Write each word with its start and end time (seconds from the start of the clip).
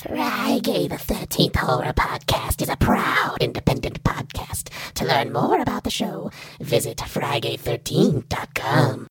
Frigay 0.00 0.88
the 0.88 0.96
13th 0.96 1.56
Horror 1.56 1.92
Podcast 1.92 2.62
is 2.62 2.70
a 2.70 2.76
proud 2.78 3.36
independent 3.42 4.02
podcast. 4.02 4.70
To 4.94 5.04
learn 5.04 5.30
more 5.30 5.60
about 5.60 5.84
the 5.84 5.90
show, 5.90 6.30
visit 6.58 6.96
Frigay13.com. 6.96 9.06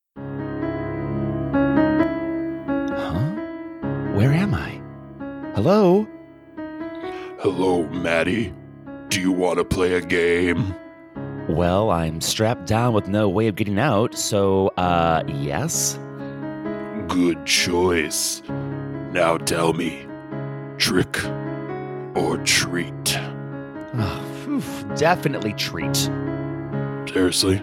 Huh? 2.90 3.20
Where 4.18 4.32
am 4.32 4.56
I? 4.56 4.82
Hello? 5.54 6.08
Hello, 7.38 7.84
Matty. 7.90 8.52
Do 9.10 9.22
you 9.22 9.32
want 9.32 9.60
to 9.60 9.66
play 9.66 9.94
a 9.94 10.02
game? 10.02 10.74
Well, 11.48 11.92
I'm 11.92 12.20
strapped 12.20 12.66
down 12.66 12.94
with 12.94 13.08
no 13.08 13.30
way 13.30 13.46
of 13.46 13.56
getting 13.56 13.78
out, 13.78 14.18
so, 14.18 14.70
uh, 14.70 15.22
yes? 15.28 16.00
Good 17.08 17.46
choice. 17.46 18.42
Now 19.12 19.38
tell 19.38 19.74
me, 19.74 20.08
trick 20.80 21.24
or 22.16 22.38
treat? 22.46 23.18
Oh, 23.94 24.24
phew, 24.44 24.64
definitely 24.96 25.54
treat. 25.54 25.96
Seriously? 27.12 27.62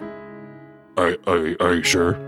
Are, 0.96 1.16
are, 1.26 1.56
are 1.60 1.74
you 1.74 1.82
sure? 1.82 2.18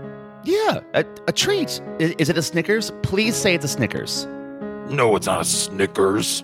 Yeah, 0.43 0.79
a, 0.93 1.05
a 1.27 1.31
treat. 1.31 1.81
I- 1.99 2.15
Is 2.17 2.29
it 2.29 2.37
a 2.37 2.41
Snickers? 2.41 2.91
Please 3.03 3.35
say 3.35 3.55
it's 3.55 3.65
a 3.65 3.69
Snickers. 3.69 4.25
No, 4.89 5.15
it's 5.15 5.27
not 5.27 5.41
a 5.41 5.45
Snickers. 5.45 6.43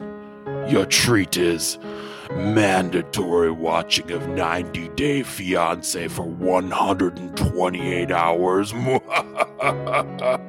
Your 0.68 0.86
treat 0.86 1.38
is 1.38 1.78
mandatory 2.32 3.52
watching 3.52 4.12
of 4.12 4.28
90 4.30 4.90
Day 4.90 5.24
Fiance 5.24 6.08
for 6.10 6.24
128 6.24 8.12
hours. 8.12 8.74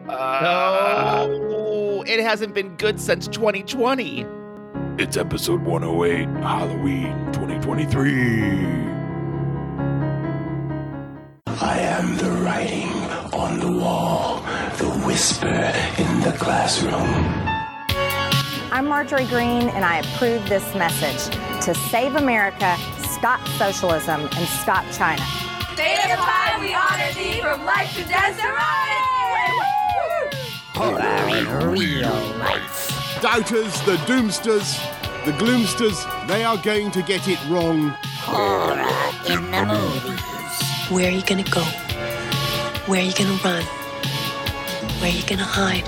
No, 0.07 1.66
it 2.09 2.21
hasn't 2.21 2.55
been 2.55 2.77
good 2.77 3.01
since 3.01 3.27
2020. 3.29 4.27
It's 4.99 5.17
episode 5.17 5.63
108, 5.63 6.27
Halloween 6.43 7.13
2023. 7.33 8.13
I 11.47 11.79
am 11.79 12.17
the 12.17 12.31
writing 12.43 12.91
on 13.33 13.59
the 13.59 13.73
wall, 13.81 14.41
the 14.79 14.89
whisper 15.07 15.47
in 15.47 16.21
the 16.21 16.35
classroom. 16.39 16.93
I'm 18.73 18.87
Marjorie 18.87 19.27
Greene, 19.27 19.69
and 19.71 19.85
I 19.85 19.99
approve 19.99 20.49
this 20.49 20.75
message 20.75 21.35
to 21.65 21.75
save 21.75 22.15
America, 22.15 22.77
stop 23.11 23.47
socialism, 23.59 24.23
and 24.23 24.49
stop 24.49 24.85
China. 24.93 25.25
Day 25.77 25.97
of 26.13 26.61
we 26.61 26.75
honor 26.75 27.13
thee 27.15 27.41
from 27.41 27.65
life 27.65 27.95
to 27.97 28.05
death 28.05 29.16
Horror 30.77 31.37
in 31.39 31.47
real 31.73 32.11
life. 32.39 33.19
doubters, 33.23 33.81
the 33.87 33.97
doomsters, 34.05 34.77
the 35.25 35.33
gloomsters, 35.33 36.05
they 36.29 36.45
are 36.45 36.59
going 36.59 36.91
to 36.91 37.01
get 37.03 37.27
it 37.29 37.39
wrong. 37.49 37.95
Horror 38.21 38.87
in 39.27 39.51
the 39.51 39.65
movies. 39.65 40.91
Where 40.91 41.09
are 41.09 41.15
you 41.15 41.23
gonna 41.23 41.45
go? 41.45 41.63
Where 42.85 43.01
are 43.01 43.05
you 43.05 43.15
gonna 43.15 43.41
run? 43.43 43.65
Where 45.01 45.11
are 45.11 45.15
you 45.17 45.23
gonna 45.27 45.45
hide? 45.45 45.87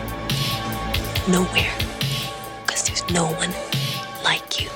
Nowhere. 1.28 1.74
Because 2.66 2.84
there's 2.84 3.04
no 3.10 3.26
one 3.26 3.52
like 4.24 4.58
you 4.58 4.70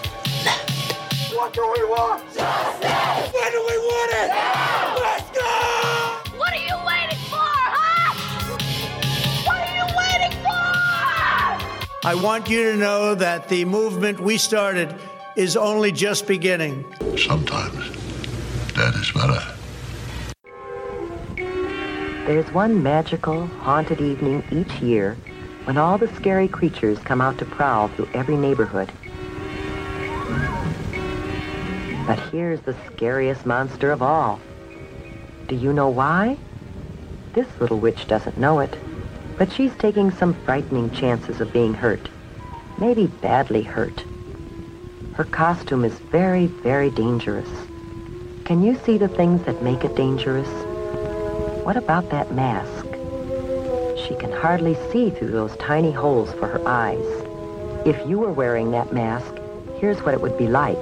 left. 0.45 1.33
What 1.35 1.55
do 1.55 1.63
we 1.75 1.85
want? 1.85 2.23
Justice! 2.35 3.33
When 3.33 3.51
do 3.51 3.61
we 3.67 3.79
want 3.79 4.13
it? 4.13 4.62
I 12.05 12.17
want 12.17 12.51
you 12.51 12.73
to 12.73 12.77
know 12.77 13.15
that 13.15 13.49
the 13.49 13.65
movement 13.65 14.19
we 14.19 14.37
started 14.37 14.93
is 15.37 15.57
only 15.57 15.93
just 15.93 16.27
beginning. 16.27 16.85
Sometimes 17.17 17.93
that 18.75 18.93
is 18.97 19.13
better. 19.13 19.41
There's 22.27 22.53
one 22.53 22.83
magical, 22.83 23.47
haunted 23.47 24.01
evening 24.01 24.43
each 24.51 24.83
year 24.83 25.17
when 25.63 25.79
all 25.79 25.97
the 25.97 26.13
scary 26.17 26.49
creatures 26.49 26.99
come 26.99 27.21
out 27.21 27.39
to 27.39 27.45
prowl 27.45 27.87
through 27.87 28.09
every 28.15 28.37
neighborhood. 28.37 28.91
But 32.05 32.19
here's 32.33 32.61
the 32.63 32.75
scariest 32.93 33.47
monster 33.47 33.93
of 33.93 34.03
all. 34.03 34.41
Do 35.47 35.55
you 35.55 35.73
know 35.73 35.89
why? 35.89 36.37
This 37.35 37.47
little 37.61 37.79
witch 37.79 38.09
doesn't 38.09 38.39
know 38.39 38.59
it, 38.59 38.77
but 39.39 39.53
she's 39.53 39.75
taking 39.77 40.11
some 40.11 40.35
frightening 40.45 40.91
chances 40.91 41.41
of 41.41 41.53
being 41.53 41.75
hurt. 41.75 42.09
Maybe 42.79 43.07
badly 43.07 43.63
hurt. 43.63 44.05
Her 45.15 45.25
costume 45.25 45.85
is 45.85 45.99
very, 46.11 46.47
very 46.47 46.91
dangerous. 46.91 47.49
Can 48.45 48.63
you 48.63 48.77
see 48.85 48.99
the 48.99 49.09
things 49.09 49.45
that 49.45 49.63
make 49.63 49.85
it 49.85 49.95
dangerous? 49.95 50.49
What 51.65 51.77
about 51.77 52.11
that 52.11 52.33
mask? 52.33 52.87
She 54.07 54.17
can 54.17 54.33
hardly 54.33 54.77
see 54.91 55.11
through 55.11 55.31
those 55.31 55.57
tiny 55.57 55.93
holes 55.93 56.33
for 56.33 56.49
her 56.49 56.67
eyes. 56.67 57.07
If 57.87 58.09
you 58.09 58.19
were 58.19 58.33
wearing 58.33 58.73
that 58.73 58.93
mask, 58.93 59.35
here's 59.79 60.03
what 60.03 60.15
it 60.15 60.21
would 60.21 60.37
be 60.39 60.49
like. 60.49 60.77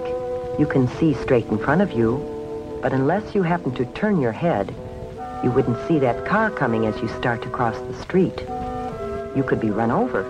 You 0.58 0.66
can 0.66 0.88
see 0.88 1.14
straight 1.14 1.46
in 1.46 1.58
front 1.58 1.82
of 1.82 1.92
you, 1.92 2.18
but 2.82 2.92
unless 2.92 3.34
you 3.34 3.42
happen 3.42 3.74
to 3.74 3.84
turn 3.86 4.20
your 4.20 4.32
head, 4.32 4.74
you 5.42 5.50
wouldn't 5.50 5.78
see 5.88 5.98
that 5.98 6.24
car 6.26 6.50
coming 6.50 6.86
as 6.86 7.00
you 7.00 7.08
start 7.08 7.42
to 7.42 7.50
cross 7.50 7.78
the 7.78 7.94
street. 8.02 8.38
You 9.36 9.44
could 9.46 9.60
be 9.60 9.70
run 9.70 9.90
over. 9.90 10.24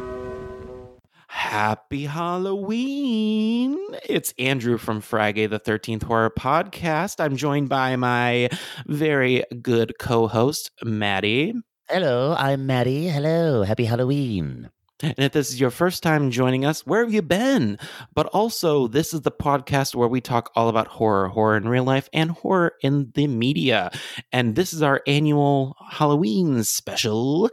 Happy 1.28 2.04
Halloween! 2.06 3.76
It's 4.08 4.32
Andrew 4.38 4.78
from 4.78 5.00
Frigay 5.00 5.48
the 5.48 5.58
13th 5.58 6.04
Horror 6.04 6.30
Podcast. 6.30 7.18
I'm 7.18 7.36
joined 7.36 7.68
by 7.68 7.96
my 7.96 8.50
very 8.86 9.44
good 9.60 9.98
co 9.98 10.28
host, 10.28 10.70
Matty. 10.84 11.54
Hello, 11.88 12.36
I'm 12.38 12.66
Matty. 12.66 13.08
Hello, 13.08 13.62
happy 13.64 13.84
Halloween. 13.84 14.70
And 15.02 15.14
if 15.18 15.32
this 15.32 15.50
is 15.50 15.60
your 15.60 15.70
first 15.70 16.02
time 16.02 16.30
joining 16.30 16.64
us, 16.64 16.86
where 16.86 17.02
have 17.02 17.12
you 17.12 17.22
been? 17.22 17.78
But 18.14 18.26
also, 18.26 18.86
this 18.86 19.14
is 19.14 19.22
the 19.22 19.30
podcast 19.30 19.94
where 19.94 20.08
we 20.08 20.20
talk 20.20 20.50
all 20.54 20.68
about 20.68 20.88
horror, 20.88 21.28
horror 21.28 21.56
in 21.56 21.68
real 21.68 21.84
life, 21.84 22.08
and 22.12 22.30
horror 22.30 22.72
in 22.82 23.10
the 23.14 23.26
media. 23.26 23.90
And 24.32 24.56
this 24.56 24.72
is 24.72 24.82
our 24.82 25.02
annual 25.06 25.76
Halloween 25.90 26.62
special. 26.64 27.50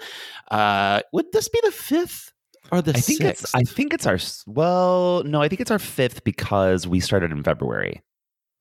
Uh, 0.52 1.02
would 1.14 1.32
this 1.32 1.48
be 1.50 1.60
the 1.64 1.72
fifth 1.72 2.34
or 2.72 2.82
the 2.82 2.92
I 2.92 3.00
think 3.00 3.22
sixth? 3.22 3.44
it's 3.44 3.56
I 3.56 3.62
think 3.62 3.94
it's 3.94 4.06
our 4.06 4.20
well, 4.46 5.24
no, 5.24 5.42
I 5.42 5.48
think 5.48 5.62
it's 5.62 5.72
our 5.72 5.80
fifth 5.80 6.24
because 6.24 6.88
we 6.88 7.00
started 7.00 7.32
in 7.32 7.44
February. 7.44 8.02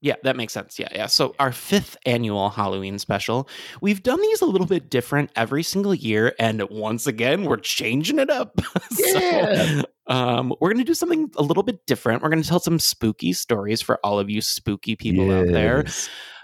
Yeah, 0.06 0.14
that 0.22 0.36
makes 0.36 0.52
sense. 0.52 0.78
Yeah, 0.78 0.86
yeah. 0.94 1.06
So 1.06 1.34
our 1.40 1.50
fifth 1.50 1.96
annual 2.06 2.48
Halloween 2.50 2.96
special. 3.00 3.48
We've 3.80 4.00
done 4.04 4.20
these 4.20 4.40
a 4.40 4.46
little 4.46 4.68
bit 4.68 4.88
different 4.88 5.32
every 5.34 5.64
single 5.64 5.96
year, 5.96 6.32
and 6.38 6.62
once 6.70 7.08
again, 7.08 7.42
we're 7.42 7.56
changing 7.56 8.20
it 8.20 8.30
up. 8.30 8.60
Yeah. 8.98 9.80
so, 9.80 9.82
um, 10.06 10.54
we're 10.60 10.70
gonna 10.70 10.84
do 10.84 10.94
something 10.94 11.28
a 11.36 11.42
little 11.42 11.64
bit 11.64 11.84
different. 11.86 12.22
We're 12.22 12.28
gonna 12.28 12.44
tell 12.44 12.60
some 12.60 12.78
spooky 12.78 13.32
stories 13.32 13.82
for 13.82 13.98
all 14.04 14.20
of 14.20 14.30
you 14.30 14.40
spooky 14.40 14.94
people 14.94 15.32
out 15.32 15.48
there. 15.48 15.84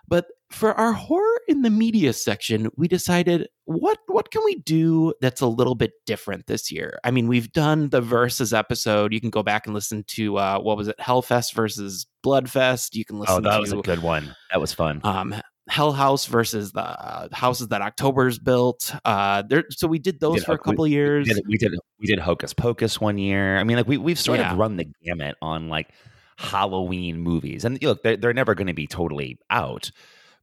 But 0.08 0.26
for 0.52 0.74
our 0.74 0.92
horror 0.92 1.40
in 1.48 1.62
the 1.62 1.70
media 1.70 2.12
section, 2.12 2.70
we 2.76 2.86
decided 2.88 3.48
what 3.64 3.98
what 4.06 4.30
can 4.30 4.42
we 4.44 4.56
do 4.56 5.14
that's 5.20 5.40
a 5.40 5.46
little 5.46 5.74
bit 5.74 5.92
different 6.06 6.46
this 6.46 6.70
year? 6.70 6.98
I 7.04 7.10
mean, 7.10 7.26
we've 7.28 7.50
done 7.52 7.88
the 7.88 8.00
versus 8.00 8.52
episode. 8.52 9.12
You 9.12 9.20
can 9.20 9.30
go 9.30 9.42
back 9.42 9.66
and 9.66 9.74
listen 9.74 10.04
to 10.08 10.36
uh, 10.36 10.58
what 10.60 10.76
was 10.76 10.88
it, 10.88 10.96
Hellfest 10.98 11.54
versus 11.54 12.06
Bloodfest. 12.24 12.94
You 12.94 13.04
can 13.04 13.18
listen 13.18 13.36
Oh, 13.36 13.40
that 13.40 13.54
to 13.56 13.60
was 13.60 13.72
a 13.72 13.76
good 13.78 14.02
one. 14.02 14.34
That 14.50 14.60
was 14.60 14.72
fun. 14.72 15.00
um, 15.04 15.34
Hell 15.68 15.92
House 15.92 16.26
versus 16.26 16.72
the 16.72 16.82
uh, 16.82 17.28
houses 17.32 17.69
that 17.69 17.80
October's 17.82 18.38
built. 18.38 18.92
Uh, 19.04 19.42
there, 19.48 19.64
so 19.70 19.86
we 19.86 19.98
did 20.00 20.19
those 20.20 20.36
did 20.40 20.44
for 20.44 20.52
a 20.52 20.56
Hoc- 20.56 20.66
we- 20.66 20.72
couple 20.72 20.86
years. 20.88 21.28
We 21.28 21.34
did, 21.34 21.44
we 21.48 21.56
did 21.56 21.74
we 22.00 22.06
did 22.06 22.19
Hocus 22.19 22.52
Pocus 22.52 23.00
one 23.00 23.16
year. 23.16 23.56
I 23.58 23.64
mean, 23.64 23.76
like 23.76 23.86
we 23.88 23.96
we've 23.96 24.19
sort 24.19 24.38
Yeah. 24.40 24.52
of 24.52 24.58
run 24.58 24.76
the 24.76 24.86
gamut 25.04 25.36
on 25.40 25.69
like 25.69 25.90
Halloween 26.37 27.19
movies, 27.20 27.64
and 27.64 27.81
look, 27.82 28.02
they're, 28.02 28.16
they're 28.16 28.34
never 28.34 28.54
going 28.54 28.66
to 28.66 28.72
be 28.75 28.87
totally 28.87 29.38
out. 29.50 29.90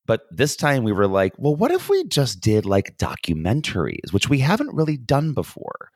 But 0.10 0.22
this 0.32 0.56
time 0.56 0.84
we 0.84 0.92
were 0.92 1.06
like, 1.06 1.36
well, 1.38 1.56
what 1.56 1.70
if 1.70 1.88
we 1.88 2.04
just 2.06 2.42
did 2.42 2.66
like 2.66 2.98
documentaries, 2.98 4.12
which 4.12 4.28
we 4.28 4.40
haven't 4.40 4.74
really 4.74 4.98
done 4.98 5.34
before? 5.34 5.92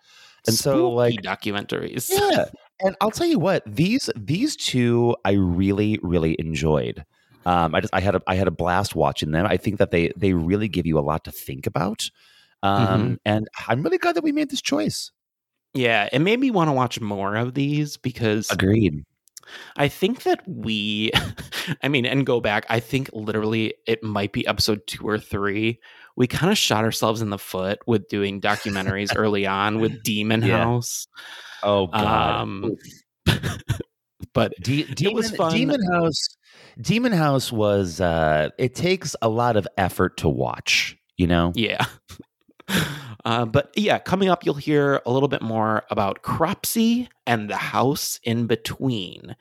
And 0.46 0.56
so, 0.56 0.92
like, 0.92 1.16
documentaries. 1.24 2.12
yeah. 2.12 2.46
And 2.80 2.96
I'll 3.02 3.10
tell 3.10 3.26
you 3.26 3.40
what 3.40 3.64
these 3.66 4.12
these 4.16 4.56
two 4.56 5.16
I 5.26 5.32
really 5.32 6.00
really 6.04 6.36
enjoyed. 6.38 7.06
Um, 7.46 7.74
I 7.74 7.82
just 7.82 7.94
I 7.94 8.02
had 8.02 8.14
a 8.14 8.22
I 8.28 8.36
had 8.36 8.48
a 8.48 8.52
blast 8.52 8.94
watching 8.94 9.32
them. 9.32 9.48
I 9.48 9.58
think 9.58 9.80
that 9.80 9.90
they 9.90 10.12
they 10.16 10.34
really 10.34 10.68
give 10.68 10.86
you 10.86 11.00
a 11.00 11.02
lot 11.02 11.24
to 11.24 11.32
think 11.32 11.66
about. 11.66 12.04
Um, 12.62 13.20
And 13.26 13.48
I'm 13.68 13.82
really 13.82 13.98
glad 13.98 14.16
that 14.16 14.24
we 14.24 14.32
made 14.32 14.52
this 14.52 14.62
choice. 14.62 15.12
Yeah, 15.74 16.08
it 16.14 16.20
made 16.20 16.40
me 16.40 16.52
want 16.52 16.68
to 16.68 16.74
watch 16.74 17.02
more 17.02 17.36
of 17.36 17.56
these 17.56 17.98
because 17.98 18.52
Agreed. 18.52 19.06
I 19.78 19.88
think 19.88 20.24
that 20.24 20.42
we, 20.48 21.12
I 21.84 21.88
mean, 21.88 22.06
and 22.06 22.26
go 22.26 22.40
back, 22.40 22.66
I 22.70 22.80
think 22.80 23.10
literally 23.14 23.74
it 23.88 24.04
might 24.04 24.32
be 24.34 24.46
episode 24.48 24.86
two 24.88 25.08
or 25.08 25.18
three. 25.20 25.80
We 26.16 26.28
kind 26.28 26.52
of 26.52 26.58
shot 26.58 26.84
ourselves 26.84 27.22
in 27.22 27.30
the 27.32 27.40
foot 27.40 27.80
with 27.88 28.08
doing 28.08 28.40
documentaries 28.40 29.12
early 29.16 29.46
on 29.48 29.80
with 29.80 30.04
Demon 30.04 30.44
Yeah. 30.44 30.64
House. 30.64 31.08
Oh 31.64 31.88
God. 31.88 32.42
Um, 32.42 32.76
but 34.34 34.54
De- 34.62 34.82
it 34.82 34.96
Demon, 34.96 35.16
was 35.16 35.32
fun. 35.32 35.52
Demon 35.54 35.82
House. 35.92 36.38
Demon 36.82 37.14
House 37.14 37.52
was. 37.52 38.00
uh 38.02 38.50
It 38.58 38.76
takes 38.76 39.16
a 39.22 39.30
lot 39.30 39.56
of 39.58 39.68
effort 39.78 40.18
to 40.18 40.30
watch. 40.30 40.98
You 41.18 41.28
know. 41.28 41.52
Yeah. 41.56 41.86
Uh, 43.26 43.46
but 43.46 43.72
yeah, 43.76 44.00
coming 44.00 44.30
up, 44.30 44.46
you'll 44.46 44.54
hear 44.56 45.02
a 45.06 45.12
little 45.12 45.30
bit 45.30 45.42
more 45.42 45.84
about 45.90 46.24
Cropsey 46.24 47.08
and 47.26 47.50
the 47.50 47.56
house 47.56 48.20
in 48.24 48.48
between. 48.48 49.36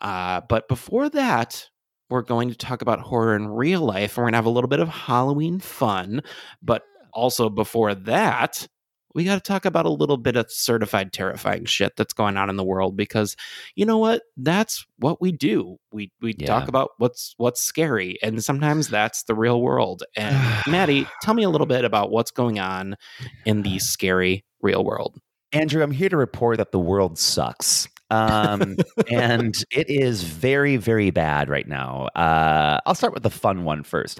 Uh, 0.00 0.42
but 0.48 0.68
before 0.68 1.08
that, 1.10 1.68
we're 2.10 2.22
going 2.22 2.50
to 2.50 2.56
talk 2.56 2.82
about 2.82 3.00
horror 3.00 3.34
in 3.34 3.48
real 3.48 3.80
life, 3.80 4.16
and 4.16 4.18
we're 4.18 4.24
going 4.24 4.32
to 4.32 4.38
have 4.38 4.46
a 4.46 4.50
little 4.50 4.68
bit 4.68 4.80
of 4.80 4.88
Halloween 4.88 5.60
fun. 5.60 6.20
But 6.60 6.82
also, 7.14 7.48
before 7.48 7.94
that, 7.94 8.68
we 9.14 9.24
got 9.24 9.34
to 9.34 9.40
talk 9.40 9.64
about 9.64 9.86
a 9.86 9.90
little 9.90 10.16
bit 10.16 10.36
of 10.36 10.50
certified 10.50 11.12
terrifying 11.12 11.64
shit 11.64 11.94
that's 11.96 12.12
going 12.12 12.36
on 12.36 12.48
in 12.50 12.56
the 12.56 12.64
world 12.64 12.96
because 12.96 13.36
you 13.74 13.84
know 13.86 13.98
what 13.98 14.22
that's 14.36 14.84
what 14.98 15.20
we 15.20 15.32
do 15.32 15.76
we 15.92 16.10
we 16.20 16.34
Yeah. 16.38 16.46
talk 16.46 16.68
about 16.68 16.90
what's 16.98 17.34
what's 17.36 17.60
scary 17.62 18.18
and 18.22 18.42
sometimes 18.42 18.88
that's 18.88 19.24
the 19.24 19.34
real 19.34 19.60
world 19.60 20.02
and 20.16 20.36
matty 20.66 21.06
tell 21.22 21.34
me 21.34 21.42
a 21.42 21.50
little 21.50 21.66
bit 21.66 21.84
about 21.84 22.10
what's 22.10 22.30
going 22.30 22.58
on 22.58 22.96
in 23.44 23.62
the 23.62 23.78
scary 23.80 24.44
real 24.60 24.84
world 24.84 25.18
Andrew, 25.54 25.82
I'm 25.82 25.90
here 25.90 26.08
to 26.08 26.16
report 26.16 26.56
that 26.56 26.72
the 26.72 26.78
world 26.78 27.18
sucks. 27.18 27.86
Um, 28.08 28.76
and 29.10 29.54
it 29.70 29.90
is 29.90 30.22
very, 30.22 30.78
very 30.78 31.10
bad 31.10 31.50
right 31.50 31.68
now. 31.68 32.06
Uh, 32.14 32.78
I'll 32.86 32.94
start 32.94 33.12
with 33.12 33.22
the 33.22 33.28
fun 33.28 33.64
one 33.64 33.82
first. 33.82 34.18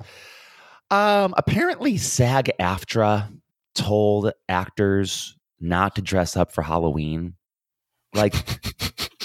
Um, 0.91 1.33
apparently, 1.39 1.97
SAG 1.97 2.51
AFTRA 2.61 3.29
told 3.75 4.33
actors 4.49 5.37
not 5.61 5.95
to 5.97 6.03
dress 6.03 6.37
up 6.37 6.53
for 6.53 6.63
Halloween. 6.63 7.35
Like, 8.15 8.35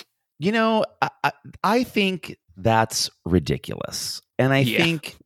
you 0.39 0.51
know, 0.51 0.85
I, 1.01 1.09
I, 1.23 1.31
I 1.63 1.83
think 1.83 2.37
that's 2.57 3.09
ridiculous. 3.25 4.21
And 4.39 4.53
I 4.53 4.63
Yeah. 4.63 4.77
think, 4.77 5.17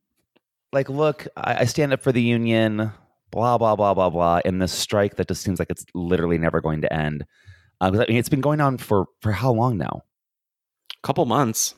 like, 0.74 0.90
look, 0.90 1.28
I, 1.38 1.62
I 1.62 1.66
stand 1.66 1.94
up 1.94 2.02
for 2.02 2.12
the 2.12 2.22
union, 2.22 2.92
blah, 3.32 3.58
blah, 3.58 3.76
blah, 3.76 3.94
blah, 3.94 4.10
blah. 4.10 4.40
And 4.46 4.62
this 4.62 4.74
strike 4.74 5.18
that 5.18 5.28
just 5.28 5.44
seems 5.44 5.60
like 5.60 5.70
it's 5.72 5.86
literally 5.94 6.38
never 6.38 6.62
going 6.62 6.82
to 6.82 6.94
end. 6.94 7.26
Uh, 7.82 7.92
I 7.94 8.12
mean, 8.12 8.18
it's 8.18 8.30
been 8.30 8.42
going 8.42 8.62
on 8.62 8.78
for 8.78 9.08
for 9.22 9.32
how 9.32 9.52
long 9.52 9.78
now? 9.78 10.04
A 11.04 11.08
couple 11.08 11.26
months 11.26 11.76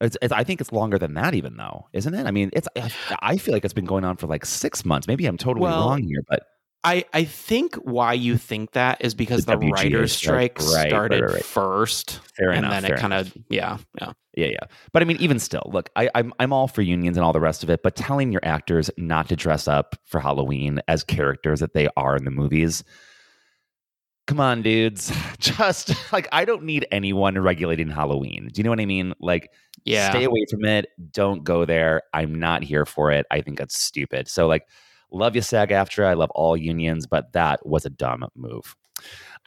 It's, 0.00 0.16
it's, 0.22 0.32
I 0.32 0.44
think 0.44 0.60
it's 0.60 0.72
longer 0.72 0.98
than 0.98 1.14
that, 1.14 1.34
even 1.34 1.56
though, 1.56 1.88
isn't 1.92 2.14
it? 2.14 2.26
I 2.26 2.30
mean, 2.32 2.50
it's. 2.52 2.68
I, 2.76 2.90
I 3.22 3.36
feel 3.38 3.54
like 3.54 3.64
it's 3.64 3.74
been 3.74 3.84
going 3.86 4.04
on 4.04 4.16
for 4.16 4.26
like 4.26 4.44
six 4.44 4.84
months. 4.84 5.06
Maybe 5.08 5.26
I'm 5.26 5.38
totally 5.38 5.62
Well, 5.62 5.72
wrong 5.72 6.02
here, 6.02 6.22
but 6.28 6.42
I, 6.84 7.04
I 7.14 7.24
think 7.24 7.76
why 7.76 8.12
you 8.12 8.36
think 8.36 8.72
that 8.72 9.02
is 9.02 9.14
because 9.14 9.46
The 9.46 9.56
the, 9.56 9.68
writer's 9.68 10.12
strike, 10.12 10.58
right, 10.58 10.88
started 10.88 11.22
right, 11.22 11.32
right. 11.34 11.44
first, 11.44 12.20
Fair 12.36 12.50
and 12.50 12.58
enough, 12.58 12.72
then 12.72 12.82
fair 12.82 12.94
it 12.94 13.00
kind 13.00 13.12
of 13.14 13.32
yeah 13.48 13.78
yeah 13.98 14.12
Yeah, 14.36 14.48
yeah. 14.48 14.66
But 14.92 15.00
I 15.00 15.06
mean, 15.06 15.16
even 15.16 15.38
still, 15.38 15.68
look, 15.72 15.88
I, 15.96 16.10
I'm 16.14 16.34
I'm 16.38 16.52
all 16.52 16.68
for 16.68 16.82
unions 16.82 17.16
and 17.16 17.24
all 17.24 17.32
the 17.32 17.40
rest 17.40 17.62
of 17.62 17.70
it, 17.70 17.82
but 17.82 17.96
telling 17.96 18.32
your 18.32 18.44
actors 18.44 18.90
not 18.98 19.28
to 19.30 19.36
dress 19.36 19.66
up 19.66 19.96
for 20.04 20.20
Halloween 20.20 20.80
as 20.86 21.02
characters 21.04 21.60
that 21.60 21.72
they 21.72 21.88
are 21.96 22.16
in 22.16 22.24
the 22.24 22.30
movies. 22.30 22.84
Come 24.26 24.40
on, 24.40 24.62
dudes. 24.62 25.12
Just 25.38 25.94
like 26.12 26.28
I 26.32 26.44
don't 26.44 26.64
need 26.64 26.86
anyone 26.90 27.38
regulating 27.38 27.88
Halloween. 27.88 28.50
Do 28.52 28.58
you 28.58 28.64
know 28.64 28.70
what 28.70 28.80
I 28.80 28.86
mean? 28.86 29.14
Like 29.20 29.50
yeah 29.84 30.10
stay 30.10 30.24
away 30.24 30.44
from 30.50 30.64
it. 30.66 30.86
Don't 31.12 31.44
go 31.44 31.64
there. 31.64 32.02
I'm 32.12 32.34
not 32.34 32.62
here 32.62 32.84
for 32.84 33.10
it. 33.10 33.26
I 33.30 33.40
think 33.40 33.58
that's 33.58 33.78
stupid. 33.78 34.28
So 34.28 34.46
like 34.46 34.66
love 35.14 35.34
you 35.36 35.42
SAG 35.42 35.70
AFTRA. 35.70 36.06
I 36.06 36.14
love 36.14 36.30
all 36.34 36.56
unions, 36.56 37.06
but 37.06 37.32
that 37.32 37.64
was 37.66 37.86
a 37.86 37.90
dumb 37.90 38.24
move. 38.36 38.74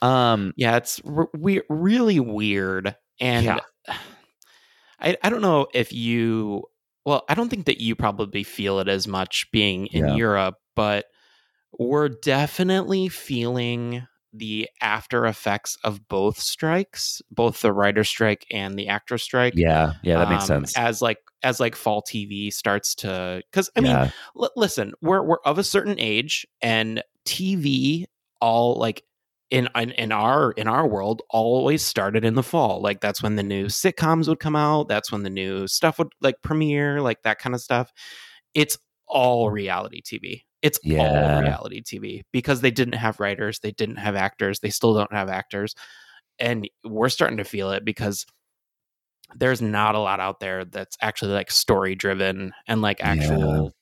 Um 0.02 0.54
Yeah, 0.58 0.78
it's 0.78 1.02
r- 1.06 1.30
we- 1.38 1.62
really 1.70 2.20
weird. 2.20 2.96
And 3.20 3.46
Yeah. 3.46 3.60
I, 5.00 5.16
I 5.24 5.30
don't 5.30 5.42
know 5.42 5.68
if 5.76 5.94
you, 5.94 6.64
well, 7.06 7.24
I 7.30 7.36
don't 7.36 7.50
think 7.50 7.68
that 7.68 7.80
you 7.80 7.96
probably 7.96 8.44
feel 8.44 8.80
it 8.80 8.88
as 8.88 9.08
much 9.08 9.46
being 9.52 9.86
in 9.88 10.08
Yeah. 10.08 10.16
Europe, 10.16 10.56
but 10.76 11.06
we're 11.78 12.10
definitely 12.10 13.08
feeling 13.08 14.08
the 14.38 14.70
after 14.82 15.26
effects 15.26 15.78
of 15.84 16.08
both 16.08 16.40
strikes, 16.40 17.22
both 17.32 17.62
the 17.62 17.74
writer 17.74 18.04
strike 18.04 18.46
and 18.52 18.78
the 18.78 18.88
actor 18.88 19.18
strike. 19.18 19.54
yeah, 19.56 19.94
yeah, 20.04 20.18
that 20.20 20.30
makes 20.30 20.44
um, 20.44 20.66
sense. 20.66 20.78
As 20.78 21.02
like 21.02 21.18
as 21.44 21.60
like 21.60 21.76
fall 21.76 22.02
TV 22.02 22.52
starts 22.52 22.96
to, 22.96 23.42
because 23.52 23.70
I 23.76 23.82
mean, 23.82 23.96
l- 23.96 24.52
listen, 24.56 24.94
we're 25.02 25.24
we're 25.24 25.40
of 25.46 25.58
a 25.58 25.64
certain 25.64 26.00
age, 26.00 26.48
and 26.62 27.04
TV 27.26 28.06
all 28.40 28.76
like 28.76 29.04
in, 29.50 29.70
in 29.76 29.92
in 29.92 30.12
our 30.12 30.52
in 30.52 30.68
our 30.68 30.88
world 30.88 31.22
always 31.30 31.84
started 31.84 32.26
in 32.26 32.36
the 32.36 32.44
fall. 32.44 32.82
Like 32.82 33.02
that's 33.02 33.24
when 33.24 33.36
the 33.36 33.44
new 33.44 33.66
sitcoms 33.68 34.28
would 34.28 34.40
come 34.40 34.56
out. 34.56 34.88
That's 34.88 35.12
when 35.12 35.24
the 35.24 35.30
new 35.30 35.68
stuff 35.68 36.00
would 36.00 36.14
like 36.22 36.42
premiere, 36.42 37.02
like 37.02 37.24
that 37.24 37.40
kind 37.40 37.56
of 37.56 37.62
stuff. 37.62 37.92
It's 38.54 38.78
all 39.08 39.50
reality 39.50 40.02
TV. 40.02 40.44
It's 40.62 40.80
Yeah. 40.84 41.00
all 41.00 41.42
reality 41.42 41.82
TV 41.82 42.24
because 42.32 42.62
they 42.62 42.72
didn't 42.72 42.96
have 42.96 43.20
writers, 43.20 43.60
they 43.60 43.72
didn't 43.72 43.98
have 43.98 44.16
actors, 44.16 44.60
they 44.60 44.70
still 44.70 44.94
don't 44.94 45.14
have 45.14 45.30
actors, 45.30 45.76
and 46.40 46.70
we're 46.84 47.10
starting 47.10 47.38
to 47.38 47.44
feel 47.44 47.72
it 47.72 47.86
because 47.86 48.26
there's 49.36 49.62
not 49.62 49.96
a 49.96 50.00
lot 50.00 50.20
out 50.20 50.40
there 50.40 50.66
that's 50.66 50.98
actually 51.02 51.34
like 51.34 51.52
story 51.52 51.96
driven 51.96 52.54
and 52.68 52.82
like 52.82 52.98
actual 53.02 53.74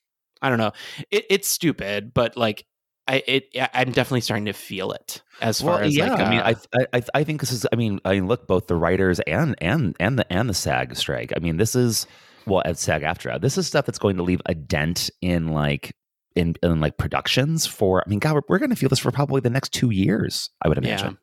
i 0.42 0.50
don't 0.50 0.58
know 0.58 0.72
it, 1.12 1.26
it's 1.30 1.48
stupid 1.48 2.14
but 2.16 2.36
like 2.36 2.66
i 3.08 3.22
it 3.28 3.50
i'm 3.74 3.92
definitely 3.92 4.22
starting 4.22 4.46
to 4.46 4.54
feel 4.54 4.92
it 4.92 5.22
as 5.42 5.62
far 5.62 5.82
as 5.82 5.96
yeah, 5.96 6.06
like 6.06 6.20
I 6.20 6.30
mean, 6.30 6.40
uh, 6.40 6.54
I, 6.74 6.86
I 6.94 7.04
I 7.14 7.24
think 7.26 7.42
this 7.42 7.52
is. 7.52 7.66
I 7.72 7.76
mean, 7.76 8.00
I 8.06 8.14
mean, 8.14 8.28
look, 8.28 8.48
both 8.48 8.68
the 8.68 8.76
writers 8.76 9.20
and 9.22 9.54
and 9.60 9.94
and 10.00 10.18
the 10.18 10.32
and 10.32 10.50
the 10.50 10.54
SAG 10.54 10.96
strike. 10.96 11.34
I 11.36 11.40
mean, 11.40 11.58
this 11.58 11.76
is 11.76 12.08
well 12.48 12.62
at 12.66 12.78
SAG 12.78 13.02
AFTRA 13.04 13.40
this 13.42 13.58
is 13.58 13.68
stuff 13.68 13.86
that's 13.86 14.00
going 14.00 14.18
to 14.18 14.24
leave 14.24 14.42
a 14.46 14.54
dent 14.56 15.10
in 15.22 15.50
like 15.50 15.96
in 16.36 16.56
in 16.62 16.82
like 16.82 16.98
productions 16.98 17.66
for. 17.66 18.04
I 18.06 18.10
mean, 18.10 18.20
God, 18.20 18.34
we're, 18.36 18.42
we're 18.50 18.60
going 18.60 18.70
to 18.70 18.76
feel 18.76 18.90
this 18.90 19.00
for 19.00 19.12
probably 19.12 19.40
the 19.42 19.50
next 19.50 19.72
two 19.74 19.90
years. 19.92 20.50
I 20.62 20.68
would 20.68 20.78
Yeah. 20.84 20.90
imagine. 20.90 21.18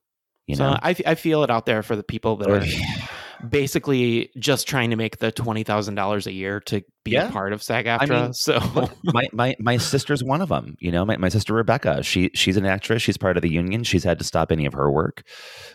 You 0.47 0.57
so 0.57 0.71
know, 0.71 0.79
I, 0.83 0.91
f- 0.91 1.01
I 1.07 1.15
feel 1.15 1.45
it 1.45 1.51
out 1.51 1.67
there 1.67 1.83
for 1.83 1.95
the 1.97 2.03
people 2.03 2.37
that 2.39 2.51
are 2.51 2.65
basically 3.49 4.31
just 4.39 4.67
trying 4.69 4.91
to 4.91 4.97
make 4.97 5.19
the 5.19 5.31
$20000 5.33 6.27
a 6.27 6.33
year 6.33 6.61
to 6.61 6.83
be 7.05 7.13
Yeah. 7.13 7.29
a 7.29 7.33
part 7.33 7.53
of 7.53 7.63
sag 7.63 7.87
I 7.87 7.99
aftra 7.99 8.23
mean, 8.25 8.33
so 8.33 8.61
my 9.03 9.27
my 9.33 9.57
my 9.59 9.77
sister's 9.77 10.23
one 10.23 10.41
of 10.41 10.49
them. 10.49 10.77
You 10.81 10.93
know, 10.93 11.05
my, 11.05 11.17
my 11.17 11.29
sister 11.29 11.53
Rebecca. 11.55 12.03
She 12.03 12.31
she's 12.35 12.57
an 12.57 12.65
actress. 12.67 13.03
She's 13.03 13.17
part 13.17 13.37
of 13.37 13.43
the 13.43 13.51
union. 13.51 13.83
She's 13.85 14.05
had 14.05 14.19
to 14.19 14.25
stop 14.25 14.53
any 14.53 14.67
of 14.67 14.73
her 14.73 14.91
work. 14.91 15.23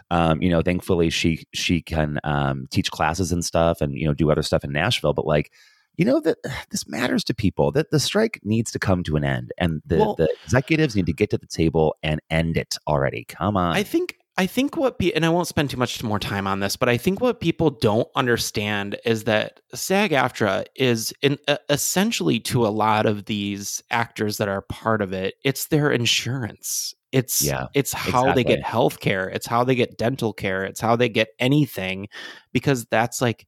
Um, 0.09 0.41
you 0.41 0.49
know, 0.49 0.61
thankfully 0.61 1.09
she 1.09 1.45
she 1.53 1.81
can 1.81 2.19
um, 2.23 2.67
teach 2.71 2.91
classes 2.91 3.31
and 3.31 3.43
stuff, 3.43 3.81
and 3.81 3.93
you 3.93 4.06
know 4.06 4.13
do 4.13 4.31
other 4.31 4.44
stuff 4.44 4.63
in 4.63 4.71
Nashville. 4.71 5.13
But 5.13 5.25
like, 5.25 5.51
you 5.97 6.06
know 6.06 6.19
that 6.21 6.37
this 6.71 6.87
matters 6.87 7.23
to 7.25 7.33
people. 7.33 7.71
That 7.73 7.92
the 7.92 7.99
strike 7.99 8.39
needs 8.44 8.71
to 8.71 8.80
come 8.80 9.03
to 9.03 9.15
an 9.18 9.23
end, 9.25 9.51
and 9.57 9.81
the 9.85 9.97
Well- 9.97 10.15
the 10.15 10.33
executives 10.45 10.95
need 10.95 11.07
to 11.07 11.13
get 11.13 11.30
to 11.31 11.37
the 11.37 11.47
table 11.47 11.95
and 12.03 12.21
end 12.30 12.56
it 12.57 12.77
already. 12.87 13.25
Come 13.27 13.57
on. 13.57 13.75
I 13.75 13.83
think 13.83 14.15
I 14.37 14.45
think 14.45 14.77
what 14.77 14.99
pe- 14.99 15.11
and 15.13 15.25
I 15.25 15.29
won't 15.29 15.47
spend 15.47 15.71
too 15.71 15.77
much 15.77 16.03
more 16.03 16.19
time 16.19 16.45
on 16.45 16.59
this, 16.59 16.75
but 16.75 16.89
I 16.89 16.97
think 16.97 17.21
what 17.21 17.39
people 17.39 17.71
don't 17.71 18.07
understand 18.15 18.95
is 19.03 19.23
that 19.23 19.61
SAG-AFTRA 19.73 20.65
is 20.75 21.11
in, 21.23 21.39
uh, 21.47 21.57
essentially 21.69 22.39
to 22.41 22.65
a 22.65 22.69
lot 22.69 23.07
of 23.07 23.25
these 23.25 23.81
actors 23.89 24.37
that 24.37 24.47
are 24.47 24.61
part 24.61 25.01
of 25.01 25.11
it, 25.11 25.35
it's 25.44 25.67
their 25.67 25.89
insurance. 25.89 26.94
It's 27.11 27.41
Yeah, 27.41 27.67
it's 27.73 27.94
how 27.94 28.31
they 28.33 28.44
get 28.44 28.61
health 28.61 28.99
care, 28.99 29.27
it's 29.27 29.47
how 29.47 29.63
they 29.63 29.73
get 29.73 29.97
dental 29.97 30.33
care, 30.33 30.63
it's 30.63 30.81
how 30.81 30.95
they 30.95 31.09
get 31.09 31.29
anything 31.39 32.07
because 32.53 32.85
that's 32.91 33.21
like 33.21 33.47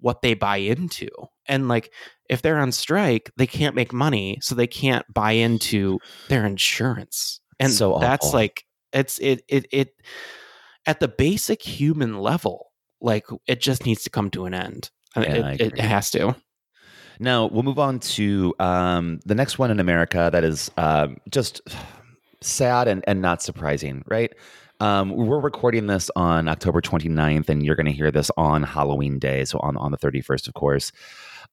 what 0.00 0.22
they 0.22 0.34
buy 0.34 0.58
into. 0.58 1.08
And 1.46 1.66
like 1.66 1.92
if 2.28 2.42
they're 2.42 2.58
on 2.58 2.70
strike, 2.70 3.32
they 3.36 3.46
can't 3.46 3.74
make 3.74 3.92
money, 3.92 4.38
so 4.40 4.54
they 4.54 4.66
can't 4.68 5.04
buy 5.12 5.32
into 5.32 5.98
their 6.28 6.46
insurance. 6.46 7.40
And 7.58 7.72
So 7.72 7.98
that's 8.00 8.26
awful. 8.26 8.38
like 8.38 8.64
it's 8.92 9.18
it 9.18 9.42
it 9.48 9.66
it 9.72 9.94
at 10.86 11.00
the 11.00 11.08
basic 11.08 11.62
human 11.62 12.18
level, 12.18 12.72
like 13.00 13.26
it 13.46 13.60
just 13.60 13.84
needs 13.84 14.02
to 14.04 14.10
come 14.10 14.30
to 14.30 14.46
an 14.46 14.54
end. 14.54 14.90
Uh, 15.16 15.24
Yeah, 15.26 15.50
it, 15.50 15.60
it 15.60 15.80
has 15.80 16.10
to. 16.12 16.34
Now 17.20 17.46
we'll 17.46 17.64
move 17.64 17.78
on 17.78 17.98
to 18.00 18.54
um, 18.58 19.20
the 19.26 19.34
next 19.34 19.58
one 19.58 19.70
in 19.70 19.80
America 19.80 20.30
that 20.32 20.44
is 20.44 20.70
um, 20.76 21.16
just 21.30 21.60
sad 22.40 22.88
and, 22.88 23.02
and 23.06 23.20
not 23.20 23.42
surprising, 23.42 24.04
right? 24.06 24.32
Um, 24.80 25.10
we're 25.10 25.40
recording 25.40 25.88
this 25.88 26.08
on 26.14 26.46
October 26.46 26.80
29th, 26.80 27.48
and 27.48 27.64
you're 27.64 27.74
going 27.74 27.86
to 27.86 27.92
hear 27.92 28.12
this 28.12 28.30
on 28.36 28.62
Halloween 28.62 29.18
Day, 29.18 29.44
so 29.44 29.58
on, 29.58 29.76
on 29.76 29.90
the 29.90 29.98
31st, 29.98 30.46
of 30.46 30.54
course. 30.54 30.92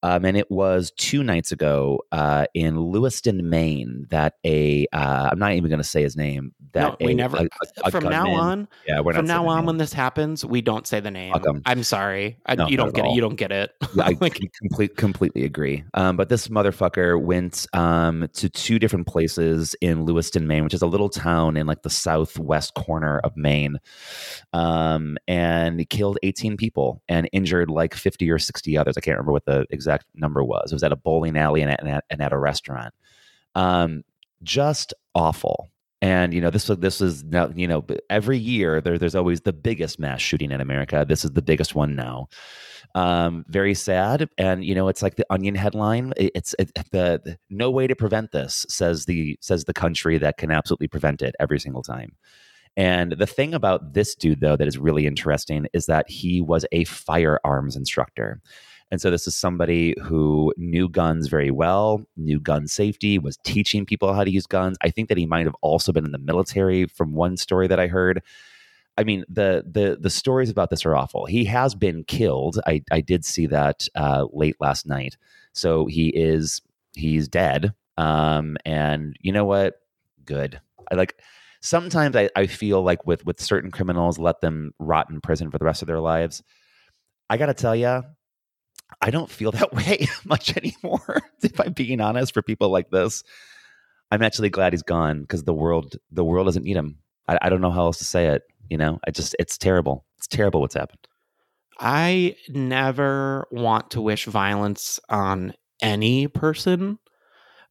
Um, 0.04 0.24
and 0.26 0.38
it 0.38 0.50
was 0.52 0.92
two 0.98 1.24
nights 1.24 1.52
ago 1.52 2.00
uh, 2.12 2.46
in 2.54 2.80
Lewiston, 2.80 3.50
Maine, 3.50 4.06
that 4.10 4.34
a 4.46 4.86
uh, 4.94 5.30
I'm 5.32 5.40
not 5.40 5.54
even 5.54 5.70
going 5.70 5.80
to 5.82 5.84
say 5.84 6.04
his 6.04 6.16
name. 6.16 6.54
That 6.74 7.00
no, 7.00 7.06
we 7.08 7.14
a- 7.14 7.16
never. 7.16 7.38
a- 7.38 7.48
a 7.84 7.92
from 7.92 8.04
now 8.06 8.30
on, 8.30 8.68
yeah, 8.88 9.00
we're 9.00 9.14
not 9.14 9.20
from 9.20 9.26
now 9.28 9.48
on, 9.48 9.66
when 9.66 9.78
this 9.78 9.94
happens, 9.94 10.46
we 10.46 10.62
don't 10.62 10.86
say 10.86 11.00
the 11.00 11.10
name. 11.12 11.34
'em. 11.48 11.62
I'm 11.66 11.82
sorry. 11.84 12.38
I, 12.46 12.56
No, 12.56 12.68
you 12.68 12.78
don't 12.78 12.94
get 12.94 13.06
it. 13.06 13.12
You 13.14 13.22
don't 13.22 13.36
get 13.36 13.52
it. 13.52 13.72
Yeah, 13.96 14.04
I 14.06 14.14
complete, 14.60 14.96
completely 14.98 15.44
agree. 15.44 15.84
Um, 15.94 16.18
but 16.18 16.30
this 16.30 16.50
motherfucker 16.50 17.20
went 17.22 17.66
um, 17.74 18.28
to 18.34 18.50
two 18.50 18.78
different 18.80 19.08
places 19.08 19.76
in 19.82 20.06
Lewiston, 20.06 20.46
Maine, 20.48 20.64
which 20.64 20.74
is 20.74 20.82
a 20.82 20.88
little 20.88 21.10
town 21.10 21.58
in 21.58 21.66
like 21.66 21.82
the 21.84 21.90
southwest 21.90 22.74
corner 22.76 23.20
of 23.20 23.36
Maine, 23.38 23.78
um, 24.54 25.18
and 25.28 25.80
he 25.80 25.86
killed 25.86 26.18
18 26.24 26.58
people 26.58 27.02
and 27.08 27.30
injured 27.32 27.70
like 27.70 27.94
50 27.94 28.30
or 28.30 28.38
60 28.40 28.78
others. 28.78 28.98
I 28.98 29.02
can't 29.02 29.18
remember 29.18 29.32
what 29.32 29.46
the 29.46 29.66
exact 29.70 29.85
number 30.14 30.44
was. 30.44 30.72
It 30.72 30.76
was 30.76 30.84
at 30.84 30.92
a 30.92 30.98
bowling 30.98 31.38
alley 31.38 31.62
and 31.62 31.72
at, 31.72 32.04
and 32.10 32.22
at, 32.22 32.34
a 32.34 32.38
restaurant. 32.38 32.94
Um, 33.56 34.04
just 34.44 34.94
awful. 35.14 35.70
And 36.02 36.34
you 36.34 36.42
know 36.42 36.50
this 36.52 36.70
was 36.70 36.78
this 36.80 37.02
is 37.02 37.24
now 37.24 37.50
you 37.56 37.68
know 37.68 37.84
every 38.10 38.38
year 38.38 38.82
there 38.82 39.00
there's 39.00 39.16
always 39.16 39.42
the 39.42 39.54
biggest 39.54 39.98
mass 39.98 40.22
shooting 40.22 40.52
in 40.52 40.62
America. 40.62 41.06
This 41.08 41.26
is 41.26 41.32
the 41.32 41.42
biggest 41.42 41.74
one 41.74 41.96
now 41.96 42.28
um, 42.96 43.44
very 43.50 43.74
sad. 43.74 44.30
And 44.38 44.64
you 44.64 44.74
know, 44.74 44.88
it's 44.88 45.04
like 45.04 45.16
the 45.16 45.26
Onion 45.30 45.56
headline. 45.56 46.14
It's 46.18 46.56
it, 46.58 46.74
the, 46.92 47.22
the 47.24 47.38
no 47.50 47.70
way 47.70 47.88
to 47.88 47.96
prevent 47.96 48.32
this 48.32 48.66
says 48.70 49.06
the 49.06 49.38
says 49.42 49.66
the 49.66 49.74
country 49.74 50.18
that 50.18 50.38
can 50.38 50.50
absolutely 50.50 50.88
prevent 50.88 51.22
it 51.22 51.36
every 51.40 51.60
single 51.60 51.84
time. 51.84 52.16
And 52.78 53.14
the 53.14 53.28
thing 53.28 53.54
about 53.54 53.94
this 53.94 54.16
dude, 54.16 54.42
though, 54.42 54.56
that 54.56 54.68
is 54.68 54.78
really 54.78 55.08
interesting 55.08 55.68
is 55.74 55.86
that 55.86 56.10
he 56.10 56.42
was 56.42 56.66
a 56.72 56.86
firearms 56.86 57.76
instructor. 57.76 58.42
And 58.96 59.02
so 59.02 59.12
this 59.12 59.28
is 59.28 59.36
somebody 59.36 59.94
who 60.02 60.54
knew 60.56 60.88
guns 60.88 61.28
very 61.28 61.52
well, 61.52 62.06
knew 62.16 62.40
gun 62.40 62.66
safety, 62.66 63.20
was 63.20 63.36
teaching 63.44 63.86
people 63.86 64.14
how 64.14 64.24
to 64.24 64.32
use 64.32 64.48
guns. 64.48 64.78
I 64.80 64.90
think 64.90 65.10
that 65.10 65.18
he 65.18 65.26
might 65.26 65.46
have 65.46 65.56
also 65.60 65.92
been 65.92 66.06
in 66.06 66.14
the 66.14 66.18
military 66.18 66.86
from 66.86 67.12
one 67.12 67.36
story 67.36 67.68
that 67.68 67.78
I 67.78 67.88
heard. 67.88 68.24
I 68.98 69.04
mean, 69.04 69.26
the 69.28 69.66
the 69.70 69.98
the 70.00 70.10
stories 70.10 70.50
about 70.50 70.70
this 70.70 70.86
are 70.86 70.96
awful. 70.96 71.26
He 71.26 71.44
has 71.44 71.76
been 71.76 72.06
killed. 72.06 72.58
I 72.66 72.84
I 72.90 73.02
did 73.02 73.26
see 73.26 73.48
that 73.48 73.86
uh, 73.96 74.28
late 74.32 74.56
last 74.62 74.88
night. 74.88 75.18
So 75.52 75.88
he 75.88 76.08
is 76.08 76.62
he's 76.94 77.28
dead. 77.28 77.74
Um, 77.98 78.56
and 78.64 79.18
you 79.20 79.34
know 79.34 79.44
what? 79.44 79.82
Good. 80.24 80.62
I 80.90 80.96
like. 80.96 81.22
Sometimes 81.60 82.16
I, 82.16 82.30
I 82.34 82.48
feel 82.48 82.82
like 82.82 83.06
with 83.06 83.26
with 83.26 83.42
certain 83.42 83.72
criminals, 83.72 84.18
let 84.18 84.40
them 84.40 84.72
rot 84.80 85.10
in 85.10 85.20
prison 85.20 85.52
for 85.52 85.58
the 85.58 85.66
rest 85.66 85.82
of 85.82 85.88
their 85.88 86.00
lives. 86.00 86.42
I 87.30 87.36
got 87.36 87.48
to 87.48 87.54
tell 87.54 87.76
you, 87.76 88.04
I 89.02 89.12
don't 89.12 89.30
feel 89.30 89.52
that 89.52 89.74
way 89.74 90.08
much 90.24 90.56
anymore. 90.58 91.22
if 91.44 91.60
I'm 91.60 91.74
being 91.74 92.02
honest, 92.02 92.34
for 92.34 92.42
people 92.42 92.70
like 92.70 92.90
this, 92.90 93.24
I'm 94.12 94.22
actually 94.22 94.50
glad 94.50 94.74
he's 94.74 94.84
gone 94.84 95.22
because 95.22 95.44
the 95.44 95.54
world 95.54 95.98
the 96.12 96.24
world 96.24 96.48
doesn't 96.48 96.64
need 96.64 96.78
him. 96.78 97.00
I, 97.28 97.38
I 97.44 97.50
don't 97.50 97.62
know 97.62 97.72
how 97.72 97.86
else 97.86 97.98
to 98.00 98.06
say 98.06 98.28
it. 98.28 98.44
You 98.70 98.78
know, 98.78 99.00
I 99.08 99.12
just 99.12 99.36
it's 99.40 99.58
terrible. 99.58 100.06
It's 100.18 100.28
terrible 100.28 100.62
what's 100.62 100.76
happened. 100.76 101.08
I 101.80 102.38
never 102.50 103.48
want 103.52 103.92
to 103.92 104.02
wish 104.02 104.26
violence 104.26 105.00
on 105.10 105.54
any 105.82 106.28
person, 106.28 107.00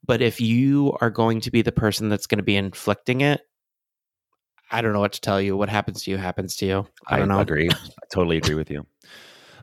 but 0.06 0.20
if 0.20 0.40
you 0.40 0.96
are 1.00 1.10
going 1.10 1.40
to 1.40 1.50
be 1.50 1.62
the 1.62 1.72
person 1.72 2.10
that's 2.10 2.26
going 2.26 2.38
to 2.38 2.44
be 2.44 2.56
inflicting 2.56 3.22
it, 3.22 3.40
I 4.70 4.82
don't 4.82 4.92
know 4.92 5.00
what 5.00 5.12
to 5.12 5.20
tell 5.20 5.40
you. 5.40 5.56
What 5.56 5.68
happens 5.68 6.04
to 6.04 6.10
you 6.10 6.16
happens 6.16 6.56
to 6.56 6.66
you. 6.66 6.86
I 7.08 7.18
don't 7.18 7.28
know. 7.28 7.38
agree. 7.38 7.70
I 7.70 8.06
totally 8.12 8.36
agree 8.36 8.54
with 8.54 8.70
you. 8.70 8.86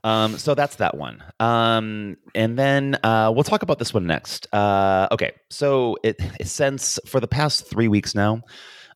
Um, 0.03 0.37
so 0.37 0.55
that's 0.55 0.77
that 0.77 0.97
one. 0.97 1.23
Um, 1.39 2.17
and 2.33 2.57
then 2.57 2.97
uh, 3.03 3.31
we'll 3.33 3.43
talk 3.43 3.61
about 3.61 3.79
this 3.79 3.93
one 3.93 4.07
next. 4.07 4.51
Uh, 4.53 5.07
okay, 5.11 5.33
so 5.49 5.97
it, 6.03 6.19
since 6.43 6.99
for 7.05 7.19
the 7.19 7.27
past 7.27 7.67
three 7.69 7.87
weeks 7.87 8.15
now, 8.15 8.41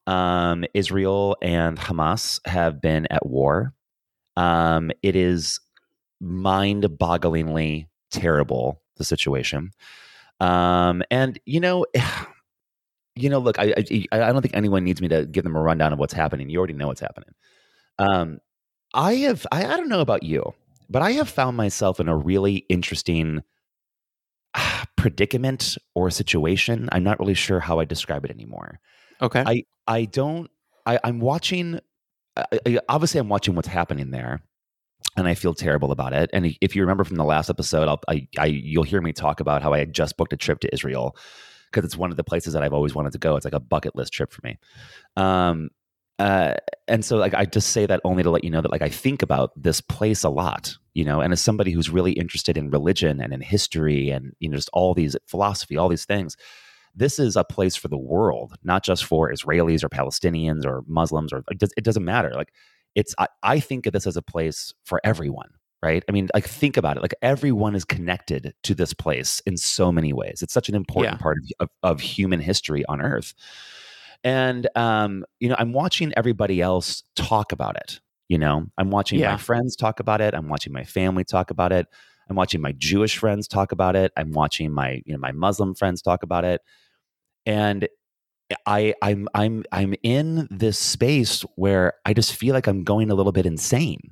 um, 0.08 0.66
Israel 0.74 1.38
and 1.42 1.78
Hamas 1.78 2.40
have 2.48 2.82
been 2.82 3.08
at 3.12 3.26
war. 3.26 3.74
Um, 4.36 4.92
it 5.04 5.16
is 5.16 5.60
mind-bogglingly 6.20 7.88
terrible 8.12 8.82
the 8.98 9.04
situation. 9.04 9.72
Um, 10.40 11.04
and 11.12 11.40
you 11.46 11.60
know, 11.60 11.86
you 13.16 13.30
know, 13.30 13.40
look, 13.40 13.60
I, 13.60 13.74
I 13.78 14.08
I 14.12 14.32
don't 14.32 14.42
think 14.42 14.56
anyone 14.56 14.84
needs 14.84 15.02
me 15.02 15.08
to 15.10 15.26
give 15.26 15.44
them 15.44 15.56
a 15.56 15.62
rundown 15.62 15.94
of 15.94 16.00
what's 16.00 16.14
happening. 16.14 16.50
You 16.50 16.58
already 16.58 16.74
know 16.74 16.88
what's 16.88 17.00
happening. 17.02 17.34
Um, 17.98 18.40
I 18.94 19.14
have 19.16 19.46
I, 19.52 19.66
I 19.66 19.78
don't 19.78 19.90
know 19.90 20.02
about 20.02 20.24
you, 20.24 20.54
but 20.90 21.02
I 21.02 21.12
have 21.14 21.30
found 21.30 21.58
myself 21.58 22.00
in 22.00 22.08
a 22.08 22.16
really 22.16 22.66
interesting 22.70 23.42
ah, 24.56 24.86
predicament 24.96 25.78
or 25.94 26.10
situation. 26.10 26.90
I'm 26.92 27.04
not 27.04 27.20
really 27.20 27.34
sure 27.34 27.60
how 27.60 27.80
I 27.80 27.86
describe 27.86 28.26
it 28.26 28.32
anymore. 28.32 28.80
Okay. 29.22 29.44
I 29.46 29.64
I 29.88 30.06
don't. 30.06 30.50
I, 30.86 31.00
I'm 31.04 31.20
watching. 31.20 31.80
I, 32.38 32.46
I- 32.66 32.80
obviously, 32.90 33.20
I'm 33.20 33.30
watching 33.30 33.56
what's 33.56 33.68
happening 33.68 34.12
there, 34.12 34.42
and 35.18 35.28
I 35.28 35.34
feel 35.36 35.54
terrible 35.54 35.92
about 35.92 36.14
it. 36.14 36.30
And 36.34 36.56
if 36.62 36.76
you 36.76 36.82
remember 36.82 37.04
from 37.04 37.16
the 37.18 37.24
last 37.24 37.50
episode, 37.50 37.88
I'll, 37.88 38.02
I, 38.08 38.28
I 38.38 38.46
you'll 38.48 38.84
hear 38.84 39.02
me 39.02 39.14
talk 39.14 39.40
about 39.40 39.62
how 39.62 39.74
I 39.74 39.80
had 39.80 39.94
just 39.94 40.18
booked 40.18 40.34
a 40.34 40.38
trip 40.38 40.60
to 40.62 40.74
Israel 40.74 41.16
because 41.72 41.86
it's 41.86 41.98
one 41.98 42.12
of 42.12 42.18
the 42.18 42.24
places 42.24 42.54
that 42.54 42.64
I've 42.64 42.74
always 42.74 42.96
wanted 42.96 43.12
to 43.14 43.18
go. 43.20 43.36
It's 43.36 43.46
like 43.46 43.54
a 43.54 43.60
bucket 43.60 43.96
list 43.96 44.14
trip 44.14 44.32
for 44.32 44.42
me. 44.44 44.58
Um, 45.18 45.70
uh, 46.20 46.54
and 46.88 47.04
so 47.04 47.18
like 47.18 47.34
I 47.34 47.46
just 47.46 47.70
say 47.72 47.86
that 47.86 48.00
only 48.04 48.24
to 48.24 48.30
let 48.30 48.44
you 48.44 48.50
know 48.50 48.62
that 48.62 48.72
like 48.72 48.82
I 48.82 48.90
think 48.90 49.22
about 49.22 49.52
this 49.62 49.82
place 49.82 50.24
a 50.24 50.30
lot, 50.30 50.78
you 50.94 51.04
know, 51.04 51.20
and 51.22 51.34
as 51.34 51.42
somebody 51.42 51.72
who's 51.72 51.90
really 51.90 52.14
interested 52.14 52.58
in 52.58 52.70
religion 52.70 53.22
and 53.22 53.34
in 53.34 53.42
history 53.42 54.10
and 54.10 54.34
you 54.40 54.50
know 54.50 54.56
just 54.56 54.70
all 54.74 54.94
these 54.94 55.16
philosophy, 55.28 55.78
all 55.78 55.90
these 55.90 56.06
things, 56.06 56.38
this 56.96 57.20
is 57.20 57.36
a 57.36 57.44
place 57.44 57.76
for 57.76 57.90
the 57.90 57.98
world, 57.98 58.56
not 58.64 58.84
just 58.84 59.04
for 59.04 59.32
Israelis 59.32 59.84
or 59.84 59.90
Palestinians 59.90 60.66
or 60.66 60.84
Muslims 60.88 61.34
or 61.34 61.44
it, 61.52 61.58
does, 61.60 61.74
it 61.76 61.84
doesn't 61.84 62.06
matter. 62.06 62.32
Like 62.34 62.54
it's 62.96 63.14
I, 63.20 63.28
I 63.44 63.60
think 63.60 63.86
of 63.86 63.92
this 63.94 64.08
as 64.08 64.16
a 64.16 64.22
place 64.22 64.74
for 64.86 65.02
everyone, 65.04 65.50
right? 65.84 66.02
I 66.08 66.14
mean, 66.14 66.30
like 66.34 66.46
think 66.48 66.78
about 66.78 66.96
it. 66.96 67.02
Like 67.02 67.16
everyone 67.22 67.76
is 67.76 67.84
connected 67.84 68.54
to 68.64 68.74
this 68.74 68.94
place 68.94 69.42
in 69.46 69.58
so 69.58 69.92
many 69.92 70.14
ways. 70.14 70.42
It's 70.42 70.54
such 70.54 70.70
an 70.70 70.76
important 70.76 71.16
Yeah. 71.16 71.22
part 71.22 71.38
of, 71.60 71.68
of, 71.68 71.70
of 71.84 72.00
human 72.00 72.40
history 72.40 72.86
on 72.86 73.02
Earth. 73.02 73.34
And 74.24 74.68
um, 74.76 75.26
you 75.40 75.50
know, 75.50 75.56
I'm 75.58 75.74
watching 75.74 76.14
everybody 76.18 76.62
else 76.62 77.04
talk 77.16 77.52
about 77.52 77.76
it. 77.78 78.00
You 78.28 78.38
know, 78.38 78.66
I'm 78.78 78.90
watching 78.90 79.20
Yeah. 79.20 79.32
my 79.32 79.38
friends 79.38 79.76
talk 79.76 80.00
about 80.00 80.22
it. 80.22 80.34
I'm 80.34 80.48
watching 80.50 80.74
my 80.74 80.84
family 80.84 81.24
talk 81.24 81.52
about 81.52 81.72
it. 81.72 81.88
I'm 82.28 82.36
watching 82.36 82.60
my 82.62 82.72
Jewish 82.72 83.18
friends 83.18 83.48
talk 83.48 83.72
about 83.72 83.96
it. 83.96 84.12
I'm 84.18 84.32
watching 84.32 84.72
my, 84.72 85.02
you 85.06 85.14
know, 85.14 85.20
my 85.20 85.32
Muslim 85.32 85.76
friends 85.76 86.02
talk 86.02 86.24
about 86.24 86.44
it. 86.44 86.62
And 87.46 87.88
I 88.66 88.94
I'm 89.02 89.28
I'm 89.34 89.64
I'm 89.72 89.96
in 90.04 90.48
this 90.52 90.78
space 90.78 91.42
where 91.56 91.94
I 92.06 92.14
just 92.14 92.36
feel 92.36 92.54
like 92.54 92.68
I'm 92.68 92.84
going 92.84 93.10
a 93.10 93.16
little 93.16 93.32
bit 93.32 93.46
insane 93.46 94.12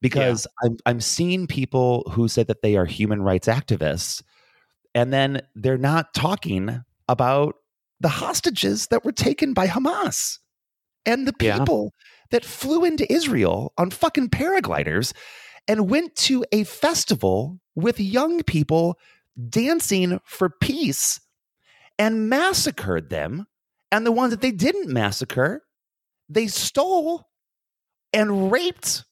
because 0.00 0.46
I'm 0.62 0.76
I'm 0.86 1.00
seeing 1.00 1.46
people 1.46 2.10
who 2.12 2.28
say 2.28 2.42
that 2.44 2.62
they 2.62 2.76
are 2.76 2.86
human 2.86 3.22
rights 3.22 3.48
activists 3.48 4.22
and 4.94 5.12
then 5.12 5.42
they're 5.54 5.78
not 5.78 6.14
talking 6.14 6.84
about 7.08 7.56
the 8.00 8.08
hostages 8.08 8.88
that 8.88 9.04
were 9.04 9.12
taken 9.12 9.52
by 9.54 9.66
Hamas 9.66 10.38
and 11.04 11.26
the 11.26 11.34
Yeah. 11.40 11.58
people 11.58 11.94
that 12.30 12.44
flew 12.44 12.84
into 12.84 13.10
Israel 13.12 13.72
on 13.78 13.90
fucking 13.90 14.28
paragliders 14.30 15.12
and 15.68 15.88
went 15.90 16.14
to 16.16 16.44
a 16.52 16.64
festival 16.64 17.60
with 17.74 17.98
young 18.00 18.42
people 18.42 18.98
dancing 19.48 20.20
for 20.24 20.48
peace 20.48 21.20
and 21.98 22.28
massacred 22.28 23.10
them. 23.10 23.46
And 23.92 24.04
the 24.04 24.12
ones 24.12 24.30
that 24.32 24.40
they 24.40 24.50
didn't 24.50 24.88
massacre, 24.88 25.64
they 26.28 26.46
stole 26.48 27.28
and 28.12 28.50
raped 28.50 29.04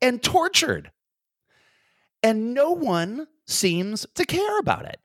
and 0.00 0.22
tortured. 0.22 0.92
And 2.22 2.54
no 2.54 2.70
one 2.72 3.26
seems 3.46 4.06
to 4.14 4.24
care 4.24 4.58
about 4.58 4.84
it. 4.86 4.98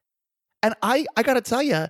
And 0.62 0.76
I, 0.82 1.06
I 1.18 1.24
got 1.24 1.34
to 1.36 1.42
tell 1.42 1.62
you, 1.64 1.88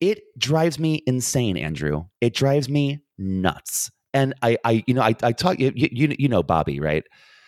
it 0.00 0.22
drives 0.38 0.78
me 0.78 1.02
insane, 1.06 1.56
Andrew. 1.56 2.04
It 2.20 2.34
drives 2.34 2.68
me 2.68 3.00
nuts. 3.18 3.90
And 4.12 4.34
I, 4.42 4.58
I, 4.64 4.82
you 4.86 4.94
know, 4.94 5.02
I, 5.02 5.14
I 5.22 5.32
talk, 5.32 5.60
you, 5.60 5.72
you, 5.74 6.14
you 6.18 6.28
know, 6.28 6.42
Bobby, 6.42 6.80
right? 6.80 7.04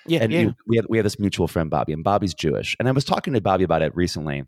Yeah, 0.07 0.21
and 0.23 0.33
yeah. 0.33 0.41
you- 0.41 0.55
we 0.67 0.77
have 0.77 0.87
we 0.89 0.99
have 0.99 1.05
this 1.05 1.19
mutual 1.19 1.49
friend 1.49 1.71
Bobby, 1.71 1.93
and 1.93 2.05
Bobby's 2.05 2.35
Jewish. 2.35 2.77
And 2.79 2.89
I 2.89 2.93
was 2.93 3.05
talking 3.05 3.33
to 3.35 3.41
Bobby 3.41 3.65
about 3.65 3.83
it 3.83 3.95
recently, 3.95 4.45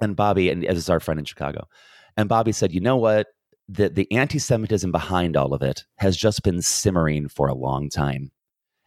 and 0.00 0.16
Bobby, 0.16 0.48
and 0.50 0.64
as 0.64 0.78
is 0.78 0.88
our 0.90 1.00
friend 1.00 1.18
in 1.20 1.26
Chicago, 1.26 1.68
and 2.16 2.28
Bobby 2.28 2.52
said, 2.52 2.72
"You 2.72 2.80
know 2.80 2.96
what? 2.96 3.26
The 3.68 3.90
the 3.90 4.10
anti-Semitism 4.12 4.90
behind 4.90 5.36
all 5.36 5.52
of 5.52 5.60
it 5.62 5.84
has 5.96 6.16
just 6.16 6.42
been 6.42 6.62
simmering 6.62 7.28
for 7.28 7.48
a 7.48 7.54
long 7.54 7.90
time, 7.90 8.30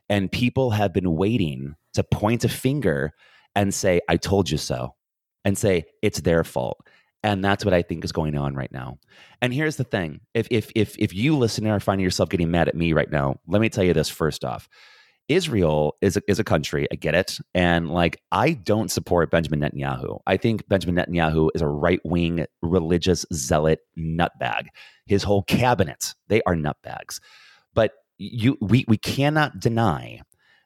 and 0.09 0.31
people 0.31 0.71
have 0.71 0.91
been 0.91 1.15
waiting 1.15 1.75
to 1.93 2.03
point 2.03 2.43
a 2.43 2.49
finger 2.49 3.13
and 3.55 3.71
say, 3.73 4.01
"I 4.09 4.17
told 4.17 4.49
you 4.49 4.57
so," 4.57 4.95
and 5.45 5.55
say 5.55 5.85
it's 6.01 6.21
their 6.21 6.43
fault." 6.43 6.77
And 7.23 7.43
that's 7.43 7.63
what 7.63 7.73
I 7.73 7.83
think 7.83 8.03
is 8.03 8.11
going 8.11 8.35
on 8.35 8.55
right 8.55 8.71
now. 8.71 8.97
And 9.41 9.53
here's 9.53 9.75
the 9.75 9.83
thing: 9.83 10.21
if 10.33 10.47
if 10.49 10.71
if 10.75 10.95
if 10.97 11.13
you 11.13 11.37
listener 11.37 11.73
are 11.73 11.79
finding 11.79 12.03
yourself 12.03 12.29
getting 12.29 12.51
mad 12.51 12.67
at 12.67 12.75
me 12.75 12.93
right 12.93 13.11
now, 13.11 13.39
let 13.47 13.61
me 13.61 13.69
tell 13.69 13.83
you 13.83 13.93
this 13.93 14.09
first 14.09 14.43
off 14.43 14.67
Israel 15.31 15.95
is 16.01 16.17
a, 16.17 16.21
is 16.27 16.39
a 16.39 16.43
country. 16.43 16.87
I 16.91 16.95
get 16.95 17.15
it, 17.15 17.39
and 17.53 17.89
like 17.89 18.21
I 18.31 18.51
don't 18.51 18.91
support 18.91 19.31
Benjamin 19.31 19.61
Netanyahu. 19.61 20.19
I 20.27 20.37
think 20.37 20.67
Benjamin 20.67 20.95
Netanyahu 20.95 21.49
is 21.55 21.61
a 21.61 21.67
right 21.67 22.01
wing 22.03 22.45
religious 22.61 23.25
zealot 23.33 23.79
nutbag. 23.97 24.67
His 25.05 25.23
whole 25.23 25.43
cabinet 25.43 26.13
they 26.27 26.41
are 26.43 26.55
nutbags. 26.55 27.19
But 27.73 27.93
you 28.17 28.57
we 28.61 28.85
we 28.87 28.97
cannot 28.97 29.59
deny 29.59 30.21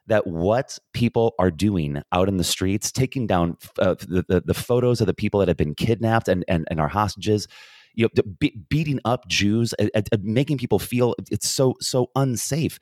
that 0.08 0.26
what 0.26 0.78
people 0.92 1.34
are 1.38 1.50
doing 1.50 2.02
out 2.12 2.28
in 2.28 2.36
the 2.36 2.44
streets, 2.44 2.92
taking 2.92 3.26
down 3.26 3.56
uh, 3.80 3.94
the, 3.94 4.24
the, 4.28 4.42
the 4.44 4.54
photos 4.54 5.00
of 5.00 5.06
the 5.06 5.14
people 5.14 5.40
that 5.40 5.48
have 5.48 5.56
been 5.56 5.74
kidnapped 5.74 6.28
and 6.28 6.44
and, 6.48 6.66
and 6.70 6.80
are 6.80 6.88
hostages, 6.88 7.48
you 7.94 8.08
know, 8.14 8.22
be, 8.38 8.56
beating 8.68 9.00
up 9.04 9.26
Jews, 9.28 9.74
uh, 9.78 9.88
uh, 9.94 10.02
making 10.22 10.58
people 10.58 10.78
feel 10.78 11.14
it's 11.30 11.48
so 11.48 11.74
so 11.80 12.10
unsafe. 12.14 12.78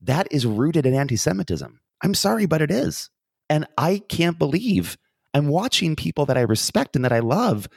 That 0.00 0.26
is 0.30 0.46
rooted 0.46 0.84
in 0.84 0.94
anti-Semitism. 0.94 1.80
I'm 2.02 2.14
sorry, 2.14 2.46
but 2.46 2.60
it 2.60 2.70
is, 2.70 3.08
and 3.48 3.66
I 3.78 4.02
can't 4.08 4.38
believe 4.38 4.96
I'm 5.32 5.48
watching 5.48 5.96
people 5.96 6.26
that 6.26 6.36
I 6.36 6.42
respect 6.42 6.96
and 6.96 7.04
that 7.04 7.12
I 7.12 7.20
love 7.20 7.68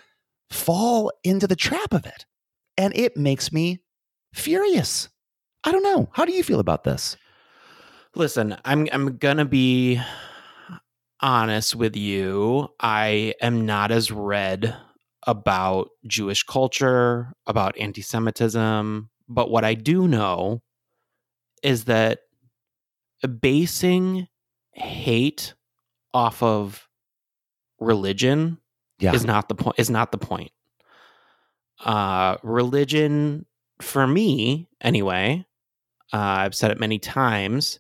fall 0.49 1.11
into 1.23 1.47
the 1.47 1.55
trap 1.55 1.93
of 1.93 2.05
it, 2.05 2.25
and 2.77 2.95
it 2.95 3.15
makes 3.15 3.51
me 3.51 3.79
furious. 4.33 5.09
I 5.63 5.71
don't 5.71 5.83
know. 5.83 6.09
How 6.13 6.25
do 6.25 6.31
you 6.31 6.43
feel 6.43 6.59
about 6.59 6.83
this? 6.83 7.17
Listen, 8.17 8.57
I'm 8.65 8.87
I'm 8.91 9.17
gonna 9.17 9.45
be 9.45 10.01
honest 11.21 11.75
with 11.75 11.95
you. 11.95 12.67
I 12.79 13.35
am 13.41 13.63
not 13.63 13.91
as 13.91 14.11
read 14.11 14.75
about 15.27 15.89
Jewish 16.07 16.41
culture, 16.41 17.31
about 17.45 17.77
anti-Semitism, 17.77 19.07
but 19.29 19.51
what 19.51 19.63
I 19.63 19.75
do 19.75 20.07
know 20.07 20.63
is 21.61 21.83
that 21.85 22.21
basing 23.39 24.27
hate 24.71 25.53
off 26.11 26.41
of 26.41 26.87
religion 27.79 28.57
Yeah. 28.97 29.13
is 29.13 29.25
not 29.25 29.47
the 29.47 29.53
point 29.55 29.77
is 29.77 29.91
not 29.91 30.11
the 30.11 30.17
point. 30.17 30.51
Uh 31.85 32.37
religion 32.41 33.45
for 33.79 34.07
me 34.07 34.67
anyway, 34.81 35.45
uh, 36.11 36.17
I've 36.17 36.55
said 36.55 36.71
it 36.71 36.79
many 36.79 36.97
times, 36.97 37.79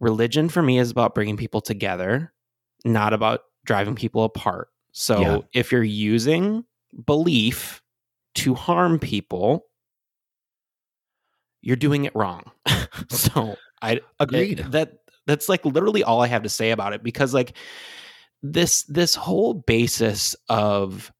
religion 0.00 0.48
for 0.48 0.62
me 0.62 0.78
is 0.78 0.90
about 0.90 1.14
bringing 1.14 1.36
people 1.36 1.60
together, 1.60 2.32
not 2.84 3.12
about 3.12 3.40
driving 3.64 3.94
people 3.94 4.24
apart. 4.24 4.68
So 4.92 5.20
Yeah. 5.20 5.38
if 5.52 5.72
you're 5.72 5.82
using 5.82 6.64
belief 7.06 7.80
to 8.36 8.54
harm 8.54 8.98
people, 8.98 9.66
you're 11.60 11.76
doing 11.76 12.04
it 12.04 12.14
wrong. 12.14 12.50
so 13.10 13.56
I 13.80 14.00
Agreed. 14.18 14.60
it- 14.60 14.70
that 14.72 14.98
that's 15.26 15.48
like 15.48 15.64
literally 15.64 16.02
all 16.02 16.20
I 16.20 16.26
have 16.26 16.42
to 16.42 16.48
say 16.48 16.70
about 16.72 16.92
it 16.94 17.02
because 17.04 17.32
like 17.32 17.56
this 18.42 18.82
this 18.84 19.14
whole 19.14 19.54
basis 19.54 20.34
of 20.48 21.12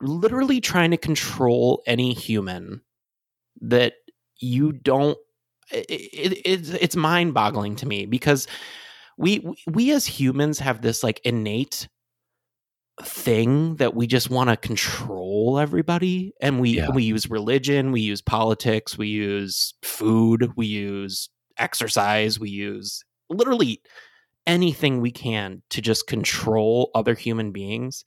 literally 0.00 0.60
trying 0.60 0.90
to 0.90 0.96
control 0.96 1.82
any 1.86 2.14
human 2.14 2.80
that 3.60 3.94
you 4.38 4.72
don't 4.72 5.18
it, 5.72 5.86
it, 5.90 6.42
it's 6.44 6.70
it's 6.70 6.96
mind 6.96 7.34
boggling 7.34 7.76
to 7.76 7.86
me 7.86 8.06
because 8.06 8.46
we 9.18 9.46
we- 9.66 9.90
as 9.92 10.06
humans 10.06 10.58
have 10.58 10.82
this 10.82 11.02
like 11.02 11.20
innate 11.24 11.88
thing 13.02 13.76
that 13.76 13.94
we 13.94 14.06
just 14.06 14.30
want 14.30 14.48
to 14.48 14.56
control 14.56 15.58
everybody 15.58 16.32
and 16.40 16.60
we 16.60 16.70
Yeah. 16.78 16.88
we 16.90 17.02
use 17.02 17.28
religion 17.28 17.92
we 17.92 18.00
use 18.00 18.22
politics 18.22 18.96
we 18.96 19.08
use 19.08 19.74
food 19.82 20.50
we 20.56 20.64
use 20.66 21.28
exercise 21.58 22.40
we 22.40 22.48
use 22.48 23.02
literally 23.28 23.82
anything 24.46 25.00
we 25.02 25.10
can 25.10 25.62
to 25.70 25.82
just 25.82 26.06
control 26.06 26.90
other 26.94 27.12
human 27.12 27.52
beings 27.52 28.02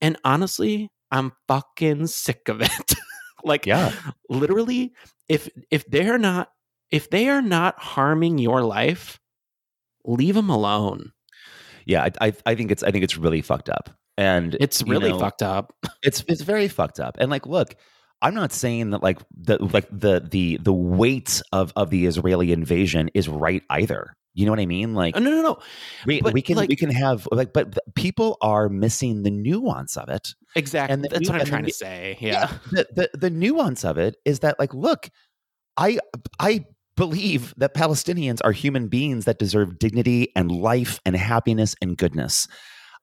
and 0.00 0.16
honestly 0.24 0.90
i'm 1.10 1.32
fucking 1.48 2.06
sick 2.06 2.48
of 2.48 2.60
it 2.60 2.94
like 3.44 3.66
Yeah. 3.66 3.90
literally 4.30 4.92
if 5.28 5.48
if 5.72 5.84
they're 5.86 6.18
not 6.18 6.50
if 6.90 7.10
they 7.10 7.28
are 7.28 7.42
not 7.42 7.78
harming 7.78 8.38
your 8.38 8.62
life 8.62 9.18
leave 10.04 10.34
them 10.34 10.50
alone 10.50 11.12
Yeah, 11.86 12.04
I, 12.20 12.28
I 12.28 12.32
I 12.46 12.54
think 12.54 12.70
it's 12.70 12.82
I 12.82 12.90
think 12.90 13.04
it's 13.04 13.16
really 13.18 13.42
fucked 13.42 13.68
up, 13.68 13.90
and 14.16 14.56
it's 14.60 14.82
really 14.82 15.10
know, 15.10 15.18
fucked 15.18 15.42
up 15.42 15.72
It's 16.02 16.24
it's 16.28 16.42
very 16.42 16.68
fucked 16.68 17.00
up. 17.00 17.16
And 17.18 17.30
like, 17.30 17.46
look, 17.46 17.76
I'm 18.22 18.34
not 18.34 18.52
saying 18.52 18.90
that 18.90 19.02
like 19.02 19.18
the 19.36 19.58
like 19.62 19.88
the 19.90 20.20
the 20.20 20.58
the 20.62 20.72
weight 20.72 21.42
of 21.52 21.72
of 21.76 21.90
the 21.90 22.06
Israeli 22.06 22.52
invasion 22.52 23.10
is 23.14 23.28
right 23.28 23.62
either. 23.70 24.14
You 24.36 24.46
know 24.46 24.52
what 24.52 24.60
I 24.60 24.66
mean? 24.66 24.94
Like, 24.94 25.14
Oh, 25.16 25.20
no 25.20 25.30
no 25.30 25.42
no 25.42 25.58
we 26.06 26.20
we 26.22 26.42
can 26.42 26.56
like- 26.56 26.68
we 26.70 26.76
can 26.76 26.90
have 26.90 27.28
like, 27.30 27.52
but 27.52 27.78
people 27.94 28.36
are 28.40 28.68
missing 28.68 29.22
the 29.22 29.30
nuance 29.30 29.96
of 29.96 30.08
it. 30.08 30.34
exactly 30.56 30.92
And 30.94 31.04
the 31.04 31.08
that's 31.08 31.28
what 31.28 31.34
i'm 31.36 31.40
and 31.40 31.46
the 31.46 31.50
trying 31.50 31.64
to 31.64 31.72
say 31.72 32.16
yeah, 32.20 32.48
the, 32.72 32.86
the 32.96 33.10
the 33.18 33.30
nuance 33.30 33.84
of 33.84 33.96
it 33.98 34.16
is 34.24 34.40
that 34.40 34.58
like, 34.58 34.72
look, 34.74 35.08
I 35.76 35.98
I 36.40 36.64
believe 36.96 37.54
that 37.56 37.74
Palestinians 37.74 38.40
are 38.44 38.52
human 38.52 38.88
beings 38.88 39.24
that 39.24 39.38
deserve 39.38 39.78
dignity 39.78 40.28
and 40.36 40.50
life 40.50 41.00
and 41.04 41.16
happiness 41.16 41.74
and 41.82 41.96
goodness. 41.96 42.46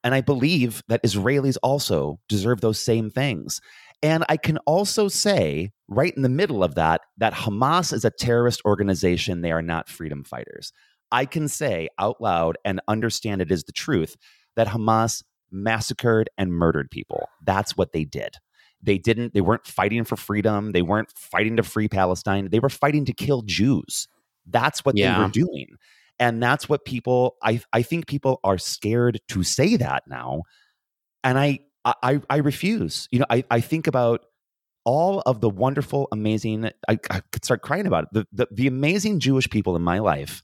And 0.04 0.16
I 0.16 0.22
believe 0.22 0.82
that 0.88 1.04
Israelis 1.04 1.58
also 1.62 2.20
deserve 2.28 2.62
those 2.62 2.80
same 2.80 3.10
things. 3.10 3.62
And 4.02 4.26
I 4.30 4.38
can 4.38 4.58
also 4.60 5.08
say, 5.08 5.72
right 5.88 6.14
in 6.16 6.24
the 6.24 6.30
middle 6.30 6.64
of 6.64 6.76
that, 6.76 7.02
that 7.18 7.34
Hamas 7.34 7.94
is 7.94 8.04
a 8.04 8.10
terrorist 8.10 8.62
organization. 8.66 9.42
They 9.42 9.52
are 9.52 9.62
not 9.62 9.90
freedom 9.90 10.24
fighters. 10.24 10.74
I 11.12 11.26
can 11.26 11.48
say 11.48 11.90
out 12.00 12.20
loud 12.20 12.58
and 12.66 12.82
understand 12.88 13.42
it 13.42 13.52
is 13.52 13.66
the 13.66 13.74
truth 13.74 14.16
that 14.56 14.68
Hamas 14.68 15.24
massacred 15.52 16.30
and 16.38 16.52
murdered 16.52 16.90
people. 16.90 17.28
That's 17.46 17.78
what 17.78 17.92
they 17.92 18.06
did. 18.06 18.36
They 18.84 18.98
didn't, 18.98 19.34
they 19.34 19.42
weren't 19.42 19.68
fighting 19.68 20.04
for 20.04 20.16
freedom. 20.16 20.72
They 20.72 20.82
weren't 20.82 21.12
fighting 21.18 21.58
to 21.58 21.64
free 21.64 21.88
Palestine. 21.88 22.50
They 22.50 22.60
were 22.60 22.70
fighting 22.70 23.06
to 23.06 23.14
kill 23.14 23.44
Jews. 23.44 24.08
That's 24.48 24.84
what 24.84 24.96
they 24.96 25.24
were 25.24 25.30
doing. 25.30 25.68
And 26.20 26.42
that's 26.42 26.68
what 26.68 26.86
people, 26.86 27.36
I, 27.44 27.62
I 27.74 27.82
think 27.82 28.08
people 28.08 28.40
are 28.44 28.58
scared 28.58 29.20
to 29.30 29.44
say 29.44 29.76
that 29.78 30.04
now. 30.08 30.44
And 31.24 31.38
I, 31.38 31.60
I, 31.86 32.22
I 32.30 32.38
refuse. 32.38 33.08
You 33.12 33.20
know, 33.20 33.26
I, 33.30 33.44
I 33.50 33.60
think 33.60 33.88
about 33.88 34.26
all 34.84 35.22
of 35.22 35.42
the 35.42 35.50
wonderful, 35.50 36.08
amazing, 36.12 36.66
I, 36.88 37.00
I 37.10 37.22
could 37.32 37.46
start 37.46 37.62
crying 37.62 37.88
about 37.88 38.06
it. 38.06 38.10
The, 38.14 38.28
the, 38.32 38.48
the 38.52 38.68
amazing 38.68 39.20
Jewish 39.20 39.50
people 39.50 39.76
in 39.76 39.82
my 39.82 40.00
life 40.00 40.44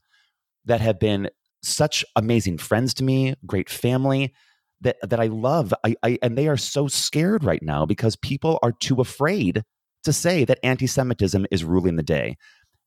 that 0.64 0.80
have 0.80 1.00
been 1.00 1.28
such 1.62 2.04
amazing 2.14 2.58
friends 2.58 2.94
to 2.94 3.04
me, 3.04 3.34
great 3.46 3.68
family 3.68 4.32
that, 4.80 4.96
that 5.08 5.20
I 5.20 5.26
love. 5.26 5.74
I, 5.84 5.96
I, 6.02 6.18
and 6.22 6.36
they 6.36 6.48
are 6.48 6.56
so 6.56 6.88
scared 6.88 7.44
right 7.44 7.62
now 7.62 7.86
because 7.86 8.16
people 8.16 8.58
are 8.62 8.72
too 8.72 9.00
afraid 9.00 9.62
to 10.04 10.12
say 10.12 10.44
that 10.44 10.58
anti 10.62 10.86
Semitism 10.86 11.46
is 11.50 11.64
ruling 11.64 11.96
the 11.96 12.02
day. 12.02 12.36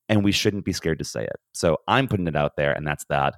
And 0.09 0.25
we 0.25 0.33
shouldn't 0.33 0.65
be 0.65 0.73
scared 0.73 0.99
to 0.99 1.05
say 1.05 1.23
it. 1.23 1.37
So 1.53 1.77
I'm 1.87 2.09
putting 2.09 2.27
it 2.27 2.35
out 2.35 2.57
there, 2.57 2.73
and 2.73 2.85
that's 2.85 3.05
that. 3.05 3.35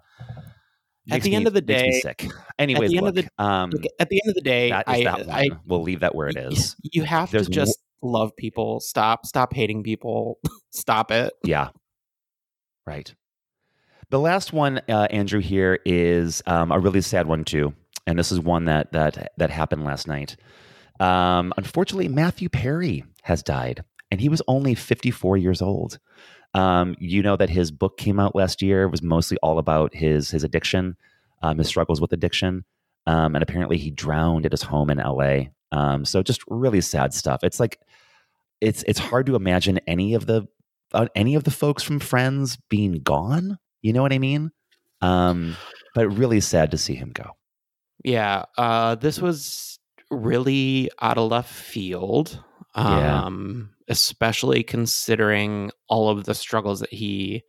At 1.12 1.22
the 1.22 1.30
me- 1.32 1.36
end 1.36 1.48
of 1.48 1.54
the 1.54 1.62
day- 1.62 2.00
sick. 2.02 2.26
Anyways, 2.58 2.94
end 2.96 3.08
of 3.08 3.16
look, 3.16 3.26
um, 3.38 3.72
at 4.00 4.10
the 4.10 4.22
end 4.24 4.30
of 4.30 4.36
the 4.36 4.42
day 4.42 4.70
that 4.72 4.86
I, 4.88 5.04
that. 5.04 5.30
I 5.30 5.50
we'll 5.68 5.84
leave 5.84 6.00
that 6.00 6.16
where 6.16 6.30
it 6.30 6.38
is. 6.38 6.76
you 6.82 7.04
have 7.04 7.30
There's 7.30 7.48
to 7.48 7.52
just 7.52 7.78
love 8.02 8.36
people 8.38 8.80
stop 8.80 9.26
stop 9.26 9.54
hating 9.54 9.84
people 9.84 10.40
stop 10.72 11.12
it 11.12 11.32
Yeah. 11.44 11.70
Right. 12.88 13.14
The 14.10 14.20
last 14.20 14.52
one, 14.54 14.82
uh, 14.90 15.08
Andrew, 15.10 15.40
here 15.40 15.80
is 15.86 16.42
um, 16.46 16.72
a 16.72 16.80
really 16.80 17.02
sad 17.02 17.28
one 17.28 17.44
too, 17.46 17.74
and 18.06 18.18
this 18.18 18.32
is 18.32 18.40
one 18.40 18.66
that 18.66 18.92
that 18.92 19.34
that 19.38 19.50
happened 19.50 19.84
last 19.84 20.08
night. 20.08 20.36
Um, 21.00 21.54
unfortunately, 21.58 22.08
Matthew 22.08 22.50
Perry 22.50 23.04
has 23.24 23.44
died, 23.44 23.84
and 24.12 24.22
he 24.22 24.30
was 24.30 24.42
only 24.48 24.76
54 24.76 25.38
years 25.38 25.62
old. 25.62 26.00
Um, 26.54 26.96
you 27.00 27.24
know 27.24 27.36
that 27.36 27.50
his 27.50 27.72
book 27.72 27.98
came 27.98 28.20
out 28.20 28.36
last 28.36 28.62
year. 28.62 28.88
Was 28.88 29.02
mostly 29.02 29.38
all 29.42 29.58
about 29.58 29.96
his 29.96 30.32
his 30.32 30.44
addiction, 30.44 30.96
um, 31.42 31.58
his 31.58 31.68
struggles 31.68 32.00
with 32.00 32.14
addiction, 32.14 32.64
um, 33.08 33.36
and 33.36 33.42
apparently 33.42 33.78
he 33.78 33.90
drowned 33.90 34.46
at 34.46 34.52
his 34.52 34.64
home 34.64 34.90
in 34.90 35.00
L.A. 35.00 35.52
Um, 35.72 36.06
so 36.06 36.22
just 36.22 36.44
really 36.48 36.82
sad 36.82 37.14
stuff. 37.14 37.44
It's 37.44 37.60
like 37.60 37.80
it's 38.62 38.84
it's 38.88 39.00
hard 39.00 39.26
to 39.26 39.36
imagine 39.36 39.80
any 39.88 40.14
of 40.14 40.28
the 40.28 40.48
uh, 40.94 41.08
any 41.16 41.36
of 41.36 41.44
the 41.44 41.52
folks 41.52 41.82
from 41.82 42.00
Friends 42.00 42.58
being 42.70 42.94
gone. 42.94 43.58
You 43.82 43.94
know 43.94 44.02
what 44.02 44.14
I 44.14 44.20
mean? 44.20 44.52
Um, 45.02 45.58
but 45.96 46.08
really 46.10 46.40
sad 46.40 46.72
to 46.72 46.78
see 46.78 46.96
him 46.96 47.12
go. 47.12 47.32
Yeah 48.04 48.44
uh 48.58 48.96
this 48.96 49.20
was 49.20 49.80
really 50.12 50.90
out 51.02 51.18
of 51.18 51.32
left 51.32 51.52
field 51.54 52.44
Yeah. 52.76 53.24
um 53.26 53.70
especially 53.88 54.64
considering 54.64 55.72
all 55.88 56.10
of 56.10 56.24
the 56.26 56.34
struggles 56.36 56.80
that 56.82 56.92
he 56.94 57.44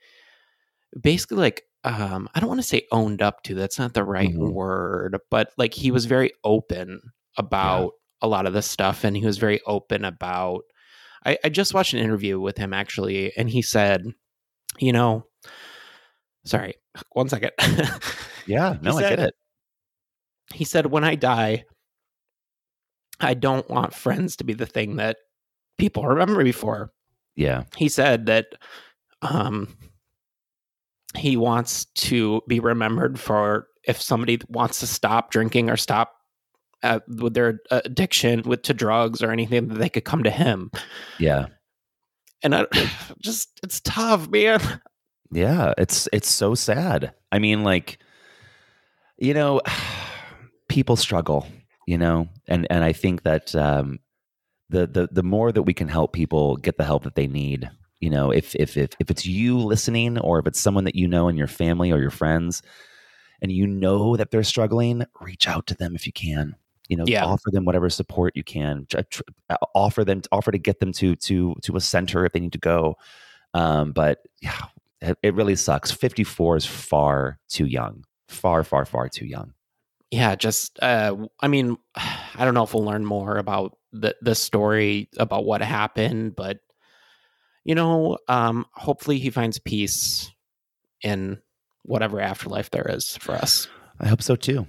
basically 1.01 1.37
like 1.39 1.63
um 1.85 2.29
i 2.35 2.41
don't 2.41 2.49
want 2.49 2.61
to 2.61 2.67
say 2.67 2.87
owned 2.93 3.21
up 3.23 3.43
to 3.45 3.55
that's 3.55 3.79
not 3.79 3.95
the 3.95 4.05
right 4.05 4.31
Mhm. 4.35 4.53
word 4.53 5.19
but 5.31 5.51
like 5.59 5.75
he 5.75 5.91
was 5.91 6.07
very 6.07 6.33
open 6.45 7.01
about 7.37 7.93
a 8.23 8.29
lot 8.29 8.47
of 8.47 8.53
this 8.53 8.67
stuff 8.67 9.05
and 9.05 9.17
he 9.17 9.27
was 9.27 9.39
very 9.39 9.61
open 9.67 10.05
about 10.05 10.63
I, 11.27 11.39
I 11.45 11.49
just 11.49 11.75
watched 11.75 11.95
an 11.95 12.01
interview 12.01 12.39
with 12.41 12.57
him 12.59 12.73
actually 12.73 13.33
and 13.37 13.51
he 13.51 13.61
said 13.63 14.05
you 14.79 14.93
know 14.93 15.27
Sorry, 16.47 16.75
one 17.13 17.29
second. 17.31 17.53
Yeah, 18.47 18.77
no, 18.83 18.99
He 18.99 19.05
I 19.07 19.09
get 19.09 19.19
said- 19.19 19.29
it. 19.29 19.35
He 20.53 20.65
said, 20.65 20.87
"When 20.87 21.05
I 21.05 21.15
die, 21.15 21.65
I 23.21 23.35
don't 23.35 23.69
want 23.71 23.95
friends 23.95 24.37
to 24.37 24.45
be 24.45 24.53
the 24.53 24.67
thing 24.67 24.97
that 24.97 25.19
people 25.79 26.07
remember 26.07 26.43
me 26.43 26.53
for." 26.53 26.93
Yeah. 27.37 27.65
He 27.77 27.89
said 27.89 28.27
that 28.27 28.47
um, 29.23 29.77
he 31.17 31.37
wants 31.37 31.87
to 31.87 32.43
be 32.49 32.61
remembered 32.61 33.19
for 33.19 33.69
if 33.85 34.01
somebody 34.01 34.41
wants 34.49 34.81
to 34.81 34.87
stop 34.87 35.31
drinking 35.31 35.71
or 35.71 35.77
stop 35.77 36.15
uh, 36.83 37.01
with 37.09 37.35
their 37.35 37.61
addiction 37.71 38.43
with 38.43 38.63
to 38.63 38.75
drugs 38.75 39.23
or 39.23 39.31
anything 39.31 39.69
that 39.69 39.79
they 39.79 39.89
could 39.89 40.05
come 40.05 40.23
to 40.23 40.31
him. 40.31 40.71
Yeah. 41.19 41.47
And 42.43 42.55
I 42.55 42.67
just 43.21 43.61
it's 43.63 43.81
tough, 43.81 44.29
man. 44.29 44.61
Yeah, 45.33 45.73
it's 45.79 46.09
it's 46.13 46.31
so 46.31 46.55
sad. 46.55 47.13
I 47.33 47.39
mean, 47.39 47.65
like, 47.65 47.99
you 49.19 49.35
know, 49.35 49.61
people 50.75 50.97
struggle, 50.97 51.47
you 51.87 51.97
know, 51.97 52.29
and 52.49 52.67
and 52.71 52.85
I 52.85 52.93
think 52.93 53.23
that 53.23 53.55
um, 53.55 53.99
the 54.71 54.87
the 54.87 55.09
the 55.13 55.23
more 55.23 55.53
that 55.53 55.63
we 55.63 55.73
can 55.75 55.89
help 55.89 56.13
people 56.13 56.57
get 56.57 56.77
the 56.77 56.85
help 56.85 57.05
that 57.05 57.15
they 57.15 57.27
need, 57.29 57.71
you 58.01 58.11
know, 58.11 58.31
if 58.31 58.55
if 58.57 58.77
if 58.77 58.93
if 58.99 59.11
it's 59.11 59.25
you 59.25 59.59
listening 59.59 60.19
or 60.19 60.39
if 60.41 60.47
it's 60.47 60.61
someone 60.61 60.85
that 60.85 60.95
you 60.97 61.07
know 61.09 61.29
in 61.29 61.37
your 61.37 61.47
family 61.47 61.93
or 61.93 62.01
your 62.01 62.11
friends, 62.11 62.63
and 63.41 63.53
you 63.53 63.67
know 63.67 64.17
that 64.17 64.31
they're 64.31 64.43
struggling, 64.43 65.05
reach 65.21 65.47
out 65.49 65.67
to 65.69 65.75
them 65.75 65.95
if 65.95 66.07
you 66.07 66.13
can. 66.13 66.57
You 66.89 66.99
know, 66.99 67.05
Yeah. 67.07 67.25
offer 67.25 67.51
them 67.51 67.65
whatever 67.65 67.89
support 67.89 68.37
you 68.37 68.45
can. 68.45 68.87
Uh, 68.95 69.57
offer 69.75 70.05
them, 70.05 70.21
offer 70.33 70.53
to 70.53 70.59
get 70.59 70.81
them 70.81 70.93
to 70.95 71.17
to 71.17 71.55
to 71.63 71.77
a 71.77 71.81
center 71.81 72.27
if 72.27 72.33
they 72.33 72.41
need 72.41 72.53
to 72.53 72.59
go. 72.59 72.97
Um, 73.55 73.93
but 73.93 74.19
yeah, 74.43 74.67
it, 75.01 75.17
it 75.23 75.35
really 75.35 75.57
sucks. 75.57 75.91
Fifty 75.93 76.25
four 76.25 76.57
is 76.57 76.67
far 76.67 77.39
too 77.49 77.67
young. 77.67 78.05
Far, 78.29 78.65
far, 78.65 78.85
far 78.85 79.09
too 79.09 79.27
young. 79.27 79.55
Yeah 80.15 80.35
just 80.35 80.79
uh 80.83 81.15
i 81.41 81.49
mean 81.49 81.77
i 81.97 82.45
don't 82.45 82.55
know 82.55 82.65
if 82.65 82.75
we'll 82.75 82.85
learn 82.85 83.05
more 83.05 83.37
about 83.37 83.77
the 83.93 84.15
the 84.23 84.35
story 84.35 85.09
about 85.19 85.45
what 85.45 85.61
happened 85.63 86.35
but 86.37 86.59
you 87.65 87.75
know 87.75 88.19
um 88.29 88.67
hopefully 88.73 89.19
he 89.19 89.31
finds 89.31 89.59
peace 89.59 90.31
in 91.03 91.39
whatever 91.83 92.21
afterlife 92.21 92.71
there 92.71 92.87
is 92.89 93.17
for 93.19 93.33
us 93.35 93.69
I 94.01 94.09
hope 94.09 94.23
so 94.23 94.37
too. 94.37 94.67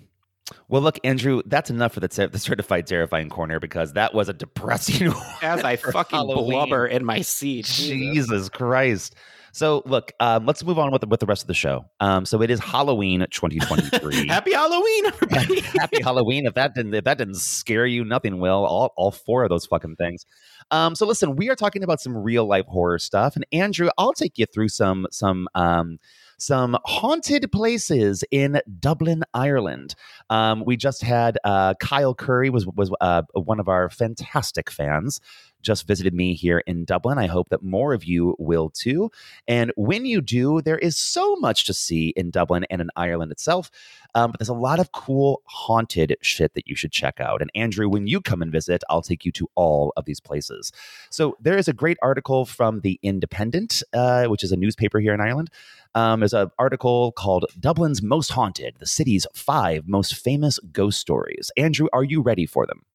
Well, 0.68 0.82
look, 0.82 1.00
Andrew, 1.04 1.42
that's 1.46 1.72
enough 1.72 1.94
for 1.94 2.00
the, 2.00 2.30
the 2.32 2.38
certified 2.38 2.86
terrifying 2.86 3.30
corner 3.30 3.60
because 3.60 3.94
that 3.94 4.14
was 4.14 4.30
a 4.30 4.34
depressing. 4.34 5.12
as 5.42 5.64
i 5.64 5.76
fucking 5.76 6.18
Halloween. 6.18 6.52
blubber 6.52 6.86
in 6.86 7.04
my 7.04 7.22
seat 7.22 7.66
Jesus 7.66 8.50
Christ. 8.50 9.16
So, 9.56 9.84
look, 9.86 10.12
um, 10.20 10.46
let's 10.46 10.66
move 10.66 10.78
on 10.78 10.92
with 10.92 11.00
the, 11.00 11.08
with 11.08 11.22
the 11.22 11.26
rest 11.26 11.42
of 11.44 11.48
the 11.48 11.54
show. 11.54 11.86
Um, 12.02 12.26
so 12.26 12.42
it 12.42 12.52
is 12.52 12.60
Halloween 12.60 13.26
2023. 13.32 14.28
happy 14.30 14.52
halloween 14.52 15.06
everybody 15.06 15.62
Happy 15.80 16.04
Halloween. 16.04 16.46
If 16.46 16.56
that 16.56 16.76
didn't 16.76 16.94
if 16.94 17.06
that 17.06 17.18
didn't 17.18 17.38
scare 17.38 17.86
you, 17.86 18.04
nothing 18.04 18.40
will. 18.40 18.66
All 18.66 18.92
all 18.98 19.12
four 19.12 19.44
of 19.44 19.50
those 19.50 19.66
fucking 19.66 19.96
things. 19.96 20.26
Um, 20.72 20.94
so 20.94 21.06
listen, 21.06 21.38
we 21.38 21.50
are 21.50 21.56
talking 21.56 21.84
about 21.84 22.02
some 22.02 22.18
real 22.18 22.46
life 22.46 22.66
horror 22.66 23.00
stuff, 23.00 23.38
and 23.38 23.46
Andrew, 23.54 23.88
I'll 23.98 24.12
take 24.12 24.38
you 24.38 24.46
through 24.46 24.68
some 24.68 25.08
some 25.10 25.48
um 25.56 26.00
some 26.38 26.78
haunted 26.84 27.50
places 27.52 28.24
in 28.32 28.60
Dublin, 28.80 29.24
Ireland. 29.34 29.96
Um, 30.30 30.64
we 30.66 30.76
just 30.76 31.02
had 31.02 31.38
uh, 31.46 31.76
Kyle 31.76 32.14
Curry 32.14 32.50
was 32.50 32.68
was 32.68 32.92
uh, 33.00 33.22
one 33.34 33.62
of 33.62 33.70
our 33.70 33.90
fantastic 33.90 34.70
fans. 34.70 35.22
Just 35.66 35.88
visited 35.88 36.14
me 36.14 36.36
here 36.36 36.60
in 36.68 36.86
Dublin. 36.86 37.18
I 37.18 37.26
hope 37.26 37.50
that 37.50 37.64
more 37.64 37.94
of 37.94 38.04
you 38.04 38.36
will 38.38 38.70
too. 38.70 39.10
And 39.48 39.74
when 39.76 40.06
you 40.06 40.22
do, 40.22 40.62
there 40.62 40.78
is 40.78 40.96
so 40.96 41.36
much 41.38 41.66
to 41.66 41.74
see 41.74 42.10
in 42.10 42.30
Dublin 42.30 42.68
and 42.70 42.82
in 42.82 42.92
Ireland 42.96 43.32
itself. 43.32 43.72
Um, 44.14 44.30
but 44.32 44.40
there's 44.40 44.48
a 44.48 44.54
lot 44.54 44.80
of 44.80 44.92
cool 44.92 45.42
haunted 45.46 46.16
shit 46.22 46.54
that 46.54 46.68
you 46.68 46.76
should 46.76 46.92
check 46.92 47.20
out. 47.20 47.42
And 47.42 47.50
Andrew, 47.56 47.90
when 47.90 48.06
you 48.06 48.22
come 48.22 48.44
and 48.44 48.52
visit, 48.52 48.84
I'll 48.90 49.02
take 49.02 49.26
you 49.26 49.32
to 49.34 49.50
all 49.56 49.92
of 49.98 50.06
these 50.06 50.20
places. 50.20 50.72
So 51.10 51.36
there 51.42 51.58
is 51.58 51.68
a 51.68 51.74
great 51.74 51.98
article 52.04 52.46
from 52.46 52.82
the 52.82 53.00
Independent, 53.02 53.82
uh, 53.92 54.26
which 54.26 54.44
is 54.44 54.52
a 54.52 54.58
newspaper 54.58 55.00
here 55.00 55.16
in 55.16 55.20
Ireland. 55.20 55.50
Um, 55.96 56.20
there's 56.20 56.34
an 56.34 56.52
article 56.60 57.12
called 57.14 57.46
"Dublin's 57.60 58.04
Most 58.04 58.32
Haunted: 58.32 58.76
The 58.80 58.86
City's 58.86 59.26
Five 59.34 59.88
Most 59.88 60.16
Famous 60.16 60.60
Ghost 60.72 61.00
Stories." 61.00 61.52
Andrew, 61.58 61.88
are 61.92 62.04
you 62.04 62.22
ready 62.22 62.46
for 62.46 62.68
them? 62.68 62.86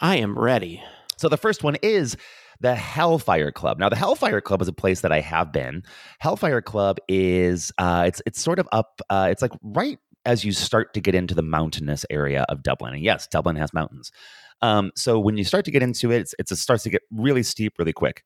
i 0.00 0.16
am 0.16 0.38
ready 0.38 0.82
So 1.18 1.28
the 1.28 1.36
first 1.36 1.62
one 1.62 1.76
is 1.82 2.16
the 2.60 2.74
Hellfire 2.74 3.52
Club. 3.52 3.78
Now, 3.78 3.88
the 3.88 3.96
Hellfire 3.96 4.40
Club 4.40 4.62
is 4.62 4.68
a 4.68 4.72
place 4.72 5.00
that 5.02 5.12
I 5.12 5.20
have 5.20 5.52
been. 5.52 5.82
Hellfire 6.18 6.62
Club 6.62 6.98
is 7.08 7.72
uh, 7.78 8.04
it's 8.06 8.22
it's 8.26 8.40
sort 8.40 8.58
of 8.58 8.68
up. 8.72 9.00
Uh, 9.10 9.28
it's 9.30 9.42
like 9.42 9.52
right 9.62 9.98
as 10.24 10.44
you 10.44 10.52
start 10.52 10.92
to 10.94 11.00
get 11.00 11.14
into 11.14 11.34
the 11.34 11.42
mountainous 11.42 12.04
area 12.10 12.44
of 12.48 12.62
Dublin. 12.62 12.94
And 12.94 13.02
yes, 13.02 13.26
Dublin 13.26 13.56
has 13.56 13.72
mountains. 13.72 14.12
Um, 14.60 14.90
so 14.94 15.18
when 15.18 15.36
you 15.36 15.44
start 15.44 15.64
to 15.66 15.70
get 15.70 15.82
into 15.82 16.10
it, 16.10 16.20
it's, 16.20 16.34
it's, 16.38 16.52
it 16.52 16.56
starts 16.56 16.82
to 16.82 16.90
get 16.90 17.02
really 17.10 17.42
steep 17.42 17.74
really 17.78 17.92
quick. 17.92 18.24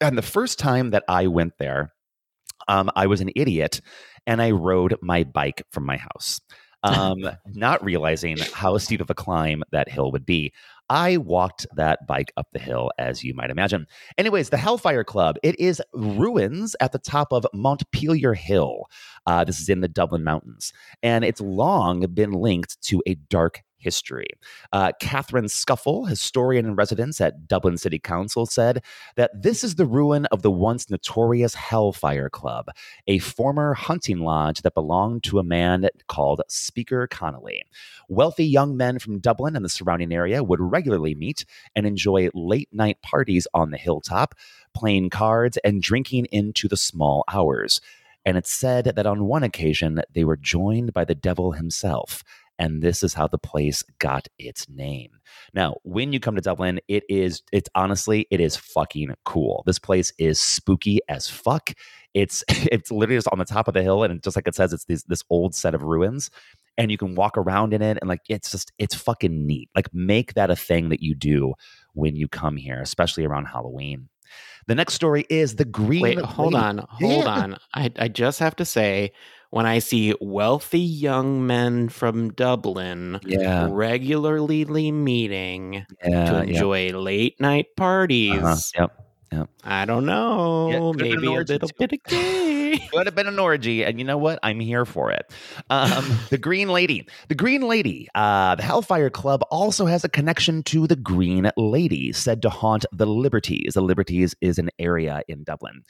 And 0.00 0.18
the 0.18 0.22
first 0.22 0.58
time 0.58 0.90
that 0.90 1.04
I 1.08 1.26
went 1.26 1.54
there, 1.58 1.92
um, 2.66 2.90
I 2.94 3.06
was 3.06 3.20
an 3.20 3.30
idiot 3.34 3.80
and 4.26 4.42
I 4.42 4.50
rode 4.50 4.96
my 5.00 5.24
bike 5.24 5.62
from 5.70 5.86
my 5.86 5.96
house, 5.96 6.40
um, 6.82 7.28
not 7.46 7.82
realizing 7.82 8.36
how 8.52 8.76
steep 8.78 9.00
of 9.00 9.10
a 9.10 9.14
climb 9.14 9.62
that 9.72 9.88
hill 9.88 10.12
would 10.12 10.26
be. 10.26 10.52
I 10.90 11.18
walked 11.18 11.66
that 11.74 12.06
bike 12.06 12.32
up 12.36 12.48
the 12.52 12.58
hill, 12.58 12.90
as 12.98 13.22
you 13.22 13.34
might 13.34 13.50
imagine. 13.50 13.86
Anyways, 14.16 14.50
the 14.50 14.56
Hellfire 14.56 15.04
Club, 15.04 15.36
it 15.42 15.58
is 15.60 15.82
ruins 15.92 16.74
at 16.80 16.92
the 16.92 16.98
top 16.98 17.32
of 17.32 17.46
Montpelier 17.52 18.34
Hill. 18.34 18.86
Uh, 19.26 19.44
this 19.44 19.60
is 19.60 19.68
in 19.68 19.80
the 19.80 19.88
Dublin 19.88 20.24
Mountains, 20.24 20.72
and 21.02 21.24
it's 21.24 21.40
long 21.40 22.06
been 22.14 22.32
linked 22.32 22.80
to 22.82 23.02
a 23.06 23.14
dark 23.14 23.62
history. 23.78 24.28
Uh, 24.72 24.92
Catherine 25.00 25.46
Scuffil, 25.46 26.08
historian 26.08 26.66
in 26.66 26.74
residence 26.74 27.20
at 27.20 27.46
Dublin 27.46 27.78
City 27.78 27.98
Council, 27.98 28.44
said 28.46 28.82
that 29.16 29.30
this 29.34 29.64
is 29.64 29.76
the 29.76 29.86
ruin 29.86 30.26
of 30.26 30.42
the 30.42 30.50
once 30.50 30.90
notorious 30.90 31.54
Hellfire 31.54 32.28
Club, 32.28 32.68
a 33.06 33.18
former 33.18 33.74
hunting 33.74 34.20
lodge 34.20 34.62
that 34.62 34.74
belonged 34.74 35.22
to 35.24 35.38
a 35.38 35.44
man 35.44 35.88
called 36.08 36.42
Speaker 36.48 37.06
Connolly. 37.06 37.62
Wealthy 38.08 38.44
young 38.44 38.76
men 38.76 38.98
from 38.98 39.20
Dublin 39.20 39.56
and 39.56 39.64
the 39.64 39.68
surrounding 39.68 40.12
area 40.12 40.42
would 40.42 40.60
regularly 40.60 41.14
meet 41.14 41.44
and 41.74 41.86
enjoy 41.86 42.28
late 42.34 42.68
night 42.72 43.00
parties 43.02 43.46
on 43.54 43.70
the 43.70 43.78
hilltop, 43.78 44.34
playing 44.74 45.10
cards 45.10 45.56
and 45.64 45.82
drinking 45.82 46.26
into 46.26 46.68
the 46.68 46.76
small 46.76 47.24
hours. 47.32 47.80
And 48.24 48.36
it's 48.36 48.52
said 48.52 48.84
that 48.96 49.06
on 49.06 49.24
one 49.24 49.42
occasion 49.42 50.02
they 50.12 50.24
were 50.24 50.36
joined 50.36 50.92
by 50.92 51.04
the 51.04 51.14
devil 51.14 51.52
himself. 51.52 52.22
And 52.58 52.82
this 52.82 53.02
is 53.02 53.14
how 53.14 53.28
the 53.28 53.38
place 53.38 53.82
got 53.98 54.28
its 54.38 54.68
name. 54.68 55.12
Now, 55.54 55.76
when 55.84 56.12
you 56.12 56.20
come 56.20 56.34
to 56.36 56.40
Dublin, 56.40 56.80
it 56.88 57.04
is, 57.08 57.42
it's 57.52 57.70
honestly, 57.74 58.26
it 58.30 58.40
is 58.40 58.56
fucking 58.56 59.14
cool. 59.24 59.62
This 59.66 59.78
place 59.78 60.12
is 60.18 60.40
spooky 60.40 61.00
as 61.08 61.28
fuck. 61.28 61.70
It's, 62.14 62.44
it's 62.48 62.90
literally 62.90 63.18
just 63.18 63.28
on 63.32 63.38
the 63.38 63.44
top 63.44 63.68
of 63.68 63.74
the 63.74 63.82
hill. 63.82 64.02
And 64.04 64.22
just 64.22 64.36
like 64.36 64.48
it 64.48 64.54
says, 64.54 64.72
it's 64.72 64.84
this, 64.86 65.04
this 65.04 65.22
old 65.30 65.54
set 65.54 65.74
of 65.74 65.82
ruins 65.82 66.30
and 66.78 66.90
you 66.90 66.98
can 66.98 67.14
walk 67.16 67.36
around 67.36 67.74
in 67.74 67.82
it 67.82 67.98
and 68.00 68.08
like 68.08 68.20
it's 68.28 68.52
just 68.52 68.72
it's 68.78 68.94
fucking 68.94 69.46
neat 69.46 69.68
like 69.74 69.92
make 69.92 70.34
that 70.34 70.50
a 70.50 70.56
thing 70.56 70.90
that 70.90 71.02
you 71.02 71.14
do 71.14 71.54
when 71.94 72.14
you 72.14 72.28
come 72.28 72.56
here 72.56 72.80
especially 72.80 73.24
around 73.24 73.46
halloween 73.46 74.08
the 74.66 74.74
next 74.74 74.94
story 74.94 75.26
is 75.30 75.56
the 75.56 75.64
green 75.64 76.02
Wait, 76.02 76.24
hold 76.24 76.54
Lady. 76.54 76.56
on, 76.56 76.86
hold 76.90 77.26
Yeah. 77.26 77.28
on. 77.28 77.58
I, 77.74 77.90
I 77.98 78.08
just 78.08 78.38
have 78.40 78.56
to 78.56 78.64
say, 78.64 79.12
when 79.50 79.66
I 79.66 79.78
see 79.80 80.14
wealthy 80.20 80.80
young 80.80 81.46
men 81.46 81.88
from 81.88 82.30
Dublin 82.32 83.20
Yeah. 83.24 83.68
regularly 83.70 84.64
meeting 84.92 85.86
Yeah, 86.04 86.24
to 86.26 86.42
enjoy 86.42 86.90
late 86.92 87.40
night 87.40 87.66
parties, 87.76 88.42
Uh-huh. 88.42 88.56
Yep. 88.76 89.07
Yep. 89.32 89.50
I 89.62 89.84
don't 89.84 90.06
know, 90.06 90.90
an 90.90 90.96
maybe 90.96 91.26
a 91.26 91.30
little 91.30 91.68
too. 91.68 91.74
bit 91.78 91.92
of 91.92 92.02
gay. 92.04 92.78
Could 92.92 93.06
have 93.06 93.14
been 93.14 93.26
an 93.26 93.38
orgy, 93.38 93.84
and 93.84 93.98
you 93.98 94.04
know 94.04 94.16
what? 94.16 94.38
I'm 94.42 94.60
here 94.60 94.84
for 94.84 95.10
it. 95.10 95.30
Um, 95.68 96.18
the 96.30 96.38
Green 96.38 96.68
Lady. 96.68 97.06
The 97.28 97.34
Green 97.34 97.62
Lady. 97.62 98.08
Uh, 98.14 98.54
the 98.54 98.62
Hellfire 98.62 99.10
Club 99.10 99.42
also 99.50 99.86
has 99.86 100.04
a 100.04 100.08
connection 100.08 100.62
to 100.64 100.86
the 100.86 100.96
Green 100.96 101.50
Lady, 101.56 102.12
said 102.12 102.40
to 102.42 102.50
haunt 102.50 102.86
the 102.92 103.06
Liberties. 103.06 103.72
The 103.74 103.82
Liberties 103.82 104.34
is 104.40 104.58
an 104.58 104.70
area 104.78 105.22
in 105.28 105.44
Dublin. 105.44 105.82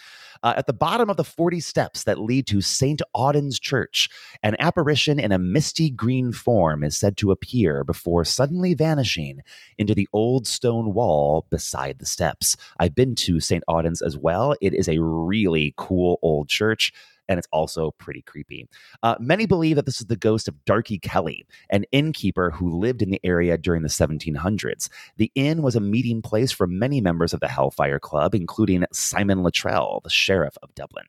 Uh, 0.42 0.55
at 0.57 0.66
the 0.66 0.72
bottom 0.72 1.11
of 1.11 1.16
the 1.16 1.24
40 1.24 1.61
steps 1.61 2.05
that 2.05 2.20
lead 2.20 2.46
to 2.46 2.61
St. 2.61 3.03
Audoen's 3.14 3.59
Church, 3.59 4.09
an 4.42 4.57
apparition 4.61 5.18
in 5.18 5.33
a 5.33 5.38
misty 5.38 5.90
green 5.90 6.33
form 6.33 6.85
is 6.85 6.96
said 6.96 7.16
to 7.18 7.33
appear 7.33 7.83
before 7.83 8.24
suddenly 8.24 8.74
vanishing 8.74 9.40
into 9.79 9.94
the 9.94 10.09
old 10.12 10.46
stone 10.46 10.94
wall 10.94 11.46
beside 11.51 11.98
the 11.98 12.07
steps. 12.07 12.57
I've 12.79 12.94
been 12.94 13.14
to 13.16 13.28
St. 13.38 13.62
Audoen's 13.69 14.01
as 14.03 14.17
well. 14.17 14.55
It 14.61 14.75
is 14.75 14.88
a 14.88 14.99
really 14.99 15.75
cool 15.77 16.19
old 16.23 16.49
church. 16.49 16.93
And 17.29 17.38
it's 17.38 17.49
also 17.53 17.93
pretty 17.99 18.23
creepy. 18.23 18.69
Uh, 19.03 19.17
many 19.21 19.47
believe 19.47 19.77
that 19.77 19.87
this 19.87 20.01
is 20.01 20.07
the 20.07 20.17
ghost 20.17 20.49
of 20.49 20.64
Darky 20.64 20.99
Kelly, 20.99 21.47
an 21.71 21.85
innkeeper 21.93 22.51
who 22.51 22.71
lived 22.71 23.03
in 23.03 23.11
the 23.11 23.21
area 23.25 23.59
during 23.59 23.83
the 23.83 23.88
1700s. 23.88 24.88
The 25.17 25.31
inn 25.35 25.62
was 25.62 25.77
a 25.77 25.81
meeting 25.81 26.23
place 26.23 26.53
for 26.53 26.67
many 26.67 27.01
members 27.01 27.33
of 27.33 27.41
the 27.41 27.49
Hellfire 27.49 27.99
Club, 27.99 28.35
including 28.35 28.85
Simon 28.93 29.43
Luttrell, 29.43 30.01
the 30.03 30.11
sheriff 30.11 30.57
of 30.62 30.75
Dublin. 30.75 31.07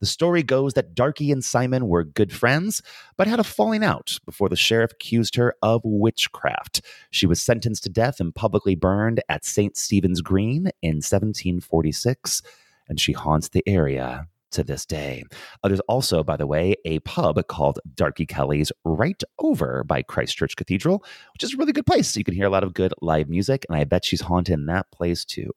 The 0.00 0.06
story 0.06 0.42
goes 0.42 0.74
that 0.74 0.94
Darky 0.94 1.30
and 1.32 1.44
Simon 1.44 1.88
were 1.88 2.04
good 2.04 2.32
friends, 2.32 2.82
but 3.16 3.26
had 3.26 3.40
a 3.40 3.44
falling 3.44 3.84
out 3.84 4.18
before 4.26 4.48
the 4.48 4.56
sheriff 4.56 4.92
accused 4.92 5.36
her 5.36 5.54
of 5.62 5.80
witchcraft. 5.84 6.82
She 7.10 7.26
was 7.26 7.40
sentenced 7.40 7.84
to 7.84 7.88
death 7.88 8.20
and 8.20 8.34
publicly 8.34 8.74
burned 8.74 9.22
at 9.28 9.44
St. 9.44 9.76
Stephen's 9.76 10.20
Green 10.20 10.70
in 10.82 10.96
1746, 10.96 12.42
and 12.88 13.00
she 13.00 13.12
haunts 13.12 13.48
the 13.48 13.62
area 13.66 14.26
to 14.52 14.64
this 14.64 14.86
day. 14.86 15.24
Uh, 15.62 15.68
there's 15.68 15.80
also, 15.80 16.22
by 16.22 16.36
the 16.36 16.46
way, 16.46 16.74
a 16.84 17.00
pub 17.00 17.46
called 17.48 17.78
Darky 17.94 18.26
Kelly's 18.26 18.72
right 18.84 19.22
over 19.38 19.84
by 19.84 20.02
Christchurch 20.02 20.56
Cathedral, 20.56 21.04
which 21.34 21.42
is 21.42 21.54
a 21.54 21.56
really 21.56 21.72
good 21.72 21.86
place. 21.86 22.16
You 22.16 22.24
can 22.24 22.34
hear 22.34 22.46
a 22.46 22.50
lot 22.50 22.64
of 22.64 22.74
good 22.74 22.94
live 23.02 23.28
music, 23.28 23.66
and 23.68 23.76
I 23.76 23.84
bet 23.84 24.04
she's 24.04 24.22
haunting 24.22 24.66
that 24.66 24.90
place 24.90 25.24
too. 25.24 25.50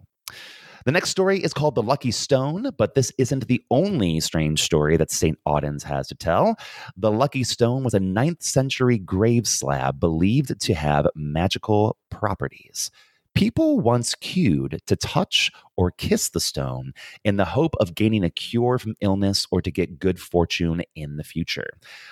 The 0.86 0.92
next 0.92 1.10
story 1.10 1.44
is 1.44 1.52
called 1.52 1.74
The 1.74 1.82
Lucky 1.82 2.12
Stone, 2.12 2.70
but 2.78 2.94
this 2.94 3.12
isn't 3.18 3.48
the 3.48 3.64
only 3.72 4.20
strange 4.20 4.62
story 4.62 4.98
that 4.98 5.10
St. 5.10 5.36
Audoen's 5.44 5.84
has 5.84 6.08
to 6.10 6.16
tell. 6.16 6.58
The 6.96 7.12
Lucky 7.12 7.44
Stone 7.44 7.84
was 7.84 7.96
a 7.96 8.00
9th 8.00 8.44
century 8.44 9.00
grave 9.00 9.48
slab 9.48 10.00
believed 10.00 10.60
to 10.62 10.74
have 10.76 11.08
magical 11.16 11.98
properties. 12.12 12.92
People 13.36 13.82
once 13.82 14.16
queued 14.16 14.82
to 14.88 14.96
touch 14.96 15.52
or 15.76 15.92
kiss 15.92 16.30
the 16.30 16.40
stone 16.40 16.94
in 17.26 17.36
the 17.36 17.44
hope 17.44 17.76
of 17.82 17.94
gaining 17.94 18.24
a 18.24 18.30
cure 18.30 18.80
from 18.80 18.96
illness 19.02 19.46
or 19.52 19.62
to 19.62 19.70
get 19.70 20.00
good 20.00 20.22
fortune 20.22 20.82
in 20.96 21.18
the 21.18 21.24
future. 21.24 21.72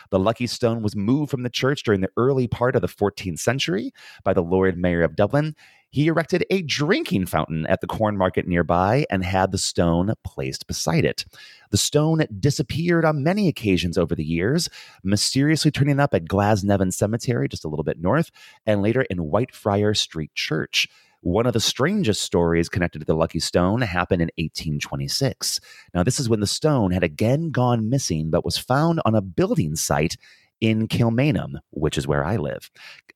The 0.10 0.20
lucky 0.20 0.48
stone 0.48 0.84
was 0.84 0.98
moved 0.98 1.32
from 1.32 1.44
the 1.44 1.50
church 1.50 1.84
during 1.84 2.02
the 2.02 2.12
early 2.18 2.50
part 2.50 2.76
of 2.76 2.82
the 2.82 2.90
14th 2.90 3.40
century 3.40 3.94
by 4.26 4.34
the 4.34 4.44
Lord 4.44 4.78
Mayor 4.78 5.02
of 5.02 5.16
Dublin. 5.16 5.56
He 5.92 6.08
erected 6.08 6.44
a 6.50 6.64
drinking 6.64 7.28
fountain 7.28 7.68
at 7.68 7.80
the 7.80 7.88
corn 7.88 8.18
market 8.18 8.46
nearby 8.46 9.06
and 9.10 9.24
had 9.24 9.52
the 9.52 9.58
stone 9.58 10.12
placed 10.26 10.68
beside 10.68 11.06
it. 11.06 11.24
The 11.70 11.78
stone 11.78 12.26
disappeared 12.40 13.06
on 13.06 13.24
many 13.24 13.48
occasions 13.48 13.98
over 13.98 14.14
the 14.14 14.26
years, 14.26 14.70
mysteriously 15.04 15.72
turning 15.72 16.02
up 16.02 16.14
at 16.14 16.26
Glasnevin 16.26 16.92
Cemetery, 16.92 17.48
just 17.48 17.64
a 17.64 17.70
little 17.70 17.84
bit 17.84 18.02
north, 18.02 18.30
and 18.66 18.82
later 18.82 19.04
in 19.04 19.20
Whitefriar 19.20 19.96
Street 19.96 20.34
Church. 20.34 20.90
One 21.24 21.46
of 21.46 21.54
the 21.54 21.62
strangest 21.62 22.22
stories 22.22 22.68
connected 22.68 23.00
to 23.00 23.06
the 23.06 23.16
Lucky 23.16 23.40
Stone 23.40 23.80
happened 23.80 24.22
in 24.22 24.30
1826. 24.38 25.62
Now, 25.94 26.04
this 26.04 26.20
is 26.20 26.28
when 26.28 26.42
the 26.42 26.48
stone 26.48 26.92
had 26.92 27.02
again 27.02 27.50
gone 27.50 27.90
missing, 27.90 28.30
but 28.30 28.44
was 28.44 28.58
found 28.58 29.00
on 29.06 29.16
a 29.16 29.22
building 29.22 29.78
site 29.78 30.18
in 30.60 30.90
Kilmainham, 30.90 31.60
which 31.70 31.98
is 31.98 32.06
where 32.06 32.26
I 32.26 32.36
live. 32.36 32.70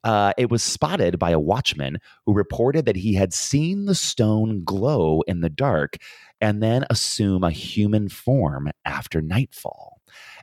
Uh, 0.05 0.31
it 0.37 0.49
was 0.49 0.63
spotted 0.63 1.19
by 1.19 1.31
a 1.31 1.39
watchman 1.39 1.97
who 2.25 2.33
reported 2.33 2.85
that 2.85 2.95
he 2.95 3.13
had 3.13 3.33
seen 3.33 3.87
the 3.87 3.95
stone 3.95 4.63
glow 4.63 5.21
in 5.27 5.41
the 5.41 5.49
dark 5.49 5.97
and 6.39 6.63
then 6.63 6.85
assume 6.89 7.43
a 7.43 7.51
human 7.51 8.07
form 8.07 8.71
after 8.85 9.21
nightfall. 9.21 9.96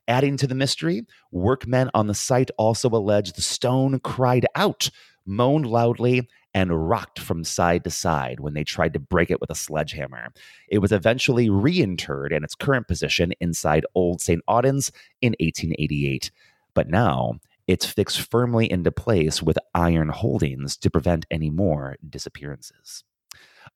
Adding 0.06 0.36
to 0.38 0.46
the 0.46 0.54
mystery, 0.54 1.06
workmen 1.32 1.90
on 1.94 2.06
the 2.06 2.14
site 2.14 2.50
also 2.58 2.88
alleged 2.90 3.36
the 3.36 3.42
stone 3.42 4.00
cried 4.00 4.46
out, 4.54 4.90
moaned 5.24 5.66
loudly, 5.66 6.28
and 6.52 6.88
rocked 6.88 7.18
from 7.18 7.42
side 7.42 7.82
to 7.84 7.90
side 7.90 8.38
when 8.38 8.54
they 8.54 8.64
tried 8.64 8.92
to 8.92 9.00
break 9.00 9.30
it 9.30 9.40
with 9.40 9.50
a 9.50 9.54
sledgehammer. 9.54 10.32
It 10.68 10.78
was 10.78 10.92
eventually 10.92 11.48
reinterred 11.48 12.32
in 12.32 12.44
its 12.44 12.54
current 12.54 12.86
position 12.86 13.32
inside 13.40 13.86
Old 13.94 14.20
St. 14.20 14.42
Audoen's 14.46 14.92
in 15.20 15.34
1888. 15.40 16.30
But 16.74 16.88
now 16.88 17.40
it's 17.66 17.86
fixed 17.86 18.20
firmly 18.30 18.70
into 18.70 18.92
place 18.92 19.42
with 19.42 19.58
iron 19.74 20.10
holdings 20.10 20.76
to 20.76 20.90
prevent 20.90 21.26
any 21.30 21.50
more 21.50 21.96
disappearances. 22.08 23.04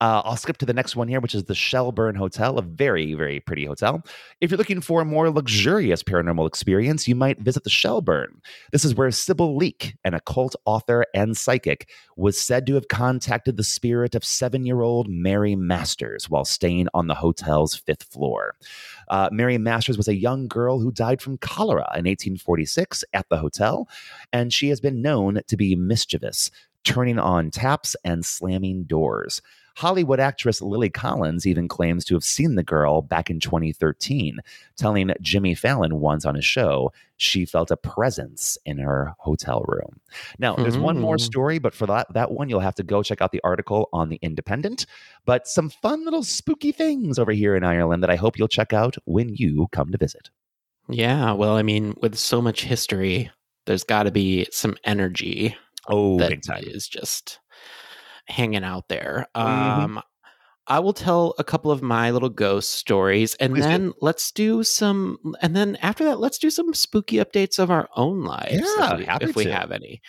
Uh, 0.00 0.22
I'll 0.24 0.36
skip 0.36 0.58
to 0.58 0.66
the 0.66 0.72
next 0.72 0.96
one 0.96 1.08
here, 1.08 1.20
which 1.20 1.34
is 1.34 1.44
the 1.44 1.54
Shelburne 1.54 2.14
Hotel, 2.14 2.58
a 2.58 2.62
very, 2.62 3.14
very 3.14 3.40
pretty 3.40 3.64
hotel. 3.64 4.02
If 4.40 4.50
you're 4.50 4.58
looking 4.58 4.80
for 4.80 5.00
a 5.00 5.04
more 5.04 5.30
luxurious 5.30 6.02
paranormal 6.02 6.46
experience, 6.46 7.08
you 7.08 7.14
might 7.14 7.40
visit 7.40 7.64
the 7.64 7.70
Shelburne. 7.70 8.40
This 8.72 8.84
is 8.84 8.94
where 8.94 9.10
Sybil 9.10 9.56
Leek, 9.56 9.94
an 10.04 10.14
occult 10.14 10.54
author 10.64 11.04
and 11.14 11.36
psychic, 11.36 11.90
was 12.16 12.40
said 12.40 12.66
to 12.66 12.74
have 12.74 12.88
contacted 12.88 13.56
the 13.56 13.64
spirit 13.64 14.14
of 14.14 14.24
seven 14.24 14.64
year 14.64 14.80
old 14.80 15.08
Mary 15.08 15.56
Masters 15.56 16.28
while 16.28 16.44
staying 16.44 16.88
on 16.94 17.06
the 17.06 17.14
hotel's 17.14 17.74
fifth 17.74 18.04
floor. 18.04 18.54
Uh, 19.08 19.28
Mary 19.32 19.58
Masters 19.58 19.96
was 19.96 20.08
a 20.08 20.14
young 20.14 20.48
girl 20.48 20.78
who 20.78 20.92
died 20.92 21.20
from 21.22 21.38
cholera 21.38 21.88
in 21.94 22.04
1846 22.04 23.04
at 23.12 23.28
the 23.28 23.38
hotel, 23.38 23.88
and 24.32 24.52
she 24.52 24.68
has 24.68 24.80
been 24.80 25.02
known 25.02 25.40
to 25.46 25.56
be 25.56 25.74
mischievous, 25.74 26.50
turning 26.84 27.18
on 27.18 27.50
taps 27.50 27.96
and 28.04 28.24
slamming 28.24 28.84
doors. 28.84 29.42
Hollywood 29.78 30.18
actress 30.18 30.60
Lily 30.60 30.90
Collins 30.90 31.46
even 31.46 31.68
claims 31.68 32.04
to 32.06 32.14
have 32.14 32.24
seen 32.24 32.56
the 32.56 32.64
girl 32.64 33.00
back 33.00 33.30
in 33.30 33.38
2013, 33.38 34.40
telling 34.76 35.12
Jimmy 35.20 35.54
Fallon 35.54 36.00
once 36.00 36.26
on 36.26 36.34
a 36.34 36.42
show 36.42 36.90
she 37.16 37.44
felt 37.44 37.70
a 37.70 37.76
presence 37.76 38.58
in 38.64 38.78
her 38.78 39.14
hotel 39.18 39.64
room. 39.68 40.00
Now, 40.40 40.56
there's 40.56 40.74
mm-hmm. 40.74 40.82
one 40.82 40.98
more 40.98 41.14
Hmm. 41.14 41.22
story, 41.22 41.58
but 41.60 41.74
for 41.74 41.86
that, 41.86 42.12
that 42.14 42.32
one, 42.32 42.48
you'll 42.48 42.58
have 42.58 42.74
to 42.74 42.82
go 42.82 43.04
check 43.04 43.22
out 43.22 43.30
the 43.30 43.40
article 43.44 43.88
on 43.92 44.08
The 44.08 44.18
Independent. 44.20 44.84
But 45.24 45.46
some 45.46 45.70
fun 45.70 46.04
little 46.04 46.24
spooky 46.24 46.72
things 46.72 47.16
over 47.16 47.30
here 47.30 47.54
in 47.54 47.62
Ireland 47.62 48.02
that 48.02 48.10
I 48.10 48.16
hope 48.16 48.36
you'll 48.36 48.48
check 48.48 48.72
out 48.72 48.96
when 49.04 49.34
you 49.36 49.68
come 49.70 49.92
to 49.92 49.98
visit. 49.98 50.30
Yeah, 50.88 51.32
well, 51.32 51.56
I 51.56 51.62
mean, 51.62 51.94
with 52.00 52.16
so 52.16 52.42
much 52.42 52.64
history, 52.64 53.30
there's 53.66 53.84
got 53.84 54.04
to 54.04 54.10
be 54.10 54.48
some 54.50 54.76
energy. 54.84 55.54
Oh, 55.88 56.18
that 56.18 56.30
big 56.30 56.42
time. 56.42 56.64
is 56.66 56.86
just 56.88 57.40
hanging 58.26 58.64
out 58.64 58.88
there. 58.88 59.26
Mhm. 59.36 59.40
Um, 59.84 60.02
I 60.70 60.80
will 60.80 60.92
tell 60.92 61.34
a 61.38 61.44
couple 61.44 61.70
of 61.70 61.80
my 61.82 62.10
little 62.10 62.28
ghost 62.28 62.70
stories, 62.70 63.34
and 63.36 63.54
Please 63.54 63.62
do. 63.64 63.68
then 63.68 63.92
let's 64.02 64.30
do 64.32 64.62
some. 64.62 65.16
And 65.40 65.56
then 65.56 65.76
after 65.76 66.04
that, 66.04 66.20
let's 66.20 66.36
do 66.38 66.50
some 66.50 66.74
spooky 66.74 67.16
updates 67.16 67.58
of 67.58 67.70
our 67.70 67.88
own 67.96 68.22
lives, 68.22 68.52
if 68.56 68.78
Yeah, 68.78 68.96
we- 68.96 69.06
if 69.28 69.34
we 69.36 69.44
have 69.46 69.72
any. 69.72 70.02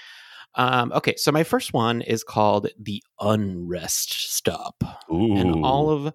Um, 0.55 0.91
okay, 0.93 1.13
so 1.15 1.31
my 1.31 1.43
first 1.43 1.71
one 1.73 2.01
is 2.01 2.23
called 2.25 2.67
the 2.77 3.01
Unrest 3.21 4.33
Stop. 4.35 4.83
And 5.09 5.63
all 5.63 5.89
of 5.91 6.11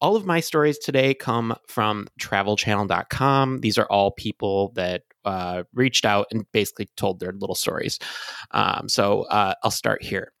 all 0.00 0.16
of 0.16 0.26
my 0.26 0.40
stories 0.40 0.78
today 0.78 1.14
come 1.14 1.54
from 1.68 2.08
travelchannel.com. 2.20 3.60
These 3.60 3.78
are 3.78 3.86
all 3.86 4.10
people 4.10 4.72
that 4.74 5.02
uh, 5.24 5.64
reached 5.74 6.04
out 6.04 6.26
and 6.30 6.44
basically 6.52 6.88
told 6.96 7.20
their 7.20 7.32
little 7.32 7.54
stories. 7.54 7.98
Um, 8.50 8.88
so 8.88 9.22
uh, 9.24 9.54
I'll 9.62 9.70
start 9.70 10.02
here. 10.02 10.32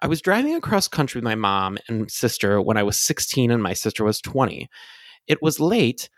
I 0.00 0.06
was 0.08 0.20
driving 0.20 0.54
across 0.54 0.88
country 0.88 1.18
with 1.18 1.24
my 1.24 1.34
mom 1.34 1.78
and 1.88 2.10
sister 2.10 2.60
when 2.60 2.76
I 2.76 2.82
was 2.82 2.98
16 2.98 3.50
and 3.50 3.62
my 3.62 3.74
sister 3.74 4.04
was 4.04 4.20
20. 4.20 4.68
It 5.28 5.40
was 5.40 5.60
late, 5.60 6.08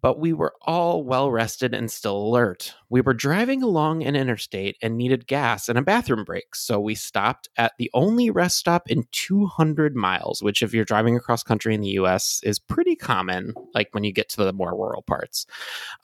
but 0.00 0.18
we 0.18 0.32
were 0.32 0.54
all 0.62 1.02
well 1.02 1.30
rested 1.30 1.74
and 1.74 1.90
still 1.90 2.16
alert. 2.16 2.74
We 2.88 3.00
were 3.00 3.14
driving 3.14 3.62
along 3.62 4.04
an 4.04 4.16
interstate 4.16 4.76
and 4.82 4.96
needed 4.96 5.26
gas 5.26 5.68
and 5.68 5.78
a 5.78 5.82
bathroom 5.82 6.24
break, 6.24 6.54
so 6.54 6.80
we 6.80 6.94
stopped 6.94 7.48
at 7.56 7.72
the 7.78 7.90
only 7.94 8.30
rest 8.30 8.58
stop 8.58 8.90
in 8.90 9.04
200 9.12 9.94
miles, 9.94 10.42
which, 10.42 10.62
if 10.62 10.72
you're 10.72 10.84
driving 10.84 11.16
across 11.16 11.42
country 11.42 11.74
in 11.74 11.80
the 11.80 11.90
US, 11.90 12.40
is 12.44 12.58
pretty 12.58 12.96
common, 12.96 13.54
like 13.74 13.88
when 13.92 14.04
you 14.04 14.12
get 14.12 14.28
to 14.30 14.44
the 14.44 14.52
more 14.52 14.74
rural 14.74 15.02
parts. 15.02 15.46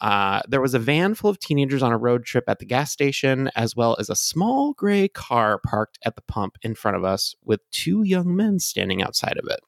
Uh, 0.00 0.40
there 0.48 0.60
was 0.60 0.74
a 0.74 0.78
van 0.78 1.14
full 1.14 1.30
of 1.30 1.38
teenagers 1.38 1.82
on 1.82 1.92
a 1.92 1.98
road 1.98 2.24
trip 2.24 2.44
at 2.48 2.58
the 2.58 2.66
gas 2.66 2.92
station, 2.92 3.50
as 3.54 3.76
well 3.76 3.96
as 3.98 4.10
a 4.10 4.16
small 4.16 4.72
gray 4.72 5.08
car 5.08 5.60
parked 5.64 5.98
at 6.04 6.16
the 6.16 6.22
pump 6.22 6.56
in 6.62 6.74
front 6.74 6.96
of 6.96 7.04
us 7.04 7.34
with 7.44 7.60
two 7.70 8.02
young 8.02 8.34
men 8.34 8.58
standing 8.58 9.02
outside 9.02 9.36
of 9.36 9.48
it. 9.50 9.60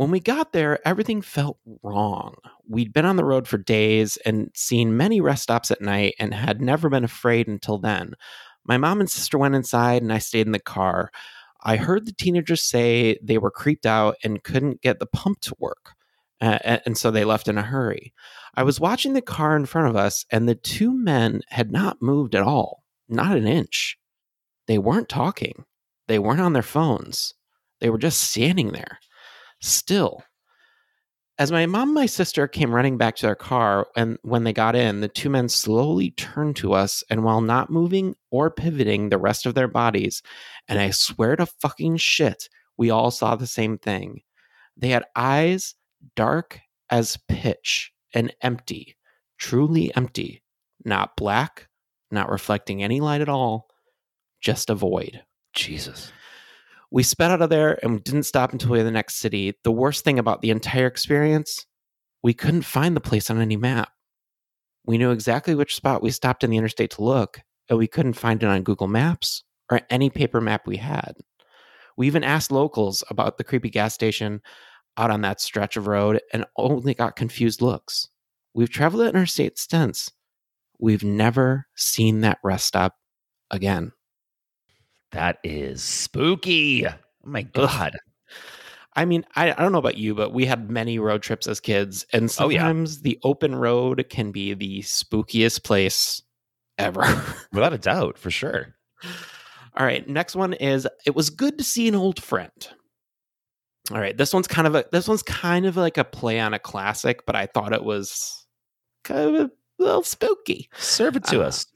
When 0.00 0.10
we 0.10 0.20
got 0.20 0.54
there, 0.54 0.78
everything 0.88 1.20
felt 1.20 1.58
wrong. 1.82 2.36
We'd 2.66 2.90
been 2.90 3.04
on 3.04 3.16
the 3.16 3.24
road 3.24 3.46
for 3.46 3.58
days 3.58 4.16
and 4.24 4.50
seen 4.54 4.96
many 4.96 5.20
rest 5.20 5.42
stops 5.42 5.70
at 5.70 5.82
night 5.82 6.14
and 6.18 6.32
had 6.32 6.62
never 6.62 6.88
been 6.88 7.04
afraid 7.04 7.48
until 7.48 7.76
then. 7.76 8.14
My 8.64 8.78
mom 8.78 9.00
and 9.00 9.10
sister 9.10 9.36
went 9.36 9.54
inside 9.54 10.00
and 10.00 10.10
I 10.10 10.16
stayed 10.16 10.46
in 10.46 10.52
the 10.52 10.58
car. 10.58 11.10
I 11.62 11.76
heard 11.76 12.06
the 12.06 12.14
teenagers 12.14 12.62
say 12.62 13.18
they 13.22 13.36
were 13.36 13.50
creeped 13.50 13.84
out 13.84 14.16
and 14.24 14.42
couldn't 14.42 14.80
get 14.80 15.00
the 15.00 15.06
pump 15.06 15.40
to 15.42 15.54
work. 15.58 15.90
Uh, 16.40 16.78
and 16.86 16.96
so 16.96 17.10
they 17.10 17.26
left 17.26 17.46
in 17.46 17.58
a 17.58 17.62
hurry. 17.62 18.14
I 18.54 18.62
was 18.62 18.80
watching 18.80 19.12
the 19.12 19.20
car 19.20 19.54
in 19.54 19.66
front 19.66 19.88
of 19.88 19.96
us, 19.96 20.24
and 20.32 20.48
the 20.48 20.54
two 20.54 20.94
men 20.94 21.42
had 21.48 21.70
not 21.70 22.00
moved 22.00 22.34
at 22.34 22.42
all, 22.42 22.84
not 23.10 23.36
an 23.36 23.46
inch. 23.46 23.98
They 24.66 24.78
weren't 24.78 25.10
talking, 25.10 25.66
they 26.08 26.18
weren't 26.18 26.40
on 26.40 26.54
their 26.54 26.62
phones, 26.62 27.34
they 27.82 27.90
were 27.90 27.98
just 27.98 28.18
standing 28.22 28.72
there 28.72 28.98
still. 29.60 30.22
As 31.38 31.50
my 31.50 31.64
mom 31.64 31.88
and 31.88 31.94
my 31.94 32.06
sister 32.06 32.46
came 32.46 32.74
running 32.74 32.98
back 32.98 33.16
to 33.16 33.26
their 33.26 33.34
car, 33.34 33.86
and 33.96 34.18
when 34.22 34.44
they 34.44 34.52
got 34.52 34.76
in, 34.76 35.00
the 35.00 35.08
two 35.08 35.30
men 35.30 35.48
slowly 35.48 36.10
turned 36.10 36.56
to 36.56 36.74
us, 36.74 37.02
and 37.08 37.24
while 37.24 37.40
not 37.40 37.70
moving 37.70 38.14
or 38.30 38.50
pivoting 38.50 39.08
the 39.08 39.16
rest 39.16 39.46
of 39.46 39.54
their 39.54 39.68
bodies, 39.68 40.22
and 40.68 40.78
I 40.78 40.90
swear 40.90 41.36
to 41.36 41.46
fucking 41.46 41.96
shit, 41.96 42.50
we 42.76 42.90
all 42.90 43.10
saw 43.10 43.36
the 43.36 43.46
same 43.46 43.78
thing. 43.78 44.20
They 44.76 44.90
had 44.90 45.04
eyes 45.16 45.74
dark 46.14 46.60
as 46.90 47.18
pitch 47.28 47.92
and 48.12 48.34
empty, 48.42 48.96
truly 49.38 49.94
empty, 49.96 50.42
not 50.84 51.16
black, 51.16 51.68
not 52.10 52.30
reflecting 52.30 52.82
any 52.82 53.00
light 53.00 53.22
at 53.22 53.28
all, 53.28 53.68
just 54.40 54.68
a 54.68 54.74
void. 54.74 55.22
Jesus. 55.54 56.12
We 56.90 57.02
sped 57.02 57.30
out 57.30 57.42
of 57.42 57.50
there 57.50 57.78
and 57.82 57.94
we 57.94 58.00
didn't 58.00 58.24
stop 58.24 58.52
until 58.52 58.70
we 58.70 58.78
were 58.78 58.80
in 58.80 58.86
the 58.86 58.90
next 58.90 59.16
city. 59.16 59.54
The 59.62 59.70
worst 59.70 60.04
thing 60.04 60.18
about 60.18 60.42
the 60.42 60.50
entire 60.50 60.86
experience, 60.86 61.66
we 62.22 62.34
couldn't 62.34 62.62
find 62.62 62.96
the 62.96 63.00
place 63.00 63.30
on 63.30 63.40
any 63.40 63.56
map. 63.56 63.90
We 64.84 64.98
knew 64.98 65.12
exactly 65.12 65.54
which 65.54 65.76
spot 65.76 66.02
we 66.02 66.10
stopped 66.10 66.42
in 66.42 66.50
the 66.50 66.56
interstate 66.56 66.90
to 66.92 67.04
look, 67.04 67.40
and 67.68 67.78
we 67.78 67.86
couldn't 67.86 68.14
find 68.14 68.42
it 68.42 68.46
on 68.46 68.62
Google 68.62 68.88
Maps 68.88 69.44
or 69.70 69.82
any 69.88 70.10
paper 70.10 70.40
map 70.40 70.66
we 70.66 70.78
had. 70.78 71.14
We 71.96 72.06
even 72.06 72.24
asked 72.24 72.50
locals 72.50 73.04
about 73.08 73.38
the 73.38 73.44
creepy 73.44 73.70
gas 73.70 73.94
station 73.94 74.40
out 74.96 75.10
on 75.10 75.20
that 75.20 75.40
stretch 75.40 75.76
of 75.76 75.86
road 75.86 76.20
and 76.32 76.44
only 76.56 76.94
got 76.94 77.14
confused 77.14 77.62
looks. 77.62 78.08
We've 78.52 78.70
traveled 78.70 79.02
that 79.02 79.10
interstate 79.10 79.58
since. 79.58 80.10
We've 80.80 81.04
never 81.04 81.66
seen 81.76 82.22
that 82.22 82.38
rest 82.42 82.66
stop 82.66 82.96
again. 83.50 83.92
That 85.12 85.38
is 85.42 85.82
spooky. 85.82 86.86
Oh 86.86 86.92
my 87.24 87.42
god. 87.42 87.96
I 88.94 89.04
mean, 89.04 89.24
I, 89.36 89.50
I 89.52 89.54
don't 89.54 89.72
know 89.72 89.78
about 89.78 89.96
you, 89.98 90.14
but 90.14 90.32
we 90.32 90.46
had 90.46 90.70
many 90.70 90.98
road 90.98 91.22
trips 91.22 91.46
as 91.46 91.60
kids, 91.60 92.04
and 92.12 92.24
Oh, 92.38 92.48
yeah. 92.48 92.58
sometimes 92.60 93.02
the 93.02 93.18
open 93.22 93.54
road 93.54 94.04
can 94.10 94.32
be 94.32 94.52
the 94.54 94.80
spookiest 94.80 95.62
place 95.62 96.22
ever. 96.78 97.02
Without 97.52 97.72
a 97.72 97.78
doubt, 97.78 98.18
for 98.18 98.30
sure. 98.30 98.74
All 99.76 99.86
right, 99.86 100.06
next 100.08 100.34
one 100.34 100.54
is 100.54 100.88
it 101.06 101.14
was 101.14 101.30
good 101.30 101.56
to 101.58 101.64
see 101.64 101.86
an 101.88 101.94
old 101.94 102.22
friend. 102.22 102.50
All 103.92 103.98
right, 104.00 104.16
this 104.16 104.32
one's 104.34 104.48
kind 104.48 104.66
of 104.66 104.74
a 104.74 104.84
this 104.92 105.06
one's 105.08 105.22
kind 105.22 105.66
of 105.66 105.76
like 105.76 105.96
a 105.96 106.04
play 106.04 106.38
on 106.40 106.52
a 106.54 106.58
classic, 106.58 107.24
but 107.26 107.34
I 107.36 107.46
thought 107.46 107.72
it 107.72 107.84
was 107.84 108.46
kind 109.04 109.36
of 109.36 109.46
a 109.46 109.50
little 109.78 110.02
spooky. 110.02 110.68
Serve 110.76 111.16
it 111.16 111.24
to 111.26 111.42
Uh, 111.42 111.46
us. 111.46 111.66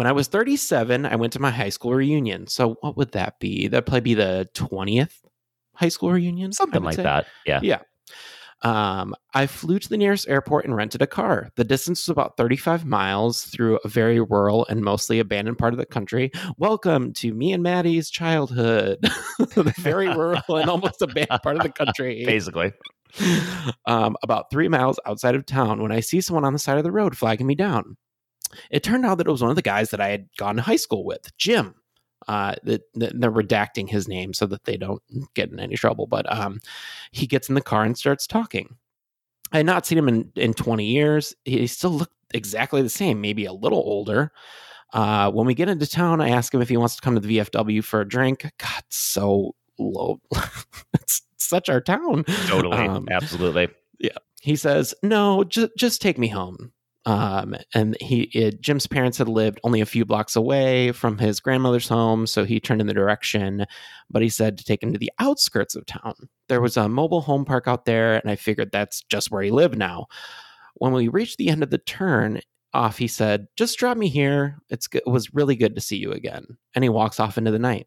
When 0.00 0.06
I 0.06 0.12
was 0.12 0.28
37, 0.28 1.04
I 1.04 1.14
went 1.16 1.34
to 1.34 1.42
my 1.42 1.50
high 1.50 1.68
school 1.68 1.92
reunion. 1.92 2.46
So 2.46 2.78
what 2.80 2.96
would 2.96 3.12
that 3.12 3.38
be? 3.38 3.68
That'd 3.68 3.84
probably 3.84 4.00
be 4.00 4.14
the 4.14 4.48
20th 4.54 5.12
high 5.74 5.90
school 5.90 6.10
reunion. 6.10 6.54
Something 6.54 6.82
like 6.82 6.96
say. 6.96 7.02
that. 7.02 7.26
Yeah. 7.44 7.60
Yeah. 7.62 7.82
Um, 8.62 9.14
I 9.34 9.46
flew 9.46 9.78
to 9.78 9.88
the 9.90 9.98
nearest 9.98 10.26
airport 10.26 10.64
and 10.64 10.74
rented 10.74 11.02
a 11.02 11.06
car. 11.06 11.50
The 11.56 11.64
distance 11.64 12.04
was 12.04 12.08
about 12.08 12.38
35 12.38 12.86
miles 12.86 13.44
through 13.44 13.78
a 13.84 13.88
very 13.88 14.22
rural 14.22 14.64
and 14.70 14.82
mostly 14.82 15.18
abandoned 15.18 15.58
part 15.58 15.74
of 15.74 15.78
the 15.78 15.84
country. 15.84 16.32
Welcome 16.56 17.12
to 17.16 17.34
me 17.34 17.52
and 17.52 17.62
Matty's 17.62 18.08
childhood. 18.08 19.00
the 19.38 19.74
very 19.76 20.08
rural 20.08 20.40
and 20.48 20.70
almost 20.70 21.02
abandoned 21.02 21.42
part 21.42 21.56
of 21.56 21.62
the 21.62 21.68
country. 21.84 22.24
Basically. 22.24 22.72
Um, 23.84 24.16
about 24.22 24.50
three 24.50 24.68
miles 24.68 24.98
outside 25.04 25.34
of 25.34 25.44
town 25.44 25.82
when 25.82 25.92
I 25.92 26.00
see 26.00 26.22
someone 26.22 26.46
on 26.46 26.54
the 26.54 26.58
side 26.58 26.78
of 26.78 26.84
the 26.84 26.92
road 26.92 27.18
flagging 27.18 27.46
me 27.46 27.54
down. 27.54 27.98
It 28.70 28.82
turned 28.82 29.04
out 29.06 29.18
that 29.18 29.26
it 29.26 29.30
was 29.30 29.42
one 29.42 29.50
of 29.50 29.56
the 29.56 29.62
guys 29.62 29.90
that 29.90 30.00
I 30.00 30.08
had 30.08 30.28
gone 30.36 30.56
to 30.56 30.62
high 30.62 30.76
school 30.76 31.04
with, 31.04 31.36
Jim. 31.36 31.74
Uh, 32.28 32.54
that 32.64 32.82
that- 32.94 33.18
they're 33.18 33.30
redacting 33.32 33.88
his 33.88 34.06
name 34.06 34.34
so 34.34 34.46
that 34.46 34.64
they 34.64 34.76
don't 34.76 35.02
get 35.34 35.50
in 35.50 35.58
any 35.58 35.76
trouble. 35.76 36.06
But 36.06 36.30
um, 36.32 36.60
he 37.12 37.26
gets 37.26 37.48
in 37.48 37.54
the 37.54 37.60
car 37.62 37.84
and 37.84 37.96
starts 37.96 38.26
talking. 38.26 38.76
I 39.52 39.58
had 39.58 39.66
not 39.66 39.86
seen 39.86 39.98
him 39.98 40.08
in, 40.08 40.30
in 40.36 40.54
20 40.54 40.84
years. 40.84 41.34
He 41.44 41.66
still 41.66 41.90
looked 41.90 42.14
exactly 42.32 42.82
the 42.82 42.88
same, 42.88 43.20
maybe 43.20 43.46
a 43.46 43.52
little 43.52 43.78
older. 43.80 44.30
Uh, 44.92 45.30
when 45.30 45.46
we 45.46 45.54
get 45.54 45.68
into 45.68 45.86
town, 45.86 46.20
I 46.20 46.28
ask 46.30 46.52
him 46.52 46.60
if 46.62 46.68
he 46.68 46.76
wants 46.76 46.94
to 46.96 47.02
come 47.02 47.14
to 47.14 47.20
the 47.20 47.38
VFW 47.38 47.82
for 47.82 48.00
a 48.00 48.08
drink. 48.08 48.42
God, 48.58 48.82
so 48.90 49.54
low. 49.78 50.20
it's 50.94 51.22
such 51.36 51.68
our 51.68 51.80
town. 51.80 52.24
Totally. 52.46 52.76
Um, 52.76 53.08
Absolutely. 53.10 53.68
yeah. 53.98 54.18
He 54.40 54.56
says, 54.56 54.94
"No, 55.02 55.44
just 55.44 55.70
just 55.76 56.00
take 56.00 56.16
me 56.18 56.28
home." 56.28 56.72
Um, 57.06 57.56
and 57.74 57.96
he 58.00 58.24
it, 58.34 58.60
Jim's 58.60 58.86
parents 58.86 59.16
had 59.18 59.28
lived 59.28 59.58
only 59.64 59.80
a 59.80 59.86
few 59.86 60.04
blocks 60.04 60.36
away 60.36 60.92
from 60.92 61.16
his 61.16 61.40
grandmother's 61.40 61.88
home, 61.88 62.26
so 62.26 62.44
he 62.44 62.60
turned 62.60 62.80
in 62.80 62.86
the 62.86 62.94
direction. 62.94 63.64
But 64.10 64.22
he 64.22 64.28
said 64.28 64.58
to 64.58 64.64
take 64.64 64.82
him 64.82 64.92
to 64.92 64.98
the 64.98 65.12
outskirts 65.18 65.74
of 65.74 65.86
town. 65.86 66.14
There 66.48 66.60
was 66.60 66.76
a 66.76 66.88
mobile 66.88 67.22
home 67.22 67.44
park 67.46 67.66
out 67.66 67.86
there, 67.86 68.16
and 68.16 68.30
I 68.30 68.36
figured 68.36 68.70
that's 68.70 69.02
just 69.02 69.30
where 69.30 69.42
he 69.42 69.50
lived 69.50 69.78
now. 69.78 70.06
When 70.74 70.92
we 70.92 71.08
reached 71.08 71.38
the 71.38 71.48
end 71.48 71.62
of 71.62 71.70
the 71.70 71.78
turn 71.78 72.40
off, 72.74 72.98
he 72.98 73.08
said, 73.08 73.48
"Just 73.56 73.78
drop 73.78 73.96
me 73.96 74.08
here. 74.08 74.58
It's. 74.68 74.86
It 74.92 75.06
was 75.06 75.34
really 75.34 75.56
good 75.56 75.74
to 75.76 75.80
see 75.80 75.96
you 75.96 76.12
again." 76.12 76.58
And 76.74 76.84
he 76.84 76.90
walks 76.90 77.18
off 77.18 77.38
into 77.38 77.50
the 77.50 77.58
night. 77.58 77.86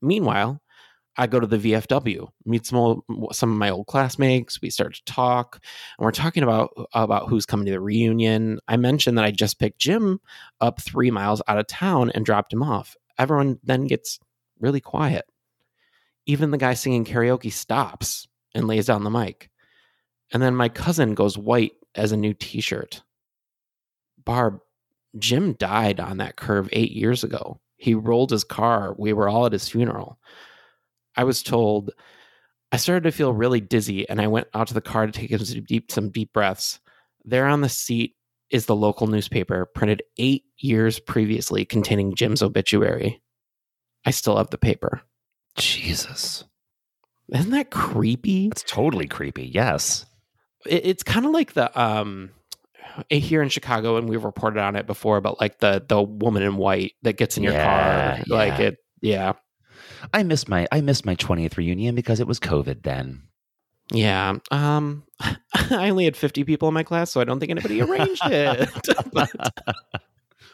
Meanwhile, 0.00 0.61
I 1.16 1.26
go 1.26 1.40
to 1.40 1.46
the 1.46 1.58
VFW, 1.58 2.28
meet 2.46 2.66
some 2.66 2.78
old, 2.78 3.02
some 3.32 3.52
of 3.52 3.58
my 3.58 3.70
old 3.70 3.86
classmates. 3.86 4.60
We 4.62 4.70
start 4.70 4.94
to 4.94 5.04
talk, 5.04 5.60
and 5.98 6.04
we're 6.04 6.10
talking 6.10 6.42
about 6.42 6.70
about 6.94 7.28
who's 7.28 7.44
coming 7.44 7.66
to 7.66 7.72
the 7.72 7.80
reunion. 7.80 8.60
I 8.68 8.76
mentioned 8.76 9.18
that 9.18 9.24
I 9.24 9.30
just 9.30 9.58
picked 9.58 9.78
Jim 9.78 10.20
up 10.60 10.80
three 10.80 11.10
miles 11.10 11.42
out 11.48 11.58
of 11.58 11.66
town 11.66 12.10
and 12.14 12.24
dropped 12.24 12.52
him 12.52 12.62
off. 12.62 12.96
Everyone 13.18 13.58
then 13.62 13.86
gets 13.86 14.18
really 14.58 14.80
quiet. 14.80 15.26
Even 16.24 16.50
the 16.50 16.58
guy 16.58 16.74
singing 16.74 17.04
karaoke 17.04 17.52
stops 17.52 18.26
and 18.54 18.66
lays 18.66 18.86
down 18.86 19.04
the 19.04 19.10
mic. 19.10 19.50
And 20.32 20.42
then 20.42 20.54
my 20.54 20.68
cousin 20.68 21.14
goes 21.14 21.36
white 21.36 21.72
as 21.94 22.12
a 22.12 22.16
new 22.16 22.32
T-shirt. 22.32 23.02
Barb, 24.24 24.60
Jim 25.18 25.54
died 25.54 26.00
on 26.00 26.18
that 26.18 26.36
curve 26.36 26.68
eight 26.72 26.92
years 26.92 27.22
ago. 27.22 27.60
He 27.76 27.94
rolled 27.94 28.30
his 28.30 28.44
car. 28.44 28.94
We 28.96 29.12
were 29.12 29.28
all 29.28 29.44
at 29.44 29.52
his 29.52 29.68
funeral. 29.68 30.18
I 31.16 31.24
was 31.24 31.42
told 31.42 31.90
I 32.72 32.76
started 32.78 33.04
to 33.04 33.12
feel 33.12 33.32
really 33.34 33.60
dizzy 33.60 34.08
and 34.08 34.20
I 34.20 34.28
went 34.28 34.48
out 34.54 34.68
to 34.68 34.74
the 34.74 34.80
car 34.80 35.06
to 35.06 35.12
take 35.12 35.30
some 35.38 35.64
deep 35.64 35.90
some 35.92 36.10
deep 36.10 36.32
breaths. 36.32 36.80
There 37.24 37.46
on 37.46 37.60
the 37.60 37.68
seat 37.68 38.14
is 38.50 38.66
the 38.66 38.76
local 38.76 39.06
newspaper 39.06 39.66
printed 39.66 40.02
8 40.18 40.42
years 40.58 40.98
previously 40.98 41.64
containing 41.64 42.14
Jim's 42.14 42.42
obituary. 42.42 43.22
I 44.04 44.10
still 44.10 44.36
have 44.36 44.50
the 44.50 44.58
paper. 44.58 45.02
Jesus. 45.56 46.44
Isn't 47.32 47.50
that 47.52 47.70
creepy? 47.70 48.48
It's 48.48 48.64
totally 48.66 49.06
creepy. 49.06 49.46
Yes. 49.46 50.04
It, 50.66 50.84
it's 50.86 51.02
kind 51.02 51.24
of 51.26 51.32
like 51.32 51.52
the 51.52 51.78
um 51.80 52.30
eh, 53.10 53.18
here 53.18 53.42
in 53.42 53.48
Chicago 53.48 53.96
and 53.96 54.08
we've 54.08 54.24
reported 54.24 54.60
on 54.60 54.76
it 54.76 54.86
before 54.86 55.20
but 55.20 55.40
like 55.40 55.58
the 55.58 55.84
the 55.86 56.00
woman 56.02 56.42
in 56.42 56.56
white 56.56 56.92
that 57.02 57.16
gets 57.16 57.36
in 57.36 57.42
your 57.42 57.52
Yeah, 57.52 58.16
car 58.16 58.24
like 58.28 58.60
it 58.60 58.78
yeah. 59.00 59.34
I 60.12 60.22
missed 60.22 60.48
my 60.48 60.66
I 60.72 60.80
missed 60.80 61.06
my 61.06 61.16
20th 61.16 61.56
reunion 61.56 61.94
because 61.94 62.20
it 62.20 62.26
was 62.26 62.40
COVID 62.40 62.82
then. 62.82 63.22
Yeah. 63.92 64.38
Um 64.50 65.04
I 65.20 65.90
only 65.90 66.04
had 66.04 66.16
50 66.16 66.44
people 66.44 66.68
in 66.68 66.74
my 66.74 66.82
class, 66.82 67.10
so 67.10 67.20
I 67.20 67.24
don't 67.24 67.40
think 67.40 67.50
anybody 67.50 67.80
arranged 67.80 68.22
it. 68.26 68.68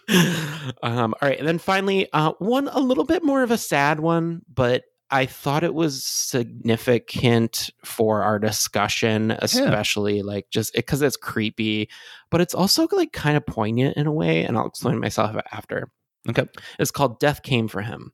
Um, 0.82 1.14
all 1.20 1.28
right. 1.28 1.38
And 1.38 1.46
then 1.46 1.58
finally, 1.58 2.08
uh, 2.12 2.32
one 2.38 2.68
a 2.68 2.80
little 2.80 3.04
bit 3.04 3.22
more 3.22 3.42
of 3.42 3.50
a 3.50 3.58
sad 3.58 4.00
one, 4.00 4.42
but 4.52 4.84
I 5.10 5.26
thought 5.26 5.64
it 5.64 5.74
was 5.74 6.04
significant 6.04 7.70
for 7.84 8.22
our 8.22 8.38
discussion, 8.38 9.32
especially 9.38 10.22
like 10.22 10.50
just 10.50 10.74
because 10.74 11.02
it's 11.02 11.16
creepy, 11.16 11.88
but 12.30 12.40
it's 12.40 12.54
also 12.54 12.86
like 12.92 13.12
kind 13.12 13.36
of 13.36 13.46
poignant 13.46 13.96
in 13.96 14.06
a 14.06 14.12
way. 14.12 14.44
And 14.44 14.56
I'll 14.56 14.66
explain 14.66 14.98
myself 15.00 15.36
after. 15.50 15.90
Okay. 16.28 16.46
It's 16.78 16.90
called 16.90 17.20
Death 17.20 17.42
Came 17.42 17.68
for 17.68 17.80
Him. 17.80 18.12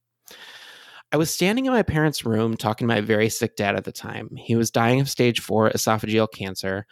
I 1.14 1.16
was 1.16 1.32
standing 1.32 1.66
in 1.66 1.72
my 1.72 1.84
parents' 1.84 2.26
room 2.26 2.56
talking 2.56 2.88
to 2.88 2.92
my 2.92 3.00
very 3.00 3.28
sick 3.28 3.54
dad 3.54 3.76
at 3.76 3.84
the 3.84 3.92
time. 3.92 4.34
He 4.34 4.56
was 4.56 4.72
dying 4.72 5.00
of 5.00 5.08
stage 5.08 5.38
four 5.38 5.70
esophageal 5.70 6.26
cancer, 6.32 6.88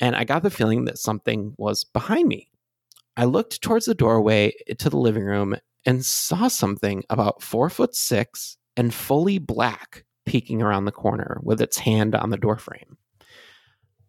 and 0.00 0.16
I 0.16 0.24
got 0.24 0.42
the 0.42 0.50
feeling 0.50 0.86
that 0.86 0.98
something 0.98 1.54
was 1.56 1.84
behind 1.84 2.26
me. 2.26 2.50
I 3.16 3.26
looked 3.26 3.62
towards 3.62 3.86
the 3.86 3.94
doorway 3.94 4.54
to 4.76 4.90
the 4.90 4.96
living 4.96 5.22
room 5.22 5.54
and 5.86 6.04
saw 6.04 6.48
something 6.48 7.04
about 7.10 7.44
four 7.44 7.70
foot 7.70 7.94
six 7.94 8.56
and 8.76 8.92
fully 8.92 9.38
black 9.38 10.04
peeking 10.26 10.62
around 10.62 10.86
the 10.86 10.90
corner 10.90 11.38
with 11.44 11.60
its 11.60 11.78
hand 11.78 12.16
on 12.16 12.30
the 12.30 12.38
doorframe. 12.38 12.96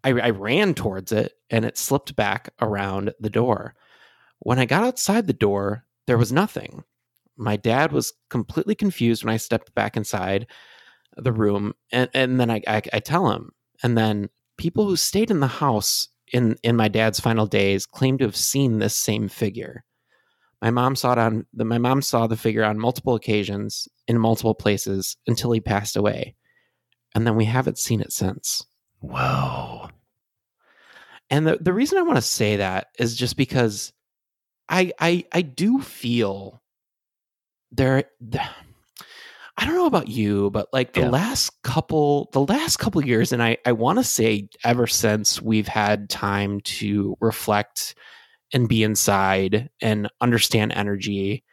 I, 0.04 0.10
I 0.10 0.30
ran 0.32 0.74
towards 0.74 1.12
it 1.12 1.34
and 1.52 1.66
it 1.66 1.78
slipped 1.78 2.16
back 2.16 2.52
around 2.62 3.14
the 3.20 3.30
door. 3.30 3.76
When 4.40 4.58
I 4.58 4.66
got 4.66 4.84
outside 4.84 5.28
the 5.28 5.34
door, 5.34 5.86
there 6.08 6.18
was 6.18 6.32
nothing. 6.32 6.84
My 7.38 7.56
dad 7.56 7.92
was 7.92 8.14
completely 8.30 8.76
confused 8.76 9.24
when 9.24 9.34
I 9.34 9.38
stepped 9.38 9.74
back 9.74 9.98
inside 9.98 10.48
the 11.18 11.32
room, 11.32 11.74
and, 11.92 12.10
and 12.14 12.40
then 12.40 12.50
I, 12.52 12.62
I, 12.68 12.82
I 12.94 13.00
tell 13.00 13.32
him. 13.32 13.52
And 13.84 13.98
then 13.98 14.30
people 14.58 14.86
who 14.86 14.96
stayed 14.96 15.32
in 15.32 15.40
the 15.40 15.48
house 15.48 16.08
in, 16.32 16.58
in 16.64 16.76
my 16.76 16.88
dad's 16.88 17.20
final 17.20 17.46
days 17.46 17.86
claim 17.86 18.18
to 18.20 18.26
have 18.26 18.36
seen 18.36 18.80
this 18.80 18.96
same 18.96 19.28
figure. 19.28 19.84
My 20.62 20.70
mom 20.70 20.96
saw 20.96 21.14
it 21.14 21.18
on 21.18 21.46
the, 21.54 21.66
my 21.66 21.80
mom 21.80 22.02
saw 22.02 22.28
the 22.28 22.38
figure 22.38 22.64
on 22.64 22.78
multiple 22.78 23.16
occasions 23.16 23.88
in 24.08 24.20
multiple 24.20 24.54
places 24.54 25.18
until 25.26 25.52
he 25.52 25.60
passed 25.60 25.96
away, 25.96 26.36
and 27.16 27.26
then 27.26 27.36
we 27.36 27.46
haven't 27.46 27.80
seen 27.80 28.00
it 28.00 28.14
since. 28.14 28.64
Whoa. 29.00 29.90
And 31.32 31.48
the, 31.48 31.58
the 31.60 31.74
reason 31.74 31.98
I 31.98 32.04
want 32.04 32.18
to 32.18 32.22
say 32.22 32.58
that 32.58 32.90
is 33.00 33.16
just 33.16 33.38
because 33.38 33.92
I 34.70 34.92
I 35.00 35.26
I 35.32 35.42
do 35.42 35.82
feel 35.82 36.61
there 37.72 38.04
I 39.58 39.66
don't 39.66 39.76
know 39.76 39.86
about 39.86 40.08
you, 40.08 40.50
but 40.52 40.70
like 40.74 40.94
the 40.94 41.02
Yeah. 41.02 41.10
last 41.10 41.62
couple 41.64 42.30
the 42.32 42.42
last 42.42 42.78
couple 42.78 43.06
years 43.06 43.32
and 43.32 43.44
I 43.44 43.58
I 43.66 43.72
want 43.74 44.00
to 44.00 44.04
say 44.04 44.48
ever 44.64 44.88
since 44.88 45.42
we've 45.42 45.68
had 45.68 46.10
time 46.10 46.62
to 46.62 47.18
reflect 47.22 47.96
and 48.54 48.68
be 48.68 48.84
inside 48.84 49.70
and 49.82 50.10
understand 50.20 50.74
energy 50.74 51.44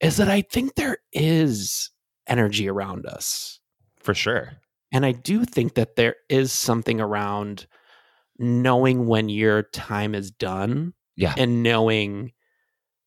is 0.00 0.16
that 0.18 0.28
I 0.28 0.42
think 0.42 0.74
there 0.74 0.98
is 1.12 1.90
energy 2.26 2.68
around 2.68 3.06
us. 3.06 3.60
For 3.98 4.14
sure. 4.14 4.52
And 4.92 5.04
I 5.04 5.12
do 5.12 5.44
think 5.44 5.74
that 5.74 5.96
there 5.96 6.16
is 6.28 6.52
something 6.52 7.00
around 7.00 7.66
knowing 8.38 9.06
when 9.06 9.28
your 9.28 9.62
time 9.64 10.14
is 10.14 10.30
done 10.30 10.94
Yeah. 11.16 11.34
and 11.36 11.62
knowing 11.62 12.32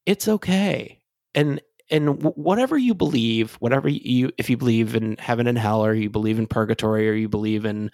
it's 0.06 0.28
okay. 0.28 1.02
And 1.34 1.62
and 1.92 2.24
whatever 2.24 2.78
you 2.78 2.94
believe, 2.94 3.56
whatever 3.56 3.90
you 3.90 4.32
if 4.38 4.50
you 4.50 4.58
believe 4.58 4.96
in 4.96 5.18
heaven 5.18 5.48
and 5.48 5.58
hell 5.58 5.86
or 5.86 5.94
you 5.94 6.10
believe 6.10 6.40
in 6.40 6.48
purgatory 6.48 7.10
or 7.10 7.14
you 7.14 7.30
believe 7.30 7.66
in 7.66 7.92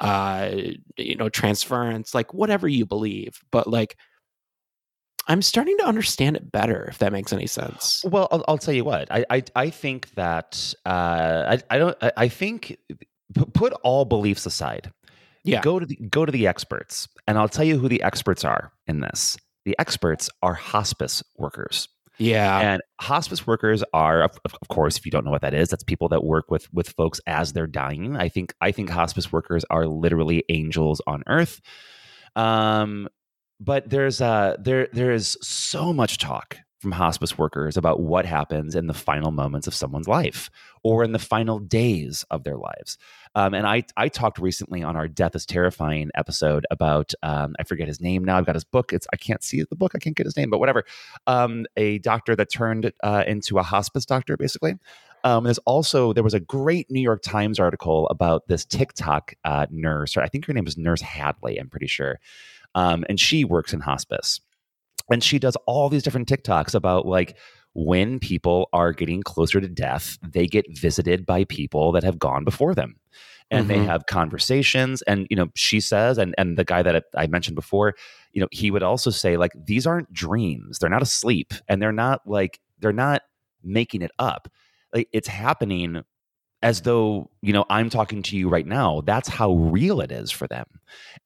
uh 0.00 0.50
you 0.96 1.16
know 1.16 1.28
transference, 1.28 2.14
like 2.14 2.32
whatever 2.34 2.66
you 2.66 2.86
believe, 2.86 3.40
but 3.50 3.66
like 3.66 3.96
I'm 5.26 5.42
starting 5.42 5.76
to 5.78 5.84
understand 5.84 6.36
it 6.36 6.52
better 6.52 6.84
if 6.84 6.98
that 6.98 7.12
makes 7.12 7.32
any 7.32 7.46
sense. 7.46 8.04
Well, 8.04 8.28
I'll, 8.30 8.44
I'll 8.48 8.58
tell 8.58 8.74
you 8.74 8.84
what. 8.84 9.10
I 9.10 9.24
I, 9.30 9.42
I 9.56 9.70
think 9.70 10.10
that 10.14 10.74
uh, 10.84 11.56
I 11.56 11.58
I 11.70 11.78
don't. 11.78 11.96
I, 12.02 12.12
I 12.16 12.28
think 12.28 12.76
p- 13.34 13.44
put 13.52 13.72
all 13.82 14.04
beliefs 14.04 14.46
aside. 14.46 14.92
Yeah. 15.44 15.60
Go 15.60 15.78
to 15.78 15.86
the 15.86 15.96
go 15.96 16.24
to 16.24 16.32
the 16.32 16.46
experts, 16.46 17.08
and 17.26 17.38
I'll 17.38 17.48
tell 17.48 17.64
you 17.64 17.78
who 17.78 17.88
the 17.88 18.02
experts 18.02 18.44
are 18.44 18.72
in 18.86 19.00
this. 19.00 19.36
The 19.64 19.76
experts 19.78 20.28
are 20.42 20.54
hospice 20.54 21.22
workers. 21.36 21.88
Yeah. 22.18 22.60
And 22.60 22.82
hospice 23.00 23.46
workers 23.46 23.82
are, 23.92 24.22
of, 24.22 24.38
of 24.44 24.68
course, 24.68 24.96
if 24.96 25.04
you 25.04 25.10
don't 25.10 25.24
know 25.24 25.30
what 25.30 25.42
that 25.42 25.54
is, 25.54 25.68
that's 25.68 25.84
people 25.84 26.08
that 26.10 26.24
work 26.24 26.50
with 26.50 26.72
with 26.72 26.88
folks 26.90 27.20
as 27.26 27.52
they're 27.52 27.66
dying. 27.66 28.16
I 28.16 28.28
think 28.28 28.54
I 28.60 28.72
think 28.72 28.90
hospice 28.90 29.32
workers 29.32 29.64
are 29.70 29.86
literally 29.86 30.44
angels 30.48 31.00
on 31.06 31.24
earth. 31.26 31.60
Um, 32.36 33.08
but 33.60 33.88
there's 33.88 34.20
uh 34.20 34.56
there 34.58 34.88
there 34.92 35.12
is 35.12 35.36
so 35.40 35.92
much 35.92 36.18
talk 36.18 36.58
from 36.84 36.92
hospice 36.92 37.38
workers 37.38 37.78
about 37.78 38.00
what 38.00 38.26
happens 38.26 38.74
in 38.74 38.88
the 38.88 38.92
final 38.92 39.30
moments 39.30 39.66
of 39.66 39.74
someone's 39.74 40.06
life 40.06 40.50
or 40.82 41.02
in 41.02 41.12
the 41.12 41.18
final 41.18 41.58
days 41.58 42.26
of 42.30 42.44
their 42.44 42.58
lives. 42.58 42.98
Um, 43.34 43.54
and 43.54 43.66
I 43.66 43.84
I 43.96 44.08
talked 44.08 44.38
recently 44.38 44.82
on 44.82 44.94
our 44.94 45.08
Death 45.08 45.34
is 45.34 45.46
Terrifying 45.46 46.10
episode 46.14 46.66
about 46.70 47.14
um, 47.22 47.56
I 47.58 47.64
forget 47.64 47.88
his 47.88 48.02
name 48.02 48.22
now. 48.22 48.36
I've 48.36 48.44
got 48.44 48.54
his 48.54 48.64
book. 48.64 48.92
It's 48.92 49.06
I 49.14 49.16
can't 49.16 49.42
see 49.42 49.62
the 49.62 49.76
book. 49.76 49.92
I 49.94 49.98
can't 49.98 50.14
get 50.14 50.26
his 50.26 50.36
name, 50.36 50.50
but 50.50 50.58
whatever. 50.58 50.84
Um, 51.26 51.64
a 51.78 52.00
doctor 52.00 52.36
that 52.36 52.52
turned 52.52 52.92
uh, 53.02 53.24
into 53.26 53.58
a 53.58 53.62
hospice 53.62 54.04
doctor, 54.04 54.36
basically. 54.36 54.74
Um, 55.24 55.44
there's 55.44 55.58
also 55.60 56.12
there 56.12 56.22
was 56.22 56.34
a 56.34 56.40
great 56.40 56.90
New 56.90 57.00
York 57.00 57.22
Times 57.22 57.58
article 57.58 58.06
about 58.08 58.46
this 58.46 58.66
TikTok 58.66 59.32
uh, 59.46 59.66
nurse, 59.70 60.18
or 60.18 60.20
I 60.20 60.28
think 60.28 60.44
her 60.44 60.52
name 60.52 60.66
is 60.66 60.76
Nurse 60.76 61.00
Hadley. 61.00 61.56
I'm 61.56 61.70
pretty 61.70 61.86
sure, 61.86 62.20
um, 62.74 63.06
and 63.08 63.18
she 63.18 63.42
works 63.42 63.72
in 63.72 63.80
hospice, 63.80 64.42
and 65.10 65.22
she 65.22 65.38
does 65.38 65.56
all 65.66 65.88
these 65.88 66.02
different 66.02 66.28
TikToks 66.28 66.74
about 66.74 67.06
like 67.06 67.36
when 67.74 68.18
people 68.20 68.68
are 68.72 68.92
getting 68.92 69.22
closer 69.22 69.60
to 69.60 69.68
death, 69.68 70.18
they 70.22 70.46
get 70.46 70.64
visited 70.78 71.26
by 71.26 71.44
people 71.44 71.92
that 71.92 72.04
have 72.04 72.18
gone 72.18 72.44
before 72.44 72.74
them. 72.74 72.96
And 73.50 73.68
they 73.68 73.80
Mhm. 73.80 73.86
have 73.86 74.06
conversations, 74.06 75.02
and 75.02 75.26
you 75.30 75.36
know, 75.36 75.48
she 75.54 75.78
says, 75.80 76.18
and 76.18 76.34
and 76.38 76.56
the 76.56 76.64
guy 76.64 76.82
that 76.82 76.96
I 77.14 77.24
I 77.24 77.26
mentioned 77.26 77.54
before, 77.56 77.94
you 78.32 78.40
know, 78.40 78.48
he 78.50 78.70
would 78.70 78.82
also 78.82 79.10
say 79.10 79.36
like 79.36 79.52
these 79.66 79.86
aren't 79.86 80.12
dreams; 80.12 80.78
they're 80.78 80.88
not 80.90 81.02
asleep, 81.02 81.52
and 81.68 81.80
they're 81.80 81.92
not 81.92 82.22
like 82.26 82.58
they're 82.80 82.92
not 82.92 83.22
making 83.62 84.02
it 84.02 84.10
up. 84.18 84.48
Like 84.94 85.08
it's 85.12 85.28
happening 85.28 86.02
as 86.62 86.82
though 86.82 87.30
you 87.42 87.52
know 87.52 87.64
I'm 87.70 87.90
talking 87.90 88.22
to 88.24 88.36
you 88.36 88.48
right 88.48 88.66
now. 88.66 89.02
That's 89.02 89.28
how 89.28 89.52
real 89.54 90.00
it 90.00 90.10
is 90.12 90.30
for 90.30 90.46
them, 90.48 90.66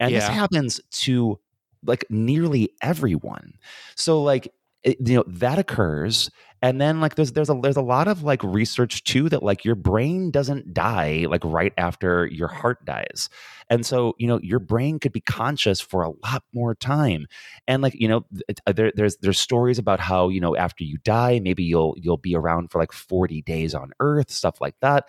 and 0.00 0.14
this 0.16 0.28
happens 0.28 0.80
to 1.04 1.38
like 1.84 2.04
nearly 2.10 2.70
everyone. 2.82 3.54
So 3.94 4.22
like 4.22 4.52
it, 4.84 4.96
you 5.06 5.16
know 5.16 5.24
that 5.26 5.58
occurs, 5.58 6.30
and 6.62 6.80
then 6.80 7.00
like 7.00 7.16
there's 7.16 7.32
there's 7.32 7.50
a 7.50 7.58
there's 7.60 7.76
a 7.76 7.82
lot 7.82 8.06
of 8.06 8.22
like 8.22 8.42
research 8.44 9.02
too 9.02 9.28
that 9.28 9.42
like 9.42 9.64
your 9.64 9.74
brain 9.74 10.30
doesn't 10.30 10.72
die 10.72 11.26
like 11.28 11.42
right 11.44 11.72
after 11.76 12.26
your 12.26 12.48
heart 12.48 12.84
dies, 12.84 13.28
and 13.68 13.84
so 13.84 14.14
you 14.18 14.28
know 14.28 14.38
your 14.40 14.60
brain 14.60 15.00
could 15.00 15.12
be 15.12 15.20
conscious 15.20 15.80
for 15.80 16.02
a 16.02 16.10
lot 16.24 16.44
more 16.52 16.74
time, 16.76 17.26
and 17.66 17.82
like 17.82 17.94
you 17.94 18.06
know 18.06 18.24
uh, 18.66 18.72
there, 18.72 18.92
there's 18.94 19.16
there's 19.16 19.38
stories 19.38 19.78
about 19.78 19.98
how 19.98 20.28
you 20.28 20.40
know 20.40 20.56
after 20.56 20.84
you 20.84 20.96
die 20.98 21.40
maybe 21.40 21.64
you'll 21.64 21.94
you'll 21.98 22.16
be 22.16 22.36
around 22.36 22.70
for 22.70 22.78
like 22.78 22.92
40 22.92 23.42
days 23.42 23.74
on 23.74 23.90
Earth, 23.98 24.30
stuff 24.30 24.60
like 24.60 24.76
that. 24.80 25.08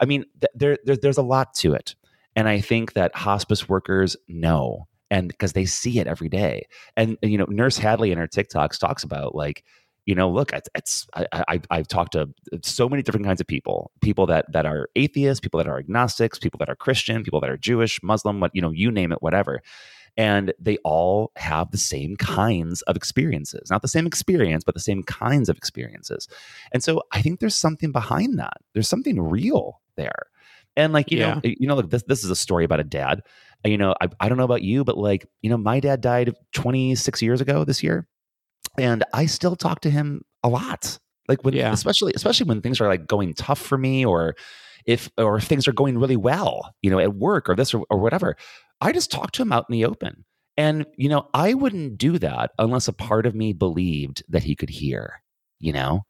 I 0.00 0.04
mean, 0.04 0.24
th- 0.40 0.52
there, 0.54 0.78
there 0.84 0.96
there's 0.96 1.18
a 1.18 1.22
lot 1.22 1.54
to 1.54 1.74
it, 1.74 1.96
and 2.36 2.48
I 2.48 2.60
think 2.60 2.92
that 2.92 3.14
hospice 3.16 3.68
workers 3.68 4.16
know, 4.28 4.86
and 5.10 5.28
because 5.28 5.52
they 5.52 5.64
see 5.64 5.98
it 5.98 6.06
every 6.06 6.28
day, 6.28 6.66
and 6.96 7.16
you 7.22 7.38
know, 7.38 7.46
Nurse 7.48 7.78
Hadley 7.78 8.12
in 8.12 8.18
her 8.18 8.28
TikToks 8.28 8.78
talks 8.78 9.02
about 9.02 9.34
like, 9.34 9.64
you 10.06 10.14
know, 10.14 10.30
look, 10.30 10.52
it's, 10.52 10.68
it's 10.74 11.06
I, 11.14 11.60
I've 11.70 11.88
talked 11.88 12.12
to 12.12 12.22
uh, 12.52 12.58
so 12.62 12.88
many 12.88 13.02
different 13.02 13.26
kinds 13.26 13.40
of 13.40 13.46
people, 13.46 13.90
people 14.00 14.26
that 14.26 14.50
that 14.52 14.66
are 14.66 14.88
atheists, 14.96 15.40
people 15.40 15.58
that 15.58 15.68
are 15.68 15.78
agnostics, 15.78 16.38
people 16.38 16.58
that 16.58 16.70
are 16.70 16.76
Christian, 16.76 17.22
people 17.22 17.40
that 17.40 17.50
are 17.50 17.58
Jewish, 17.58 18.02
Muslim, 18.02 18.40
what 18.40 18.50
you 18.54 18.62
know, 18.62 18.70
you 18.70 18.90
name 18.90 19.12
it, 19.12 19.22
whatever. 19.22 19.60
And 20.16 20.52
they 20.58 20.78
all 20.78 21.30
have 21.36 21.70
the 21.70 21.78
same 21.78 22.16
kinds 22.16 22.82
of 22.82 22.96
experiences, 22.96 23.70
not 23.70 23.82
the 23.82 23.88
same 23.88 24.06
experience, 24.06 24.64
but 24.64 24.74
the 24.74 24.80
same 24.80 25.04
kinds 25.04 25.48
of 25.48 25.56
experiences. 25.56 26.26
And 26.72 26.82
so 26.82 27.02
I 27.12 27.22
think 27.22 27.38
there's 27.38 27.54
something 27.54 27.92
behind 27.92 28.38
that. 28.38 28.56
There's 28.72 28.88
something 28.88 29.20
real 29.20 29.80
there. 29.96 30.26
And 30.78 30.94
like, 30.94 31.10
you 31.10 31.18
know, 31.18 31.34
eh, 31.44 31.54
you 31.60 31.68
know, 31.68 31.76
look, 31.76 31.90
this 31.90 32.04
this 32.04 32.24
is 32.24 32.30
a 32.30 32.36
story 32.36 32.64
about 32.64 32.80
a 32.80 32.84
dad. 32.84 33.20
You 33.66 33.76
know, 33.76 33.94
I, 34.00 34.08
I 34.20 34.28
don't 34.30 34.38
know 34.38 34.44
about 34.44 34.62
you, 34.62 34.84
but 34.84 34.96
like, 34.96 35.26
you 35.42 35.50
know, 35.50 35.58
my 35.58 35.80
dad 35.80 36.00
died 36.00 36.32
26 36.54 37.20
years 37.22 37.42
ago 37.42 37.64
this 37.64 37.82
year. 37.82 38.08
And 38.78 39.04
I 39.12 39.26
still 39.26 39.56
talk 39.56 39.80
to 39.82 39.90
him 39.90 40.22
a 40.44 40.48
lot. 40.48 40.98
Like 41.28 41.44
when 41.44 41.54
Yeah. 41.54 41.72
especially 41.72 42.12
especially 42.16 42.46
when 42.46 42.62
things 42.62 42.80
are 42.80 42.88
like 42.88 43.06
going 43.06 43.34
tough 43.34 43.58
for 43.60 43.76
me 43.76 44.04
or 44.06 44.34
if 44.86 45.10
or 45.18 45.36
if 45.38 45.44
things 45.44 45.68
are 45.68 45.72
going 45.72 45.98
really 45.98 46.16
well, 46.16 46.74
you 46.82 46.90
know, 46.90 46.98
at 47.00 47.14
work 47.14 47.48
or 47.48 47.56
this 47.56 47.74
or, 47.74 47.84
or 47.90 47.98
whatever. 47.98 48.36
I 48.80 48.92
just 48.92 49.10
talk 49.10 49.32
to 49.32 49.42
him 49.42 49.52
out 49.52 49.66
in 49.68 49.72
the 49.74 49.84
open. 49.84 50.24
And, 50.56 50.86
you 50.96 51.08
know, 51.08 51.28
I 51.34 51.54
wouldn't 51.54 51.98
do 51.98 52.18
that 52.18 52.52
unless 52.58 52.88
a 52.88 52.92
part 52.92 53.26
of 53.26 53.34
me 53.34 53.52
believed 53.52 54.22
that 54.28 54.42
he 54.44 54.56
could 54.56 54.70
hear, 54.70 55.22
you 55.60 55.72
know? 55.72 56.02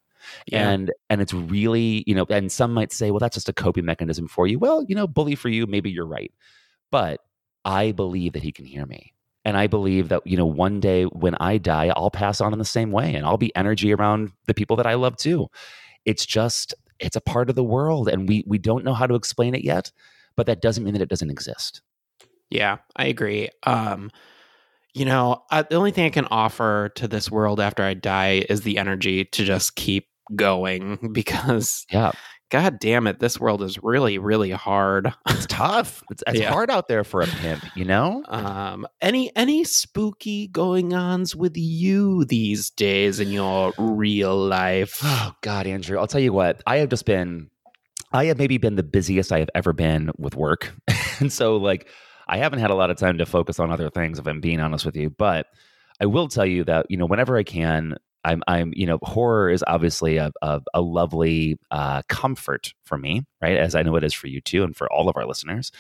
Yeah. 0.46 0.68
And 0.68 0.92
and 1.10 1.20
it's 1.20 1.34
really, 1.34 2.04
you 2.06 2.14
know, 2.14 2.26
and 2.28 2.50
some 2.50 2.72
might 2.72 2.92
say, 2.92 3.10
well, 3.10 3.20
that's 3.20 3.34
just 3.34 3.48
a 3.48 3.52
coping 3.52 3.84
mechanism 3.84 4.28
for 4.28 4.46
you. 4.46 4.58
Well, 4.58 4.84
you 4.88 4.94
know, 4.94 5.06
bully 5.06 5.34
for 5.34 5.48
you, 5.48 5.66
maybe 5.66 5.90
you're 5.90 6.06
right. 6.06 6.32
But 6.90 7.20
I 7.64 7.92
believe 7.92 8.32
that 8.32 8.42
he 8.42 8.52
can 8.52 8.64
hear 8.64 8.86
me. 8.86 9.14
And 9.44 9.56
I 9.56 9.66
believe 9.66 10.08
that, 10.10 10.26
you 10.26 10.36
know, 10.36 10.46
one 10.46 10.80
day 10.80 11.04
when 11.04 11.34
I 11.36 11.58
die, 11.58 11.92
I'll 11.96 12.10
pass 12.10 12.40
on 12.40 12.52
in 12.52 12.58
the 12.58 12.64
same 12.64 12.90
way 12.90 13.14
and 13.14 13.24
I'll 13.24 13.38
be 13.38 13.54
energy 13.56 13.94
around 13.94 14.32
the 14.46 14.54
people 14.54 14.76
that 14.76 14.86
I 14.86 14.94
love 14.94 15.16
too. 15.16 15.48
It's 16.04 16.26
just, 16.26 16.74
it's 16.98 17.16
a 17.16 17.20
part 17.20 17.48
of 17.48 17.56
the 17.56 17.64
world 17.64 18.08
and 18.08 18.28
we 18.28 18.44
we 18.46 18.58
don't 18.58 18.84
know 18.84 18.94
how 18.94 19.06
to 19.06 19.14
explain 19.14 19.54
it 19.54 19.64
yet, 19.64 19.90
but 20.36 20.46
that 20.46 20.60
doesn't 20.60 20.84
mean 20.84 20.92
that 20.94 21.02
it 21.02 21.08
doesn't 21.08 21.30
exist. 21.30 21.80
Yeah, 22.50 22.78
I 22.96 23.06
agree. 23.06 23.48
Um, 23.64 24.10
you 24.94 25.04
know, 25.04 25.42
uh, 25.50 25.62
the 25.68 25.76
only 25.76 25.90
thing 25.90 26.06
I 26.06 26.10
can 26.10 26.26
offer 26.30 26.90
to 26.96 27.08
this 27.08 27.30
world 27.30 27.60
after 27.60 27.82
I 27.82 27.94
die 27.94 28.44
is 28.48 28.62
the 28.62 28.78
energy 28.78 29.24
to 29.26 29.44
just 29.44 29.76
keep 29.76 30.06
going 30.34 31.10
because, 31.12 31.86
yeah, 31.90 32.12
God 32.50 32.78
damn 32.80 33.06
it, 33.06 33.20
this 33.20 33.38
world 33.38 33.62
is 33.62 33.78
really, 33.82 34.16
really 34.18 34.50
hard. 34.50 35.12
It's 35.28 35.46
tough. 35.50 36.02
It's, 36.10 36.22
it's 36.26 36.40
Yeah. 36.40 36.50
hard 36.50 36.70
out 36.70 36.88
there 36.88 37.04
for 37.04 37.20
a 37.22 37.26
pimp, 37.26 37.66
you 37.74 37.84
know? 37.84 38.24
Um, 38.28 38.86
any 39.02 39.34
any 39.36 39.64
spooky 39.64 40.48
going 40.48 40.94
ons 40.94 41.36
with 41.36 41.56
you 41.56 42.24
these 42.24 42.70
days 42.70 43.20
in 43.20 43.30
your 43.30 43.74
real 43.76 44.36
life? 44.36 44.98
Oh 45.02 45.32
God, 45.42 45.66
Andrew, 45.66 45.98
I'll 45.98 46.06
tell 46.06 46.20
you 46.22 46.32
what. 46.32 46.62
I 46.66 46.78
have 46.78 46.88
just 46.88 47.04
been, 47.04 47.50
I 48.12 48.24
have 48.26 48.38
maybe 48.38 48.56
been 48.56 48.76
the 48.76 48.82
busiest 48.82 49.30
I 49.30 49.40
have 49.40 49.50
ever 49.54 49.74
been 49.74 50.10
with 50.16 50.34
work, 50.34 50.72
and 51.20 51.30
so 51.30 51.56
like 51.58 51.88
I 52.28 52.38
haven't 52.38 52.60
had 52.60 52.70
a 52.70 52.74
lot 52.74 52.90
of 52.90 52.96
time 52.96 53.18
to 53.18 53.26
focus 53.26 53.58
on 53.58 53.70
other 53.70 53.90
things. 53.90 54.18
If 54.18 54.26
I'm 54.26 54.40
being 54.40 54.60
honest 54.60 54.84
with 54.84 54.96
you, 54.96 55.10
but 55.10 55.46
I 56.00 56.06
will 56.06 56.28
tell 56.28 56.46
you 56.46 56.64
that 56.64 56.86
you 56.88 56.96
know 56.96 57.06
whenever 57.06 57.36
I 57.36 57.42
can. 57.42 57.96
I'm, 58.24 58.42
I'm, 58.48 58.72
you 58.74 58.84
know, 58.84 58.98
horror 59.02 59.48
is 59.48 59.64
obviously 59.66 60.16
a, 60.16 60.32
a, 60.42 60.60
a 60.74 60.80
lovely 60.80 61.56
uh, 61.70 62.02
comfort 62.08 62.74
for 62.82 62.98
me, 62.98 63.24
right? 63.40 63.56
As 63.56 63.76
I 63.76 63.82
know 63.82 63.94
it 63.94 64.02
is 64.02 64.12
for 64.12 64.26
you 64.26 64.40
too, 64.40 64.64
and 64.64 64.76
for 64.76 64.92
all 64.92 65.08
of 65.08 65.16
our 65.16 65.24
listeners. 65.24 65.70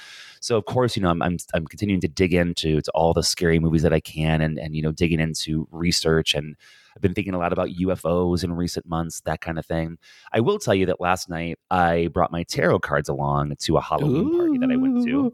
So, 0.40 0.56
of 0.56 0.64
course, 0.64 0.96
you 0.96 1.02
know, 1.02 1.10
I'm, 1.10 1.20
I'm, 1.20 1.36
I'm 1.52 1.66
continuing 1.66 2.00
to 2.02 2.08
dig 2.08 2.32
into 2.32 2.80
to 2.80 2.90
all 2.92 3.12
the 3.12 3.24
scary 3.24 3.58
movies 3.58 3.82
that 3.82 3.92
I 3.92 3.98
can, 3.98 4.40
and 4.40 4.56
and 4.56 4.74
you 4.74 4.82
know, 4.82 4.92
digging 4.92 5.18
into 5.18 5.66
research 5.72 6.32
and 6.32 6.54
I've 6.98 7.02
been 7.02 7.14
thinking 7.14 7.34
a 7.34 7.38
lot 7.38 7.52
about 7.52 7.68
UFOs 7.68 8.42
in 8.42 8.52
recent 8.52 8.84
months, 8.84 9.20
that 9.20 9.40
kind 9.40 9.56
of 9.56 9.64
thing. 9.64 9.98
I 10.32 10.40
will 10.40 10.58
tell 10.58 10.74
you 10.74 10.86
that 10.86 11.00
last 11.00 11.28
night 11.30 11.60
I 11.70 12.08
brought 12.08 12.32
my 12.32 12.42
tarot 12.42 12.80
cards 12.80 13.08
along 13.08 13.54
to 13.60 13.76
a 13.76 13.80
Halloween 13.80 14.36
party 14.36 14.58
that 14.58 14.70
I 14.72 14.76
went 14.76 15.04
to. 15.06 15.32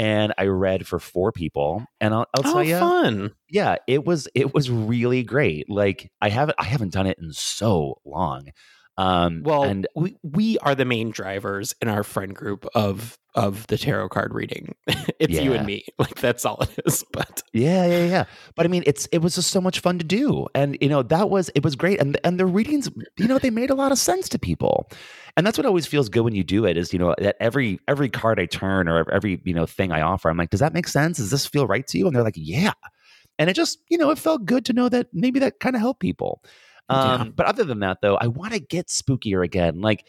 And 0.00 0.32
I 0.38 0.46
read 0.46 0.86
for 0.86 0.98
four 0.98 1.30
people, 1.30 1.84
and 2.00 2.14
I'll, 2.14 2.26
I'll 2.32 2.42
Oh, 2.42 2.52
tell 2.54 2.64
you, 2.64 2.78
fun. 2.78 3.32
yeah, 3.50 3.76
it 3.86 4.06
was 4.06 4.28
it 4.34 4.54
was 4.54 4.70
really 4.70 5.22
great. 5.22 5.68
Like 5.68 6.10
I 6.22 6.30
haven't 6.30 6.56
I 6.58 6.64
haven't 6.64 6.94
done 6.94 7.06
it 7.06 7.18
in 7.20 7.34
so 7.34 8.00
long, 8.06 8.48
Um, 9.00 9.42
Well, 9.44 9.64
and 9.64 9.86
we 9.96 10.16
we 10.22 10.58
are 10.58 10.74
the 10.74 10.84
main 10.84 11.10
drivers 11.10 11.74
in 11.80 11.88
our 11.88 12.04
friend 12.04 12.34
group 12.34 12.66
of 12.74 13.18
of 13.34 13.66
the 13.68 13.78
tarot 13.78 14.10
card 14.10 14.34
reading. 14.34 14.74
it's 15.18 15.38
you 15.40 15.54
and 15.54 15.64
me. 15.66 15.84
Like 15.98 16.16
that's 16.16 16.44
all 16.44 16.58
it 16.60 16.78
is. 16.84 17.04
But 17.12 17.42
Yeah, 17.52 17.86
yeah, 17.86 18.04
yeah. 18.04 18.24
But 18.56 18.66
I 18.66 18.68
mean, 18.68 18.82
it's 18.86 19.06
it 19.06 19.18
was 19.18 19.36
just 19.36 19.50
so 19.50 19.60
much 19.60 19.80
fun 19.80 19.98
to 19.98 20.04
do, 20.04 20.46
and 20.54 20.76
you 20.82 20.88
know 20.88 21.02
that 21.04 21.30
was 21.30 21.50
it 21.54 21.64
was 21.64 21.76
great, 21.76 21.98
and 22.00 22.18
and 22.24 22.38
the 22.38 22.46
readings, 22.46 22.90
you 23.16 23.26
know, 23.26 23.38
they 23.38 23.50
made 23.50 23.70
a 23.70 23.74
lot 23.74 23.90
of 23.90 23.98
sense 23.98 24.28
to 24.30 24.38
people, 24.38 24.90
and 25.36 25.46
that's 25.46 25.56
what 25.56 25.66
always 25.66 25.86
feels 25.86 26.10
good 26.10 26.22
when 26.22 26.34
you 26.34 26.44
do 26.44 26.66
it. 26.66 26.76
Is 26.76 26.92
you 26.92 26.98
know 26.98 27.14
that 27.18 27.36
every 27.40 27.80
every 27.88 28.10
card 28.10 28.38
I 28.38 28.46
turn 28.46 28.86
or 28.86 29.10
every 29.10 29.40
you 29.44 29.54
know 29.54 29.64
thing 29.64 29.92
I 29.92 30.02
offer, 30.02 30.28
I'm 30.28 30.36
like, 30.36 30.50
does 30.50 30.60
that 30.60 30.74
make 30.74 30.88
sense? 30.88 31.16
Does 31.16 31.30
this 31.30 31.46
feel 31.46 31.66
right 31.66 31.86
to 31.86 31.98
you? 31.98 32.06
And 32.06 32.14
they're 32.14 32.24
like, 32.24 32.34
yeah, 32.36 32.72
and 33.38 33.48
it 33.48 33.54
just 33.54 33.78
you 33.88 33.96
know 33.96 34.10
it 34.10 34.18
felt 34.18 34.44
good 34.44 34.64
to 34.66 34.72
know 34.74 34.90
that 34.90 35.08
maybe 35.12 35.40
that 35.40 35.60
kind 35.60 35.74
of 35.74 35.80
helped 35.80 36.00
people. 36.00 36.42
Um, 36.90 37.20
Yeah. 37.20 37.32
But 37.34 37.46
other 37.46 37.64
than 37.64 37.80
that, 37.80 37.98
though, 38.02 38.16
I 38.16 38.26
want 38.26 38.52
to 38.52 38.60
get 38.60 38.88
spookier 38.88 39.44
again, 39.44 39.80
like. 39.80 40.06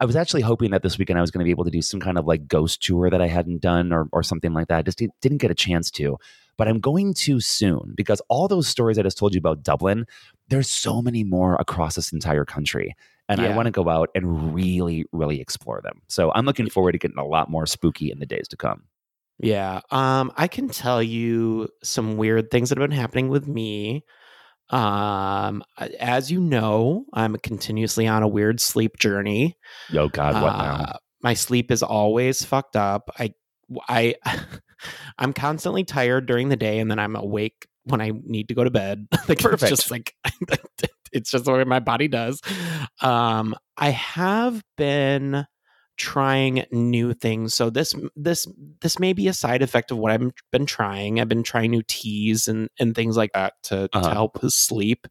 I 0.00 0.04
was 0.04 0.16
actually 0.16 0.40
hoping 0.40 0.72
that 0.72 0.82
this 0.82 0.98
weekend 0.98 1.16
I 1.16 1.20
was 1.20 1.30
going 1.30 1.42
to 1.42 1.44
be 1.44 1.52
able 1.52 1.62
to 1.62 1.70
do 1.70 1.80
some 1.80 2.00
kind 2.00 2.18
of 2.18 2.26
like 2.26 2.48
ghost 2.48 2.82
tour 2.82 3.08
that 3.08 3.22
I 3.22 3.28
hadn't 3.28 3.60
done 3.60 3.92
or, 3.92 4.08
or 4.10 4.24
something 4.24 4.52
like 4.52 4.66
that. 4.66 4.78
I 4.78 4.82
just 4.82 4.98
di- 4.98 5.10
didn't 5.20 5.38
get 5.38 5.52
a 5.52 5.54
chance 5.54 5.92
to 5.92 6.18
but 6.56 6.68
I'm 6.68 6.80
going 6.80 7.14
to 7.14 7.40
soon 7.40 7.94
because 7.96 8.20
all 8.28 8.48
those 8.48 8.68
stories 8.68 8.98
I 8.98 9.02
just 9.02 9.18
told 9.18 9.34
you 9.34 9.38
about 9.38 9.62
Dublin, 9.62 10.06
there's 10.48 10.68
so 10.68 11.02
many 11.02 11.24
more 11.24 11.56
across 11.56 11.96
this 11.96 12.12
entire 12.12 12.44
country. 12.44 12.94
And 13.28 13.40
I 13.40 13.56
want 13.56 13.66
to 13.66 13.72
go 13.72 13.88
out 13.88 14.10
and 14.14 14.54
really, 14.54 15.06
really 15.12 15.40
explore 15.40 15.80
them. 15.82 16.02
So 16.08 16.32
I'm 16.34 16.44
looking 16.44 16.68
forward 16.68 16.92
to 16.92 16.98
getting 16.98 17.18
a 17.18 17.24
lot 17.24 17.50
more 17.50 17.66
spooky 17.66 18.10
in 18.10 18.18
the 18.18 18.26
days 18.26 18.46
to 18.48 18.56
come. 18.56 18.82
yeah, 19.38 19.80
um, 19.90 20.32
I 20.36 20.48
can 20.48 20.68
tell 20.68 21.02
you 21.02 21.68
some 21.82 22.16
weird 22.16 22.50
things 22.50 22.68
that 22.68 22.78
have 22.78 22.88
been 22.88 22.96
happening 22.96 23.28
with 23.28 23.48
me. 23.48 24.04
Um, 24.72 25.62
as 26.00 26.30
you 26.30 26.40
know, 26.40 27.04
I'm 27.12 27.36
continuously 27.36 28.06
on 28.06 28.22
a 28.22 28.28
weird 28.28 28.60
sleep 28.60 28.98
journey. 28.98 29.56
Yo, 29.90 30.08
God, 30.08 30.34
what 30.42 30.56
now? 30.56 30.74
Uh, 30.74 30.92
my 31.22 31.34
sleep 31.34 31.70
is 31.70 31.82
always 31.82 32.42
fucked 32.42 32.74
up. 32.74 33.10
I, 33.18 33.34
I, 33.88 34.14
I'm 35.18 35.32
constantly 35.32 35.84
tired 35.84 36.26
during 36.26 36.48
the 36.48 36.56
day, 36.56 36.78
and 36.78 36.90
then 36.90 36.98
I'm 36.98 37.16
awake 37.16 37.66
when 37.84 38.00
I 38.00 38.12
need 38.24 38.48
to 38.48 38.54
go 38.54 38.64
to 38.64 38.70
bed. 38.70 39.06
like 39.28 39.38
Perfect. 39.38 39.62
it's 39.62 39.70
just 39.70 39.90
like 39.90 40.14
it's 41.12 41.30
just 41.30 41.44
the 41.44 41.52
way 41.52 41.64
my 41.64 41.80
body 41.80 42.08
does. 42.08 42.40
Um, 43.00 43.54
I 43.76 43.90
have 43.90 44.62
been 44.76 45.46
trying 46.02 46.64
new 46.72 47.14
things. 47.14 47.54
So 47.54 47.70
this 47.70 47.94
this 48.16 48.46
this 48.80 48.98
may 48.98 49.12
be 49.12 49.28
a 49.28 49.32
side 49.32 49.62
effect 49.62 49.90
of 49.92 49.98
what 49.98 50.10
I've 50.12 50.32
been 50.50 50.66
trying. 50.66 51.20
I've 51.20 51.28
been 51.28 51.44
trying 51.44 51.70
new 51.70 51.82
teas 51.86 52.48
and 52.48 52.68
and 52.80 52.94
things 52.94 53.16
like 53.16 53.30
that 53.34 53.54
to 53.64 53.84
Uh-huh. 53.92 54.02
to 54.02 54.10
help 54.12 54.42
with 54.42 54.52
sleep. 54.52 55.06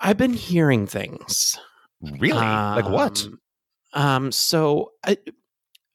I've 0.00 0.16
been 0.16 0.32
hearing 0.34 0.86
things. 0.86 1.58
Really? 2.00 2.38
like 2.38 2.88
what? 2.88 3.24
Um, 3.24 3.38
Um, 3.94 4.32
so 4.32 4.92
I 5.04 5.16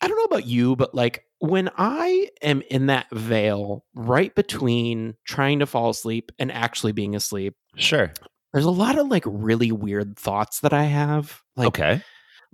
I 0.01 0.07
don't 0.07 0.17
know 0.17 0.23
about 0.35 0.45
you, 0.45 0.75
but 0.75 0.93
like 0.93 1.23
when 1.39 1.69
I 1.77 2.29
am 2.41 2.61
in 2.69 2.87
that 2.87 3.07
veil 3.11 3.83
right 3.95 4.33
between 4.35 5.15
trying 5.25 5.59
to 5.59 5.65
fall 5.65 5.89
asleep 5.89 6.31
and 6.39 6.51
actually 6.51 6.91
being 6.91 7.15
asleep, 7.15 7.55
Sure. 7.75 8.11
there's 8.53 8.65
a 8.65 8.71
lot 8.71 8.97
of 8.97 9.07
like 9.07 9.23
really 9.25 9.71
weird 9.71 10.17
thoughts 10.17 10.59
that 10.61 10.73
I 10.73 10.83
have. 10.83 11.41
Like 11.55 11.67
okay. 11.69 12.01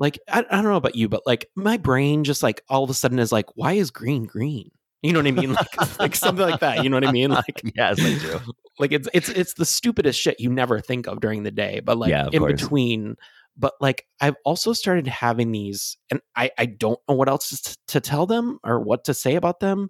Like 0.04 0.20
I, 0.30 0.39
I 0.49 0.56
don't 0.62 0.66
know 0.66 0.76
about 0.76 0.95
you, 0.95 1.10
but 1.10 1.22
like 1.26 1.49
my 1.56 1.78
brain 1.78 2.24
just 2.24 2.43
like 2.43 2.62
all 2.70 2.84
of 2.84 2.89
a 2.89 2.93
sudden 2.93 3.18
is 3.20 3.32
like, 3.32 3.47
why 3.56 3.74
is 3.74 3.89
green 3.89 4.26
green? 4.26 4.70
You 5.01 5.12
know 5.14 5.20
what 5.20 5.28
I 5.28 5.32
mean? 5.32 5.54
Like 5.54 5.68
like 5.99 6.16
something 6.16 6.45
like 6.45 6.60
that. 6.60 6.84
You 6.84 6.89
know 6.89 6.97
what 6.97 7.06
I 7.08 7.12
mean? 7.12 7.32
Like 7.32 7.62
yes, 7.76 7.99
I 8.04 8.14
do. 8.20 8.39
like 8.80 8.91
it's 8.91 9.08
it's 9.14 9.30
it's 9.30 9.54
the 9.56 9.66
stupidest 9.66 10.20
shit 10.20 10.39
you 10.39 10.49
never 10.49 10.80
think 10.80 11.08
of 11.08 11.20
during 11.20 11.43
the 11.43 11.51
day 11.51 11.80
but 11.84 11.97
like 11.97 12.12
Yeah, 12.12 12.30
in 12.32 12.39
course. 12.41 12.54
between 12.62 13.16
but 13.56 13.74
like 13.80 14.08
i've 14.20 14.36
also 14.45 14.74
started 14.74 15.06
having 15.06 15.51
these 15.51 15.95
and 16.10 16.20
i 16.36 16.49
i 16.58 16.66
don't 16.66 16.99
know 17.08 17.14
what 17.14 17.30
else 17.30 17.49
to, 17.62 17.78
to 17.88 18.01
tell 18.01 18.26
them 18.26 18.58
or 18.64 18.80
what 18.80 19.04
to 19.04 19.14
say 19.14 19.36
about 19.36 19.60
them 19.60 19.89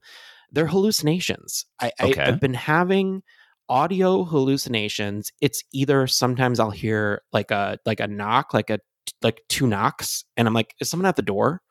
they're 0.51 0.67
hallucinations 0.67 1.65
i, 1.79 1.91
Okay. 2.01 2.21
I 2.21 2.27
i've 2.27 2.41
been 2.41 2.53
having 2.53 3.23
audio 3.69 4.25
hallucinations 4.25 5.31
it's 5.39 5.63
either 5.71 6.07
sometimes 6.07 6.59
i'll 6.59 6.71
hear 6.71 7.21
like 7.31 7.51
a 7.51 7.77
like 7.85 8.01
a 8.01 8.07
knock 8.07 8.53
like 8.53 8.69
a 8.69 8.79
like 9.21 9.41
two 9.49 9.67
knocks 9.67 10.23
and 10.37 10.47
i'm 10.47 10.53
like 10.53 10.73
is 10.79 10.89
someone 10.89 11.05
at 11.05 11.15
the 11.15 11.21
door 11.21 11.61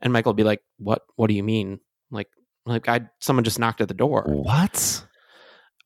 and 0.00 0.12
michael 0.12 0.30
will 0.30 0.36
be 0.36 0.44
like 0.44 0.60
what 0.78 1.02
what 1.16 1.28
do 1.28 1.34
you 1.34 1.42
mean 1.42 1.78
like 2.10 2.28
like 2.66 2.88
i 2.88 3.00
someone 3.20 3.44
just 3.44 3.58
knocked 3.58 3.80
at 3.80 3.88
the 3.88 3.94
door 3.94 4.24
What? 4.26 5.04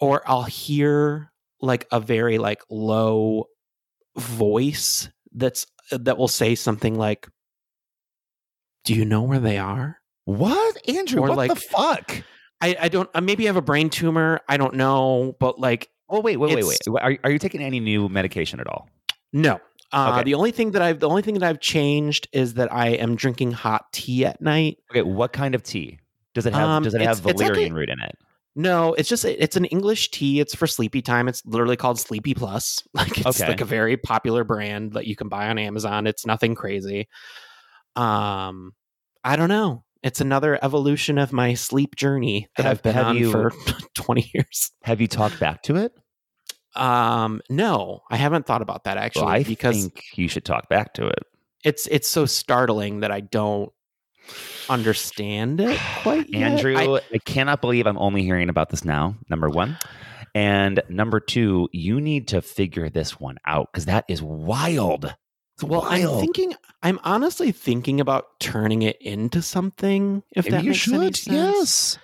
or 0.01 0.23
I'll 0.27 0.45
hear 0.45 1.31
like 1.61 1.87
a 1.93 2.01
very 2.01 2.39
like 2.39 2.63
low 2.71 3.45
voice 4.17 5.09
that's 5.33 5.67
that 5.91 6.17
will 6.19 6.29
say 6.29 6.55
something 6.55 6.95
like 6.97 7.29
do 8.85 8.95
you 8.95 9.05
know 9.05 9.23
where 9.23 9.39
they 9.41 9.59
are 9.59 9.99
What? 10.25 10.89
Andrew, 10.89 11.21
Or 11.23 11.29
what 11.29 11.37
like- 11.37 11.51
the 11.51 11.57
fuck? 11.57 12.23
i 12.63 12.77
i 12.81 12.89
don't 12.89 13.09
uh, 13.15 13.21
maybe 13.21 13.45
i 13.45 13.49
have 13.49 13.57
a 13.57 13.63
brain 13.63 13.89
tumor 13.91 14.41
i 14.49 14.57
don't 14.57 14.75
know 14.75 15.35
but 15.41 15.59
like 15.59 15.89
Oh, 16.13 16.19
wait, 16.19 16.39
wait, 16.39 16.57
wait, 16.57 16.65
wait. 16.67 16.79
Are, 17.01 17.17
are 17.23 17.31
you 17.31 17.39
taking 17.39 17.63
any 17.63 17.79
new 17.79 18.09
medication 18.09 18.59
at 18.59 18.67
all? 18.67 18.89
no 19.33 19.61
uh, 19.93 20.13
Okay. 20.15 20.23
the 20.25 20.35
only 20.35 20.51
thing 20.53 20.71
that 20.73 20.83
i've 20.83 21.01
the 21.01 21.09
only 21.09 21.23
thing 21.23 21.35
that 21.35 21.43
i've 21.43 21.61
changed 21.61 22.29
is 22.33 22.55
that 22.55 22.73
i 22.73 22.89
am 22.89 23.17
drinking 23.17 23.53
hot 23.53 23.93
tea 23.93 24.25
at 24.25 24.41
night 24.41 24.79
Okay, 24.91 25.03
what 25.03 25.33
kind 25.33 25.55
of 25.55 25.63
tea? 25.63 25.99
Does 26.35 26.47
it 26.47 26.53
have 26.55 26.69
Um, 26.69 26.83
does 26.85 26.95
it 26.95 27.01
have 27.01 27.19
valerian 27.21 27.51
actually- 27.51 27.73
root 27.73 27.89
in 27.91 28.01
it? 28.01 28.17
no 28.57 28.95
it's 28.95 29.09
just 29.09 29.25
it's 29.25 29.55
an 29.57 29.65
english 29.67 30.11
tea 30.11 30.41
it's 30.41 30.55
for 30.57 30.67
sleepy 30.67 31.01
time 31.03 31.29
it's 31.29 31.41
literally 31.47 31.77
called 31.77 31.99
sleepy 32.01 32.35
plus 32.35 32.83
like 32.95 33.17
it's 33.19 33.41
Okay. 33.41 33.49
like 33.49 33.61
a 33.61 33.65
very 33.65 33.97
popular 33.97 34.43
brand 34.45 34.93
that 34.95 35.07
you 35.07 35.15
can 35.15 35.29
buy 35.29 35.49
on 35.49 35.57
amazon 35.59 36.07
it's 36.09 36.27
nothing 36.27 36.55
crazy 36.57 37.09
um 37.97 38.73
i 39.25 39.37
don't 39.37 39.49
know 39.49 39.85
it's 40.03 40.21
another 40.21 40.59
evolution 40.65 41.19
of 41.19 41.33
my 41.33 41.55
sleep 41.55 41.95
journey 41.95 42.49
that 42.57 42.65
Have- 42.65 42.79
i've 42.79 42.83
been 42.83 42.99
on 42.99 43.17
you- 43.17 43.31
for 43.31 43.53
20 43.95 44.31
years 44.35 44.73
Have 44.83 45.01
you 45.01 45.07
talked 45.07 45.39
back 45.39 45.63
to 45.65 45.77
it? 45.77 45.93
Um 46.77 47.41
no 47.51 48.01
i 48.11 48.17
haven't 48.17 48.47
thought 48.47 48.63
about 48.63 48.85
that 48.85 48.97
actually 48.97 49.25
well, 49.25 49.35
I 49.35 49.43
because 49.43 49.77
think 49.77 50.05
you 50.15 50.29
should 50.29 50.45
talk 50.45 50.69
back 50.69 50.95
to 50.95 51.07
it. 51.07 51.25
it's 51.65 51.87
it's 51.89 52.09
so 52.09 52.27
startling 52.27 53.01
that 53.01 53.11
i 53.11 53.21
don't 53.21 53.73
understand 54.69 55.61
it 55.61 55.79
quite 56.03 56.29
yet. 56.33 56.43
Andrew, 56.53 56.77
I- 56.77 57.01
I, 57.13 57.19
cannot 57.19 57.61
believe 57.61 57.87
I'm 57.87 57.99
only 57.99 58.23
hearing 58.23 58.49
about 58.49 58.71
this 58.71 58.85
now. 58.85 59.17
Number 59.29 59.49
one. 59.51 59.77
And 60.35 60.81
number 60.89 61.19
two, 61.19 61.69
you 61.73 62.01
need 62.01 62.29
to 62.29 62.41
figure 62.41 62.89
this 62.89 63.19
one 63.19 63.39
out 63.47 63.69
because 63.73 63.87
that 63.87 64.05
is 64.09 64.23
wild. 64.23 65.13
Well, 65.61 65.83
I'm 65.83 66.21
thinking. 66.21 66.55
I'm 66.83 67.01
honestly 67.03 67.51
thinking 67.53 68.01
about 68.01 68.39
turning 68.39 68.83
it 68.83 68.97
into 69.03 69.43
something. 69.43 70.23
If 70.31 70.47
that 70.47 70.63
you 70.63 70.71
makes 70.71 70.81
should. 70.81 71.17
sense. 71.17 71.27
Yes. 71.27 71.99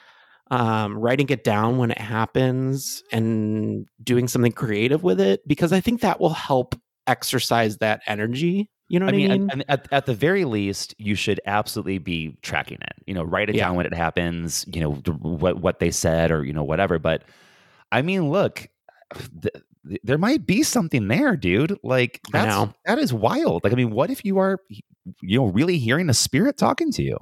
Um, 0.50 0.96
writing 0.96 1.28
it 1.30 1.42
down 1.42 1.76
when 1.76 1.90
it 1.90 1.98
happens 1.98 3.02
and 3.10 3.84
doing 4.02 4.28
something 4.28 4.52
creative 4.52 5.02
with 5.02 5.20
it 5.20 5.46
because 5.48 5.72
I 5.72 5.80
think 5.80 6.02
that 6.02 6.20
will 6.20 6.34
help 6.34 6.76
exercise 7.08 7.78
that 7.78 8.00
energy. 8.06 8.70
You 8.88 9.00
know 9.00 9.06
I 9.06 9.08
what 9.08 9.14
I 9.14 9.16
mean, 9.16 9.28
mean? 9.30 9.40
and- 9.42 9.52
and 9.52 9.64
at, 9.68 9.88
at 9.92 10.06
the 10.06 10.14
very 10.14 10.44
least, 10.44 10.94
you 10.98 11.16
should 11.16 11.40
absolutely 11.46 11.98
be 11.98 12.36
tracking 12.42 12.78
it. 12.80 12.92
You 13.08 13.14
know, 13.14 13.24
write 13.24 13.48
it 13.50 13.56
Yeah. 13.56 13.64
down 13.66 13.74
when 13.76 13.86
it 13.86 13.94
happens. 13.94 14.64
You 14.72 14.82
know 14.82 14.92
what 14.92 15.60
what 15.60 15.80
they 15.80 15.90
said, 15.90 16.30
or 16.30 16.44
you 16.44 16.52
know 16.52 16.62
whatever. 16.62 17.00
But 17.00 17.24
I 17.90 18.02
mean, 18.02 18.30
look, 18.30 18.68
th- 19.42 19.54
th- 19.88 20.00
there 20.04 20.18
might 20.18 20.46
be 20.46 20.62
something 20.62 21.08
there, 21.08 21.36
dude. 21.36 21.76
Like 21.82 22.20
I 22.32 22.44
that's 22.46 22.72
that 22.84 22.98
is 23.00 23.12
wild. 23.12 23.64
Like, 23.64 23.72
I 23.72 23.76
mean, 23.76 23.90
what 23.90 24.10
if 24.10 24.24
you 24.24 24.38
are, 24.38 24.60
you 25.22 25.40
know, 25.40 25.46
really 25.46 25.78
hearing 25.78 26.08
a 26.08 26.14
spirit 26.14 26.56
talking 26.56 26.92
to 26.92 27.02
you? 27.02 27.16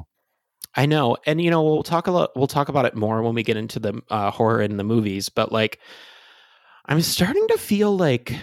I 0.77 0.87
know, 0.87 1.16
and 1.27 1.41
you 1.41 1.51
know, 1.51 1.62
we'll 1.62 1.83
talk 1.83 2.07
a 2.07 2.11
lot. 2.11 2.31
We'll 2.35 2.47
talk 2.47 2.68
about 2.68 2.85
it 2.85 2.97
more 2.97 3.22
when 3.22 3.35
we 3.35 3.43
get 3.43 3.57
into 3.57 3.79
the 3.79 4.03
uh, 4.11 4.31
horror 4.31 4.61
in 4.61 4.77
the 4.77 4.85
movies. 4.85 5.29
But 5.29 5.53
like, 5.53 5.79
I'm 6.87 7.01
starting 7.01 7.47
to 7.49 7.59
feel 7.59 7.97
like 7.97 8.35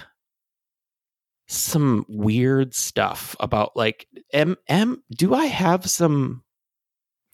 some 1.47 2.05
weird 2.07 2.73
stuff 2.73 3.35
about 3.39 3.75
like, 3.75 4.07
am 4.33 4.55
am 4.69 5.03
do 5.11 5.33
I 5.33 5.45
have 5.47 5.89
some 5.89 6.43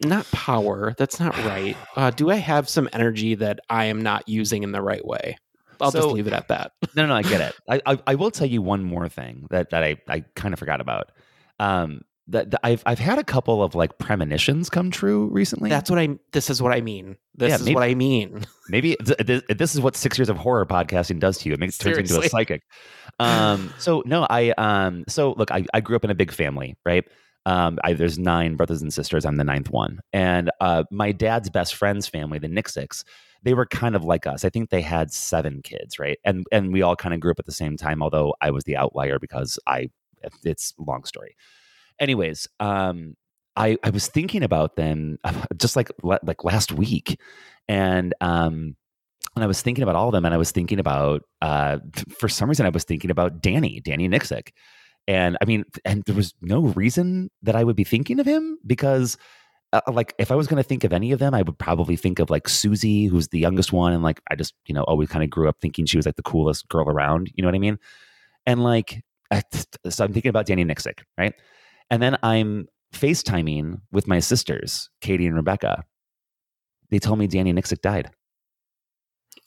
not 0.03 0.29
power? 0.31 0.95
That's 0.97 1.19
not 1.19 1.37
right. 1.45 1.77
Uh, 1.95 2.11
do 2.11 2.29
I 2.29 2.35
have 2.35 2.69
some 2.69 2.87
energy 2.93 3.33
that 3.35 3.59
I 3.69 3.85
am 3.85 4.01
not 4.01 4.29
using 4.29 4.61
in 4.61 4.71
the 4.71 4.81
right 4.81 5.03
way? 5.03 5.37
I'll 5.81 5.91
just 5.91 6.07
leave 6.09 6.27
it 6.27 6.33
at 6.33 6.47
that. 6.49 6.73
No, 6.95 7.05
no, 7.05 7.15
I 7.15 7.21
get 7.21 7.41
it. 7.41 7.55
I, 7.69 7.93
I, 7.93 7.99
I 8.07 8.15
will 8.15 8.31
tell 8.31 8.47
you 8.47 8.61
one 8.61 8.83
more 8.83 9.09
thing 9.09 9.47
that, 9.49 9.71
that 9.71 9.83
I, 9.83 9.97
I 10.07 10.21
kind 10.35 10.53
of 10.53 10.59
forgot 10.59 10.81
about. 10.81 11.11
Um, 11.59 12.01
that, 12.29 12.53
I've 12.63 12.83
I've 12.85 12.99
had 12.99 13.17
a 13.19 13.23
couple 13.23 13.63
of 13.63 13.73
like 13.75 13.97
premonitions 13.99 14.69
come 14.69 14.91
true 14.91 15.27
recently. 15.31 15.69
That's 15.69 15.89
what 15.89 15.97
I. 15.99 16.17
This 16.33 16.49
is 16.49 16.61
what 16.61 16.73
I 16.73 16.81
mean. 16.81 17.15
This 17.35 17.49
Yeah, 17.49 17.55
is 17.55 17.61
maybe- 17.63 17.75
what 17.75 17.83
I 17.83 17.95
mean. 17.95 18.45
Maybe 18.69 18.97
th- 18.97 19.17
th- 19.25 19.43
this 19.47 19.75
is 19.75 19.79
what 19.81 19.95
six 19.95 20.17
years 20.17 20.27
of 20.27 20.35
horror 20.37 20.65
podcasting 20.65 21.19
does 21.19 21.37
to 21.39 21.49
you. 21.49 21.53
It 21.53 21.59
makes 21.59 21.77
turns 21.77 21.97
into 21.97 22.19
a 22.19 22.27
psychic. 22.29 22.63
Um, 23.19 23.73
so 23.79 24.03
no, 24.05 24.27
I 24.29 24.51
um, 24.59 25.03
so 25.07 25.33
look, 25.37 25.49
I, 25.51 25.65
I 25.73 25.79
grew 25.81 25.95
up 25.95 26.03
in 26.03 26.11
a 26.11 26.15
big 26.15 26.31
family, 26.31 26.75
right? 26.85 27.03
Um, 27.47 27.79
I, 27.83 27.93
there's 27.93 28.19
nine 28.19 28.55
brothers 28.57 28.81
and 28.83 28.93
sisters. 28.93 29.25
I'm 29.25 29.37
the 29.37 29.43
ninth 29.43 29.71
one, 29.71 30.01
and 30.13 30.51
uh, 30.61 30.83
my 30.91 31.13
dad's 31.13 31.49
best 31.49 31.73
friend's 31.73 32.07
family, 32.07 32.37
the 32.37 32.47
Nixicks, 32.49 33.03
they 33.41 33.55
were 33.55 33.65
kind 33.65 33.95
of 33.95 34.03
like 34.03 34.27
us. 34.27 34.45
I 34.45 34.49
think 34.49 34.69
they 34.69 34.81
had 34.81 35.11
seven 35.11 35.61
kids, 35.63 35.97
right? 35.97 36.19
And 36.25 36.45
and 36.51 36.71
we 36.71 36.83
all 36.83 36.95
kind 36.95 37.15
of 37.15 37.19
grew 37.21 37.31
up 37.31 37.39
at 37.39 37.45
the 37.47 37.51
same 37.51 37.75
time. 37.75 38.03
Although 38.03 38.35
I 38.41 38.51
was 38.51 38.65
the 38.65 38.77
outlier 38.77 39.17
because 39.17 39.57
I 39.65 39.89
it's 40.43 40.75
a 40.77 40.83
long 40.83 41.03
story. 41.05 41.35
Anyways, 41.99 42.47
um, 42.59 43.15
I 43.55 43.77
I 43.83 43.89
was 43.89 44.07
thinking 44.07 44.43
about 44.43 44.75
them 44.75 45.17
just 45.57 45.75
like 45.75 45.89
like 46.03 46.43
last 46.43 46.71
week, 46.71 47.19
and 47.67 48.13
um, 48.21 48.75
and 49.35 49.43
I 49.43 49.47
was 49.47 49.61
thinking 49.61 49.83
about 49.83 49.95
all 49.95 50.07
of 50.07 50.13
them, 50.13 50.25
and 50.25 50.33
I 50.33 50.37
was 50.37 50.51
thinking 50.51 50.79
about 50.79 51.23
uh, 51.41 51.77
for 52.19 52.29
some 52.29 52.49
reason 52.49 52.65
I 52.65 52.69
was 52.69 52.83
thinking 52.83 53.11
about 53.11 53.41
Danny, 53.41 53.81
Danny 53.81 54.07
Nixick, 54.07 54.49
and 55.07 55.37
I 55.41 55.45
mean, 55.45 55.65
and 55.85 56.03
there 56.05 56.15
was 56.15 56.33
no 56.41 56.61
reason 56.61 57.31
that 57.43 57.55
I 57.55 57.63
would 57.63 57.75
be 57.75 57.83
thinking 57.83 58.19
of 58.19 58.25
him 58.25 58.59
because. 58.65 59.17
Uh, 59.73 59.81
like 59.91 60.15
if 60.17 60.31
I 60.31 60.35
was 60.35 60.47
going 60.47 60.63
to 60.63 60.67
think 60.67 60.85
of 60.85 60.93
any 60.93 61.11
of 61.11 61.19
them, 61.19 61.33
I 61.33 61.41
would 61.41 61.59
probably 61.59 61.97
think 61.97 62.19
of 62.19 62.29
like 62.29 62.47
Susie, 62.47 63.07
who's 63.07 63.27
the 63.27 63.37
youngest 63.37 63.73
one, 63.73 63.91
and 63.91 64.01
like 64.01 64.21
I 64.31 64.35
just 64.35 64.53
you 64.65 64.73
know 64.73 64.83
always 64.83 65.09
kind 65.09 65.25
of 65.25 65.29
grew 65.29 65.49
up 65.49 65.57
thinking 65.59 65.85
she 65.85 65.97
was 65.97 66.05
like 66.05 66.15
the 66.15 66.23
coolest 66.23 66.69
girl 66.69 66.87
around. 66.87 67.29
You 67.35 67.41
know 67.41 67.49
what 67.49 67.55
I 67.55 67.59
mean? 67.59 67.77
And 68.45 68.63
like, 68.63 69.03
I, 69.29 69.43
so 69.89 70.05
I'm 70.05 70.13
thinking 70.13 70.29
about 70.29 70.45
Danny 70.45 70.63
Nixick, 70.63 70.99
right? 71.17 71.33
And 71.89 72.01
then 72.01 72.17
I'm 72.23 72.67
FaceTiming 72.93 73.81
with 73.91 74.07
my 74.07 74.19
sisters, 74.19 74.89
Katie 75.01 75.27
and 75.27 75.35
Rebecca. 75.35 75.83
They 76.89 76.99
told 76.99 77.19
me 77.19 77.27
Danny 77.27 77.53
Nixick 77.53 77.81
died. 77.81 78.11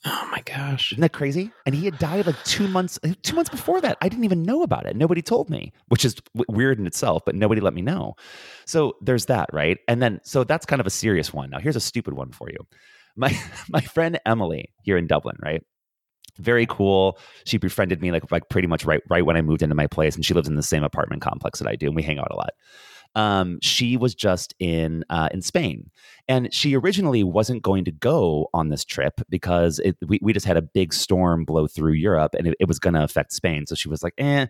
Oh 0.07 0.29
my 0.33 0.41
gosh. 0.47 0.93
Isn't 0.93 1.03
that 1.03 1.13
crazy? 1.13 1.53
And 1.67 1.75
he 1.75 1.85
had 1.85 1.99
died 1.99 2.27
like 2.27 2.43
two 2.45 2.67
months, 2.69 2.99
two 3.23 3.35
months 3.35 3.51
before 3.51 3.83
that. 3.83 3.99
I 4.01 4.09
didn't 4.09 4.25
even 4.25 4.43
know 4.43 4.63
about 4.63 4.87
it. 4.87 4.97
Nobody 4.97 5.21
told 5.21 5.51
me, 5.51 5.73
which 5.89 6.07
is 6.07 6.17
weird 6.49 6.79
in 6.79 6.87
itself, 6.87 7.23
but 7.27 7.35
nobody 7.35 7.61
let 7.61 7.75
me 7.75 7.83
know. 7.83 8.15
So 8.65 8.95
there's 9.03 9.27
that, 9.27 9.51
right? 9.53 9.79
And 9.89 10.03
then, 10.03 10.21
so 10.25 10.43
that's 10.43 10.65
kind 10.65 10.81
of 10.81 10.87
a 10.87 10.91
serious 10.91 11.35
one. 11.35 11.51
Now, 11.51 11.59
here's 11.59 11.77
a 11.77 11.81
stupid 11.81 12.15
one 12.15 12.33
for 12.33 12.49
you. 12.51 12.59
My, 13.17 13.39
my 13.69 13.83
friend 13.83 14.19
Emily 14.25 14.73
here 14.83 14.97
in 14.97 15.07
Dublin, 15.07 15.37
right? 15.43 15.63
Very 16.39 16.67
cool. 16.67 17.19
She 17.45 17.59
befriended 17.59 18.01
me 18.01 18.13
like 18.13 18.31
like 18.31 18.49
pretty 18.49 18.69
much 18.69 18.85
right 18.85 19.03
right 19.09 19.25
when 19.25 19.37
I 19.37 19.43
moved 19.43 19.63
into 19.63 19.75
my 19.75 19.87
place, 19.87 20.15
and 20.15 20.25
she 20.25 20.35
lives 20.35 20.49
in 20.49 20.55
the 20.55 20.63
same 20.63 20.85
apartment 20.85 21.23
complex 21.23 21.59
that 21.59 21.69
I 21.69 21.77
do, 21.77 21.87
and 21.87 21.97
we 21.97 22.03
hang 22.03 22.19
out 22.19 22.31
a 22.31 22.37
lot 22.37 22.51
um, 23.15 23.59
she 23.61 23.97
was 23.97 24.15
just 24.15 24.55
in 24.59 25.05
uh, 25.11 25.29
in 25.33 25.43
Spain, 25.43 25.91
and 26.29 26.53
she 26.55 26.77
originally 26.77 27.25
wasn't 27.25 27.63
going 27.63 27.85
to 27.85 27.91
go 27.91 28.49
on 28.55 28.69
this 28.69 28.85
trip 28.85 29.21
because 29.29 29.79
it, 29.81 29.97
we 30.07 30.21
we 30.23 30.33
just 30.33 30.47
had 30.47 30.57
a 30.57 30.63
big 30.63 30.93
storm 30.93 31.45
blow 31.45 31.67
through 31.67 31.93
Europe, 31.93 32.35
and 32.39 32.47
it, 32.47 32.57
it 32.61 32.69
was 32.69 32.79
going 32.79 32.95
to 32.95 33.03
affect 33.03 33.33
Spain. 33.33 33.67
So 33.67 33.75
she 33.75 33.89
was 33.89 34.03
like, 34.03 34.15
"Eh." 34.19 34.47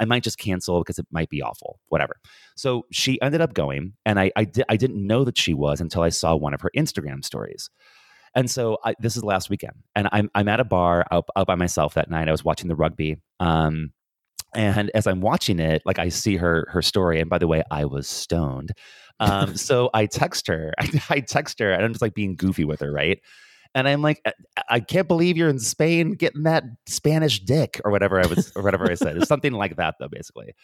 I 0.00 0.06
might 0.06 0.24
just 0.24 0.38
cancel 0.38 0.80
because 0.80 0.98
it 0.98 1.06
might 1.12 1.30
be 1.30 1.40
awful, 1.40 1.78
whatever. 1.86 2.16
So 2.56 2.84
she 2.90 3.20
ended 3.22 3.40
up 3.40 3.54
going, 3.54 3.92
and 4.04 4.18
I 4.18 4.32
I, 4.34 4.44
di- 4.44 4.64
I 4.68 4.76
didn't 4.76 5.06
know 5.06 5.22
that 5.24 5.38
she 5.38 5.54
was 5.54 5.80
until 5.80 6.02
I 6.02 6.08
saw 6.08 6.34
one 6.34 6.52
of 6.52 6.60
her 6.62 6.70
Instagram 6.76 7.24
stories. 7.24 7.70
And 8.34 8.50
so 8.50 8.78
I, 8.84 8.94
this 8.98 9.16
is 9.16 9.24
last 9.24 9.48
weekend, 9.48 9.74
and 9.94 10.08
I'm 10.12 10.30
I'm 10.34 10.48
at 10.48 10.60
a 10.60 10.64
bar 10.64 11.06
out, 11.10 11.26
out 11.36 11.46
by 11.46 11.54
myself 11.54 11.94
that 11.94 12.10
night. 12.10 12.28
I 12.28 12.32
was 12.32 12.44
watching 12.44 12.68
the 12.68 12.74
rugby, 12.74 13.16
um, 13.38 13.92
and 14.54 14.90
as 14.94 15.06
I'm 15.06 15.20
watching 15.20 15.60
it, 15.60 15.82
like 15.84 15.98
I 15.98 16.08
see 16.08 16.36
her 16.36 16.66
her 16.70 16.82
story. 16.82 17.20
And 17.20 17.30
by 17.30 17.38
the 17.38 17.46
way, 17.46 17.62
I 17.70 17.84
was 17.84 18.08
stoned. 18.08 18.72
Um, 19.20 19.56
so 19.56 19.90
I 19.94 20.06
text 20.06 20.48
her. 20.48 20.74
I, 20.78 21.02
I 21.10 21.20
text 21.20 21.60
her, 21.60 21.72
and 21.72 21.84
I'm 21.84 21.92
just 21.92 22.02
like 22.02 22.14
being 22.14 22.34
goofy 22.34 22.64
with 22.64 22.80
her, 22.80 22.92
right? 22.92 23.20
And 23.76 23.88
I'm 23.88 24.02
like, 24.02 24.24
I 24.68 24.78
can't 24.78 25.08
believe 25.08 25.36
you're 25.36 25.48
in 25.48 25.58
Spain 25.58 26.12
getting 26.12 26.44
that 26.44 26.62
Spanish 26.86 27.40
dick 27.40 27.80
or 27.84 27.90
whatever 27.90 28.20
I 28.20 28.26
was 28.26 28.52
or 28.54 28.62
whatever 28.62 28.88
I 28.88 28.94
said. 28.94 29.16
It's 29.16 29.26
something 29.26 29.52
like 29.52 29.76
that 29.76 29.96
though, 29.98 30.08
basically. 30.08 30.54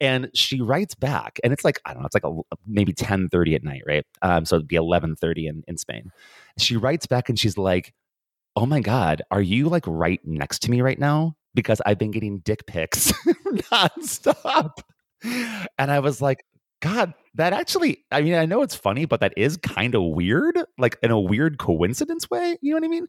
And 0.00 0.30
she 0.34 0.60
writes 0.60 0.94
back, 0.94 1.38
and 1.42 1.52
it's 1.52 1.64
like 1.64 1.80
I 1.86 1.94
don't 1.94 2.02
know, 2.02 2.06
it's 2.06 2.14
like 2.14 2.24
a, 2.24 2.56
maybe 2.66 2.92
10:30 2.92 3.54
at 3.54 3.64
night, 3.64 3.82
right? 3.86 4.04
Um, 4.22 4.44
so 4.44 4.56
it'd 4.56 4.68
be 4.68 4.76
11:30 4.76 5.46
in 5.48 5.62
in 5.68 5.76
Spain. 5.78 6.12
She 6.58 6.76
writes 6.76 7.06
back, 7.06 7.28
and 7.28 7.38
she's 7.38 7.56
like, 7.58 7.94
"Oh 8.56 8.66
my 8.66 8.80
god, 8.80 9.22
are 9.30 9.42
you 9.42 9.68
like 9.68 9.84
right 9.86 10.20
next 10.24 10.60
to 10.62 10.70
me 10.70 10.82
right 10.82 10.98
now?" 10.98 11.36
Because 11.54 11.80
I've 11.86 11.98
been 11.98 12.10
getting 12.12 12.40
dick 12.40 12.66
pics 12.66 13.12
nonstop. 13.46 14.72
And 15.78 15.90
I 15.90 16.00
was 16.00 16.20
like, 16.20 16.44
God, 16.80 17.14
that 17.36 17.52
actually, 17.52 18.04
I 18.10 18.22
mean, 18.22 18.34
I 18.34 18.46
know 18.46 18.62
it's 18.62 18.74
funny, 18.74 19.04
but 19.04 19.20
that 19.20 19.32
is 19.36 19.56
kind 19.58 19.94
of 19.94 20.02
weird, 20.02 20.58
like 20.78 20.98
in 21.02 21.10
a 21.10 21.20
weird 21.20 21.58
coincidence 21.58 22.28
way. 22.30 22.58
You 22.60 22.72
know 22.72 22.76
what 22.80 22.84
I 22.84 22.88
mean? 22.88 23.06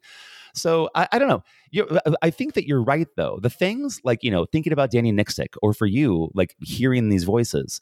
So 0.54 0.88
I, 0.94 1.08
I 1.12 1.18
don't 1.18 1.28
know. 1.28 1.42
You, 1.70 1.84
uh, 1.86 2.12
I 2.22 2.30
think 2.30 2.54
that 2.54 2.66
you're 2.66 2.82
right, 2.82 3.08
though. 3.16 3.38
The 3.42 3.50
things 3.50 4.00
like, 4.04 4.22
you 4.22 4.30
know, 4.30 4.46
thinking 4.46 4.72
about 4.72 4.90
Danny 4.90 5.12
Nixick 5.12 5.54
or 5.62 5.72
for 5.74 5.86
you, 5.86 6.30
like 6.34 6.54
hearing 6.60 7.08
these 7.08 7.24
voices, 7.24 7.80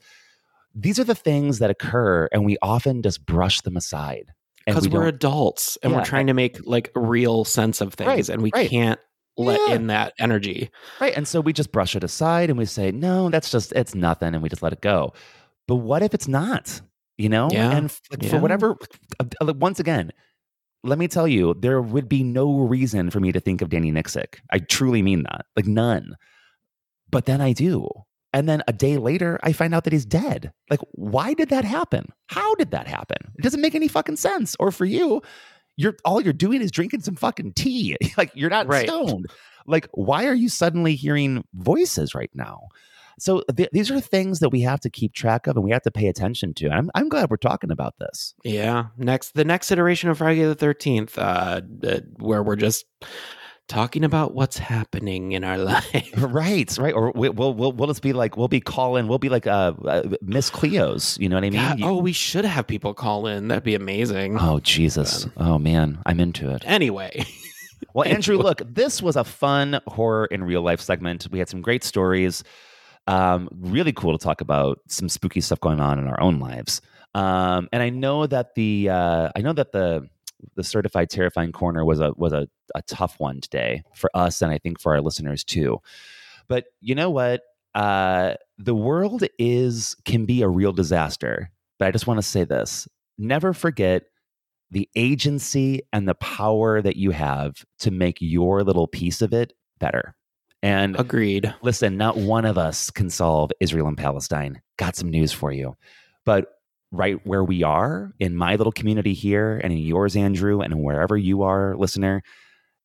these 0.74 0.99
are 0.99 1.05
the 1.05 1.14
things 1.14 1.59
that 1.59 1.70
occur 1.70 2.28
and 2.32 2.44
we 2.44 2.57
often 2.62 3.03
just 3.03 3.24
brush 3.24 3.61
them 3.62 3.76
aside. 3.76 4.32
Because 4.66 4.88
we 4.88 4.99
are 4.99 5.07
adults 5.07 5.78
and 5.82 5.92
Yeah, 5.92 5.99
we're 5.99 6.05
trying 6.05 6.26
to 6.26 6.34
make 6.34 6.66
like 6.66 6.90
real 6.97 7.44
sense 7.44 7.80
of 7.80 7.94
things 7.94 8.09
Right, 8.09 8.28
and 8.28 8.42
we 8.42 8.51
right. 8.53 8.68
can't 8.68 8.99
let 9.36 9.61
Yeah. 9.68 9.76
in 9.76 9.86
that 9.86 10.12
energy. 10.18 10.70
Right. 11.01 11.16
And 11.16 11.26
so 11.28 11.40
we 11.40 11.53
just 11.53 11.70
brush 11.70 11.94
it 11.94 12.03
aside 12.03 12.51
and 12.51 12.59
we 12.59 12.64
say, 12.64 12.90
no, 12.90 13.30
that's 13.30 13.51
just, 13.51 13.72
it's 13.72 13.94
nothing. 13.94 14.34
And 14.34 14.42
we 14.42 14.49
just 14.49 14.62
let 14.62 14.72
it 14.72 14.80
go. 14.80 15.12
But 15.68 15.76
what 15.76 16.02
if 16.02 16.14
it's 16.14 16.28
not? 16.28 16.80
You 17.18 17.28
know? 17.28 17.48
Yeah, 17.50 17.70
And 17.76 17.86
f- 17.86 18.00
like, 18.10 18.28
for 18.30 18.38
whatever, 18.38 18.76
once 19.42 19.80
again, 19.80 20.12
let 20.84 20.98
me 20.98 21.08
tell 21.08 21.26
you, 21.26 21.54
there 21.58 21.80
would 21.80 22.08
be 22.08 22.22
no 22.22 22.60
reason 22.60 23.10
for 23.10 23.18
me 23.20 23.32
to 23.32 23.40
think 23.40 23.62
of 23.62 23.70
Danny 23.70 23.90
Nixick. 23.90 24.36
I 24.52 24.58
truly 24.58 25.02
mean 25.02 25.22
that. 25.24 25.46
Like 25.56 25.66
none. 25.66 26.14
But 27.10 27.24
then 27.26 27.40
I 27.40 27.52
do. 27.52 27.88
And 28.32 28.48
then 28.48 28.62
a 28.68 28.72
day 28.72 28.98
later, 28.98 29.40
I 29.42 29.52
find 29.52 29.74
out 29.74 29.84
that 29.84 29.92
he's 29.92 30.04
dead. 30.04 30.52
Like, 30.68 30.80
why 30.92 31.32
did 31.32 31.48
that 31.48 31.64
happen? 31.64 32.06
How 32.26 32.54
did 32.56 32.70
that 32.72 32.86
happen? 32.86 33.16
It 33.38 33.42
doesn't 33.42 33.60
make 33.62 33.74
any 33.74 33.88
fucking 33.88 34.16
sense. 34.16 34.54
Or 34.60 34.70
for 34.70 34.84
you, 34.84 35.22
you're 35.76 35.96
all 36.04 36.20
you're 36.20 36.32
doing 36.34 36.60
is 36.60 36.70
drinking 36.70 37.00
some 37.00 37.16
fucking 37.16 37.54
tea. 37.54 37.96
like 38.18 38.30
you're 38.34 38.50
not 38.50 38.66
Right. 38.68 38.86
stoned. 38.86 39.26
Like, 39.66 39.88
why 39.94 40.26
are 40.26 40.34
you 40.34 40.48
suddenly 40.48 40.94
hearing 40.96 41.44
voices 41.54 42.14
right 42.14 42.30
now? 42.34 42.68
So 43.18 43.42
th- 43.56 43.70
these 43.72 43.90
are 43.90 44.00
things 44.00 44.40
that 44.40 44.50
we 44.50 44.60
have 44.62 44.80
to 44.80 44.90
keep 44.90 45.14
track 45.14 45.46
of 45.46 45.56
and 45.56 45.64
we 45.64 45.70
have 45.70 45.82
to 45.82 45.90
pay 45.90 46.08
attention 46.08 46.54
to. 46.54 46.66
And 46.66 46.74
I'm, 46.74 46.90
I'm 46.94 47.08
glad 47.08 47.30
we're 47.30 47.38
talking 47.38 47.70
about 47.70 47.94
this. 47.98 48.34
Yeah. 48.44 48.86
Next, 48.98 49.34
the 49.34 49.44
next 49.44 49.70
iteration 49.70 50.10
of 50.10 50.18
Frigay 50.18 50.54
the 50.56 50.66
13th, 50.66 51.16
uh, 51.16 51.60
uh, 51.86 52.00
where 52.18 52.42
we're 52.42 52.56
just 52.56 52.84
talking 53.68 54.04
about 54.04 54.34
what's 54.34 54.58
happening 54.58 55.32
in 55.32 55.44
our 55.44 55.58
life. 55.74 56.12
Right, 56.16 56.76
right. 56.78 56.94
Or 56.94 57.12
we, 57.12 57.28
we'll 57.30 57.54
we'll 57.54 57.72
we'll 57.72 57.88
just 57.88 58.02
be 58.02 58.12
like 58.12 58.36
we'll 58.36 58.48
be 58.48 58.60
calling. 58.60 59.08
We'll 59.08 59.18
be 59.18 59.28
like 59.28 59.46
uh, 59.46 59.72
uh 59.84 60.02
Miss 60.22 60.50
Cleo's. 60.50 61.16
You 61.20 61.28
know 61.28 61.36
what 61.36 61.44
I 61.44 61.50
mean? 61.50 61.60
God, 61.60 61.82
oh, 61.82 61.98
we 61.98 62.12
should 62.12 62.44
have 62.44 62.66
people 62.66 62.94
call 62.94 63.26
in. 63.26 63.48
That'd 63.48 63.64
be 63.64 63.74
amazing. 63.74 64.38
oh 64.40 64.60
Jesus! 64.60 65.26
Oh 65.36 65.58
man, 65.58 66.00
I'm 66.06 66.20
into 66.20 66.50
it. 66.54 66.62
Anyway, 66.64 67.24
Well, 67.94 68.06
Andrew, 68.08 68.36
look, 68.36 68.62
this 68.64 69.02
was 69.02 69.16
a 69.16 69.24
fun 69.24 69.80
horror 69.86 70.26
in 70.26 70.44
real 70.44 70.62
life 70.62 70.80
segment. 70.80 71.26
We 71.30 71.38
had 71.38 71.48
some 71.48 71.62
great 71.62 71.84
stories. 71.84 72.44
Um, 73.07 73.48
really 73.52 73.92
cool 73.92 74.16
to 74.16 74.22
talk 74.22 74.40
about 74.40 74.80
some 74.88 75.09
spooky 75.09 75.40
stuff 75.40 75.61
going 75.61 75.80
on 75.80 75.98
in 75.98 76.07
our 76.07 76.20
own 76.20 76.40
lives. 76.40 76.80
Um, 77.14 77.68
and 77.72 77.82
I 77.82 77.88
know 77.88 78.26
that 78.26 78.54
the 78.54 78.90
uh, 78.90 79.30
I 79.34 79.40
know 79.40 79.52
that 79.52 79.72
the 79.72 80.09
the 80.54 80.64
certified 80.64 81.09
terrifying 81.09 81.52
corner 81.52 81.84
was 81.84 82.00
a 82.00 82.12
was 82.16 82.32
a, 82.32 82.48
a 82.74 82.82
tough 82.82 83.18
one 83.18 83.40
today 83.40 83.82
for 83.94 84.11
us, 84.14 84.42
and 84.42 84.52
I 84.52 84.59
think 84.59 84.80
for 84.80 84.94
our 84.94 85.00
listeners 85.00 85.44
too. 85.44 85.80
But 86.48 86.64
you 86.80 86.94
know 86.94 87.11
what? 87.11 87.42
Uh, 87.74 88.34
the 88.59 88.74
world 88.74 89.24
is 89.38 89.96
can 90.04 90.26
be 90.26 90.42
a 90.42 90.48
real 90.48 90.72
disaster. 90.72 91.50
But 91.78 91.88
I 91.88 91.90
just 91.90 92.07
want 92.07 92.18
to 92.18 92.22
say 92.22 92.44
this: 92.44 92.88
never 93.18 93.52
forget 93.52 94.04
the 94.70 94.88
agency 94.96 95.82
and 95.92 96.09
the 96.09 96.14
power 96.16 96.82
that 96.82 96.96
you 96.96 97.12
have 97.12 97.64
to 97.78 97.90
make 97.90 98.18
your 98.20 98.64
little 98.64 98.88
piece 98.88 99.22
of 99.22 99.32
it 99.32 99.52
better. 99.78 100.15
And 100.66 100.98
agreed. 100.98 101.54
listen, 101.62 101.96
not 101.96 102.16
one 102.16 102.44
of 102.44 102.58
us 102.58 102.90
can 102.90 103.08
solve 103.08 103.52
Israel 103.60 103.86
and 103.86 103.96
Palestine. 103.96 104.60
Got 104.78 104.96
some 104.96 105.10
news 105.10 105.32
for 105.32 105.52
you. 105.52 105.76
But 106.24 106.48
right 106.90 107.24
where 107.26 107.44
we 107.44 107.62
are 107.62 108.12
in 108.18 108.36
my 108.36 108.56
little 108.56 108.72
community 108.72 109.14
here 109.14 109.60
and 109.62 109.72
in 109.72 109.78
yours, 109.78 110.16
Andrew, 110.16 110.60
and 110.60 110.82
wherever 110.82 111.16
you 111.16 111.42
are, 111.42 111.76
listener, 111.76 112.22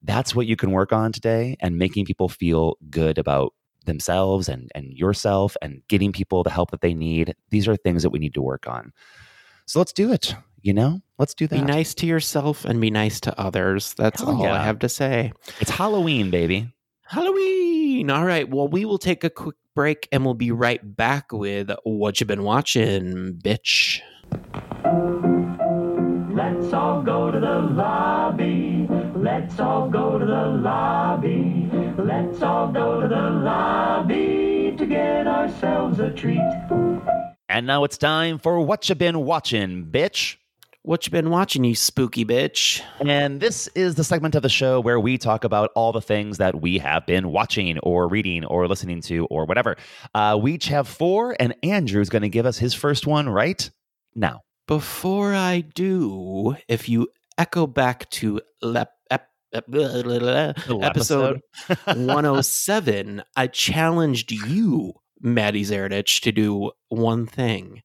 that's 0.03 0.35
what 0.35 0.47
you 0.47 0.55
can 0.55 0.71
work 0.71 0.93
on 0.93 1.11
today 1.11 1.57
and 1.59 1.77
making 1.77 2.05
people 2.05 2.29
feel 2.29 2.77
good 2.89 3.17
about 3.17 3.53
themselves 3.85 4.47
and, 4.47 4.69
and 4.75 4.93
yourself 4.93 5.57
and 5.61 5.81
getting 5.87 6.11
people 6.11 6.43
the 6.43 6.49
help 6.51 6.71
that 6.71 6.81
they 6.81 6.93
need. 6.93 7.35
These 7.49 7.67
are 7.67 7.75
things 7.75 8.03
that 8.03 8.11
we 8.11 8.19
need 8.19 8.35
to 8.35 8.41
work 8.41 8.67
on. 8.67 8.93
So 9.65 9.79
let's 9.79 9.93
do 9.93 10.11
it. 10.11 10.35
You 10.61 10.73
know, 10.73 11.01
let's 11.17 11.33
do 11.33 11.47
that. 11.47 11.55
Be 11.55 11.61
nice 11.61 11.95
to 11.95 12.05
yourself 12.05 12.65
and 12.65 12.79
be 12.79 12.91
nice 12.91 13.19
to 13.21 13.39
others. 13.39 13.95
That's 13.95 14.21
Hell 14.21 14.35
all 14.35 14.45
I 14.45 14.63
have 14.63 14.79
to 14.79 14.89
say. 14.89 15.33
It's 15.59 15.71
Halloween, 15.71 16.29
baby. 16.29 16.71
Halloween. 17.11 17.70
All 18.09 18.25
right. 18.25 18.49
Well, 18.49 18.67
we 18.67 18.83
will 18.83 18.97
take 18.97 19.23
a 19.23 19.29
quick 19.29 19.57
break 19.75 20.07
and 20.11 20.25
we'll 20.25 20.33
be 20.33 20.51
right 20.51 20.79
back 20.95 21.31
with 21.31 21.69
what 21.83 22.19
you've 22.19 22.27
been 22.27 22.43
watching, 22.43 23.39
bitch. 23.43 24.01
Let's 26.33 26.73
all 26.73 27.03
go 27.03 27.29
to 27.29 27.39
the 27.39 27.59
lobby. 27.59 28.87
Let's 29.15 29.59
all 29.59 29.87
go 29.89 30.17
to 30.17 30.25
the 30.25 30.45
lobby. 30.45 31.69
Let's 31.97 32.41
all 32.41 32.71
go 32.71 33.01
to 33.01 33.07
the 33.07 33.29
lobby 33.29 34.73
to 34.77 34.85
get 34.85 35.27
ourselves 35.27 35.99
a 35.99 36.09
treat. 36.11 36.39
And 37.49 37.67
now 37.67 37.83
it's 37.83 37.97
time 37.97 38.39
for 38.39 38.59
what 38.61 38.89
you've 38.89 38.97
been 38.97 39.25
watching, 39.25 39.85
bitch. 39.85 40.37
What 40.83 41.05
you 41.05 41.11
been 41.11 41.29
watching, 41.29 41.63
you 41.63 41.75
spooky 41.75 42.25
bitch? 42.25 42.81
And 43.05 43.39
this 43.39 43.67
is 43.75 43.93
the 43.93 44.03
segment 44.03 44.33
of 44.33 44.41
the 44.41 44.49
show 44.49 44.79
where 44.79 44.99
we 44.99 45.19
talk 45.19 45.43
about 45.43 45.69
all 45.75 45.91
the 45.91 46.01
things 46.01 46.39
that 46.39 46.59
we 46.59 46.79
have 46.79 47.05
been 47.05 47.31
watching 47.31 47.77
or 47.79 48.07
reading 48.07 48.45
or 48.45 48.67
listening 48.67 48.99
to 49.01 49.27
or 49.27 49.45
whatever. 49.45 49.77
Uh, 50.15 50.39
we 50.41 50.53
each 50.53 50.65
have 50.69 50.87
four, 50.87 51.35
and 51.39 51.53
Andrew's 51.61 52.09
going 52.09 52.23
to 52.23 52.29
give 52.29 52.47
us 52.47 52.57
his 52.57 52.73
first 52.73 53.05
one 53.05 53.29
right 53.29 53.69
now. 54.15 54.41
Before 54.67 55.35
I 55.35 55.61
do, 55.61 56.55
if 56.67 56.89
you 56.89 57.09
echo 57.37 57.67
back 57.67 58.09
to 58.11 58.41
lep, 58.63 58.91
ep, 59.11 59.27
ep, 59.53 59.67
blah, 59.67 60.01
blah, 60.01 60.17
blah, 60.17 60.53
Little 60.65 60.83
episode 60.83 61.41
107, 61.85 63.21
I 63.35 63.45
challenged 63.45 64.31
you, 64.31 64.93
Matty 65.19 65.61
Zerdich, 65.61 66.21
to 66.21 66.31
do 66.31 66.71
one 66.89 67.27
thing, 67.27 67.83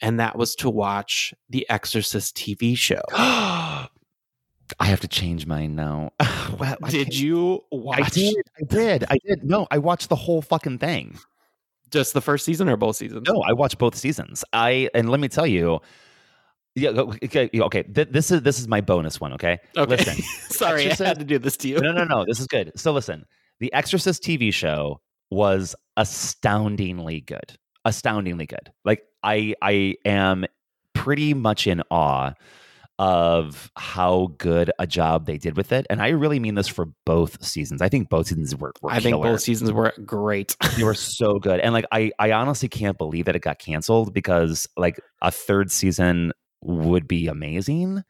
and 0.00 0.18
that 0.20 0.36
was 0.36 0.54
to 0.56 0.70
watch 0.70 1.34
the 1.48 1.68
Exorcist 1.70 2.36
TV 2.36 2.76
show. 2.76 3.00
I 3.12 3.88
have 4.86 5.00
to 5.00 5.08
change 5.08 5.46
mine 5.46 5.74
now. 5.76 6.12
Well, 6.58 6.76
Did 6.88 7.06
can't- 7.06 7.14
you 7.20 7.62
I 7.92 8.02
did. 8.08 8.36
I 8.60 8.64
did. 8.64 9.04
I 9.08 9.16
did. 9.24 9.44
No, 9.44 9.66
I 9.70 9.78
watched 9.78 10.08
the 10.08 10.16
whole 10.16 10.42
fucking 10.42 10.78
thing. 10.78 11.16
just 11.90 12.12
the 12.12 12.20
first 12.20 12.44
season 12.44 12.68
or 12.68 12.76
both 12.76 12.96
seasons? 12.96 13.22
No, 13.26 13.40
I 13.42 13.52
watched 13.52 13.78
both 13.78 13.94
seasons. 13.96 14.44
I 14.52 14.90
and 14.94 15.08
let 15.10 15.20
me 15.20 15.28
tell 15.28 15.46
you. 15.46 15.80
Yeah. 16.74 16.90
Okay. 16.90 17.48
Okay. 17.54 17.82
th- 17.84 18.08
This 18.10 18.30
is 18.30 18.42
this 18.42 18.58
is 18.58 18.68
my 18.68 18.80
bonus 18.80 19.20
one. 19.20 19.32
Okay. 19.34 19.58
Okay. 19.76 19.96
Listen. 19.96 20.16
Sorry, 20.50 20.90
I 20.90 20.94
had 20.94 21.18
to 21.18 21.24
do 21.24 21.38
this 21.38 21.56
to 21.58 21.68
you. 21.68 21.78
No, 21.80 21.92
no, 21.92 22.04
no. 22.04 22.24
This 22.26 22.40
is 22.40 22.46
good. 22.46 22.72
So 22.76 22.92
listen, 22.92 23.24
the 23.60 23.72
Exorcist 23.72 24.22
TV 24.22 24.52
show 24.52 25.00
was 25.30 25.74
astoundingly 25.96 27.22
good. 27.22 27.56
Astoundingly 27.84 28.46
good. 28.46 28.72
Like 28.84 29.02
I 29.22 29.54
I 29.62 29.96
am 30.04 30.46
pretty 30.94 31.34
much 31.34 31.66
in 31.66 31.82
awe 31.90 32.34
of 33.00 33.72
how 33.76 34.34
good 34.36 34.70
a 34.78 34.86
job 34.86 35.24
they 35.24 35.38
did 35.38 35.56
with 35.56 35.72
it. 35.72 35.86
And 35.88 36.02
I 36.02 36.10
really 36.10 36.38
mean 36.38 36.54
this 36.54 36.68
for 36.68 36.88
both 37.06 37.42
seasons. 37.42 37.80
I 37.80 37.88
think 37.88 38.10
both 38.10 38.26
seasons 38.26 38.54
were, 38.54 38.74
were 38.82 38.90
I 38.90 39.00
think 39.00 39.16
both 39.16 39.40
seasons 39.40 39.72
were 39.72 39.94
great. 40.04 40.54
they 40.76 40.84
were 40.84 40.92
so 40.92 41.38
good. 41.38 41.60
And 41.60 41.72
like 41.72 41.86
I 41.90 42.12
I 42.18 42.32
honestly 42.32 42.68
can't 42.68 42.98
believe 42.98 43.24
that 43.24 43.34
it 43.34 43.40
got 43.40 43.58
canceled 43.58 44.12
because 44.12 44.66
like 44.76 45.00
a 45.22 45.30
third 45.30 45.72
season 45.72 46.32
would 46.60 47.08
be 47.08 47.26
amazing. 47.26 48.02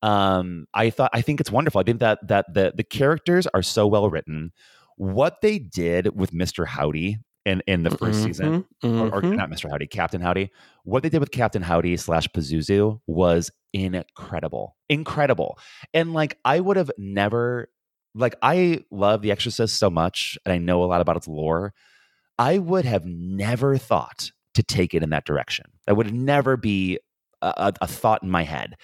Um 0.00 0.64
I 0.72 0.88
thought 0.88 1.10
I 1.12 1.20
think 1.20 1.40
it's 1.40 1.52
wonderful. 1.52 1.82
I 1.82 1.84
think 1.84 2.00
that 2.00 2.26
that 2.26 2.46
the 2.54 2.72
the 2.74 2.84
characters 2.84 3.46
are 3.48 3.62
so 3.62 3.86
well 3.86 4.08
written. 4.08 4.52
What 4.96 5.42
they 5.42 5.58
did 5.58 6.18
with 6.18 6.32
Mr. 6.32 6.66
Howdy 6.66 7.18
in 7.48 7.62
in 7.66 7.82
the 7.82 7.90
1st 7.90 8.22
season 8.22 8.64
Mhm, 8.84 9.00
or, 9.00 9.16
or 9.16 9.22
mhm. 9.22 9.36
not 9.36 9.50
Mr. 9.50 9.70
Howdy, 9.70 9.86
Captain 9.86 10.20
Howdy. 10.20 10.50
What 10.84 11.02
they 11.02 11.08
did 11.08 11.20
with 11.20 11.30
Captain 11.30 11.62
Howdy 11.62 11.96
slash 11.96 12.28
Pazuzu 12.28 13.00
was 13.06 13.50
incredible, 13.72 14.76
incredible. 14.88 15.58
And 15.94 16.12
like, 16.12 16.38
I 16.44 16.60
would 16.60 16.76
have 16.76 16.90
never, 16.98 17.70
like, 18.14 18.34
I 18.42 18.84
love 18.90 19.22
The 19.22 19.30
Exorcist 19.30 19.78
so 19.78 19.90
much, 19.90 20.38
and 20.44 20.52
I 20.52 20.58
know 20.58 20.82
a 20.84 20.86
lot 20.86 21.00
about 21.00 21.16
its 21.16 21.28
lore. 21.28 21.72
I 22.38 22.58
would 22.58 22.84
have 22.84 23.04
never 23.04 23.76
thought 23.76 24.30
to 24.54 24.62
take 24.62 24.94
it 24.94 25.02
in 25.02 25.10
that 25.10 25.24
direction. 25.24 25.66
That 25.86 25.96
would 25.96 26.12
never 26.12 26.56
be 26.56 26.98
a, 27.42 27.72
a 27.80 27.86
thought 27.86 28.22
in 28.22 28.30
my 28.30 28.44
head. 28.44 28.74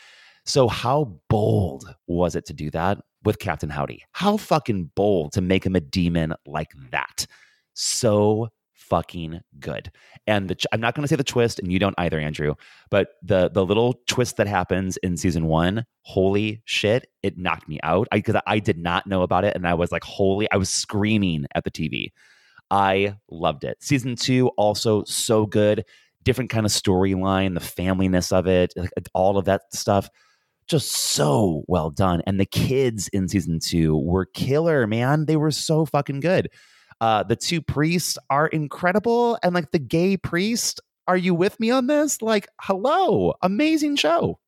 So, 0.46 0.68
how 0.68 1.20
bold 1.30 1.94
was 2.06 2.34
it 2.34 2.44
to 2.46 2.52
do 2.52 2.70
that 2.70 2.98
with 3.24 3.38
Captain 3.38 3.70
Howdy? 3.70 4.02
How 4.12 4.36
fucking 4.36 4.90
bold 4.94 5.32
to 5.32 5.40
make 5.40 5.64
him 5.64 5.74
a 5.76 5.80
demon 5.80 6.34
like 6.46 6.72
that? 6.90 7.26
So 7.74 8.48
fucking 8.88 9.40
good. 9.60 9.90
And 10.26 10.48
the, 10.48 10.56
I'm 10.72 10.80
not 10.80 10.94
going 10.94 11.02
to 11.02 11.08
say 11.08 11.16
the 11.16 11.24
twist, 11.24 11.58
and 11.58 11.72
you 11.72 11.78
don't 11.78 11.94
either, 11.98 12.18
Andrew. 12.18 12.54
But 12.90 13.08
the 13.22 13.50
the 13.50 13.64
little 13.64 13.94
twist 14.06 14.36
that 14.36 14.46
happens 14.46 14.96
in 14.98 15.16
season 15.16 15.46
one, 15.46 15.84
holy 16.02 16.62
shit, 16.64 17.08
it 17.22 17.38
knocked 17.38 17.68
me 17.68 17.78
out. 17.82 18.08
I 18.12 18.18
because 18.18 18.40
I 18.46 18.58
did 18.58 18.78
not 18.78 19.06
know 19.06 19.22
about 19.22 19.44
it, 19.44 19.56
and 19.56 19.66
I 19.66 19.74
was 19.74 19.92
like, 19.92 20.04
holy, 20.04 20.50
I 20.50 20.56
was 20.56 20.70
screaming 20.70 21.46
at 21.54 21.64
the 21.64 21.70
TV. 21.70 22.12
I 22.70 23.16
loved 23.30 23.64
it. 23.64 23.82
Season 23.82 24.16
two 24.16 24.48
also 24.56 25.04
so 25.04 25.46
good. 25.46 25.84
Different 26.22 26.50
kind 26.50 26.64
of 26.64 26.72
storyline, 26.72 27.54
the 27.54 27.60
familyness 27.60 28.32
of 28.32 28.46
it, 28.46 28.72
all 29.12 29.36
of 29.36 29.44
that 29.44 29.62
stuff 29.74 30.08
just 30.66 30.92
so 30.92 31.62
well 31.68 31.90
done. 31.90 32.22
And 32.26 32.40
the 32.40 32.46
kids 32.46 33.08
in 33.08 33.28
season 33.28 33.60
two 33.60 33.96
were 33.98 34.24
killer, 34.24 34.86
man. 34.86 35.26
They 35.26 35.36
were 35.36 35.50
so 35.50 35.84
fucking 35.84 36.20
good. 36.20 36.50
Uh, 37.00 37.22
the 37.22 37.36
two 37.36 37.60
priests 37.60 38.18
are 38.30 38.46
incredible. 38.46 39.38
And 39.42 39.54
like 39.54 39.70
the 39.70 39.78
gay 39.78 40.16
priest, 40.16 40.80
are 41.06 41.16
you 41.16 41.34
with 41.34 41.58
me 41.60 41.70
on 41.70 41.86
this? 41.86 42.22
Like, 42.22 42.48
hello, 42.60 43.34
amazing 43.42 43.96
show. 43.96 44.38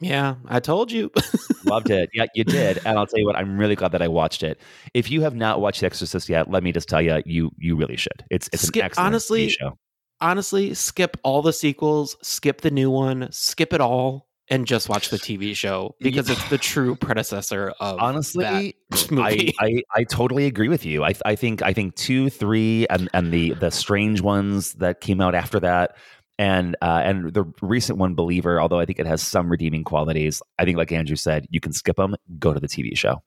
Yeah, 0.00 0.34
I 0.48 0.60
told 0.60 0.90
you. 0.90 1.10
Loved 1.64 1.88
it. 1.90 2.10
Yeah, 2.12 2.26
you 2.34 2.44
did. 2.44 2.78
And 2.84 2.98
I'll 2.98 3.06
tell 3.06 3.18
you 3.20 3.26
what, 3.26 3.36
I'm 3.36 3.56
really 3.56 3.76
glad 3.76 3.92
that 3.92 4.02
I 4.02 4.08
watched 4.08 4.42
it. 4.42 4.60
If 4.92 5.10
you 5.10 5.22
have 5.22 5.34
not 5.34 5.60
watched 5.60 5.80
The 5.80 5.86
Exorcist 5.86 6.28
yet, 6.28 6.50
let 6.50 6.62
me 6.62 6.72
just 6.72 6.88
tell 6.88 7.00
you, 7.00 7.22
you 7.24 7.50
you 7.58 7.76
really 7.76 7.96
should. 7.96 8.24
It's 8.30 8.48
it's 8.52 8.62
Skip- 8.62 8.82
an 8.82 8.86
excellent 8.86 9.06
honestly, 9.06 9.48
show. 9.48 9.78
Honestly, 10.20 10.74
skip 10.74 11.16
all 11.22 11.42
the 11.42 11.52
sequels, 11.52 12.16
skip 12.22 12.60
the 12.60 12.70
new 12.70 12.90
one, 12.90 13.28
skip 13.30 13.72
it 13.72 13.80
all, 13.80 14.28
and 14.48 14.66
just 14.66 14.88
watch 14.88 15.10
the 15.10 15.16
TV 15.18 15.54
show 15.54 15.94
because 16.00 16.28
it's 16.28 16.48
the 16.48 16.58
true 16.58 16.94
predecessor 16.96 17.72
of 17.80 17.98
honestly 18.00 18.76
I, 18.92 19.06
movie. 19.10 19.54
I 19.60 19.82
I 19.94 20.04
totally 20.04 20.46
agree 20.46 20.68
with 20.68 20.84
you. 20.84 21.04
I 21.04 21.14
I 21.24 21.34
think 21.34 21.62
I 21.62 21.72
think 21.72 21.94
two, 21.94 22.30
three, 22.30 22.86
and 22.88 23.08
and 23.14 23.32
the 23.32 23.54
the 23.54 23.70
strange 23.70 24.20
ones 24.20 24.74
that 24.74 25.00
came 25.00 25.20
out 25.20 25.34
after 25.34 25.60
that, 25.60 25.96
and 26.38 26.76
uh, 26.82 27.02
and 27.04 27.32
the 27.32 27.44
recent 27.62 27.98
one, 27.98 28.14
Believer. 28.14 28.60
Although 28.60 28.80
I 28.80 28.86
think 28.86 28.98
it 28.98 29.06
has 29.06 29.22
some 29.22 29.50
redeeming 29.50 29.84
qualities, 29.84 30.42
I 30.58 30.64
think 30.64 30.76
like 30.76 30.92
Andrew 30.92 31.16
said, 31.16 31.46
you 31.50 31.60
can 31.60 31.72
skip 31.72 31.96
them. 31.96 32.14
Go 32.38 32.52
to 32.52 32.60
the 32.60 32.68
TV 32.68 32.96
show. 32.96 33.22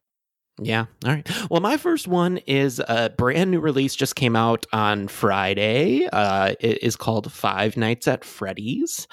Yeah. 0.60 0.86
All 1.06 1.12
right. 1.12 1.30
Well, 1.52 1.62
my 1.62 1.78
first 1.78 2.08
one 2.08 2.38
is 2.48 2.82
a 2.88 3.12
brand 3.16 3.52
new 3.52 3.60
release, 3.60 3.96
just 3.96 4.16
came 4.16 4.36
out 4.36 4.66
on 4.74 5.08
Friday. 5.08 6.08
Uh, 6.12 6.56
it 6.60 6.82
is 6.82 6.96
called 6.96 7.32
Five 7.32 7.78
Nights 7.78 8.08
at 8.08 8.26
Freddy's. 8.26 9.08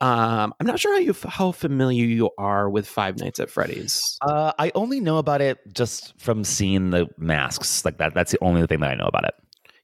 Um, 0.00 0.54
I'm 0.58 0.66
not 0.66 0.80
sure 0.80 0.94
how 0.94 0.98
you 0.98 1.14
how 1.28 1.52
familiar 1.52 2.06
you 2.06 2.30
are 2.38 2.70
with 2.70 2.88
Five 2.88 3.18
Nights 3.18 3.38
at 3.38 3.50
Freddy's. 3.50 4.18
Uh, 4.22 4.52
I 4.58 4.72
only 4.74 4.98
know 4.98 5.18
about 5.18 5.42
it 5.42 5.58
just 5.74 6.18
from 6.18 6.42
seeing 6.42 6.90
the 6.90 7.08
masks. 7.18 7.84
Like 7.84 7.98
that. 7.98 8.14
That's 8.14 8.32
the 8.32 8.42
only 8.42 8.66
thing 8.66 8.80
that 8.80 8.90
I 8.90 8.94
know 8.94 9.06
about 9.06 9.24
it. 9.24 9.34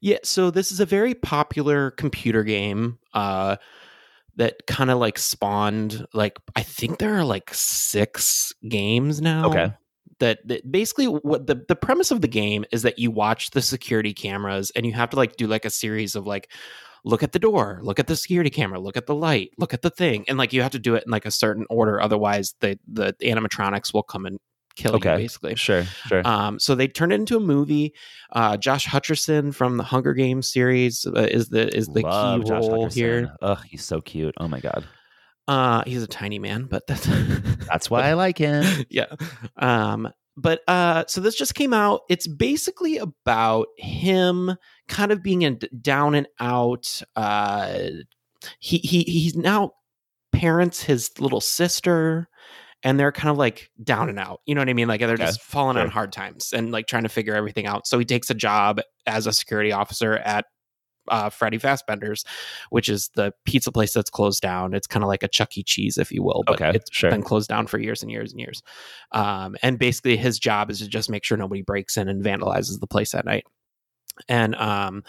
Yeah, 0.01 0.17
so 0.23 0.51
this 0.51 0.71
is 0.71 0.79
a 0.79 0.85
very 0.85 1.13
popular 1.13 1.91
computer 1.91 2.43
game 2.43 2.97
uh, 3.13 3.57
that 4.37 4.65
kind 4.67 4.89
of 4.89 4.99
like 4.99 5.17
spawned 5.17 6.05
like 6.13 6.37
I 6.55 6.63
think 6.63 6.99
there 6.99 7.15
are 7.15 7.25
like 7.25 7.53
six 7.53 8.53
games 8.67 9.21
now. 9.21 9.49
Okay. 9.49 9.73
That, 10.19 10.47
that 10.47 10.71
basically 10.71 11.05
what 11.05 11.45
the 11.45 11.63
the 11.67 11.75
premise 11.75 12.09
of 12.09 12.21
the 12.21 12.27
game 12.27 12.65
is 12.71 12.81
that 12.81 12.97
you 12.97 13.11
watch 13.11 13.51
the 13.51 13.61
security 13.61 14.15
cameras 14.15 14.71
and 14.75 14.83
you 14.83 14.93
have 14.93 15.11
to 15.11 15.15
like 15.15 15.37
do 15.37 15.45
like 15.45 15.63
a 15.63 15.69
series 15.69 16.15
of 16.15 16.25
like 16.25 16.49
look 17.05 17.23
at 17.23 17.31
the 17.31 17.39
door, 17.39 17.79
look 17.83 17.99
at 17.99 18.07
the 18.07 18.15
security 18.15 18.49
camera, 18.49 18.79
look 18.79 18.97
at 18.97 19.05
the 19.07 19.15
light, 19.15 19.51
look 19.57 19.73
at 19.73 19.81
the 19.81 19.89
thing, 19.89 20.25
and 20.27 20.37
like 20.37 20.53
you 20.53 20.61
have 20.61 20.71
to 20.71 20.79
do 20.79 20.95
it 20.95 21.03
in 21.05 21.11
like 21.11 21.25
a 21.25 21.31
certain 21.31 21.65
order, 21.69 22.01
otherwise 22.01 22.55
the 22.59 22.77
the 22.87 23.13
animatronics 23.21 23.93
will 23.93 24.03
come 24.03 24.25
and 24.25 24.39
kill 24.75 24.95
Okay. 24.95 25.13
you 25.13 25.17
basically. 25.17 25.55
Sure. 25.55 25.83
Sure. 26.07 26.21
Um, 26.27 26.59
so 26.59 26.75
they 26.75 26.87
turned 26.87 27.11
it 27.11 27.15
into 27.15 27.35
a 27.35 27.39
movie. 27.39 27.93
Uh, 28.31 28.57
Josh 28.57 28.85
Hutcherson 28.85 29.53
from 29.55 29.77
the 29.77 29.83
Hunger 29.83 30.13
Games 30.13 30.47
series 30.51 31.05
uh, 31.07 31.21
is 31.31 31.49
the 31.49 31.75
is 31.75 31.87
the 31.87 32.01
Love 32.01 32.41
key 32.43 32.47
Josh 32.49 32.61
role 32.67 32.85
Hutcherson. 32.87 32.93
here. 32.93 33.35
Ugh, 33.41 33.59
he's 33.67 33.83
so 33.83 34.01
cute. 34.01 34.35
Oh 34.39 34.47
my 34.47 34.59
god. 34.59 34.85
Uh, 35.47 35.81
he's 35.87 36.03
a 36.03 36.07
tiny 36.07 36.39
man, 36.39 36.65
but 36.65 36.85
that's 36.87 37.05
That's 37.67 37.89
why 37.89 38.01
I 38.09 38.13
like 38.13 38.37
him. 38.37 38.65
yeah. 38.89 39.05
Um, 39.55 40.09
but 40.37 40.61
uh, 40.67 41.03
so 41.07 41.19
this 41.19 41.35
just 41.35 41.55
came 41.55 41.73
out. 41.73 42.01
It's 42.09 42.27
basically 42.27 42.97
about 42.97 43.67
him 43.77 44.55
kind 44.87 45.11
of 45.11 45.23
being 45.23 45.43
a 45.43 45.51
down 45.51 46.13
and 46.13 46.27
out. 46.39 47.01
Uh, 47.15 47.79
he 48.59 48.77
he 48.77 49.01
he's 49.01 49.35
now 49.35 49.71
parents 50.31 50.83
his 50.83 51.09
little 51.19 51.41
sister, 51.41 52.29
and 52.83 52.99
they're 52.99 53.11
kind 53.11 53.31
of 53.31 53.37
like 53.37 53.71
down 53.83 54.09
and 54.09 54.19
out. 54.19 54.41
You 54.45 54.53
know 54.53 54.61
what 54.61 54.69
I 54.69 54.73
mean? 54.73 54.87
Like 54.87 55.01
they're 55.01 55.17
just 55.17 55.41
falling 55.41 55.77
on 55.77 55.89
hard 55.89 56.11
times 56.11 56.53
and 56.53 56.71
like 56.71 56.85
trying 56.85 57.03
to 57.03 57.09
figure 57.09 57.33
everything 57.33 57.65
out. 57.65 57.87
So 57.87 57.97
he 57.97 58.05
takes 58.05 58.29
a 58.29 58.35
job 58.35 58.79
as 59.07 59.25
a 59.25 59.33
security 59.33 59.71
officer 59.71 60.17
at 60.17 60.45
uh, 61.09 61.29
Freddy 61.29 61.57
Fastbender's, 61.57 62.25
which 62.69 62.89
is 62.89 63.09
the 63.15 63.33
pizza 63.45 63.71
place 63.71 63.93
that's 63.93 64.09
closed 64.09 64.41
down. 64.41 64.73
It's 64.73 64.87
kind 64.87 65.03
of 65.03 65.07
like 65.07 65.23
a 65.23 65.27
Chuck 65.27 65.57
E. 65.57 65.63
Cheese, 65.63 65.97
if 65.97 66.11
you 66.11 66.23
will, 66.23 66.43
but 66.45 66.61
Okay, 66.61 66.71
it's 66.75 66.91
sure. 66.91 67.09
been 67.09 67.23
closed 67.23 67.49
down 67.49 67.67
for 67.67 67.79
years 67.79 68.01
and 68.01 68.11
years 68.11 68.31
and 68.31 68.39
years. 68.39 68.61
Um, 69.11 69.55
and 69.63 69.79
basically, 69.79 70.17
his 70.17 70.39
job 70.39 70.69
is 70.69 70.79
to 70.79 70.87
just 70.87 71.09
make 71.09 71.23
sure 71.23 71.37
nobody 71.37 71.61
breaks 71.61 71.97
in 71.97 72.07
and 72.07 72.23
vandalizes 72.23 72.79
the 72.79 72.87
place 72.87 73.13
at 73.13 73.25
night. 73.25 73.45
And 74.27 74.55
um, 74.55 75.03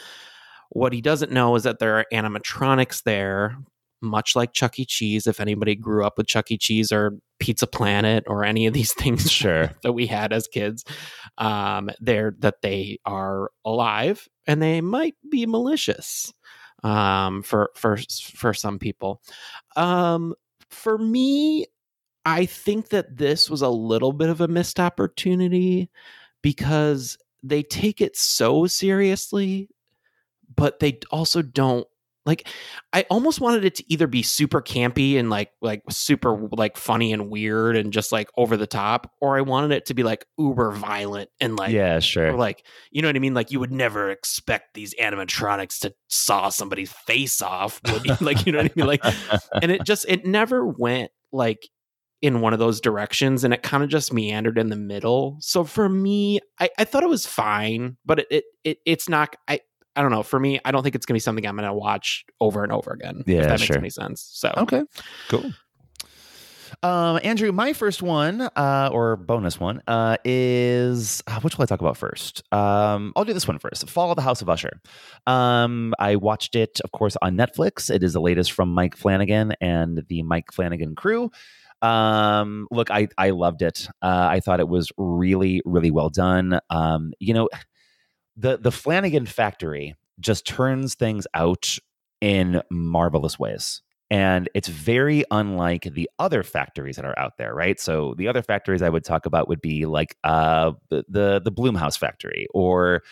what 0.70 0.92
he 0.92 1.00
doesn't 1.00 1.32
know 1.32 1.54
is 1.56 1.62
that 1.62 1.78
there 1.78 1.96
are 1.98 2.06
animatronics 2.12 3.02
there, 3.04 3.56
much 4.00 4.36
like 4.36 4.52
Chuck 4.52 4.78
E. 4.78 4.84
Cheese. 4.84 5.26
If 5.26 5.40
anybody 5.40 5.74
grew 5.74 6.04
up 6.04 6.18
with 6.18 6.26
Chuck 6.26 6.50
E. 6.50 6.58
Cheese 6.58 6.92
or 6.92 7.12
Pizza 7.38 7.66
Planet 7.66 8.24
or 8.26 8.44
any 8.44 8.66
of 8.66 8.74
these 8.74 8.92
things, 8.98 9.30
Sure. 9.30 9.70
that 9.82 9.92
we 9.92 10.06
had 10.06 10.32
as 10.32 10.46
kids, 10.46 10.84
um, 11.38 11.90
they're 12.00 12.34
that 12.40 12.62
they 12.62 12.98
are 13.04 13.50
alive 13.64 14.28
and 14.46 14.62
they 14.62 14.80
might 14.80 15.14
be 15.30 15.46
malicious 15.46 16.32
um, 16.84 17.42
for 17.42 17.70
for 17.74 17.98
for 18.20 18.54
some 18.54 18.78
people. 18.78 19.20
Um, 19.76 20.34
for 20.70 20.98
me, 20.98 21.66
I 22.24 22.46
think 22.46 22.90
that 22.90 23.16
this 23.16 23.48
was 23.48 23.62
a 23.62 23.68
little 23.68 24.12
bit 24.12 24.28
of 24.28 24.40
a 24.40 24.48
missed 24.48 24.78
opportunity 24.78 25.90
because 26.42 27.18
they 27.42 27.62
take 27.62 28.00
it 28.00 28.16
so 28.16 28.66
seriously, 28.66 29.68
but 30.54 30.78
they 30.80 30.98
also 31.10 31.40
don't 31.42 31.86
like 32.28 32.46
I 32.92 33.06
almost 33.08 33.40
wanted 33.40 33.64
it 33.64 33.74
to 33.76 33.84
either 33.90 34.06
be 34.06 34.22
super 34.22 34.60
campy 34.60 35.18
and 35.18 35.30
like 35.30 35.50
like 35.62 35.82
super 35.88 36.36
like 36.52 36.76
funny 36.76 37.14
and 37.14 37.30
weird 37.30 37.74
and 37.74 37.90
just 37.90 38.12
like 38.12 38.28
over 38.36 38.58
the 38.58 38.66
top, 38.66 39.10
or 39.22 39.38
I 39.38 39.40
wanted 39.40 39.72
it 39.72 39.86
to 39.86 39.94
be 39.94 40.02
like 40.02 40.26
uber 40.36 40.72
violent 40.72 41.30
and 41.40 41.56
like 41.56 41.72
yeah, 41.72 41.98
sure. 42.00 42.34
like 42.34 42.66
you 42.90 43.00
know 43.00 43.08
what 43.08 43.16
I 43.16 43.20
mean? 43.20 43.32
Like 43.32 43.50
you 43.50 43.60
would 43.60 43.72
never 43.72 44.10
expect 44.10 44.74
these 44.74 44.94
animatronics 44.96 45.80
to 45.80 45.94
saw 46.08 46.50
somebody's 46.50 46.92
face 46.92 47.40
off, 47.40 47.80
would 47.92 48.04
you? 48.04 48.14
like 48.20 48.44
you 48.44 48.52
know 48.52 48.58
what 48.58 48.72
I 48.72 48.74
mean? 48.76 48.86
Like, 48.86 49.04
and 49.62 49.72
it 49.72 49.84
just 49.84 50.04
it 50.06 50.26
never 50.26 50.66
went 50.66 51.10
like 51.32 51.66
in 52.20 52.42
one 52.42 52.52
of 52.52 52.58
those 52.58 52.80
directions, 52.80 53.42
and 53.42 53.54
it 53.54 53.62
kind 53.62 53.82
of 53.82 53.88
just 53.88 54.12
meandered 54.12 54.58
in 54.58 54.68
the 54.68 54.76
middle. 54.76 55.38
So 55.40 55.64
for 55.64 55.88
me, 55.88 56.40
I, 56.60 56.68
I 56.78 56.84
thought 56.84 57.04
it 57.04 57.08
was 57.08 57.26
fine, 57.26 57.96
but 58.04 58.18
it, 58.18 58.26
it 58.30 58.44
it 58.64 58.78
it's 58.84 59.08
not. 59.08 59.34
I 59.48 59.60
I 59.98 60.00
don't 60.00 60.12
know. 60.12 60.22
For 60.22 60.38
me, 60.38 60.60
I 60.64 60.70
don't 60.70 60.84
think 60.84 60.94
it's 60.94 61.04
gonna 61.04 61.16
be 61.16 61.20
something 61.20 61.44
I'm 61.44 61.56
gonna 61.56 61.74
watch 61.74 62.24
over 62.40 62.62
and 62.62 62.70
over 62.70 62.92
again. 62.92 63.24
Yeah, 63.26 63.40
if 63.40 63.48
that 63.48 63.60
sure. 63.60 63.80
makes 63.80 63.98
any 63.98 64.08
sense. 64.08 64.28
So 64.32 64.54
Okay, 64.56 64.84
cool. 65.28 65.52
Um, 66.84 67.18
Andrew, 67.24 67.50
my 67.50 67.72
first 67.72 68.00
one, 68.00 68.42
uh, 68.42 68.90
or 68.92 69.16
bonus 69.16 69.58
one, 69.58 69.82
uh, 69.88 70.18
is 70.24 71.20
uh, 71.26 71.40
which 71.40 71.58
will 71.58 71.64
I 71.64 71.66
talk 71.66 71.80
about 71.80 71.96
first? 71.96 72.44
Um, 72.52 73.12
I'll 73.16 73.24
do 73.24 73.32
this 73.32 73.48
one 73.48 73.58
first. 73.58 73.90
Fall 73.90 74.10
of 74.10 74.16
the 74.16 74.22
House 74.22 74.40
of 74.40 74.48
Usher. 74.48 74.80
Um, 75.26 75.94
I 75.98 76.14
watched 76.14 76.54
it, 76.54 76.80
of 76.84 76.92
course, 76.92 77.16
on 77.20 77.36
Netflix. 77.36 77.92
It 77.92 78.04
is 78.04 78.12
the 78.12 78.20
latest 78.20 78.52
from 78.52 78.72
Mike 78.72 78.96
Flanagan 78.96 79.54
and 79.60 80.04
the 80.08 80.22
Mike 80.22 80.52
Flanagan 80.52 80.94
crew. 80.94 81.32
Um, 81.82 82.68
look, 82.70 82.90
I 82.92 83.08
I 83.18 83.30
loved 83.30 83.62
it. 83.62 83.88
Uh, 84.00 84.28
I 84.30 84.38
thought 84.38 84.60
it 84.60 84.68
was 84.68 84.92
really, 84.96 85.60
really 85.64 85.90
well 85.90 86.10
done. 86.10 86.60
Um, 86.70 87.12
you 87.18 87.34
know, 87.34 87.48
the 88.38 88.56
the 88.56 88.72
Flanagan 88.72 89.26
factory 89.26 89.96
just 90.20 90.46
turns 90.46 90.94
things 90.94 91.26
out 91.34 91.76
in 92.20 92.62
marvelous 92.70 93.38
ways. 93.38 93.82
And 94.10 94.48
it's 94.54 94.68
very 94.68 95.24
unlike 95.30 95.82
the 95.82 96.08
other 96.18 96.42
factories 96.42 96.96
that 96.96 97.04
are 97.04 97.18
out 97.18 97.36
there, 97.36 97.54
right? 97.54 97.78
So 97.78 98.14
the 98.16 98.26
other 98.26 98.42
factories 98.42 98.80
I 98.80 98.88
would 98.88 99.04
talk 99.04 99.26
about 99.26 99.48
would 99.48 99.60
be 99.60 99.84
like 99.84 100.16
uh, 100.24 100.72
the 100.88 101.04
the 101.44 101.52
Blumhouse 101.52 101.98
factory 101.98 102.46
or 102.54 103.02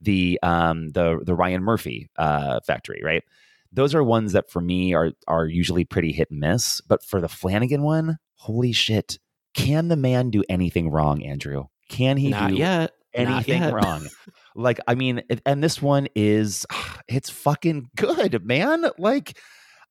the 0.00 0.38
um, 0.44 0.90
the 0.90 1.18
the 1.24 1.34
Ryan 1.34 1.62
Murphy 1.62 2.08
uh, 2.16 2.60
factory, 2.64 3.00
right? 3.02 3.24
Those 3.72 3.96
are 3.96 4.04
ones 4.04 4.32
that 4.32 4.48
for 4.48 4.60
me 4.60 4.94
are 4.94 5.10
are 5.26 5.46
usually 5.46 5.84
pretty 5.84 6.12
hit 6.12 6.30
and 6.30 6.38
miss. 6.38 6.80
But 6.82 7.02
for 7.02 7.20
the 7.20 7.28
Flanagan 7.28 7.82
one, 7.82 8.18
holy 8.34 8.70
shit! 8.70 9.18
Can 9.54 9.88
the 9.88 9.96
man 9.96 10.30
do 10.30 10.44
anything 10.48 10.88
wrong, 10.88 11.24
Andrew? 11.24 11.64
Can 11.88 12.16
he 12.16 12.28
not 12.28 12.50
do 12.50 12.56
yet. 12.56 12.92
Anything 13.12 13.62
yet. 13.62 13.72
wrong. 13.72 14.06
like, 14.54 14.78
I 14.86 14.94
mean, 14.94 15.22
and 15.46 15.62
this 15.62 15.80
one 15.82 16.08
is, 16.14 16.66
it's 17.08 17.30
fucking 17.30 17.90
good, 17.96 18.44
man. 18.44 18.86
Like, 18.98 19.38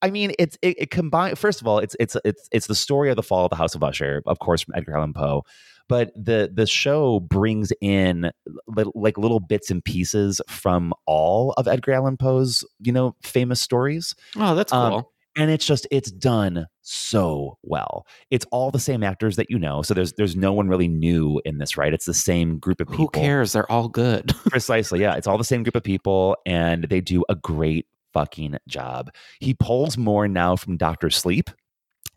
I 0.02 0.10
mean, 0.10 0.34
it's 0.38 0.58
it, 0.62 0.76
it 0.82 0.92
combined. 0.92 1.38
First 1.40 1.62
of 1.62 1.68
all, 1.68 1.80
it's 1.80 1.96
it's 2.00 2.18
it's 2.26 2.50
it's 2.52 2.68
the 2.68 2.76
story 2.76 3.10
of 3.10 3.16
the 3.16 3.24
fall 3.24 3.46
of 3.46 3.50
the 3.52 3.56
House 3.56 3.74
of 3.74 3.84
Usher, 3.84 4.22
of 4.26 4.40
course, 4.40 4.62
from 4.64 4.76
Edgar 4.76 4.98
Allan 4.98 5.14
Poe. 5.14 5.44
But 5.88 6.12
the 6.16 6.52
the 6.54 6.66
show 6.66 7.22
brings 7.22 7.72
in 7.80 8.32
li- 8.68 8.92
like 8.96 9.18
little 9.18 9.40
bits 9.40 9.70
and 9.72 9.84
pieces 9.84 10.42
from 10.48 10.94
all 11.06 11.54
of 11.54 11.68
Edgar 11.70 11.94
Allan 11.94 12.18
Poe's 12.18 12.66
you 12.82 12.92
know 12.92 13.16
famous 13.24 13.62
stories. 13.62 14.14
Oh, 14.36 14.56
that's 14.56 14.74
Um, 14.74 14.92
cool. 14.92 15.13
And 15.36 15.50
it's 15.50 15.66
just 15.66 15.88
it's 15.92 16.12
done 16.12 16.68
so 16.82 17.58
well. 17.64 18.06
It's 18.30 18.46
all 18.52 18.72
the 18.72 18.80
same 18.80 19.04
actors 19.04 19.36
that 19.38 19.50
you 19.50 19.58
know. 19.58 19.82
So 19.82 19.94
there's 19.94 20.14
there's 20.14 20.36
no 20.36 20.54
one 20.54 20.68
really 20.68 20.88
new 20.88 21.42
in 21.46 21.58
this, 21.58 21.78
right? 21.78 21.94
It's 21.94 22.06
the 22.06 22.14
same 22.14 22.60
group 22.60 22.82
of 22.82 22.88
people. 22.88 23.06
Who 23.06 23.10
cares? 23.10 23.54
They're 23.54 23.72
all 23.72 23.88
good. 23.88 24.34
Precisely. 24.50 25.02
Yeah. 25.02 25.16
It's 25.16 25.28
all 25.28 25.38
the 25.38 25.44
same 25.44 25.64
group 25.64 25.76
of 25.76 25.84
people 25.84 26.38
and 26.46 26.86
they 26.86 27.02
do 27.02 27.24
a 27.30 27.36
great 27.36 27.88
fucking 28.14 28.58
job. 28.68 29.12
He 29.40 29.54
pulls 29.54 29.98
more 29.98 30.28
now 30.28 30.56
from 30.56 30.78
Doctor 30.78 31.10
Sleep 31.10 31.50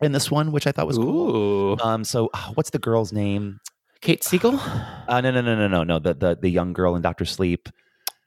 in 0.01 0.11
this 0.11 0.29
one, 0.29 0.51
which 0.51 0.67
I 0.67 0.71
thought 0.71 0.87
was 0.87 0.97
cool. 0.97 1.35
Ooh. 1.35 1.77
Um, 1.81 2.03
so 2.03 2.29
uh, 2.33 2.51
what's 2.53 2.69
the 2.69 2.79
girl's 2.79 3.11
name? 3.11 3.59
Kate 4.01 4.23
Siegel? 4.23 4.59
Uh, 5.07 5.21
no, 5.21 5.31
no, 5.31 5.39
no, 5.39 5.55
no, 5.55 5.69
no, 5.69 5.83
no. 5.85 5.99
The 5.99 6.13
the 6.13 6.37
the 6.41 6.49
young 6.49 6.73
girl 6.73 6.97
in 6.97 7.01
Doctor 7.01 7.23
Sleep. 7.23 7.69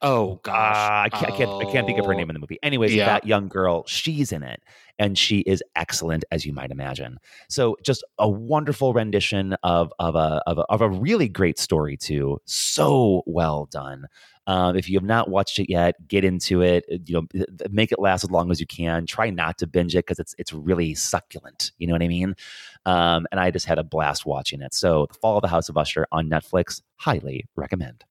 Oh 0.03 0.40
gosh. 0.42 0.76
Uh, 0.76 0.90
I, 1.05 1.09
can't, 1.11 1.32
I 1.32 1.36
can't. 1.36 1.51
I 1.68 1.70
can't 1.70 1.86
think 1.86 1.98
of 1.98 2.07
her 2.07 2.14
name 2.14 2.30
in 2.30 2.34
the 2.34 2.40
movie. 2.40 2.59
Anyways, 2.62 2.94
Yeah. 2.94 3.05
that 3.07 3.26
young 3.26 3.48
girl, 3.48 3.84
she's 3.86 4.32
in 4.32 4.42
it, 4.42 4.62
and 4.98 5.18
she 5.18 5.40
is 5.40 5.62
excellent, 5.76 6.24
as 6.30 6.46
you 6.46 6.55
might 6.55 6.70
imagine. 6.70 7.18
So, 7.51 7.76
just 7.82 8.03
a 8.18 8.26
wonderful 8.28 8.94
rendition 8.94 9.55
of 9.62 9.92
of 9.98 10.14
a 10.14 10.40
of 10.46 10.57
a, 10.59 10.62
of 10.70 10.80
a 10.80 10.88
really 10.88 11.28
great 11.28 11.59
story 11.59 11.98
too. 11.98 12.38
So 12.46 13.22
well 13.26 13.66
done. 13.70 14.07
Um, 14.46 14.74
if 14.74 14.88
you 14.88 14.96
have 14.98 15.05
not 15.05 15.28
watched 15.28 15.59
it 15.59 15.70
yet, 15.70 15.94
get 16.09 16.24
into 16.24 16.62
it. 16.62 16.84
Uh, 16.90 16.96
You 17.05 17.26
know, 17.34 17.44
make 17.70 17.92
it 17.92 17.98
last 17.98 18.24
as 18.24 18.30
long 18.30 18.51
as 18.51 18.59
you 18.59 18.66
can. 18.66 19.05
Try 19.05 19.28
not 19.28 19.59
to 19.59 19.66
binge 19.66 19.94
it 19.94 20.07
because 20.07 20.18
it's 20.18 20.34
it's 20.38 20.53
really 20.55 20.94
succulent. 20.94 21.72
You 21.76 21.86
know 21.86 21.92
what 21.92 22.03
I 22.03 22.09
mean? 22.09 22.34
Um, 22.86 23.26
and 23.30 23.38
I 23.38 23.51
just 23.51 23.66
had 23.66 23.78
a 23.78 23.84
blast 23.84 24.24
watching 24.24 24.62
it. 24.62 24.72
So, 24.72 25.09
The 25.12 25.18
Fall 25.18 25.36
of 25.36 25.42
the 25.42 25.48
House 25.48 25.68
of 25.68 25.76
Usher 25.76 26.07
on 26.11 26.30
Netflix, 26.30 26.80
highly 26.96 27.44
recommend. 27.55 28.05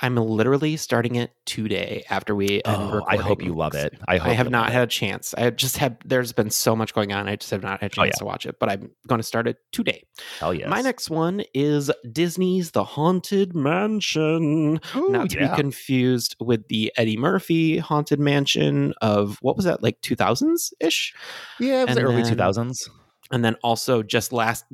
I'm 0.00 0.16
literally 0.16 0.76
starting 0.76 1.14
it 1.14 1.32
today 1.46 2.04
after 2.10 2.34
we 2.34 2.62
Oh, 2.64 3.02
I 3.06 3.16
hope 3.16 3.42
you 3.42 3.54
love 3.54 3.74
it. 3.74 3.96
I 4.08 4.16
hope 4.16 4.30
I 4.30 4.32
have 4.34 4.50
not 4.50 4.72
had 4.72 4.82
a 4.82 4.86
chance. 4.86 5.34
I 5.38 5.50
just 5.50 5.76
have. 5.76 5.96
There's 6.04 6.32
been 6.32 6.50
so 6.50 6.74
much 6.74 6.92
going 6.94 7.12
on. 7.12 7.28
I 7.28 7.36
just 7.36 7.50
have 7.52 7.62
not 7.62 7.80
had 7.80 7.92
a 7.96 8.00
Oh, 8.00 8.04
chance 8.04 8.14
yeah. 8.16 8.18
to 8.18 8.24
watch 8.24 8.44
it. 8.46 8.56
But 8.58 8.70
I'm 8.70 8.90
going 9.06 9.20
to 9.20 9.22
start 9.22 9.46
it 9.46 9.58
today. 9.72 10.02
Hell 10.40 10.52
yes. 10.52 10.68
My 10.68 10.80
next 10.80 11.10
one 11.10 11.44
is 11.54 11.90
Disney's 12.10 12.72
The 12.72 12.82
Haunted 12.82 13.54
Mansion. 13.54 14.80
Ooh, 14.96 15.08
not 15.10 15.30
to 15.30 15.38
yeah. 15.40 15.50
be 15.50 15.56
confused 15.62 16.34
with 16.40 16.66
the 16.68 16.92
Eddie 16.96 17.16
Murphy 17.16 17.78
Haunted 17.78 18.18
Mansion 18.18 18.94
of 19.00 19.38
what 19.42 19.54
was 19.56 19.64
that 19.64 19.82
like 19.82 20.00
2000s 20.00 20.72
ish? 20.80 21.14
Yeah, 21.60 21.82
it 21.82 21.88
was 21.88 21.96
And 21.96 22.04
early 22.06 22.22
then- 22.22 22.36
2000s. 22.36 22.88
And 23.30 23.44
then 23.44 23.54
also 23.62 24.02
just 24.02 24.32
last. 24.32 24.64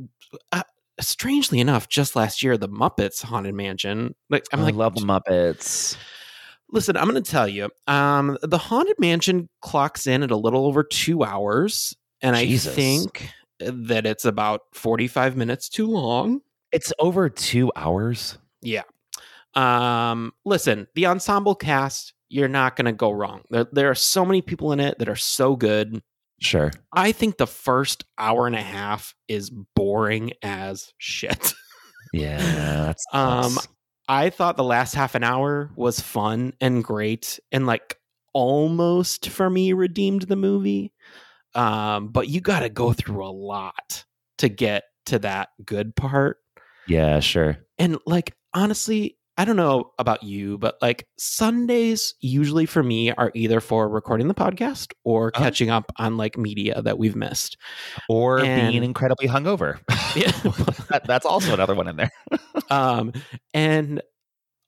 Uh, 0.52 0.62
Strangely 1.00 1.60
enough, 1.60 1.88
just 1.88 2.14
last 2.16 2.42
year, 2.42 2.56
the 2.56 2.68
Muppets 2.68 3.22
Haunted 3.22 3.54
Mansion. 3.54 4.14
Like 4.28 4.44
I'm 4.52 4.60
I 4.60 4.64
like, 4.64 4.74
love 4.74 4.94
the 4.94 5.00
Muppets. 5.00 5.96
Listen, 6.72 6.96
I'm 6.96 7.08
going 7.08 7.20
to 7.20 7.30
tell 7.30 7.48
you. 7.48 7.68
Um, 7.86 8.38
the 8.42 8.58
Haunted 8.58 8.98
Mansion 8.98 9.48
clocks 9.60 10.06
in 10.06 10.22
at 10.22 10.30
a 10.30 10.36
little 10.36 10.66
over 10.66 10.84
two 10.84 11.24
hours, 11.24 11.96
and 12.22 12.36
Jesus. 12.36 12.72
I 12.72 12.76
think 12.76 13.30
that 13.60 14.06
it's 14.06 14.24
about 14.24 14.62
45 14.74 15.36
minutes 15.36 15.68
too 15.68 15.86
long. 15.86 16.40
It's 16.72 16.92
over 16.98 17.28
two 17.28 17.72
hours. 17.76 18.38
Yeah. 18.62 18.82
Um, 19.54 20.32
listen, 20.44 20.86
the 20.94 21.06
ensemble 21.06 21.54
cast, 21.54 22.14
you're 22.28 22.48
not 22.48 22.76
going 22.76 22.86
to 22.86 22.92
go 22.92 23.10
wrong. 23.10 23.42
There, 23.50 23.66
there 23.72 23.90
are 23.90 23.96
so 23.96 24.24
many 24.24 24.42
people 24.42 24.72
in 24.72 24.80
it 24.80 24.98
that 24.98 25.08
are 25.08 25.16
so 25.16 25.56
good. 25.56 26.00
Sure. 26.40 26.70
I 26.92 27.12
think 27.12 27.36
the 27.36 27.46
first 27.46 28.04
hour 28.18 28.46
and 28.46 28.56
a 28.56 28.62
half 28.62 29.14
is 29.28 29.50
boring 29.50 30.32
as 30.42 30.92
shit. 30.98 31.52
Yeah, 32.12 32.38
that's 32.86 33.04
Um, 33.12 33.58
I 34.08 34.30
thought 34.30 34.56
the 34.56 34.64
last 34.64 34.94
half 34.94 35.14
an 35.14 35.22
hour 35.22 35.70
was 35.76 36.00
fun 36.00 36.54
and 36.60 36.82
great 36.82 37.38
and 37.52 37.66
like 37.66 37.96
almost 38.32 39.28
for 39.28 39.48
me 39.48 39.72
redeemed 39.72 40.22
the 40.22 40.36
movie. 40.36 40.92
Um, 41.54 42.08
but 42.08 42.28
you 42.28 42.40
got 42.40 42.60
to 42.60 42.68
go 42.68 42.92
through 42.92 43.24
a 43.24 43.30
lot 43.30 44.04
to 44.38 44.48
get 44.48 44.84
to 45.06 45.18
that 45.20 45.50
good 45.64 45.94
part. 45.94 46.38
yeah, 46.88 47.20
sure. 47.20 47.58
And 47.78 47.98
like 48.06 48.34
honestly, 48.54 49.16
I 49.40 49.46
don't 49.46 49.56
know 49.56 49.92
about 49.98 50.22
you, 50.22 50.58
but 50.58 50.76
like 50.82 51.06
Sundays 51.16 52.12
usually 52.20 52.66
for 52.66 52.82
me 52.82 53.10
are 53.12 53.30
either 53.34 53.60
for 53.62 53.88
recording 53.88 54.28
the 54.28 54.34
podcast 54.34 54.92
or 55.02 55.28
Uh-huh. 55.34 55.44
catching 55.44 55.70
up 55.70 55.90
on 55.96 56.18
like 56.18 56.36
media 56.36 56.82
that 56.82 56.98
we've 56.98 57.16
missed. 57.16 57.56
Or 58.10 58.40
And- 58.40 58.70
being 58.70 58.84
incredibly 58.84 59.28
hungover. 59.28 59.78
Yeah. 60.14 60.32
That- 60.90 61.04
that's 61.06 61.24
also 61.24 61.54
another 61.54 61.74
one 61.74 61.88
in 61.88 61.96
there. 61.96 62.10
um 62.70 63.12
and 63.54 64.02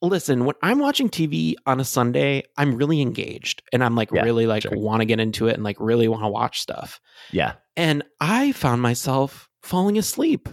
listen 0.00 0.44
when 0.44 0.54
i'm 0.62 0.78
watching 0.80 1.08
tv 1.08 1.54
on 1.66 1.78
a 1.80 1.84
sunday 1.84 2.42
i'm 2.56 2.74
really 2.74 3.00
engaged 3.00 3.62
and 3.72 3.84
i'm 3.84 3.94
like 3.94 4.10
Yeah, 4.12 4.22
really 4.22 4.46
like 4.46 4.62
sure. 4.62 4.76
want 4.76 5.00
to 5.00 5.04
get 5.04 5.20
into 5.20 5.46
it 5.48 5.54
and 5.54 5.62
like 5.62 5.76
really 5.78 6.08
want 6.08 6.22
to 6.24 6.28
watch 6.28 6.60
stuff 6.60 7.00
Yeah. 7.30 7.52
and 7.76 8.02
i 8.20 8.50
found 8.52 8.82
myself 8.82 9.48
falling 9.62 9.98
asleep 9.98 10.48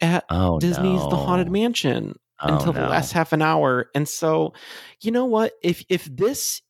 at 0.00 0.24
Oh, 0.30 0.58
disney's 0.60 1.00
the 1.10 1.16
haunted 1.16 1.50
mansion 1.50 2.14
Oh, 2.40 2.54
until 2.54 2.72
the 2.74 2.80
last 2.82 3.12
half 3.12 3.32
an 3.32 3.40
hour 3.40 3.90
and 3.94 4.06
so 4.06 4.52
you 5.00 5.10
know 5.10 5.24
what 5.24 5.54
if 5.62 5.82
if 5.88 6.04
this 6.04 6.60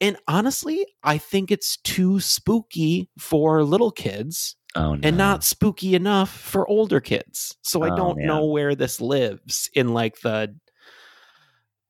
and 0.00 0.16
honestly 0.28 0.86
i 1.02 1.18
think 1.18 1.50
it's 1.50 1.76
too 1.78 2.20
spooky 2.20 3.10
for 3.18 3.62
little 3.62 3.90
kids 3.90 4.56
Oh, 4.76 4.94
no. 4.94 5.00
and 5.06 5.16
not 5.18 5.42
spooky 5.44 5.96
enough 5.96 6.30
for 6.30 6.64
older 6.68 7.00
kids. 7.00 7.56
So 7.62 7.82
I 7.82 7.90
Oh, 7.90 7.96
don't 7.96 8.18
man. 8.18 8.26
know 8.28 8.46
where 8.46 8.76
this 8.76 9.00
lives 9.00 9.68
in 9.74 9.92
like 9.94 10.20
the 10.20 10.54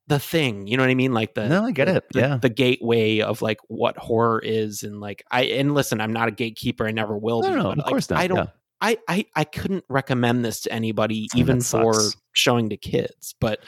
the 0.07 0.17
thing. 0.19 0.65
You 0.67 0.77
know 0.77 0.83
what 0.83 0.89
I 0.89 0.95
mean? 0.95 1.13
Like 1.13 1.35
the 1.35 1.47
No, 1.47 1.65
I 1.65 1.71
get 1.71 1.85
the- 1.85 1.97
it. 1.97 2.03
The, 2.11 2.19
Yeah. 2.19 2.37
the 2.37 2.49
gateway 2.49 3.19
of 3.19 3.41
like 3.43 3.59
what 3.67 3.97
horror 3.97 4.41
is 4.43 4.81
and 4.83 4.99
like 4.99 5.23
I 5.29 5.43
and 5.43 5.73
listen, 5.75 6.01
I'm 6.01 6.11
not 6.11 6.27
a 6.27 6.31
gatekeeper. 6.31 6.87
I 6.87 6.91
never 6.91 7.15
will 7.17 7.41
No, 7.43 7.49
be. 7.49 7.55
no, 7.55 7.71
of 7.71 7.77
like, 7.77 7.85
course 7.87 8.09
not, 8.09 8.19
I 8.19 8.27
don't. 8.27 8.37
yeah. 8.37 8.47
I, 8.81 8.97
I 9.07 9.25
I 9.35 9.43
couldn't 9.43 9.85
recommend 9.89 10.43
this 10.43 10.61
to 10.61 10.73
anybody, 10.73 11.27
Oh, 11.35 11.37
even 11.39 11.61
for 11.61 11.93
showing 12.33 12.69
to 12.69 12.77
kids. 12.77 13.35
But 13.39 13.59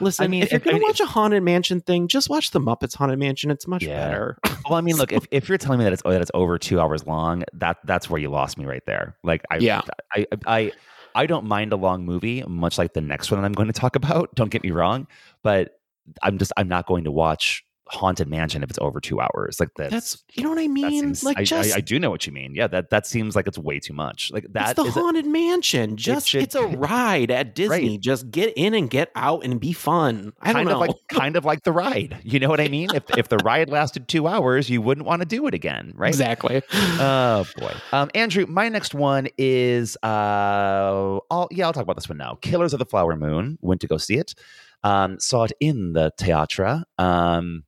listen, 0.00 0.24
mean, 0.28 0.42
if 0.42 0.50
you're 0.50 0.60
gonna 0.60 0.78
mean, 0.78 0.82
watch 0.88 1.00
a 1.00 1.06
haunted 1.06 1.42
mansion 1.42 1.80
thing, 1.80 2.08
just 2.08 2.28
watch 2.28 2.50
the 2.50 2.60
Muppets 2.60 2.96
Haunted 2.96 3.18
Mansion. 3.18 3.50
It's 3.50 3.66
much 3.66 3.84
Yeah. 3.84 4.04
better. 4.08 4.38
Well, 4.68 4.74
I 4.76 4.80
mean, 4.80 4.96
look, 4.96 5.12
if, 5.12 5.24
if 5.30 5.48
you're 5.48 5.58
telling 5.58 5.78
me 5.78 5.84
that 5.84 5.92
it's 5.92 6.02
oh, 6.04 6.10
that 6.10 6.20
it's 6.20 6.30
over 6.34 6.58
two 6.58 6.80
hours 6.80 7.06
long, 7.06 7.44
that 7.52 7.76
that's 7.84 8.10
where 8.10 8.20
you 8.20 8.30
lost 8.30 8.58
me 8.58 8.64
right 8.64 8.82
there. 8.84 9.16
Like, 9.22 9.42
I, 9.48 9.58
Yeah. 9.58 9.82
I, 10.12 10.26
I, 10.44 10.72
I 11.14 11.26
don't 11.26 11.44
mind 11.46 11.72
a 11.72 11.76
long 11.76 12.04
movie, 12.04 12.42
much 12.48 12.76
like 12.76 12.92
the 12.92 13.00
next 13.00 13.30
one 13.30 13.40
that 13.40 13.46
I'm 13.46 13.52
going 13.52 13.68
to 13.68 13.72
talk 13.72 13.94
about. 14.02 14.34
Don't 14.34 14.50
get 14.50 14.64
me 14.64 14.72
wrong, 14.72 15.06
but 15.44 15.78
I'm 16.22 16.38
just 16.38 16.52
I'm 16.56 16.66
not 16.66 16.86
going 16.86 17.04
to 17.04 17.12
watch 17.12 17.64
Haunted 17.88 18.28
Mansion 18.28 18.62
if 18.62 18.70
it's 18.70 18.78
over 18.80 19.00
two 19.00 19.20
hours. 19.20 19.60
Like 19.60 19.70
that's, 19.76 19.90
That's 19.92 20.24
you 20.34 20.42
know 20.42 20.50
what 20.50 20.58
I 20.58 20.66
mean. 20.66 20.90
seems- 21.02 21.24
like 21.24 21.38
I, 21.38 21.44
just 21.44 21.74
I, 21.74 21.78
I 21.78 21.80
do 21.80 21.98
know 21.98 22.10
what 22.10 22.26
you 22.26 22.32
mean. 22.32 22.54
Yeah, 22.54 22.66
that 22.66 22.90
that 22.90 23.06
seems 23.06 23.36
like 23.36 23.46
it's 23.46 23.58
way 23.58 23.78
too 23.78 23.92
much. 23.94 24.30
Like 24.32 24.46
that 24.54 24.70
it's 24.70 24.76
the 24.82 24.88
is 24.88 24.96
a- 24.96 25.00
haunted 25.00 25.26
mansion. 25.26 25.96
Just 25.96 26.28
should- 26.28 26.42
it's 26.42 26.54
a 26.54 26.66
ride 26.66 27.30
at 27.30 27.54
Disney. 27.54 27.90
Right. 27.90 28.00
Just 28.00 28.30
get 28.30 28.52
in 28.56 28.74
and 28.74 28.90
get 28.90 29.10
out 29.14 29.44
and 29.44 29.60
be 29.60 29.72
fun. 29.72 30.32
I 30.40 30.52
don't 30.52 30.54
kind 30.54 30.68
know. 30.68 30.74
of 30.74 30.80
like 30.88 30.96
kind 31.08 31.36
of 31.36 31.44
like 31.44 31.62
the 31.62 31.72
ride. 31.72 32.18
You 32.24 32.40
know 32.40 32.48
what 32.48 32.60
I 32.60 32.68
mean? 32.68 32.88
If 32.94 33.04
if 33.16 33.28
the 33.28 33.38
ride 33.38 33.70
lasted 33.70 34.08
two 34.08 34.26
hours, 34.26 34.68
you 34.68 34.82
wouldn't 34.82 35.06
want 35.06 35.22
to 35.22 35.26
do 35.26 35.46
it 35.46 35.54
again, 35.54 35.92
right? 35.94 36.08
Exactly. 36.08 36.62
Oh 36.72 37.46
boy. 37.56 37.72
Um, 37.92 38.10
Andrew, 38.14 38.46
my 38.48 38.68
next 38.68 38.94
one 38.94 39.28
is 39.38 39.96
uh, 40.02 41.18
I'll 41.30 41.48
yeah, 41.50 41.66
I'll 41.66 41.72
talk 41.72 41.82
about 41.84 41.96
this 41.96 42.08
one 42.08 42.18
now. 42.18 42.36
Killers 42.42 42.72
of 42.72 42.78
the 42.78 42.86
Flower 42.86 43.16
Moon. 43.16 43.58
Went 43.60 43.80
to 43.82 43.86
go 43.86 43.96
see 43.96 44.16
it. 44.16 44.34
Um, 44.82 45.18
saw 45.18 45.44
it 45.44 45.52
in 45.60 45.92
the 45.94 46.12
Teatra. 46.18 46.84
Um, 46.98 47.64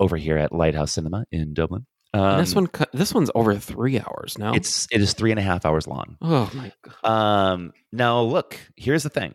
over 0.00 0.16
here 0.16 0.36
at 0.36 0.52
Lighthouse 0.52 0.92
Cinema 0.92 1.24
in 1.30 1.54
Dublin. 1.54 1.86
Um, 2.12 2.38
this 2.38 2.56
one, 2.56 2.68
this 2.92 3.14
one's 3.14 3.30
over 3.36 3.54
three 3.54 4.00
hours 4.00 4.36
now. 4.36 4.52
it's 4.54 4.88
it 4.90 5.00
is 5.00 5.12
three 5.12 5.30
and 5.30 5.38
a 5.38 5.42
half 5.42 5.64
hours 5.64 5.86
long. 5.86 6.16
oh 6.20 6.50
my 6.54 6.72
god. 6.82 7.08
Um, 7.08 7.72
now 7.92 8.22
look, 8.22 8.58
here's 8.74 9.04
the 9.04 9.10
thing. 9.10 9.34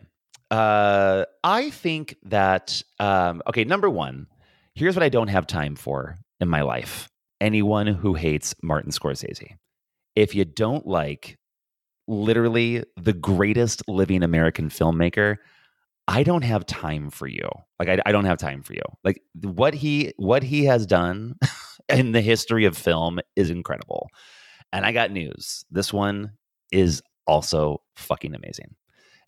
Uh, 0.50 1.24
I 1.42 1.70
think 1.70 2.16
that 2.24 2.82
um, 3.00 3.40
okay, 3.48 3.64
number 3.64 3.88
one, 3.88 4.26
here's 4.74 4.94
what 4.94 5.02
I 5.02 5.08
don't 5.08 5.28
have 5.28 5.46
time 5.46 5.74
for 5.74 6.18
in 6.38 6.48
my 6.48 6.60
life. 6.60 7.08
Anyone 7.40 7.86
who 7.86 8.14
hates 8.14 8.54
Martin 8.62 8.90
Scorsese. 8.90 9.56
If 10.14 10.34
you 10.34 10.44
don't 10.44 10.86
like 10.86 11.38
literally 12.08 12.84
the 12.96 13.12
greatest 13.12 13.82
living 13.88 14.22
American 14.22 14.68
filmmaker, 14.68 15.36
I 16.08 16.22
don't 16.22 16.42
have 16.42 16.66
time 16.66 17.10
for 17.10 17.26
you. 17.26 17.48
Like 17.78 17.88
I, 17.88 17.98
I 18.06 18.12
don't 18.12 18.24
have 18.26 18.38
time 18.38 18.62
for 18.62 18.74
you. 18.74 18.82
Like 19.04 19.20
what 19.42 19.74
he 19.74 20.12
what 20.16 20.42
he 20.42 20.64
has 20.64 20.86
done 20.86 21.34
in 21.88 22.12
the 22.12 22.20
history 22.20 22.64
of 22.64 22.76
film 22.76 23.20
is 23.34 23.50
incredible. 23.50 24.08
And 24.72 24.84
I 24.84 24.92
got 24.92 25.10
news. 25.10 25.64
This 25.70 25.92
one 25.92 26.32
is 26.70 27.02
also 27.26 27.82
fucking 27.96 28.34
amazing. 28.34 28.74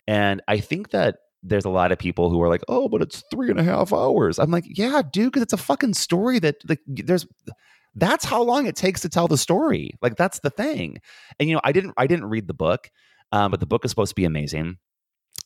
And 0.07 0.41
I 0.47 0.59
think 0.59 0.91
that 0.91 1.17
there's 1.43 1.65
a 1.65 1.69
lot 1.69 1.91
of 1.91 1.99
people 1.99 2.29
who 2.29 2.41
are 2.41 2.49
like, 2.49 2.63
oh, 2.67 2.89
but 2.89 3.01
it's 3.01 3.23
three 3.31 3.49
and 3.49 3.59
a 3.59 3.63
half 3.63 3.93
hours. 3.93 4.39
I'm 4.39 4.51
like, 4.51 4.65
yeah, 4.67 5.01
dude, 5.09 5.31
because 5.31 5.43
it's 5.43 5.53
a 5.53 5.57
fucking 5.57 5.93
story 5.93 6.39
that 6.39 6.55
like 6.67 6.81
there's 6.87 7.25
that's 7.95 8.25
how 8.25 8.41
long 8.41 8.67
it 8.67 8.75
takes 8.75 9.01
to 9.01 9.09
tell 9.09 9.27
the 9.27 9.37
story. 9.37 9.91
Like 10.01 10.15
that's 10.15 10.39
the 10.39 10.49
thing. 10.49 10.97
And 11.39 11.49
you 11.49 11.55
know, 11.55 11.61
I 11.63 11.71
didn't 11.71 11.93
I 11.97 12.07
didn't 12.07 12.29
read 12.29 12.47
the 12.47 12.53
book, 12.53 12.89
um, 13.31 13.51
but 13.51 13.59
the 13.59 13.65
book 13.65 13.85
is 13.85 13.91
supposed 13.91 14.11
to 14.11 14.15
be 14.15 14.25
amazing. 14.25 14.77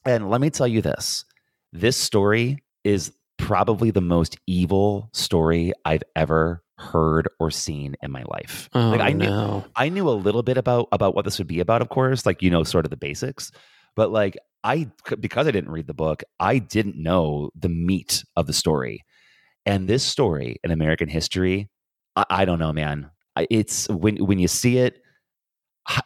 And 0.05 0.29
let 0.29 0.41
me 0.41 0.49
tell 0.49 0.67
you 0.67 0.81
this: 0.81 1.25
this 1.71 1.97
story 1.97 2.63
is 2.83 3.11
probably 3.37 3.91
the 3.91 4.01
most 4.01 4.37
evil 4.47 5.09
story 5.13 5.73
I've 5.85 6.03
ever 6.15 6.63
heard 6.77 7.27
or 7.39 7.51
seen 7.51 7.95
in 8.01 8.11
my 8.11 8.23
life. 8.27 8.69
Oh, 8.73 8.89
like 8.89 9.01
I 9.01 9.13
knew 9.13 9.27
no. 9.27 9.65
I 9.75 9.89
knew 9.89 10.09
a 10.09 10.11
little 10.11 10.43
bit 10.43 10.57
about 10.57 10.87
about 10.91 11.15
what 11.15 11.25
this 11.25 11.37
would 11.37 11.47
be 11.47 11.59
about, 11.59 11.81
of 11.81 11.89
course, 11.89 12.25
like 12.25 12.41
you 12.41 12.49
know, 12.49 12.63
sort 12.63 12.85
of 12.85 12.89
the 12.89 12.97
basics. 12.97 13.51
But 13.95 14.11
like 14.11 14.37
I, 14.63 14.89
because 15.19 15.47
I 15.47 15.51
didn't 15.51 15.71
read 15.71 15.87
the 15.87 15.93
book, 15.93 16.23
I 16.39 16.57
didn't 16.59 16.95
know 16.95 17.51
the 17.55 17.69
meat 17.69 18.23
of 18.35 18.47
the 18.47 18.53
story. 18.53 19.03
And 19.65 19.87
this 19.87 20.03
story 20.03 20.57
in 20.63 20.71
American 20.71 21.09
history, 21.09 21.69
I, 22.15 22.25
I 22.29 22.45
don't 22.45 22.59
know, 22.59 22.73
man. 22.73 23.11
It's 23.49 23.89
when 23.89 24.17
when 24.17 24.39
you 24.39 24.47
see 24.47 24.77
it, 24.77 25.01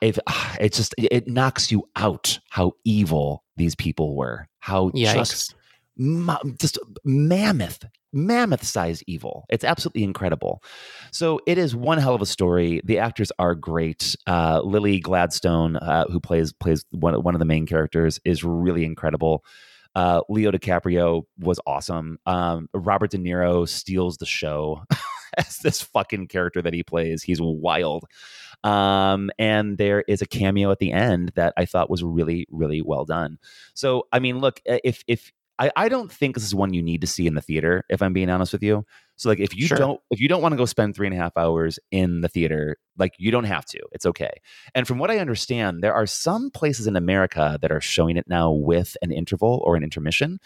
it 0.02 0.18
it 0.60 0.74
just 0.74 0.96
it 0.98 1.28
knocks 1.28 1.72
you 1.72 1.88
out 1.96 2.40
how 2.50 2.74
evil 2.84 3.44
these 3.58 3.76
people 3.76 4.16
were. 4.16 4.48
How 4.60 4.90
Yikes. 4.92 5.14
just 5.14 5.56
ma- 5.98 6.42
just 6.60 6.80
mammoth 7.04 7.84
mammoth 8.14 8.64
size 8.64 9.04
evil. 9.08 9.46
It's 9.50 9.64
absolutely 9.64 10.04
incredible. 10.04 10.64
So 11.12 11.40
it 11.46 11.58
is 11.58 11.76
one 11.76 11.98
hell 11.98 12.16
of 12.16 12.22
a 12.22 12.26
story. 12.26 12.82
The 12.84 13.00
actors 13.00 13.32
are 13.40 13.56
great. 13.56 14.16
Uh, 14.26 14.62
lily 14.64 15.00
gladstone 15.00 15.78
uh, 15.78 16.06
who 16.10 16.20
plays 16.20 16.54
plays 16.54 16.86
one, 16.92 17.22
one 17.22 17.36
of 17.36 17.40
the 17.40 17.46
main 17.46 17.66
characters 17.66 18.20
is 18.26 18.44
really 18.44 18.86
incredible. 18.86 19.44
Uh, 19.96 20.22
leo 20.30 20.52
dicaprio 20.52 21.24
was 21.40 21.60
awesome. 21.66 22.20
Um, 22.26 22.70
robert 22.74 23.12
de 23.12 23.18
niro 23.18 23.68
steals 23.68 24.18
the 24.18 24.26
show 24.26 24.84
as 25.38 25.58
this 25.58 25.82
fucking 25.82 26.28
character 26.28 26.62
that 26.62 26.74
he 26.74 26.84
plays. 26.84 27.24
He's 27.24 27.40
wild 27.42 28.06
um, 28.64 29.30
and 29.40 29.78
there 29.78 30.02
is 30.08 30.22
a 30.22 30.26
cameo 30.26 30.72
at 30.72 30.80
the 30.80 30.92
end 30.92 31.32
that 31.36 31.54
I 31.58 31.66
thought 31.66 31.90
was 31.90 32.04
really, 32.04 32.48
really 32.50 32.82
well 32.82 33.06
done. 33.06 33.38
So, 33.74 34.08
I 34.12 34.20
mean, 34.20 34.40
look, 34.40 34.62
if 34.66 35.04
if 35.08 35.32
I, 35.60 35.72
I 35.76 35.90
don't 35.90 36.12
think 36.12 36.36
this 36.36 36.44
is 36.44 36.54
one 36.54 36.74
you 36.74 36.84
need 36.84 37.02
to 37.02 37.08
see 37.08 37.26
in 37.26 37.34
the 37.34 37.42
theater, 37.42 37.84
if 37.90 38.02
I'm 38.02 38.14
being 38.14 38.30
honest 38.30 38.54
with 38.54 38.62
you. 38.62 38.86
So, 39.16 39.30
like, 39.30 39.40
if 39.40 39.56
you 39.56 39.66
Sure. 39.68 39.78
don't 39.78 40.00
if 40.12 40.20
you 40.20 40.28
don't 40.28 40.42
want 40.42 40.54
to 40.54 40.58
go 40.58 40.66
spend 40.66 40.96
three 40.96 41.08
and 41.08 41.16
a 41.16 41.20
half 41.20 41.36
hours 41.36 41.80
in 41.92 42.22
the 42.22 42.28
theater, 42.30 42.78
like, 42.98 43.14
you 43.18 43.32
don't 43.32 43.46
have 43.46 43.66
to. 43.66 43.80
It's 43.92 44.06
okay. 44.06 44.32
And 44.76 44.88
from 44.88 45.00
what 45.00 45.10
I 45.10 45.18
understand, 45.18 45.82
there 45.82 45.94
are 45.94 46.06
some 46.06 46.52
places 46.52 46.86
in 46.86 46.96
America 46.96 47.58
that 47.62 47.72
are 47.72 47.82
showing 47.82 48.18
it 48.18 48.28
now 48.28 48.52
with 48.52 48.96
an 49.02 49.12
interval 49.12 49.62
or 49.66 49.76
an 49.76 49.84
intermission. 49.84 50.40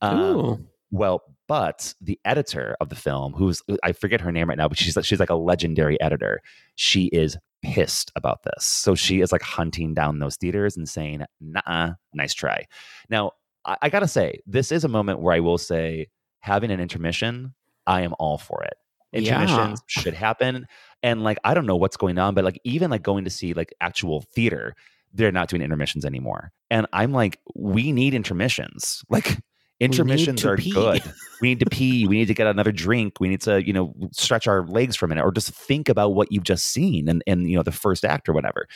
Um, 0.00 0.66
well, 0.90 1.22
but 1.48 1.94
the 2.00 2.18
editor 2.24 2.76
of 2.80 2.88
the 2.88 2.96
film, 2.96 3.32
who's 3.34 3.62
I 3.84 3.92
forget 3.92 4.20
her 4.20 4.32
name 4.32 4.48
right 4.48 4.58
now, 4.58 4.68
but 4.68 4.78
she's 4.78 4.98
she's 5.02 5.20
like 5.20 5.30
a 5.30 5.36
legendary 5.36 6.00
editor. 6.00 6.42
She 6.74 7.04
is 7.06 7.36
pissed 7.62 8.12
about 8.16 8.42
this, 8.42 8.64
so 8.64 8.94
she 8.94 9.20
is 9.20 9.32
like 9.32 9.42
hunting 9.42 9.94
down 9.94 10.18
those 10.18 10.36
theaters 10.36 10.76
and 10.76 10.88
saying, 10.88 11.24
"Nah, 11.40 11.94
nice 12.12 12.34
try." 12.34 12.66
Now, 13.08 13.32
I, 13.64 13.76
I 13.82 13.88
gotta 13.88 14.08
say, 14.08 14.40
this 14.46 14.72
is 14.72 14.84
a 14.84 14.88
moment 14.88 15.20
where 15.20 15.34
I 15.34 15.40
will 15.40 15.58
say, 15.58 16.08
having 16.40 16.70
an 16.70 16.80
intermission, 16.80 17.54
I 17.86 18.02
am 18.02 18.14
all 18.18 18.38
for 18.38 18.62
it. 18.64 18.74
Yeah. 19.12 19.40
Intermissions 19.40 19.82
should 19.86 20.14
happen, 20.14 20.66
and 21.02 21.22
like 21.22 21.38
I 21.44 21.54
don't 21.54 21.66
know 21.66 21.76
what's 21.76 21.96
going 21.96 22.18
on, 22.18 22.34
but 22.34 22.44
like 22.44 22.60
even 22.64 22.90
like 22.90 23.02
going 23.02 23.24
to 23.24 23.30
see 23.30 23.54
like 23.54 23.74
actual 23.80 24.22
theater, 24.22 24.74
they're 25.12 25.32
not 25.32 25.48
doing 25.48 25.62
intermissions 25.62 26.04
anymore, 26.04 26.52
and 26.70 26.86
I'm 26.92 27.12
like, 27.12 27.40
we 27.54 27.92
need 27.92 28.14
intermissions, 28.14 29.04
like. 29.10 29.38
Intermissions 29.80 30.44
are 30.44 30.56
pee. 30.56 30.72
good. 30.72 31.02
We 31.40 31.48
need 31.48 31.60
to 31.60 31.66
pee. 31.66 32.06
We 32.06 32.16
need 32.16 32.28
to 32.28 32.34
get 32.34 32.46
another 32.46 32.72
drink. 32.72 33.20
We 33.20 33.28
need 33.28 33.42
to, 33.42 33.64
you 33.64 33.72
know, 33.72 33.94
stretch 34.12 34.46
our 34.46 34.66
legs 34.66 34.96
for 34.96 35.04
a 35.04 35.08
minute 35.08 35.24
or 35.24 35.32
just 35.32 35.50
think 35.50 35.88
about 35.88 36.14
what 36.14 36.32
you've 36.32 36.44
just 36.44 36.66
seen 36.66 37.08
and, 37.08 37.22
and 37.26 37.48
you 37.48 37.56
know, 37.56 37.62
the 37.62 37.72
first 37.72 38.04
act 38.04 38.28
or 38.28 38.32
whatever. 38.32 38.66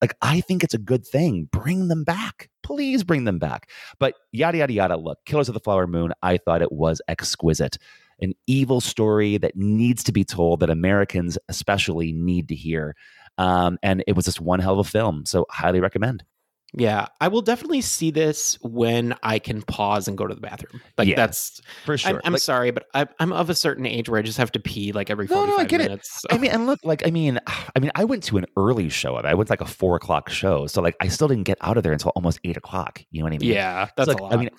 Like, 0.00 0.16
I 0.22 0.40
think 0.40 0.64
it's 0.64 0.74
a 0.74 0.78
good 0.78 1.06
thing. 1.06 1.48
Bring 1.52 1.88
them 1.88 2.04
back. 2.04 2.48
Please 2.62 3.04
bring 3.04 3.24
them 3.24 3.38
back. 3.38 3.70
But 3.98 4.14
yada, 4.32 4.58
yada, 4.58 4.72
yada. 4.72 4.96
Look, 4.96 5.18
Killers 5.26 5.48
of 5.48 5.54
the 5.54 5.60
Flower 5.60 5.86
Moon, 5.86 6.12
I 6.22 6.38
thought 6.38 6.62
it 6.62 6.72
was 6.72 7.02
exquisite. 7.06 7.76
An 8.20 8.32
evil 8.46 8.80
story 8.80 9.38
that 9.38 9.56
needs 9.56 10.02
to 10.04 10.12
be 10.12 10.24
told, 10.24 10.60
that 10.60 10.70
Americans 10.70 11.38
especially 11.48 12.12
need 12.12 12.48
to 12.48 12.54
hear. 12.54 12.96
Um, 13.38 13.78
and 13.82 14.02
it 14.06 14.16
was 14.16 14.24
just 14.24 14.40
one 14.40 14.60
hell 14.60 14.78
of 14.78 14.86
a 14.86 14.90
film. 14.90 15.26
So, 15.26 15.46
highly 15.50 15.80
recommend. 15.80 16.24
Yeah, 16.72 17.06
I 17.20 17.28
will 17.28 17.42
definitely 17.42 17.80
see 17.80 18.10
this 18.10 18.56
when 18.62 19.14
I 19.22 19.38
can 19.40 19.62
pause 19.62 20.06
and 20.06 20.16
go 20.16 20.26
to 20.26 20.34
the 20.34 20.40
bathroom. 20.40 20.80
Like 20.96 21.08
Yeah, 21.08 21.16
that's 21.16 21.60
For 21.84 21.98
sure. 21.98 22.12
I'm, 22.12 22.20
I'm 22.24 22.32
Like- 22.34 22.42
sorry, 22.42 22.70
but 22.70 22.86
I, 22.94 23.06
I'm 23.18 23.32
of 23.32 23.50
a 23.50 23.54
certain 23.54 23.86
age 23.86 24.08
where 24.08 24.18
I 24.18 24.22
just 24.22 24.38
have 24.38 24.52
to 24.52 24.60
pee 24.60 24.92
like 24.92 25.10
every 25.10 25.26
No, 25.26 25.46
no, 25.46 25.56
I 25.56 25.64
get 25.64 25.80
it. 25.80 25.84
minutes. 25.88 26.24
I 26.30 26.38
mean, 26.38 26.50
and 26.52 26.66
look, 26.66 26.78
like, 26.84 27.06
I 27.06 27.10
mean, 27.10 27.40
I 27.46 27.78
mean, 27.80 27.90
I 27.94 28.04
went 28.04 28.22
to 28.24 28.36
an 28.38 28.46
early 28.56 28.88
show 28.88 29.16
of 29.16 29.24
it. 29.24 29.28
I 29.28 29.34
went 29.34 29.48
to 29.48 29.52
like 29.52 29.60
a 29.60 29.66
four 29.66 29.96
o'clock 29.96 30.28
show, 30.30 30.66
so 30.66 30.80
like, 30.80 30.96
I 31.00 31.08
still 31.08 31.26
didn't 31.28 31.44
get 31.44 31.58
out 31.60 31.76
of 31.76 31.82
there 31.82 31.92
until 31.92 32.12
almost 32.14 32.38
eight 32.44 32.56
o'clock. 32.56 33.02
You 33.10 33.20
know 33.20 33.24
what 33.24 33.32
I 33.34 33.38
mean? 33.38 33.50
yeah, 33.52 33.88
that's 33.96 34.08
like, 34.08 34.20
a 34.20 34.22
lot. 34.22 34.32
I 34.32 34.36
mean, 34.36 34.50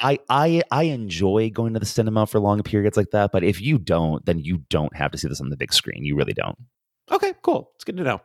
I, 0.00 0.18
I, 0.28 0.62
I 0.72 0.82
enjoy 0.84 1.50
going 1.50 1.74
to 1.74 1.78
the 1.78 1.86
cinema 1.86 2.26
for 2.26 2.40
long 2.40 2.62
periods 2.62 2.96
like 2.96 3.10
that, 3.10 3.30
but 3.32 3.44
if 3.44 3.60
you 3.60 3.78
don't, 3.78 4.24
then 4.26 4.38
you 4.38 4.64
don't 4.70 4.96
have 4.96 5.10
to 5.12 5.18
see 5.18 5.28
this 5.28 5.40
on 5.40 5.50
the 5.50 5.56
big 5.56 5.72
screen. 5.72 6.04
You 6.04 6.16
really 6.16 6.32
don't. 6.32 6.56
okay, 7.12 7.34
cool. 7.42 7.70
It's 7.74 7.84
good 7.84 7.96
to 7.98 8.02
know. 8.02 8.20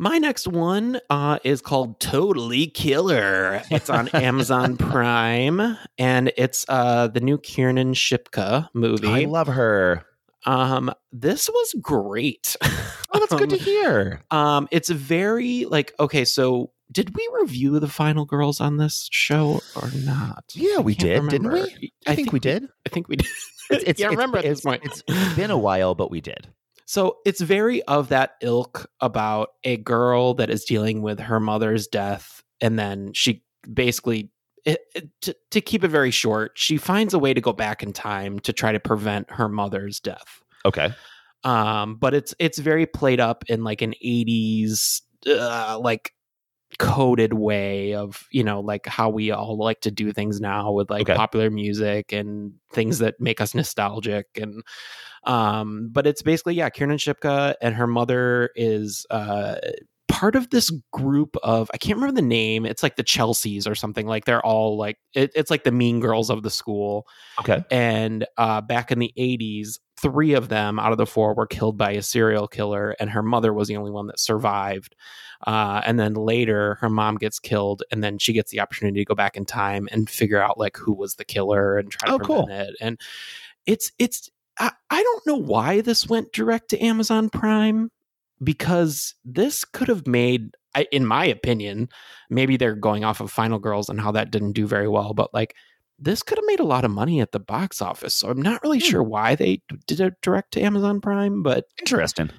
My 0.00 0.18
next 0.18 0.46
one 0.46 1.00
uh, 1.10 1.40
is 1.42 1.60
called 1.60 1.98
Totally 1.98 2.68
Killer. 2.68 3.60
It's 3.68 3.90
on 3.90 4.06
Amazon 4.10 4.76
Prime, 4.78 5.76
and 5.98 6.32
it's 6.36 6.64
uh, 6.68 7.08
the 7.08 7.18
new 7.18 7.36
Kiernan 7.36 7.94
Shipka 7.94 8.68
movie. 8.74 9.08
I 9.08 9.24
love 9.24 9.48
her. 9.48 10.04
Um, 10.46 10.92
this 11.10 11.48
was 11.48 11.74
great. 11.82 12.54
Oh, 12.62 13.18
that's 13.18 13.34
good 13.34 13.50
to 13.50 13.56
Um, 13.58 13.60
hear. 13.64 14.22
Um, 14.30 14.68
it's 14.70 14.88
very 14.88 15.64
like 15.64 15.92
okay. 15.98 16.24
So, 16.24 16.70
did 16.92 17.16
we 17.16 17.28
review 17.40 17.80
the 17.80 17.88
Final 17.88 18.24
Girls 18.24 18.60
on 18.60 18.76
this 18.76 19.08
show 19.10 19.60
or 19.74 19.90
not? 20.04 20.44
Yeah, 20.54 20.78
we 20.78 20.94
did, 20.94 21.28
didn't 21.28 21.50
we? 21.50 21.90
I, 22.06 22.14
think, 22.14 22.32
we 22.32 22.38
did. 22.38 22.68
I 22.86 22.88
think 22.90 23.08
we 23.08 23.16
did. 23.16 23.26
It's, 23.68 23.82
it's, 23.82 23.98
yeah, 24.00 24.06
I 24.06 24.12
it's- 24.12 24.16
remember 24.16 24.38
at 24.38 24.44
it's, 24.44 24.60
this 24.60 24.64
point. 24.64 24.82
it's 24.84 25.34
been 25.34 25.50
a 25.50 25.58
while, 25.58 25.96
but 25.96 26.08
we 26.08 26.20
did. 26.20 26.46
So 26.88 27.18
it's 27.26 27.42
very 27.42 27.82
of 27.82 28.08
that 28.08 28.36
ilk 28.40 28.90
about 29.02 29.50
a 29.62 29.76
girl 29.76 30.32
that 30.34 30.48
is 30.48 30.64
dealing 30.64 31.02
with 31.02 31.20
her 31.20 31.38
mother's 31.38 31.86
death, 31.86 32.42
and 32.62 32.78
then 32.78 33.12
she 33.12 33.44
basically. 33.72 34.30
It, 34.64 34.80
it- 34.94 35.08
to, 35.22 35.36
to 35.50 35.60
keep 35.60 35.84
it 35.84 35.88
very 35.88 36.10
short, 36.10 36.52
she 36.54 36.78
finds 36.78 37.12
a 37.14 37.18
way 37.18 37.32
to 37.34 37.40
go 37.40 37.52
back 37.52 37.82
in 37.82 37.92
time 37.92 38.38
to 38.40 38.52
try 38.52 38.72
to 38.72 38.80
prevent 38.80 39.30
her 39.30 39.48
mother's 39.48 40.00
death. 40.00 40.42
Okay. 40.64 40.88
um 41.44 41.96
but 41.96 42.14
it's 42.14 42.34
it's 42.38 42.58
very 42.58 42.84
played 42.86 43.20
up 43.20 43.44
in 43.48 43.62
like 43.64 43.80
an 43.82 43.94
80s 44.04 45.02
uh, 45.26 45.78
like 45.80 46.12
coded 46.78 47.32
way 47.34 47.94
of 47.94 48.26
you 48.30 48.44
know 48.44 48.60
like 48.60 48.86
how 48.86 49.08
we 49.08 49.30
all 49.30 49.56
like 49.58 49.80
to 49.80 49.90
do 49.90 50.12
things 50.12 50.40
now 50.40 50.70
with 50.70 50.90
like 50.90 51.02
Okay. 51.02 51.14
popular 51.14 51.50
music 51.50 52.12
and 52.12 52.52
things 52.72 52.98
that 53.00 53.16
make 53.20 53.40
us 53.40 53.54
nostalgic 53.54 54.26
and 54.36 54.62
um 55.24 55.88
but 55.92 56.06
it's 56.06 56.22
basically 56.22 56.54
yeah 56.54 56.70
Kiernan 56.70 56.98
Shipka 56.98 57.54
and 57.60 57.74
her 57.74 57.86
mother 57.86 58.50
is 58.54 59.04
uh 59.10 59.56
part 60.08 60.36
of 60.36 60.50
this 60.50 60.70
group 60.92 61.36
of 61.42 61.70
I 61.74 61.76
can't 61.76 61.96
remember 61.96 62.20
the 62.20 62.26
name 62.26 62.64
it's 62.64 62.82
like 62.82 62.96
the 62.96 63.04
Chelseas 63.04 63.68
or 63.68 63.74
something 63.74 64.06
like 64.06 64.24
they're 64.24 64.44
all 64.44 64.76
like 64.78 64.96
it, 65.14 65.30
it's 65.34 65.50
like 65.50 65.64
the 65.64 65.72
mean 65.72 66.00
girls 66.00 66.30
of 66.30 66.42
the 66.42 66.50
school 66.50 67.06
Okay. 67.40 67.62
and 67.70 68.26
uh, 68.36 68.60
back 68.60 68.90
in 68.90 68.98
the 68.98 69.12
80s, 69.16 69.78
three 70.00 70.32
of 70.32 70.48
them 70.48 70.80
out 70.80 70.90
of 70.90 70.98
the 70.98 71.06
four 71.06 71.34
were 71.34 71.46
killed 71.46 71.78
by 71.78 71.92
a 71.92 72.02
serial 72.02 72.48
killer, 72.48 72.96
and 72.98 73.10
her 73.10 73.22
mother 73.22 73.52
was 73.52 73.68
the 73.68 73.76
only 73.76 73.92
one 73.92 74.08
that 74.08 74.18
survived. 74.18 74.96
Uh, 75.46 75.80
and 75.84 75.98
then 76.00 76.14
later, 76.14 76.76
her 76.80 76.90
mom 76.90 77.16
gets 77.16 77.38
killed, 77.38 77.82
and 77.92 78.02
then 78.02 78.18
she 78.18 78.32
gets 78.32 78.50
the 78.50 78.60
opportunity 78.60 79.00
to 79.00 79.04
go 79.04 79.14
back 79.14 79.36
in 79.36 79.44
time 79.44 79.88
and 79.92 80.10
figure 80.10 80.42
out 80.42 80.58
like 80.58 80.76
who 80.76 80.92
was 80.92 81.14
the 81.14 81.24
killer 81.24 81.78
and 81.78 81.90
try 81.90 82.08
to 82.08 82.14
Oh, 82.14 82.18
prevent 82.18 82.48
cool. 82.48 82.56
it. 82.56 82.74
And 82.80 83.00
it's 83.66 83.92
it's 83.98 84.30
I, 84.58 84.72
I 84.90 85.02
don't 85.02 85.26
know 85.26 85.36
why 85.36 85.80
this 85.80 86.08
went 86.08 86.32
direct 86.32 86.70
to 86.70 86.82
Amazon 86.84 87.30
Prime 87.30 87.90
because 88.42 89.14
this 89.24 89.64
could 89.64 89.88
have 89.88 90.06
made 90.06 90.50
in 90.92 91.04
my 91.06 91.24
opinion 91.24 91.88
maybe 92.30 92.56
they're 92.56 92.74
going 92.76 93.02
off 93.04 93.20
of 93.20 93.30
final 93.32 93.58
girls 93.58 93.88
and 93.88 94.00
how 94.00 94.12
that 94.12 94.30
didn't 94.30 94.52
do 94.52 94.64
very 94.66 94.86
well 94.86 95.12
but 95.12 95.32
like 95.34 95.56
this 95.98 96.22
could 96.22 96.38
have 96.38 96.44
made 96.46 96.60
a 96.60 96.64
lot 96.64 96.84
of 96.84 96.90
money 96.92 97.20
at 97.20 97.32
the 97.32 97.40
box 97.40 97.82
office 97.82 98.14
so 98.14 98.28
i'm 98.28 98.40
not 98.40 98.62
really 98.62 98.78
sure 98.78 99.02
why 99.02 99.34
they 99.34 99.60
did 99.88 99.98
it 99.98 100.14
direct 100.22 100.52
to 100.52 100.60
amazon 100.62 101.00
prime 101.00 101.42
but 101.42 101.64
Interesting. 101.80 102.30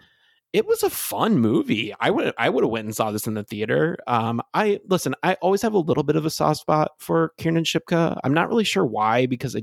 It 0.54 0.66
was 0.66 0.82
a 0.84 0.90
fun 0.90 1.38
movie. 1.40 1.94
I 2.00 2.10
would 2.10 2.34
i 2.38 2.50
would 2.50 2.64
have 2.64 2.72
went 2.72 2.86
and 2.86 2.96
saw 2.96 3.12
this 3.12 3.28
in 3.28 3.36
the 3.36 3.44
theater. 3.44 3.98
Um 4.08 4.42
i 4.54 4.80
listen 4.88 5.16
i 5.24 5.36
always 5.42 5.62
have 5.62 5.74
a 5.74 5.80
little 5.80 6.04
bit 6.04 6.16
of 6.16 6.26
a 6.26 6.30
soft 6.30 6.62
spot 6.62 6.92
for 7.00 7.34
kiernan 7.38 7.64
shipka. 7.64 8.18
I'm 8.24 8.34
not 8.34 8.50
really 8.50 8.64
sure 8.64 8.86
why 8.86 9.26
because 9.28 9.56
I, 9.56 9.62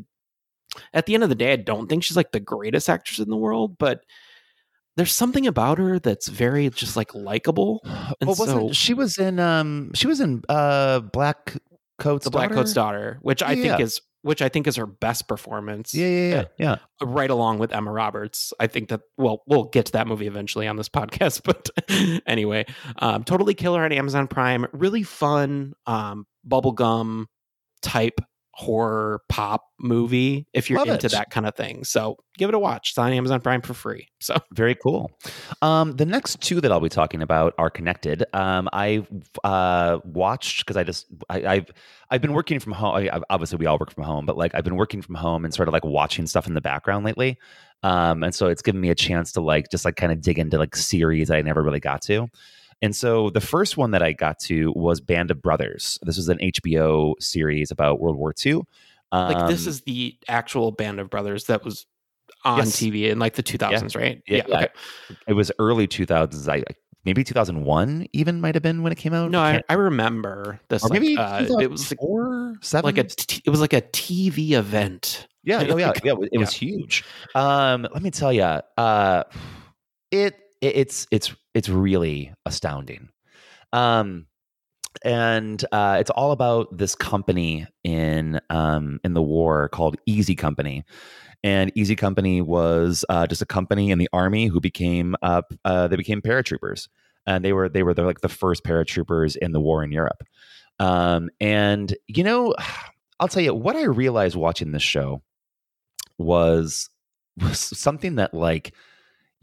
at 0.93 1.07
the 1.07 1.15
end 1.15 1.23
of 1.23 1.29
the 1.29 1.35
day 1.35 1.53
i 1.53 1.57
don't 1.57 1.89
think 1.89 2.05
she's 2.05 2.17
like 2.17 2.33
the 2.33 2.41
greatest 2.41 2.89
actress 2.89 3.19
in 3.19 3.31
the 3.31 3.37
world 3.37 3.79
but 3.79 4.01
there's 4.97 5.13
something 5.13 5.47
about 5.47 5.79
her 5.79 5.99
that's 5.99 6.27
very 6.29 6.69
just 6.71 6.97
like 6.97 7.15
likable. 7.15 7.81
And 8.21 8.29
well, 8.29 8.37
wasn't 8.37 8.69
so 8.69 8.73
she 8.73 8.95
was 8.95 9.19
in 9.19 9.39
um 9.39 9.91
she 9.95 10.07
was 10.07 10.21
in 10.21 10.43
uh 10.49 11.01
Black 11.01 11.57
Coat's 11.99 12.25
the 12.25 12.31
black 12.31 12.51
coat's 12.51 12.73
daughter? 12.73 13.19
Which 13.23 13.43
i 13.43 13.53
Yeah, 13.53 13.77
think 13.77 13.81
is 13.81 14.01
which 14.27 14.43
i 14.43 14.49
think 14.49 14.67
is 14.67 14.77
her 14.77 14.87
best 14.87 15.29
performance 15.29 15.95
Yeah, 15.95 16.07
yeah, 16.09 16.29
yeah, 16.29 16.45
yeah. 16.59 16.77
right 17.01 17.31
along 17.31 17.59
with 17.59 17.73
Emma 17.73 17.93
Roberts. 17.93 18.53
I 18.59 18.67
think 18.67 18.89
that 18.89 19.01
well, 19.17 19.43
we'll 19.47 19.65
get 19.65 19.87
to 19.87 19.93
that 19.93 20.07
movie 20.07 20.27
eventually 20.27 20.67
on 20.67 20.77
this 20.77 20.89
podcast, 20.99 21.43
but 21.45 21.71
anyway, 22.27 22.67
um, 22.99 23.23
totally 23.25 23.55
killer 23.55 23.85
on 23.85 23.93
Amazon 23.93 24.27
Prime. 24.27 24.67
Really 24.73 25.03
fun, 25.05 25.75
um, 25.87 26.27
bubblegum 26.47 27.27
type 27.83 28.21
horror 28.59 29.21
pop 29.29 29.67
movie 29.79 30.47
if 30.55 30.71
you're 30.71 30.79
Love 30.79 30.89
into 30.89 31.07
it. 31.07 31.13
that 31.13 31.29
kind 31.29 31.47
of 31.47 31.55
thing. 31.55 31.85
So 31.85 32.17
give 32.39 32.49
it 32.49 32.55
a 32.55 32.59
watch. 32.59 32.93
It's 32.93 32.99
on 32.99 33.13
Amazon 33.13 33.43
Prime 33.43 33.61
for 33.61 33.75
free. 33.75 34.09
So 34.19 34.35
Very 34.55 34.75
cool. 34.75 35.11
Um, 35.61 35.93
the 35.93 36.07
next 36.07 36.41
two 36.41 36.63
that 36.63 36.73
I'll 36.73 36.81
be 36.81 36.89
talking 36.89 37.21
about 37.21 37.53
are 37.59 37.69
connected. 37.69 38.25
Um, 38.33 38.71
I 38.73 39.07
uh, 39.45 39.99
watched 40.05 40.65
because 40.65 40.79
I 40.79 40.85
just 40.85 41.07
I, 41.29 41.45
I've 41.45 41.71
I've 42.11 42.23
been 42.23 42.33
working 42.33 42.59
from 42.59 42.73
home. 42.73 42.95
I, 42.95 43.21
obviously, 43.29 43.59
we 43.59 43.67
all 43.67 43.79
work 43.79 43.93
from 43.93 44.05
home, 44.05 44.25
but 44.25 44.39
like 44.39 44.55
I've 44.55 44.65
been 44.65 44.77
working 44.77 45.03
from 45.03 45.17
home 45.17 45.45
and 45.45 45.53
sort 45.53 45.69
of 45.69 45.75
like 45.75 45.85
watching 45.85 46.27
stuff 46.27 46.47
in 46.47 46.55
the 46.55 46.63
background 46.63 47.05
lately. 47.05 47.39
Um, 47.83 48.23
and 48.23 48.35
so 48.35 48.47
it's 48.47 48.63
given 48.63 48.81
me 48.81 48.89
a 48.89 48.95
chance 48.95 49.33
to 49.33 49.43
like 49.43 49.71
just 49.71 49.85
like 49.85 49.97
kind 49.97 50.13
of 50.13 50.23
dig 50.23 50.39
into 50.39 50.57
like 50.57 50.75
series 50.75 51.31
I 51.31 51.43
never 51.43 51.63
really 51.63 51.81
got 51.81 52.01
to. 52.03 52.29
And 52.83 52.95
so 52.95 53.31
the 53.31 53.41
first 53.41 53.77
one 53.77 53.93
that 53.93 54.03
I 54.03 54.13
got 54.13 54.39
to 54.41 54.73
was 54.77 55.01
Band 55.01 55.31
of 55.31 55.41
Brothers. 55.41 55.99
This 56.03 56.17
was 56.17 56.29
an 56.29 56.39
HBO 56.39 57.15
series 57.21 57.71
about 57.71 58.01
World 58.01 58.17
War 58.17 58.35
II. 58.45 58.63
Um, 59.13 59.33
like 59.33 59.49
this 59.49 59.67
is 59.67 59.81
the 59.83 60.17
actual 60.29 60.73
Band 60.73 61.01
of 61.01 61.09
Brothers 61.11 61.45
that 61.45 61.65
was 61.65 61.87
on 62.45 62.59
Yes. 62.59 62.77
TV 62.77 63.11
in 63.11 63.19
like 63.19 63.35
the 63.35 63.43
2000s, 63.43 63.97
right? 63.97 64.23
Yeah, 64.27 64.43
yeah. 64.49 64.57
Okay. 64.57 64.69
It 65.27 65.33
was 65.33 65.51
early 65.59 65.89
2000s. 65.89 66.49
I 66.49 66.63
maybe 67.05 67.23
2001 67.25 68.09
even 68.13 68.41
might 68.41 68.55
have 68.57 68.63
been 68.63 68.83
when 68.83 68.93
it 68.93 68.97
came 68.99 69.15
out. 69.15 69.31
No, 69.31 69.41
I, 69.41 69.53
can't- 69.53 69.65
I 69.69 69.75
remember 69.75 70.61
this. 70.69 70.85
Or 70.85 70.89
like, 70.89 71.01
maybe 71.01 71.17
uh, 71.17 71.45
it 71.61 71.71
was 71.71 71.91
like, 71.91 71.99
four, 71.99 72.57
seven. 72.61 72.85
like 72.85 72.99
a 72.99 73.05
t- 73.05 73.43
it 73.47 73.51
was 73.51 73.61
like 73.61 73.73
a 73.73 73.81
TV 73.81 74.51
event. 74.53 75.27
yeah, 75.45 75.65
oh 75.71 75.77
yeah, 75.79 75.93
yeah. 76.05 76.15
It 76.33 76.39
was 76.39 76.53
huge. 76.53 77.05
Um, 77.35 77.87
let 77.93 78.03
me 78.03 78.11
tell 78.11 78.33
you, 78.33 78.43
uh, 78.43 79.23
it, 80.11 80.35
it 80.61 80.77
it's 80.77 81.07
it's 81.11 81.35
it's 81.57 81.71
really 81.71 82.35
astounding. 82.45 83.09
Um, 83.73 84.27
and 85.03 85.65
uh, 85.73 85.97
it's 85.99 86.11
all 86.11 86.33
about 86.33 86.77
this 86.77 86.95
company 86.95 87.67
in 87.83 88.41
um, 88.51 89.01
in 89.05 89.15
the 89.15 89.23
war 89.23 89.71
called 89.71 89.97
Easy 90.05 90.35
Company. 90.35 90.85
And 91.43 91.73
Easy 91.75 91.97
Company 91.97 92.43
was 92.43 93.07
uh, 93.09 93.27
just 93.27 93.41
a 93.41 93.47
company 93.47 93.91
in 93.91 93.99
the 93.99 94.09
army 94.13 94.49
who 94.49 94.61
became 94.61 95.17
uh, 95.23 95.43
they 95.65 95.97
became 95.97 96.21
paratroopers, 96.21 96.89
and 97.27 97.43
they 97.43 97.55
were 97.55 97.71
they 97.71 97.83
were 97.83 97.95
the, 97.95 98.03
like 98.03 98.21
the 98.21 98.29
first 98.29 98.63
paratroopers 98.63 99.35
in 99.37 99.53
the 99.53 99.61
war 99.61 99.83
in 99.83 99.93
Europe. 99.93 100.25
Um, 100.79 101.31
and 101.41 101.97
you 102.07 102.23
know, 102.23 102.55
I'll 103.19 103.29
tell 103.29 103.43
you 103.43 103.55
what 103.55 103.77
I 103.77 103.85
realized 103.85 104.37
watching 104.37 104.73
this 104.73 104.83
show 104.83 105.23
was 106.19 106.91
was 107.39 107.59
something 107.59 108.17
that 108.17 108.35
like 108.35 108.75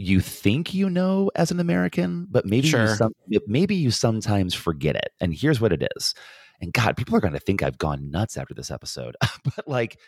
you 0.03 0.19
think 0.19 0.73
you 0.73 0.89
know 0.89 1.31
as 1.35 1.51
an 1.51 1.59
American, 1.59 2.27
but 2.29 2.45
maybe 2.45 2.67
you 2.67 2.87
some, 2.87 3.13
maybe 3.47 3.75
you 3.75 3.91
sometimes 3.91 4.53
forget 4.53 4.95
it. 4.95 5.11
And 5.19 5.33
here's 5.33 5.61
what 5.61 5.73
it 5.73 5.87
is. 5.95 6.13
And 6.61 6.73
God, 6.73 6.97
people 6.97 7.15
are 7.15 7.21
going 7.21 7.33
to 7.33 7.39
think 7.39 7.63
I've 7.63 7.77
gone 7.77 8.11
nuts 8.11 8.37
after 8.37 8.53
this 8.53 8.71
episode. 8.71 9.15
but 9.55 9.67
like 9.67 9.99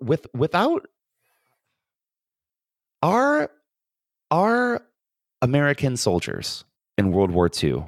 with 0.00 0.26
without 0.34 0.86
our 3.02 3.50
our 4.30 4.82
American 5.40 5.96
soldiers 5.96 6.64
in 6.98 7.12
World 7.12 7.30
War 7.30 7.50
II, 7.62 7.84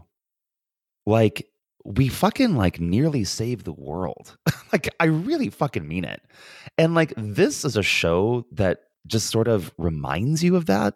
like 1.07 1.49
we 1.85 2.09
fucking 2.09 2.57
like 2.57 2.81
nearly 2.81 3.25
saved 3.25 3.65
the 3.65 3.73
world. 3.73 4.37
like 4.73 4.89
I 5.01 5.07
really 5.07 5.51
fucking 5.51 5.87
mean 5.87 6.05
it. 6.05 6.23
And 6.79 6.95
like 6.95 7.13
this 7.17 7.65
is 7.65 7.77
a 7.77 7.83
show 7.83 8.47
that 8.53 8.81
just 9.07 9.31
sort 9.31 9.49
of 9.49 9.73
reminds 9.79 10.43
you 10.43 10.57
of 10.57 10.67
that, 10.67 10.95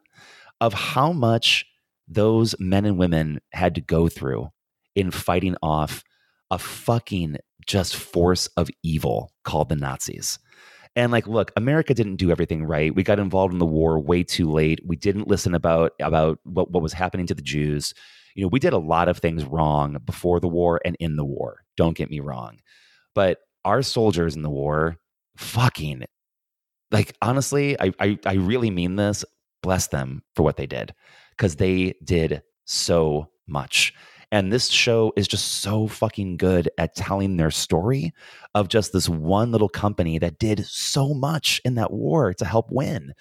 of 0.60 0.74
how 0.74 1.12
much 1.12 1.66
those 2.06 2.54
men 2.58 2.84
and 2.84 2.98
women 2.98 3.40
had 3.52 3.74
to 3.74 3.80
go 3.80 4.08
through 4.08 4.48
in 4.94 5.10
fighting 5.10 5.56
off 5.62 6.02
a 6.50 6.58
fucking 6.58 7.36
just 7.66 7.96
force 7.96 8.46
of 8.56 8.70
evil 8.82 9.32
called 9.44 9.68
the 9.68 9.76
Nazis. 9.76 10.38
And 10.96 11.12
like, 11.12 11.28
look, 11.28 11.52
America 11.54 11.94
didn't 11.94 12.16
do 12.16 12.30
everything 12.30 12.64
right. 12.64 12.94
We 12.94 13.02
got 13.02 13.20
involved 13.20 13.52
in 13.52 13.58
the 13.58 13.66
war 13.66 14.00
way 14.00 14.24
too 14.24 14.50
late. 14.50 14.80
We 14.84 14.96
didn't 14.96 15.28
listen 15.28 15.54
about 15.54 15.92
about 16.00 16.40
what, 16.44 16.70
what 16.70 16.82
was 16.82 16.92
happening 16.92 17.26
to 17.26 17.34
the 17.34 17.42
Jews. 17.42 17.94
You 18.34 18.42
know, 18.42 18.48
we 18.48 18.58
did 18.58 18.72
a 18.72 18.78
lot 18.78 19.08
of 19.08 19.18
things 19.18 19.44
wrong 19.44 19.98
before 20.04 20.40
the 20.40 20.48
war 20.48 20.80
and 20.84 20.96
in 20.98 21.16
the 21.16 21.24
war. 21.24 21.64
Don't 21.76 21.96
get 21.96 22.10
me 22.10 22.20
wrong. 22.20 22.58
But 23.14 23.38
our 23.64 23.82
soldiers 23.82 24.34
in 24.34 24.42
the 24.42 24.50
war, 24.50 24.96
fucking 25.36 26.04
like 26.90 27.16
honestly, 27.22 27.78
I 27.80 27.92
I, 28.00 28.18
I 28.24 28.34
really 28.34 28.70
mean 28.70 28.96
this. 28.96 29.24
Bless 29.62 29.88
them 29.88 30.22
for 30.34 30.42
what 30.42 30.56
they 30.56 30.66
did. 30.66 30.94
Because 31.36 31.56
they 31.56 31.94
did 32.04 32.42
so 32.64 33.28
much. 33.46 33.94
And 34.30 34.52
this 34.52 34.68
show 34.68 35.12
is 35.16 35.26
just 35.26 35.62
so 35.62 35.86
fucking 35.88 36.36
good 36.36 36.68
at 36.76 36.94
telling 36.94 37.36
their 37.36 37.50
story 37.50 38.12
of 38.54 38.68
just 38.68 38.92
this 38.92 39.08
one 39.08 39.52
little 39.52 39.70
company 39.70 40.18
that 40.18 40.38
did 40.38 40.66
so 40.66 41.14
much 41.14 41.62
in 41.64 41.76
that 41.76 41.92
war 41.92 42.34
to 42.34 42.44
help 42.44 42.66
win. 42.70 43.14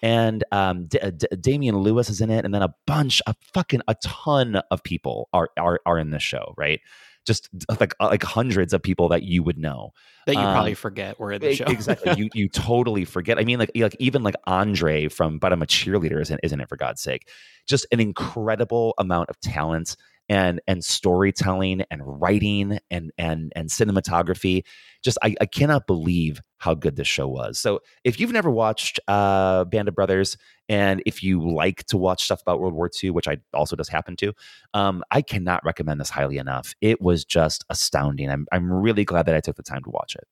And 0.00 0.42
um, 0.52 0.86
D- 0.86 0.98
D- 1.16 1.26
Damian 1.38 1.76
Lewis 1.76 2.08
is 2.08 2.22
in 2.22 2.30
it, 2.30 2.46
and 2.46 2.54
then 2.54 2.62
a 2.62 2.74
bunch, 2.86 3.20
a 3.26 3.34
fucking, 3.52 3.82
a 3.88 3.94
ton 4.02 4.56
of 4.70 4.82
people 4.82 5.28
are 5.34 5.50
are 5.58 5.80
are 5.84 5.98
in 5.98 6.10
this 6.10 6.22
show, 6.22 6.54
right? 6.56 6.80
Just 7.24 7.48
like 7.80 7.94
like 8.00 8.22
hundreds 8.22 8.72
of 8.72 8.82
people 8.82 9.08
that 9.08 9.22
you 9.22 9.42
would 9.42 9.58
know 9.58 9.92
That 10.26 10.34
you 10.34 10.40
Um, 10.42 10.52
probably 10.52 10.74
forget 10.74 11.18
were 11.18 11.32
in 11.32 11.40
the 11.40 11.50
show. 11.50 11.64
Exactly. 11.66 12.14
you 12.16 12.30
you 12.34 12.48
totally 12.52 13.04
forget. 13.04 13.38
I 13.38 13.44
mean, 13.44 13.58
like 13.58 13.70
like 13.74 13.96
even 13.98 14.22
like 14.22 14.34
Andre 14.46 15.08
from 15.08 15.38
But 15.38 15.52
I'm 15.52 15.62
a 15.62 15.66
Cheerleader 15.66 16.20
isn't 16.20 16.40
isn't 16.42 16.60
it 16.60 16.68
for 16.68 16.76
God's 16.76 17.00
sake? 17.00 17.28
Just 17.66 17.86
an 17.92 18.00
incredible 18.00 18.94
amount 18.98 19.30
of 19.30 19.40
talent 19.40 19.96
and 20.28 20.60
and 20.66 20.84
storytelling 20.84 21.82
and 21.90 22.02
writing 22.04 22.78
and 22.90 23.12
and 23.18 23.52
and 23.54 23.68
cinematography. 23.68 24.62
Just 25.02 25.18
I, 25.22 25.34
I 25.40 25.46
cannot 25.46 25.86
believe 25.86 26.40
how 26.58 26.74
good 26.74 26.96
this 26.96 27.08
show 27.08 27.28
was. 27.28 27.58
So 27.58 27.80
if 28.04 28.18
you've 28.18 28.32
never 28.32 28.50
watched 28.50 28.98
uh, 29.06 29.64
Band 29.64 29.88
of 29.88 29.94
Brothers, 29.94 30.38
and 30.68 31.02
if 31.04 31.22
you 31.22 31.46
like 31.46 31.84
to 31.86 31.98
watch 31.98 32.24
stuff 32.24 32.40
about 32.40 32.58
World 32.60 32.72
War 32.72 32.88
II, 33.02 33.10
which 33.10 33.28
I 33.28 33.36
also 33.52 33.76
just 33.76 33.90
happen 33.90 34.16
to, 34.16 34.32
um, 34.72 35.04
I 35.10 35.20
cannot 35.20 35.64
recommend 35.64 36.00
this 36.00 36.08
highly 36.10 36.38
enough. 36.38 36.74
It 36.80 37.02
was 37.02 37.24
just 37.24 37.64
astounding. 37.68 38.30
I'm 38.30 38.46
I'm 38.50 38.72
really 38.72 39.04
glad 39.04 39.26
that 39.26 39.34
I 39.34 39.40
took 39.40 39.56
the 39.56 39.62
time 39.62 39.82
to 39.84 39.90
watch 39.90 40.16
it. 40.16 40.24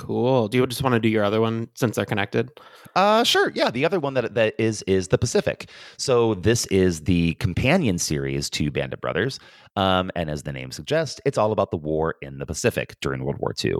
Cool. 0.00 0.48
Do 0.48 0.56
you 0.56 0.66
just 0.66 0.82
want 0.82 0.94
to 0.94 0.98
do 0.98 1.10
your 1.10 1.24
other 1.24 1.42
one 1.42 1.68
since 1.74 1.96
they're 1.96 2.06
connected? 2.06 2.50
Uh, 2.96 3.22
sure. 3.22 3.52
Yeah, 3.54 3.70
the 3.70 3.84
other 3.84 4.00
one 4.00 4.14
that 4.14 4.32
that 4.34 4.54
is 4.58 4.80
is 4.86 5.08
the 5.08 5.18
Pacific. 5.18 5.68
So 5.98 6.36
this 6.36 6.64
is 6.66 7.02
the 7.02 7.34
companion 7.34 7.98
series 7.98 8.48
to 8.50 8.70
Band 8.70 8.94
of 8.94 9.00
Brothers, 9.02 9.38
um, 9.76 10.10
and 10.16 10.30
as 10.30 10.42
the 10.42 10.52
name 10.52 10.70
suggests, 10.70 11.20
it's 11.26 11.36
all 11.36 11.52
about 11.52 11.70
the 11.70 11.76
war 11.76 12.14
in 12.22 12.38
the 12.38 12.46
Pacific 12.46 12.96
during 13.02 13.24
World 13.24 13.40
War 13.40 13.52
II. 13.62 13.74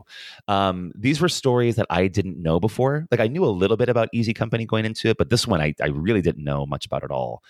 Um, 0.47 0.93
these 0.95 1.23
were 1.23 1.29
stories 1.31 1.77
that 1.77 1.87
I 1.89 2.07
didn't 2.07 2.37
know 2.37 2.61
before. 2.61 3.07
Like 3.11 3.21
I 3.21 3.27
knew 3.27 3.45
a 3.45 3.47
little 3.47 3.79
bit 3.79 3.89
about 3.89 4.11
Easy 4.13 4.35
Company 4.35 4.67
going 4.67 4.85
into 4.85 5.09
it, 5.09 5.17
but 5.17 5.31
this 5.31 5.47
one 5.47 5.63
I, 5.63 5.75
I 5.83 5.87
really 5.87 6.21
didn't 6.21 6.45
know 6.45 6.67
much 6.67 6.85
about 6.85 7.03
at 7.03 7.11
all. 7.11 7.43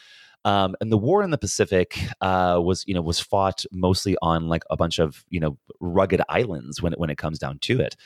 Um, 0.44 0.74
and 0.80 0.90
the 0.90 0.98
war 0.98 1.22
in 1.22 1.30
the 1.30 1.38
Pacific 1.38 1.98
uh, 2.20 2.60
was, 2.62 2.84
you 2.86 2.94
know, 2.94 3.02
was 3.02 3.20
fought 3.20 3.64
mostly 3.72 4.16
on 4.22 4.48
like 4.48 4.62
a 4.70 4.76
bunch 4.76 4.98
of, 4.98 5.24
you 5.28 5.38
know, 5.38 5.58
rugged 5.80 6.22
islands 6.28 6.80
when 6.80 6.92
it, 6.92 6.98
when 6.98 7.10
it 7.10 7.18
comes 7.18 7.38
down 7.38 7.58
to 7.60 7.80
it. 7.80 7.96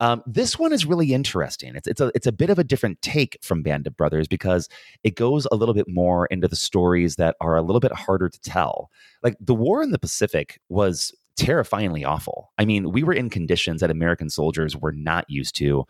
Um, 0.00 0.22
this 0.26 0.58
one 0.58 0.72
is 0.72 0.86
really 0.86 1.12
interesting. 1.12 1.76
It's 1.76 1.86
it's 1.86 2.00
a 2.00 2.10
it's 2.14 2.26
a 2.26 2.32
bit 2.32 2.50
of 2.50 2.58
a 2.58 2.64
different 2.64 3.00
take 3.02 3.36
from 3.42 3.62
Band 3.62 3.86
of 3.86 3.96
Brothers 3.96 4.26
because 4.26 4.68
it 5.04 5.16
goes 5.16 5.46
a 5.52 5.56
little 5.56 5.74
bit 5.74 5.88
more 5.88 6.26
into 6.26 6.48
the 6.48 6.56
stories 6.56 7.16
that 7.16 7.36
are 7.40 7.56
a 7.56 7.62
little 7.62 7.80
bit 7.80 7.92
harder 7.92 8.28
to 8.28 8.40
tell. 8.40 8.90
Like 9.22 9.36
the 9.40 9.54
war 9.54 9.82
in 9.82 9.90
the 9.90 9.98
Pacific 9.98 10.60
was 10.68 11.14
terrifyingly 11.36 12.04
awful. 12.04 12.52
I 12.58 12.64
mean, 12.64 12.92
we 12.92 13.02
were 13.02 13.12
in 13.12 13.30
conditions 13.30 13.80
that 13.80 13.90
American 13.90 14.30
soldiers 14.30 14.76
were 14.76 14.92
not 14.92 15.28
used 15.28 15.56
to. 15.56 15.84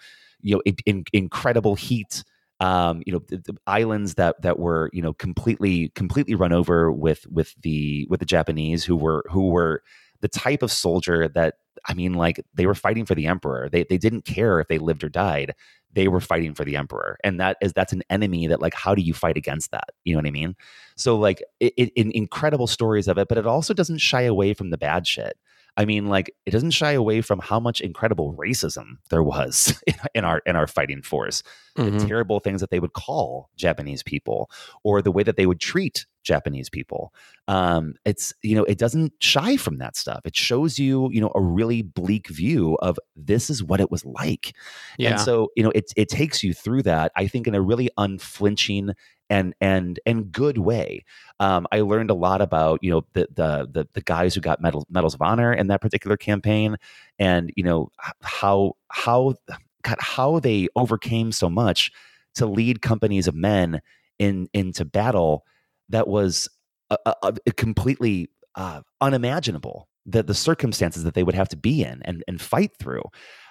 You 0.45 0.57
know, 0.57 0.63
in, 0.65 0.77
in, 0.87 1.05
incredible 1.13 1.77
heat 1.77 2.25
um, 2.63 3.03
you 3.05 3.13
know, 3.13 3.21
the, 3.27 3.39
the 3.39 3.57
islands 3.67 4.15
that 4.15 4.41
that 4.43 4.59
were 4.59 4.89
you 4.93 5.03
know 5.03 5.13
completely 5.13 5.89
completely 5.97 6.37
run 6.37 6.53
over 6.53 6.93
with 6.93 7.27
with 7.27 7.55
the 7.63 8.07
with 8.09 8.21
the 8.21 8.27
Japanese 8.27 8.85
who 8.85 8.95
were 8.95 9.25
who 9.29 9.49
were 9.49 9.83
the 10.21 10.29
type 10.29 10.63
of 10.63 10.71
soldier 10.71 11.27
that 11.29 11.57
I 11.89 11.95
mean, 11.95 12.15
like 12.15 12.41
they 12.55 12.67
were 12.67 12.77
fighting 12.77 13.05
for 13.05 13.17
the 13.17 13.27
emperor. 13.27 13.69
They 13.69 13.83
they 13.83 13.99
didn't 13.99 14.25
care 14.25 14.61
if 14.61 14.69
they 14.69 14.79
lived 14.79 15.03
or 15.03 15.09
died. 15.09 15.55
They 15.93 16.07
were 16.07 16.21
fighting 16.21 16.55
for 16.55 16.65
the 16.65 16.77
emperor, 16.77 17.19
and 17.25 17.41
that 17.41 17.57
is 17.61 17.73
that's 17.73 17.93
an 17.93 18.05
enemy 18.09 18.47
that 18.47 18.63
like 18.63 18.75
how 18.75 18.95
do 18.95 19.03
you 19.03 19.13
fight 19.13 19.37
against 19.37 19.73
that? 19.73 19.89
You 20.05 20.15
know 20.15 20.19
what 20.19 20.27
I 20.27 20.31
mean? 20.31 20.55
So 20.95 21.19
like 21.19 21.43
it, 21.59 21.75
it 21.77 21.93
in 21.97 22.13
incredible 22.13 22.69
stories 22.69 23.09
of 23.09 23.19
it, 23.19 23.27
but 23.27 23.39
it 23.39 23.47
also 23.47 23.75
doesn't 23.75 23.99
shy 23.99 24.23
away 24.23 24.55
from 24.55 24.71
the 24.71 24.79
bad 24.79 25.05
shit. 25.09 25.37
I 25.77 25.85
mean, 25.87 26.07
like 26.07 26.35
it 26.45 26.51
doesn't 26.51 26.73
shy 26.73 26.93
away 26.93 27.23
from 27.23 27.39
how 27.39 27.59
much 27.59 27.81
incredible 27.81 28.35
racism 28.35 28.99
there 29.11 29.23
was 29.23 29.81
in, 30.15 30.25
our 30.25 30.43
in 30.45 30.57
our 30.57 30.67
fighting 30.67 31.03
force. 31.03 31.43
Mhm. 31.79 31.99
The 31.99 32.07
terrible 32.07 32.41
things 32.41 32.61
that 32.61 32.71
they 32.71 32.81
would 32.81 32.93
call 32.93 33.49
Japanese 33.57 34.03
people, 34.03 34.51
or 34.83 35.01
the 35.01 35.11
way 35.11 35.23
that 35.23 35.37
they 35.37 35.47
would 35.47 35.61
treat 35.61 36.05
Japanese 36.23 36.69
people. 36.69 37.15
Um, 37.49 37.95
it's 38.05 38.35
you 38.43 38.55
know, 38.55 38.65
it 38.65 38.77
doesn't 38.77 39.15
shy 39.21 39.57
from 39.57 39.79
that 39.79 39.97
stuff. 39.97 40.21
It 40.27 40.37
shows 40.37 40.79
you, 40.79 41.09
you 41.11 41.21
know, 41.21 41.33
a 41.35 41.41
really 41.41 41.81
bleak 41.81 42.29
view 42.29 42.77
of 42.83 42.99
this 43.17 43.49
is 43.49 43.65
what 43.65 43.81
it 43.81 43.91
was 43.91 44.05
like. 44.05 44.55
Yeah. 44.99 45.13
And 45.13 45.21
so, 45.21 45.49
you 45.57 45.63
know, 45.63 45.73
it 45.75 45.93
it 45.97 46.11
takes 46.11 46.43
you 46.43 46.53
through 46.53 46.83
that, 46.83 47.13
I 47.17 47.27
think, 47.27 47.47
in 47.47 47.55
a 47.55 47.63
really 47.63 47.89
unflinching 47.97 48.91
and 49.33 49.55
and 49.63 49.99
and 50.05 50.31
good 50.31 50.59
way. 50.59 51.05
Um, 51.41 51.67
I 51.73 51.81
learned 51.81 52.11
a 52.11 52.15
lot 52.15 52.43
about 52.43 52.81
you 52.85 52.91
know 52.91 53.05
the 53.15 53.27
the 53.35 53.69
the, 53.73 53.89
the 53.95 54.03
guys 54.03 54.35
who 54.35 54.43
got 54.43 54.61
medal, 54.61 54.87
medals 54.91 55.15
of 55.15 55.23
honor 55.23 55.55
in 55.55 55.69
that 55.69 55.81
particular 55.81 56.19
campaign, 56.19 56.77
and 57.19 57.51
you 57.57 57.65
know 57.65 57.89
how 58.21 58.77
how 58.89 59.35
God, 59.83 59.97
how 59.99 60.39
they 60.39 60.69
overcame 60.77 61.33
so 61.33 61.49
much 61.49 61.91
to 62.35 62.47
lead 62.47 62.83
companies 62.83 63.27
of 63.27 63.35
men 63.35 63.81
in 64.19 64.49
into 64.53 64.85
battle 64.85 65.47
that 65.89 66.07
was 66.07 66.49
a, 66.91 66.99
a, 67.07 67.35
a 67.47 67.53
completely 67.53 68.29
uh, 68.55 68.83
unimaginable. 69.01 69.89
The 70.05 70.23
the 70.23 70.35
circumstances 70.35 71.05
that 71.05 71.15
they 71.15 71.23
would 71.23 71.35
have 71.35 71.49
to 71.49 71.57
be 71.57 71.83
in 71.83 72.03
and 72.03 72.23
and 72.29 72.39
fight 72.41 72.73
through. 72.79 73.05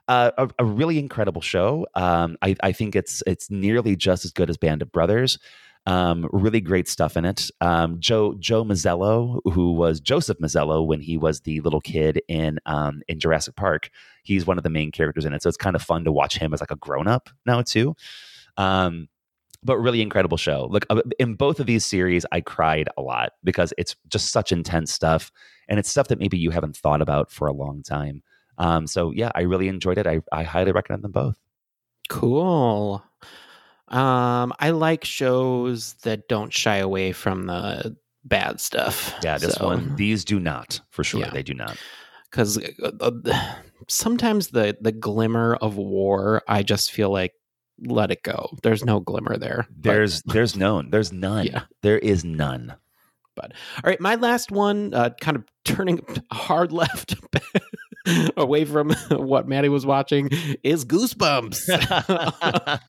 Uh, 0.07 0.31
a, 0.37 0.49
a 0.59 0.65
really 0.65 0.97
incredible 0.99 1.41
show. 1.41 1.85
Um, 1.95 2.35
I, 2.41 2.55
I 2.61 2.71
think 2.71 2.95
it's 2.95 3.23
it's 3.25 3.49
nearly 3.49 3.95
just 3.95 4.25
as 4.25 4.31
good 4.31 4.49
as 4.49 4.57
Band 4.57 4.81
of 4.81 4.91
Brothers. 4.91 5.39
Um, 5.87 6.29
really 6.31 6.61
great 6.61 6.87
stuff 6.87 7.17
in 7.17 7.25
it. 7.25 7.49
Um, 7.59 7.99
Joe 7.99 8.35
Joe 8.35 8.63
Mazzello, 8.63 9.39
who 9.51 9.73
was 9.73 9.99
Joseph 9.99 10.37
Mazzello 10.37 10.85
when 10.85 11.01
he 11.01 11.17
was 11.17 11.41
the 11.41 11.59
little 11.61 11.81
kid 11.81 12.21
in 12.27 12.59
um, 12.67 13.01
in 13.07 13.19
Jurassic 13.19 13.55
Park, 13.55 13.89
he's 14.23 14.45
one 14.45 14.57
of 14.57 14.63
the 14.63 14.69
main 14.69 14.91
characters 14.91 15.25
in 15.25 15.33
it. 15.33 15.41
So 15.41 15.49
it's 15.49 15.57
kind 15.57 15.75
of 15.75 15.81
fun 15.81 16.03
to 16.03 16.11
watch 16.11 16.37
him 16.37 16.53
as 16.53 16.59
like 16.59 16.71
a 16.71 16.75
grown 16.75 17.07
up 17.07 17.29
now 17.45 17.63
too. 17.63 17.95
Um, 18.57 19.07
but 19.63 19.77
really 19.77 20.01
incredible 20.01 20.37
show. 20.37 20.67
Look, 20.69 20.85
uh, 20.89 21.01
in 21.19 21.35
both 21.35 21.59
of 21.59 21.65
these 21.65 21.85
series, 21.85 22.25
I 22.31 22.41
cried 22.41 22.89
a 22.97 23.01
lot 23.01 23.33
because 23.43 23.73
it's 23.77 23.95
just 24.09 24.31
such 24.31 24.51
intense 24.51 24.91
stuff, 24.91 25.31
and 25.67 25.79
it's 25.79 25.89
stuff 25.89 26.07
that 26.09 26.19
maybe 26.19 26.37
you 26.37 26.51
haven't 26.51 26.77
thought 26.77 27.01
about 27.01 27.31
for 27.31 27.47
a 27.47 27.53
long 27.53 27.83
time. 27.83 28.23
Um, 28.57 28.85
so 28.85 29.11
yeah, 29.11 29.31
I 29.33 29.41
really 29.41 29.67
enjoyed 29.67 29.97
it. 29.97 30.07
I, 30.07 30.21
I 30.31 30.43
highly 30.43 30.71
recommend 30.71 31.03
them 31.03 31.11
both. 31.11 31.37
Cool. 32.09 33.03
Um, 33.91 34.53
I 34.59 34.72
like 34.72 35.03
shows 35.05 35.93
that 36.03 36.27
don't 36.27 36.53
shy 36.53 36.77
away 36.77 37.11
from 37.11 37.45
the 37.47 37.95
bad 38.23 38.59
stuff. 38.61 39.13
Yeah, 39.23 39.38
this 39.38 39.53
So- 39.55 39.65
one, 39.65 39.95
these 39.95 40.23
do 40.26 40.39
not 40.39 40.80
for 40.89 41.03
sure. 41.03 41.22
Yeah. 41.22 41.30
They 41.31 41.43
do 41.43 41.53
not. 41.53 41.77
because 42.30 42.57
uh, 42.81 43.11
sometimes 43.89 44.49
the 44.49 44.77
the 44.80 44.91
glimmer 44.93 45.55
of 45.55 45.76
war, 45.77 46.41
I 46.47 46.63
just 46.63 46.91
feel 46.91 47.09
like 47.11 47.34
let 47.84 48.11
it 48.11 48.23
go. 48.23 48.49
There's 48.63 48.85
no 48.85 48.99
glimmer 48.99 49.38
there. 49.38 49.65
But- 49.69 49.84
There's 49.91 50.22
there's 50.23 50.55
none. 50.55 50.89
There's 50.91 51.11
none. 51.11 51.45
Yeah. 51.47 51.63
There 51.81 51.99
is 51.99 52.23
none. 52.23 52.76
But 53.35 53.53
all 53.84 53.89
right, 53.89 53.99
my 53.99 54.15
last 54.15 54.51
one, 54.51 54.93
uh, 54.93 55.09
kind 55.22 55.35
of 55.38 55.43
turning 55.65 55.99
hard 56.31 56.72
left 56.72 57.15
away 58.37 58.65
from 58.65 58.91
what 59.11 59.47
Matty 59.47 59.69
was 59.69 59.85
watching, 59.85 60.29
is 60.63 60.85
Goosebumps. 60.85 61.69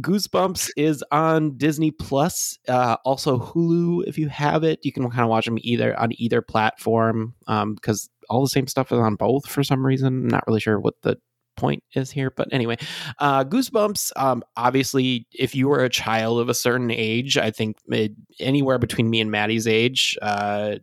Goosebumps 0.00 0.70
is 0.76 1.04
on 1.10 1.56
Disney 1.56 1.90
Plus, 1.90 2.58
uh, 2.68 2.96
also 3.04 3.38
Hulu. 3.38 4.04
If 4.06 4.18
you 4.18 4.28
have 4.28 4.64
it, 4.64 4.80
you 4.82 4.92
can 4.92 5.08
kind 5.10 5.22
of 5.22 5.28
watch 5.28 5.44
them 5.44 5.58
either 5.60 5.98
on 5.98 6.10
either 6.12 6.42
platform 6.42 7.34
because 7.46 8.08
all 8.28 8.42
the 8.42 8.48
same 8.48 8.66
stuff 8.66 8.92
is 8.92 8.98
on 8.98 9.16
both 9.16 9.48
for 9.48 9.62
some 9.62 9.84
reason. 9.84 10.06
I'm 10.06 10.28
not 10.28 10.44
really 10.46 10.60
sure 10.60 10.78
what 10.78 10.94
the 11.02 11.18
point 11.56 11.82
is 11.92 12.08
here 12.12 12.30
but 12.30 12.46
anyway 12.52 12.76
uh 13.18 13.42
goosebumps 13.42 14.12
um 14.14 14.44
obviously 14.56 15.26
if 15.32 15.56
you 15.56 15.66
were 15.66 15.82
a 15.82 15.88
child 15.88 16.38
of 16.38 16.48
a 16.48 16.54
certain 16.54 16.88
age 16.88 17.36
i 17.36 17.50
think 17.50 17.76
it, 17.88 18.12
anywhere 18.38 18.78
between 18.78 19.10
me 19.10 19.20
and 19.20 19.32
matty's 19.32 19.66
age 19.66 20.16
uh 20.22 20.76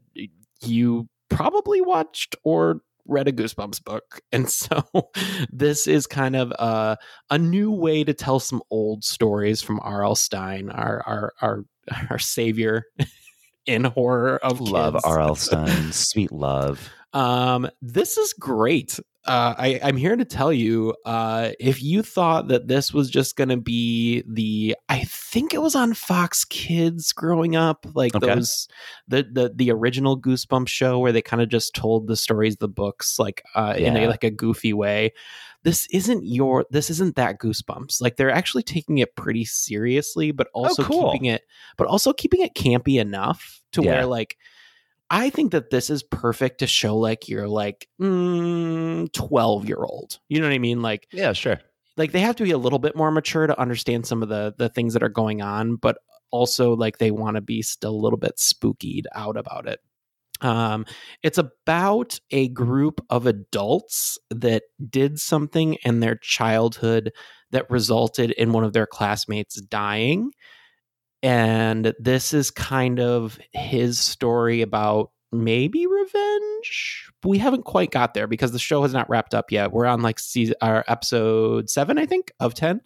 you 0.62 1.08
probably 1.36 1.82
watched 1.82 2.36
or 2.44 2.82
read 3.08 3.28
a 3.28 3.32
goosebumps 3.32 3.84
book 3.84 4.22
and 4.32 4.50
so 4.50 4.84
this 5.52 5.86
is 5.86 6.08
kind 6.08 6.36
of 6.36 6.52
a, 6.52 6.98
a 7.30 7.38
new 7.38 7.72
way 7.72 8.04
to 8.04 8.14
tell 8.14 8.40
some 8.40 8.64
old 8.72 9.04
stories 9.04 9.62
from 9.62 9.80
rl 9.86 10.16
stein 10.16 10.72
our 10.72 11.04
our 11.06 11.34
our, 11.42 11.66
our 12.10 12.20
savior 12.20 12.84
in 13.66 13.84
horror 13.84 14.38
of 14.44 14.62
love. 14.62 14.96
R.L. 15.04 15.36
Stein. 15.36 15.92
Sweet 15.92 16.32
love. 16.32 16.90
Um, 17.16 17.70
this 17.82 18.18
is 18.18 18.34
great. 18.34 19.00
Uh, 19.26 19.56
I, 19.58 19.80
I'm 19.82 19.98
here 19.98 20.16
to 20.16 20.24
tell 20.26 20.54
you, 20.54 20.94
uh, 21.04 21.50
if 21.60 21.82
you 21.82 22.04
thought 22.04 22.48
that 22.50 22.68
this 22.68 22.94
was 22.94 23.10
just 23.10 23.36
going 23.36 23.50
to 23.50 23.58
be 23.58 24.24
the, 24.28 24.76
I 24.88 25.04
think 25.06 25.52
it 25.52 25.64
was 25.64 25.74
on 25.74 25.96
Fox 25.96 26.46
Kids 26.46 27.12
growing 27.12 27.56
up, 27.56 27.88
like 27.96 28.14
Okay. 28.14 28.28
those, 28.28 28.68
the, 29.08 29.24
the 29.24 29.52
the 29.56 29.72
original 29.72 30.20
Goosebumps 30.20 30.68
show 30.68 31.00
where 31.00 31.12
they 31.12 31.24
kind 31.24 31.42
of 31.42 31.50
just 31.50 31.74
told 31.74 32.06
the 32.06 32.16
stories, 32.16 32.54
of 32.54 32.60
the 32.60 32.68
books, 32.68 33.18
like 33.18 33.42
uh, 33.56 33.74
in 33.76 33.98
a 33.98 34.08
like 34.08 34.24
a 34.24 34.30
goofy 34.30 34.74
way. 34.74 35.12
This 35.64 35.88
isn't 35.88 36.24
your, 36.24 36.66
this 36.70 36.92
isn't 36.92 37.16
that 37.16 37.40
Goosebumps. 37.40 38.00
Like 38.02 38.18
they're 38.18 38.30
actually 38.30 38.62
taking 38.62 39.00
it 39.00 39.16
pretty 39.16 39.46
seriously, 39.46 40.32
but 40.34 40.50
also 40.54 40.84
Oh, 40.84 40.86
cool. 40.86 41.12
keeping 41.12 41.26
it, 41.26 41.42
but 41.78 41.88
also 41.88 42.14
keeping 42.14 42.42
it 42.42 42.54
campy 42.54 43.02
enough 43.02 43.64
to 43.72 43.82
Yeah. 43.82 43.90
where 43.96 44.06
like 44.06 44.38
I 45.10 45.30
think 45.30 45.52
that 45.52 45.70
this 45.70 45.90
is 45.90 46.04
perfect 46.04 46.60
to 46.60 46.68
show 46.68 46.98
like 46.98 47.30
you're 47.30 47.48
like 47.48 47.88
mm, 48.02 49.12
12 49.12 49.68
year 49.68 49.84
old. 49.84 50.20
You 50.30 50.40
know 50.40 50.48
what 50.48 50.54
I 50.54 50.60
mean? 50.60 50.82
Like 50.82 51.08
Yeah, 51.12 51.34
sure. 51.34 51.60
like 51.98 52.12
they 52.12 52.22
have 52.22 52.36
to 52.38 52.44
be 52.44 52.52
a 52.52 52.58
little 52.58 52.80
bit 52.80 52.96
more 52.96 53.12
mature 53.12 53.48
to 53.48 53.60
understand 53.60 54.08
some 54.08 54.24
of 54.24 54.30
the 54.30 54.54
the 54.58 54.70
things 54.70 54.94
that 54.94 55.04
are 55.04 55.10
going 55.10 55.42
on, 55.42 55.76
but 55.76 55.98
also 56.32 56.76
like 56.76 56.98
they 56.98 57.12
want 57.12 57.36
to 57.36 57.42
be 57.42 57.62
still 57.62 57.92
a 57.92 58.02
little 58.02 58.18
bit 58.18 58.38
spookied 58.38 59.04
out 59.14 59.38
about 59.38 59.68
it. 59.68 59.80
Um, 60.42 60.86
it's 61.24 61.38
about 61.38 62.20
a 62.32 62.50
group 62.50 63.00
of 63.10 63.26
adults 63.26 64.18
that 64.30 64.64
did 64.90 65.18
something 65.18 65.76
in 65.86 66.02
their 66.02 66.16
childhood 66.16 67.14
that 67.52 67.70
resulted 67.70 68.32
in 68.32 68.52
one 68.52 68.66
of 68.66 68.74
their 68.74 68.86
classmates 68.86 69.62
dying 69.62 70.32
and 71.26 71.94
this 72.00 72.34
is 72.34 72.52
kind 72.52 73.00
of 73.00 73.40
his 73.52 73.98
story 74.00 74.62
about 74.62 75.12
maybe 75.32 75.88
revenge. 75.88 77.10
We 77.24 77.40
haven't 77.40 77.66
quite 77.66 77.90
got 77.92 78.14
there 78.14 78.28
because 78.28 78.52
the 78.52 78.60
show 78.60 78.84
has 78.84 78.94
not 78.94 79.10
wrapped 79.10 79.34
up 79.34 79.52
yet. 79.52 79.72
We're 79.72 79.88
on 79.88 80.02
like 80.02 80.20
season, 80.20 80.56
our 80.62 80.86
episode 80.88 81.70
seven, 81.70 81.98
I 81.98 82.06
think, 82.06 82.32
of 82.40 82.54
ten, 82.54 82.80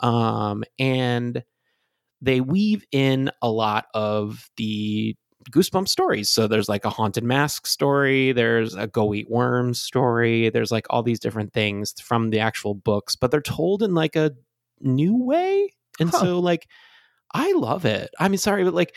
um, 0.00 0.64
and 0.78 1.44
they 2.22 2.40
weave 2.40 2.82
in 2.92 3.30
a 3.42 3.50
lot 3.50 3.86
of 3.92 4.48
the 4.56 5.14
goosebump 5.50 5.86
stories 5.86 6.28
so 6.28 6.48
there's 6.48 6.68
like 6.68 6.84
a 6.84 6.90
haunted 6.90 7.22
mask 7.22 7.68
story 7.68 8.32
there's 8.32 8.74
a 8.74 8.88
go 8.88 9.14
eat 9.14 9.30
worms 9.30 9.80
story 9.80 10.50
there's 10.50 10.72
like 10.72 10.86
all 10.90 11.04
these 11.04 11.20
different 11.20 11.52
things 11.52 11.94
from 12.00 12.30
the 12.30 12.40
actual 12.40 12.74
books 12.74 13.14
but 13.14 13.30
they're 13.30 13.40
told 13.40 13.80
in 13.80 13.94
like 13.94 14.16
a 14.16 14.32
new 14.80 15.16
way 15.16 15.70
and 16.00 16.10
Huh. 16.10 16.18
so 16.18 16.38
like 16.40 16.66
i 17.34 17.52
love 17.52 17.84
it 17.84 18.10
i 18.18 18.28
mean 18.28 18.38
sorry 18.38 18.64
but 18.64 18.74
like 18.74 18.94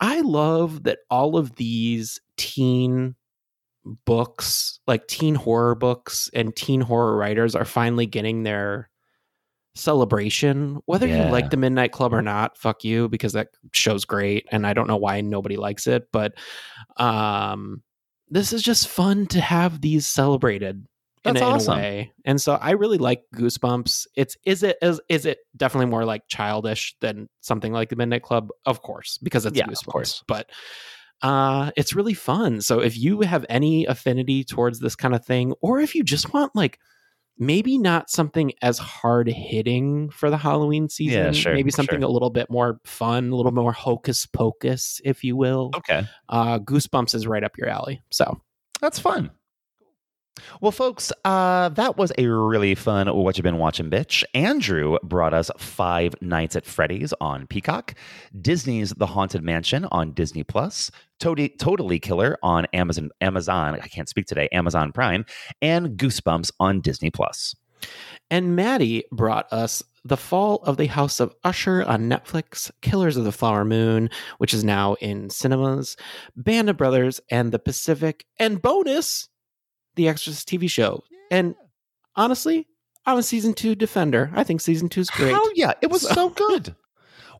i 0.00 0.20
love 0.20 0.82
that 0.84 0.98
all 1.10 1.36
of 1.36 1.54
these 1.56 2.20
teen 2.36 3.14
books 4.04 4.80
like 4.86 5.06
teen 5.06 5.34
horror 5.34 5.74
books 5.74 6.28
and 6.34 6.54
teen 6.56 6.80
horror 6.80 7.16
writers 7.16 7.54
are 7.54 7.64
finally 7.64 8.06
getting 8.06 8.42
their 8.42 8.90
celebration 9.74 10.80
whether 10.86 11.06
Yeah. 11.06 11.26
you 11.26 11.32
like 11.32 11.50
the 11.50 11.56
midnight 11.56 11.92
club 11.92 12.12
or 12.12 12.20
not 12.22 12.58
fuck 12.58 12.82
you 12.82 13.08
because 13.08 13.32
that 13.34 13.48
show's 13.72 14.04
great 14.04 14.46
and 14.50 14.66
i 14.66 14.72
don't 14.74 14.88
know 14.88 14.96
why 14.96 15.20
nobody 15.20 15.56
likes 15.56 15.86
it 15.86 16.08
but 16.12 16.34
um 16.96 17.82
this 18.28 18.52
is 18.52 18.62
just 18.62 18.88
fun 18.88 19.26
to 19.28 19.40
have 19.40 19.80
these 19.80 20.06
celebrated 20.06 20.84
in, 21.24 21.34
That's 21.34 21.42
a, 21.42 21.48
in 21.48 21.50
a 21.50 21.54
awesome. 21.54 21.74
way 21.76 22.12
and 22.24 22.40
so 22.40 22.54
i 22.54 22.70
really 22.70 22.98
like 22.98 23.22
goosebumps 23.34 24.06
it's 24.16 24.36
is 24.44 24.62
it 24.62 24.76
is, 24.82 25.00
is 25.08 25.26
it 25.26 25.38
definitely 25.56 25.86
more 25.86 26.04
like 26.04 26.22
childish 26.28 26.94
than 27.00 27.28
something 27.40 27.72
like 27.72 27.88
the 27.90 27.96
midnight 27.96 28.22
club 28.22 28.48
of 28.66 28.82
course 28.82 29.18
because 29.22 29.44
it's 29.46 29.56
Yeah, 29.58 29.64
of 29.64 29.70
goosebumps 29.70 29.86
course. 29.92 30.24
but 30.26 30.50
uh 31.22 31.70
it's 31.76 31.94
really 31.94 32.14
fun 32.14 32.60
so 32.60 32.80
if 32.80 32.96
you 32.96 33.20
have 33.22 33.44
any 33.48 33.84
affinity 33.86 34.44
towards 34.44 34.78
this 34.80 34.94
kind 34.94 35.14
of 35.14 35.24
thing 35.24 35.52
or 35.60 35.80
if 35.80 35.94
you 35.94 36.04
just 36.04 36.32
want 36.32 36.54
like 36.54 36.78
maybe 37.40 37.78
not 37.78 38.10
something 38.10 38.52
as 38.62 38.78
hard 38.78 39.28
hitting 39.28 40.10
for 40.10 40.30
the 40.30 40.36
halloween 40.36 40.88
season 40.88 41.32
sure, 41.32 41.52
maybe 41.54 41.70
something 41.70 42.00
sure. 42.00 42.08
a 42.08 42.10
little 42.12 42.30
bit 42.30 42.48
more 42.50 42.80
fun 42.84 43.30
a 43.30 43.34
little 43.36 43.52
more 43.52 43.72
hocus 43.72 44.26
pocus 44.26 45.00
if 45.04 45.24
you 45.24 45.36
will 45.36 45.70
Okay. 45.76 46.04
uh 46.28 46.58
goosebumps 46.60 47.14
is 47.14 47.26
right 47.26 47.42
up 47.44 47.56
your 47.58 47.68
alley 47.68 48.02
so 48.10 48.40
That's 48.80 48.98
fun. 49.00 49.30
Well, 50.60 50.72
folks, 50.72 51.12
uh, 51.24 51.68
that 51.70 51.96
was 51.96 52.12
a 52.18 52.26
really 52.26 52.74
fun 52.74 53.08
What 53.08 53.36
You've 53.36 53.44
Been 53.44 53.58
Watching, 53.58 53.90
Bitch. 53.90 54.24
Andrew 54.34 54.98
brought 55.02 55.34
us 55.34 55.50
Five 55.58 56.14
Nights 56.20 56.56
at 56.56 56.64
Freddy's 56.64 57.12
on 57.20 57.46
Peacock, 57.46 57.94
Disney's 58.40 58.90
The 58.96 59.06
Haunted 59.06 59.42
Mansion 59.42 59.86
on 59.90 60.12
Disney 60.12 60.44
Plus, 60.44 60.90
Totally, 61.18 61.48
totally 61.48 61.98
Killer 61.98 62.38
on 62.42 62.66
Amazon. 62.72 63.10
Amazon, 63.20 63.74
I 63.74 63.88
can't 63.88 64.08
speak 64.08 64.26
today. 64.26 64.48
Amazon 64.52 64.92
Prime, 64.92 65.24
and 65.60 65.98
Goosebumps 65.98 66.52
on 66.60 66.80
Disney 66.80 67.10
Plus. 67.10 67.56
And 68.30 68.54
Matty 68.54 69.04
brought 69.10 69.52
us 69.52 69.82
The 70.04 70.16
Fall 70.16 70.56
of 70.64 70.76
the 70.76 70.86
House 70.86 71.20
of 71.20 71.34
Usher 71.44 71.82
on 71.84 72.08
Netflix, 72.08 72.70
Killers 72.82 73.16
of 73.16 73.24
the 73.24 73.32
Flower 73.32 73.64
Moon, 73.64 74.10
which 74.38 74.54
is 74.54 74.64
now 74.64 74.94
in 74.94 75.30
cinemas, 75.30 75.96
Band 76.36 76.70
of 76.70 76.76
Brothers, 76.76 77.20
and 77.30 77.52
The 77.52 77.58
Pacific, 77.58 78.24
and 78.38 78.60
bonus, 78.62 79.28
The 79.98 80.08
Exorcist 80.08 80.48
TV 80.48 80.70
show. 80.70 81.02
And 81.28 81.56
honestly, 82.14 82.68
I'm 83.04 83.18
a 83.18 83.22
season 83.22 83.52
two 83.52 83.74
defender. 83.74 84.30
I 84.32 84.44
think 84.44 84.60
season 84.60 84.88
two 84.88 85.00
is 85.00 85.10
great. 85.10 85.34
Oh 85.34 85.52
yeah, 85.56 85.72
it 85.82 85.90
was 85.90 86.08
so 86.08 86.30
good. 86.30 86.74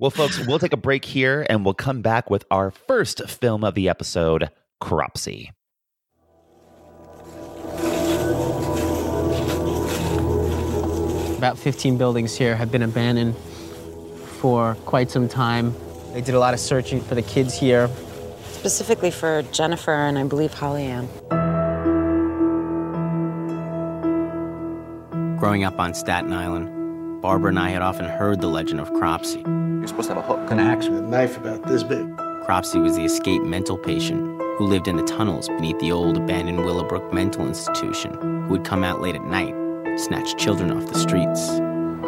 Well, 0.01 0.12
folks, 0.12 0.47
we'll 0.47 0.60
take 0.60 0.72
a 0.72 0.76
break 0.76 1.05
here 1.05 1.44
and 1.51 1.64
we'll 1.64 1.74
come 1.74 2.02
back 2.02 2.30
with 2.30 2.44
our 2.52 2.70
first 2.70 3.28
film 3.28 3.64
of 3.64 3.74
the 3.74 3.89
episode, 3.89 4.48
Cropsey. 4.80 5.51
About 11.36 11.59
15 11.59 11.98
buildings 11.98 12.36
here 12.36 12.55
have 12.55 12.70
been 12.70 12.82
abandoned 12.82 13.36
for 14.39 14.76
quite 14.86 15.10
some 15.10 15.28
time. 15.28 15.74
They 16.12 16.20
did 16.20 16.36
a 16.36 16.39
lot 16.39 16.55
of 16.55 16.60
searching 16.60 17.01
for 17.01 17.16
the 17.16 17.22
kids 17.22 17.59
here. 17.59 17.90
Specifically 18.51 19.10
for 19.10 19.43
Jennifer 19.51 19.94
and 19.94 20.16
I 20.16 20.22
believe 20.22 20.55
Holly 20.55 20.85
Ann. 20.85 21.09
Growing 25.39 25.62
up 25.62 25.78
on 25.78 25.94
Staten 25.94 26.32
Island, 26.32 27.23
Barbara 27.23 27.51
and 27.51 27.60
I 27.60 27.69
had 27.69 27.81
often 27.81 28.06
heard 28.06 28.40
the 28.40 28.48
legend 28.48 28.81
of 28.81 28.93
Cropsey. 28.94 29.39
You're 29.47 29.86
supposed 29.86 30.09
to 30.09 30.15
have 30.16 30.24
a 30.24 30.27
hook 30.27 30.51
and 30.51 30.60
axe 30.60 30.89
with 30.89 30.98
a 30.98 31.02
knife 31.02 31.36
about 31.36 31.65
this 31.65 31.85
big. 31.85 32.09
Cropsey 32.44 32.81
was 32.81 32.97
the 32.97 33.05
escaped 33.05 33.44
mental 33.44 33.78
patient 33.78 34.20
who 34.59 34.66
lived 34.66 34.89
in 34.89 34.97
the 34.97 35.05
tunnels 35.05 35.47
beneath 35.47 35.78
the 35.78 35.93
old 35.93 36.16
abandoned 36.16 36.65
Willowbrook 36.65 37.12
Mental 37.12 37.47
Institution, 37.47 38.15
who 38.15 38.48
would 38.48 38.65
come 38.65 38.82
out 38.82 39.01
late 39.01 39.15
at 39.15 39.24
night, 39.27 39.55
snatch 39.97 40.36
children 40.36 40.73
off 40.73 40.93
the 40.93 40.98
streets. 40.98 41.48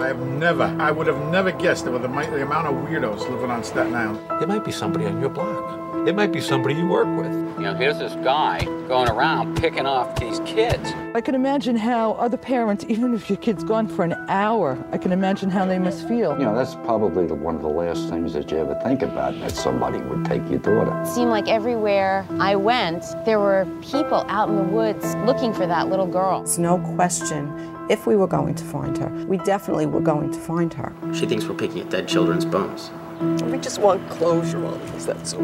I 0.00 0.08
have 0.08 0.18
never, 0.18 0.64
I 0.80 0.90
would 0.90 1.06
have 1.06 1.30
never 1.30 1.52
guessed 1.52 1.84
there 1.84 1.92
were 1.92 2.00
the, 2.00 2.08
the 2.08 2.42
amount 2.42 2.66
of 2.66 2.74
weirdos 2.88 3.30
living 3.30 3.50
on 3.52 3.62
Staten 3.62 3.94
Island. 3.94 4.18
It 4.42 4.48
might 4.48 4.64
be 4.64 4.72
somebody 4.72 5.06
on 5.06 5.20
your 5.20 5.30
block. 5.30 5.59
It 6.06 6.14
might 6.16 6.32
be 6.32 6.40
somebody 6.40 6.74
you 6.74 6.86
work 6.86 7.06
with. 7.18 7.30
You 7.58 7.66
know, 7.66 7.74
here's 7.74 7.98
this 7.98 8.14
guy 8.24 8.64
going 8.88 9.08
around 9.10 9.60
picking 9.60 9.84
off 9.84 10.18
these 10.18 10.40
kids. 10.40 10.90
I 11.14 11.20
can 11.20 11.34
imagine 11.34 11.76
how 11.76 12.12
other 12.12 12.38
parents, 12.38 12.86
even 12.88 13.12
if 13.12 13.28
your 13.28 13.36
kid's 13.36 13.62
gone 13.62 13.86
for 13.86 14.02
an 14.04 14.14
hour, 14.28 14.82
I 14.92 14.98
can 14.98 15.12
imagine 15.12 15.50
how 15.50 15.66
they 15.66 15.78
must 15.78 16.08
feel. 16.08 16.38
You 16.38 16.44
know, 16.46 16.54
that's 16.54 16.74
probably 16.86 17.26
the- 17.26 17.34
one 17.34 17.54
of 17.54 17.60
the 17.60 17.68
last 17.68 18.08
things 18.08 18.32
that 18.32 18.50
you 18.50 18.56
ever 18.58 18.74
think 18.82 19.02
about, 19.02 19.38
that 19.40 19.50
somebody 19.50 19.98
would 19.98 20.24
take 20.24 20.48
your 20.48 20.58
daughter. 20.60 20.98
It 21.02 21.06
seemed 21.06 21.30
like 21.30 21.48
everywhere 21.50 22.24
I 22.38 22.56
went, 22.56 23.04
there 23.26 23.38
were 23.38 23.66
people 23.82 24.24
out 24.28 24.48
in 24.48 24.56
the 24.56 24.62
woods 24.62 25.14
looking 25.26 25.52
for 25.52 25.66
that 25.66 25.90
little 25.90 26.06
girl. 26.06 26.40
It's 26.40 26.56
no 26.58 26.78
question 26.96 27.52
if 27.90 28.06
we 28.06 28.16
were 28.16 28.26
going 28.26 28.54
to 28.54 28.64
find 28.64 28.96
her. 28.96 29.08
We 29.26 29.36
definitely 29.38 29.84
were 29.86 30.00
going 30.00 30.30
to 30.32 30.38
find 30.40 30.72
her. 30.74 30.92
She 31.12 31.26
thinks 31.26 31.46
we're 31.46 31.56
picking 31.56 31.80
at 31.80 31.90
dead 31.90 32.08
children's 32.08 32.46
bones. 32.46 32.90
We 33.20 33.58
just 33.58 33.80
want 33.80 34.08
closure 34.08 34.64
on 34.64 34.78
this, 34.92 35.04
that's 35.04 35.34
all. 35.34 35.42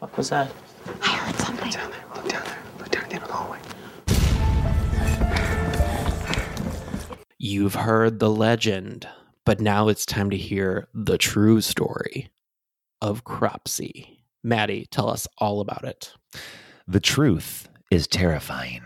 What 0.00 0.14
was 0.18 0.28
that? 0.28 0.52
I 1.02 1.08
heard 1.08 1.34
something. 1.36 1.70
Look 1.70 1.74
down 1.74 1.90
there, 1.90 2.04
look 2.14 2.28
down 2.28 2.44
there, 2.44 2.62
look 2.78 2.90
down 2.90 3.04
at 3.04 3.08
the 3.08 3.14
end 3.14 3.22
of 3.22 3.28
the 3.28 3.34
hallway. 3.34 3.58
You've 7.38 7.74
heard 7.74 8.18
the 8.18 8.30
legend, 8.30 9.08
but 9.46 9.60
now 9.62 9.88
it's 9.88 10.04
time 10.04 10.28
to 10.28 10.36
hear 10.36 10.88
the 10.92 11.16
true 11.16 11.62
story 11.62 12.28
of 13.00 13.24
Cropsey. 13.24 14.20
Matty, 14.44 14.86
tell 14.90 15.08
us 15.08 15.26
all 15.38 15.60
about 15.60 15.84
it. 15.84 16.12
The 16.86 17.00
truth 17.00 17.66
is 17.90 18.06
terrifying. 18.06 18.82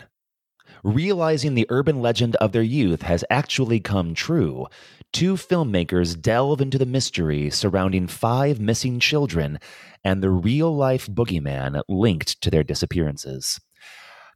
Realizing 0.85 1.55
the 1.55 1.67
urban 1.69 2.01
legend 2.01 2.37
of 2.37 2.53
their 2.53 2.63
youth 2.63 3.03
has 3.03 3.25
actually 3.29 3.81
come 3.81 4.15
true, 4.15 4.67
two 5.13 5.35
filmmakers 5.35 6.21
delve 6.21 6.61
into 6.61 6.79
the 6.79 6.87
mystery 6.87 7.51
surrounding 7.51 8.07
five 8.07 8.61
missing 8.61 9.01
children 9.01 9.59
and 10.05 10.23
the 10.23 10.31
real 10.31 10.75
life 10.75 11.07
boogeyman 11.07 11.83
linked 11.89 12.41
to 12.41 12.51
their 12.51 12.63
disappearances. 12.63 13.61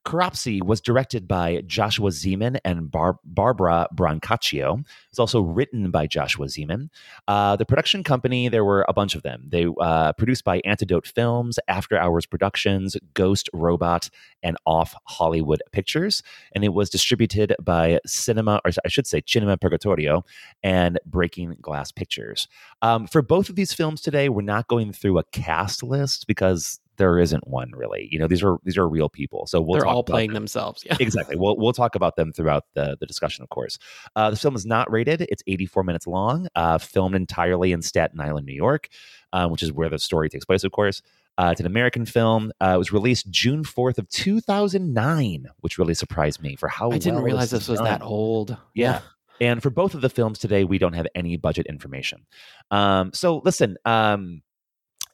Cropsey 0.04 0.60
was 0.60 0.80
directed 0.80 1.26
by 1.26 1.62
Joshua 1.66 2.10
Zeman 2.10 2.58
and 2.64 2.90
Bar- 2.90 3.18
Barbara 3.24 3.88
Brancaccio. 3.94 4.84
It's 5.10 5.18
also 5.18 5.40
written 5.40 5.90
by 5.90 6.06
Joshua 6.06 6.46
Zeman. 6.46 6.90
Uh, 7.26 7.56
the 7.56 7.64
production 7.64 8.04
company, 8.04 8.48
there 8.48 8.64
were 8.64 8.84
a 8.88 8.92
bunch 8.92 9.14
of 9.14 9.22
them. 9.22 9.46
They 9.48 9.66
uh, 9.80 10.12
produced 10.12 10.44
by 10.44 10.60
Antidote 10.64 11.06
Films, 11.06 11.58
After 11.68 11.96
Hours 11.96 12.26
Productions, 12.26 12.96
Ghost 13.14 13.48
Robot, 13.54 14.10
and 14.42 14.58
Off 14.66 14.94
Hollywood 15.04 15.62
Pictures. 15.72 16.22
And 16.52 16.64
it 16.64 16.74
was 16.74 16.90
distributed 16.90 17.56
by 17.62 18.00
Cinema, 18.06 18.60
or 18.64 18.72
I 18.84 18.88
should 18.88 19.06
say 19.06 19.22
Cinema 19.26 19.56
Purgatorio, 19.56 20.24
and 20.62 20.98
Breaking 21.06 21.56
Glass 21.62 21.92
Pictures. 21.92 22.46
Um, 22.82 23.06
for 23.06 23.22
both 23.22 23.48
of 23.48 23.56
these 23.56 23.72
films 23.72 24.02
today, 24.02 24.28
we're 24.28 24.42
not 24.42 24.68
going 24.68 24.92
through 24.92 25.18
a 25.18 25.24
cast 25.24 25.82
list 25.82 26.26
because 26.26 26.80
there 26.96 27.18
isn't 27.18 27.46
one 27.46 27.70
really. 27.74 28.08
You 28.10 28.18
know, 28.18 28.26
these 28.26 28.42
are 28.42 28.58
these 28.64 28.78
are 28.78 28.88
real 28.88 29.08
people. 29.08 29.46
So 29.46 29.60
we'll 29.60 29.80
They're 29.80 29.88
all 29.88 30.04
playing 30.04 30.30
them. 30.30 30.34
themselves. 30.34 30.84
Yeah. 30.84 30.96
exactly. 31.00 31.36
We'll 31.36 31.56
we'll 31.56 31.72
talk 31.72 31.94
about 31.94 32.16
them 32.16 32.32
throughout 32.32 32.64
the 32.74 32.96
the 32.98 33.06
discussion, 33.06 33.42
of 33.42 33.48
course. 33.50 33.78
Uh, 34.16 34.30
the 34.30 34.36
film 34.36 34.54
is 34.54 34.66
not 34.66 34.90
rated. 34.90 35.22
It's 35.22 35.42
84 35.46 35.84
minutes 35.84 36.06
long. 36.06 36.48
Uh, 36.54 36.78
filmed 36.78 37.14
entirely 37.14 37.72
in 37.72 37.82
Staten 37.82 38.20
Island, 38.20 38.46
New 38.46 38.54
York, 38.54 38.88
uh, 39.32 39.48
which 39.48 39.62
is 39.62 39.72
where 39.72 39.88
the 39.88 39.98
story 39.98 40.28
takes 40.28 40.44
place, 40.44 40.64
of 40.64 40.72
course. 40.72 41.02
Uh, 41.36 41.48
it's 41.50 41.60
an 41.60 41.66
American 41.66 42.06
film. 42.06 42.52
Uh, 42.60 42.74
it 42.76 42.78
was 42.78 42.92
released 42.92 43.28
June 43.28 43.64
4th 43.64 43.98
of 43.98 44.08
2009, 44.08 45.46
which 45.60 45.78
really 45.78 45.94
surprised 45.94 46.40
me 46.40 46.54
for 46.54 46.68
how 46.68 46.92
I 46.92 46.98
didn't 46.98 47.16
well 47.16 47.24
realize 47.24 47.52
is 47.52 47.60
this 47.60 47.68
was 47.68 47.80
that 47.80 48.02
old. 48.02 48.56
Yeah. 48.72 49.00
And 49.40 49.60
for 49.60 49.70
both 49.70 49.94
of 49.94 50.00
the 50.00 50.08
films 50.08 50.38
today, 50.38 50.62
we 50.62 50.78
don't 50.78 50.92
have 50.92 51.08
any 51.14 51.36
budget 51.36 51.66
information. 51.66 52.26
Um, 52.70 53.12
so 53.12 53.38
listen, 53.44 53.76
um, 53.84 54.42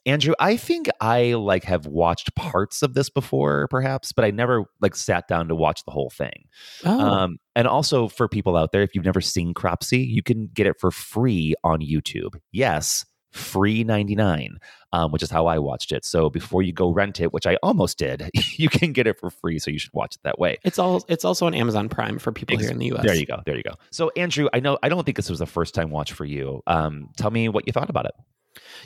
Andrew, 0.05 0.33
I 0.39 0.57
think 0.57 0.87
I 0.99 1.33
like 1.33 1.63
have 1.65 1.85
watched 1.85 2.35
parts 2.35 2.81
of 2.81 2.93
this 2.93 3.09
before, 3.09 3.67
perhaps, 3.69 4.11
but 4.11 4.25
I 4.25 4.31
never 4.31 4.65
like 4.81 4.95
sat 4.95 5.27
down 5.27 5.47
to 5.49 5.55
watch 5.55 5.83
the 5.85 5.91
whole 5.91 6.09
thing. 6.09 6.45
Oh. 6.83 6.99
Um, 6.99 7.37
and 7.55 7.67
also 7.67 8.07
for 8.07 8.27
people 8.27 8.57
out 8.57 8.71
there, 8.71 8.81
if 8.81 8.95
you've 8.95 9.05
never 9.05 9.21
seen 9.21 9.53
Cropsey, 9.53 9.99
you 9.99 10.23
can 10.23 10.49
get 10.53 10.65
it 10.65 10.79
for 10.79 10.89
free 10.89 11.53
on 11.63 11.81
YouTube. 11.81 12.35
Yes, 12.51 13.05
free 13.31 13.83
99, 13.83 14.57
um, 14.91 15.11
which 15.11 15.23
is 15.23 15.29
how 15.29 15.45
I 15.45 15.59
watched 15.59 15.91
it. 15.91 16.03
So 16.03 16.29
before 16.29 16.61
you 16.61 16.73
go 16.73 16.91
rent 16.91 17.19
it, 17.19 17.33
which 17.33 17.47
I 17.47 17.57
almost 17.63 17.97
did, 17.97 18.29
you 18.57 18.69
can 18.69 18.93
get 18.93 19.07
it 19.07 19.19
for 19.19 19.29
free. 19.29 19.59
So 19.59 19.71
you 19.71 19.79
should 19.79 19.93
watch 19.93 20.15
it 20.15 20.21
that 20.23 20.39
way. 20.39 20.57
It's 20.63 20.79
all 20.79 21.03
it's 21.07 21.25
also 21.25 21.45
on 21.45 21.53
Amazon 21.53 21.89
Prime 21.89 22.19
for 22.19 22.31
people 22.31 22.57
here 22.57 22.71
in 22.71 22.77
the 22.77 22.91
US. 22.93 23.05
There 23.05 23.15
you 23.15 23.25
go. 23.25 23.41
There 23.45 23.55
you 23.55 23.63
go. 23.63 23.75
So 23.91 24.11
Andrew, 24.15 24.49
I 24.53 24.59
know 24.59 24.77
I 24.83 24.89
don't 24.89 25.05
think 25.05 25.17
this 25.17 25.29
was 25.29 25.41
a 25.41 25.45
first 25.45 25.73
time 25.73 25.89
watch 25.89 26.11
for 26.13 26.25
you. 26.25 26.61
Um, 26.67 27.09
tell 27.17 27.31
me 27.31 27.49
what 27.49 27.67
you 27.67 27.73
thought 27.73 27.89
about 27.89 28.05
it. 28.05 28.13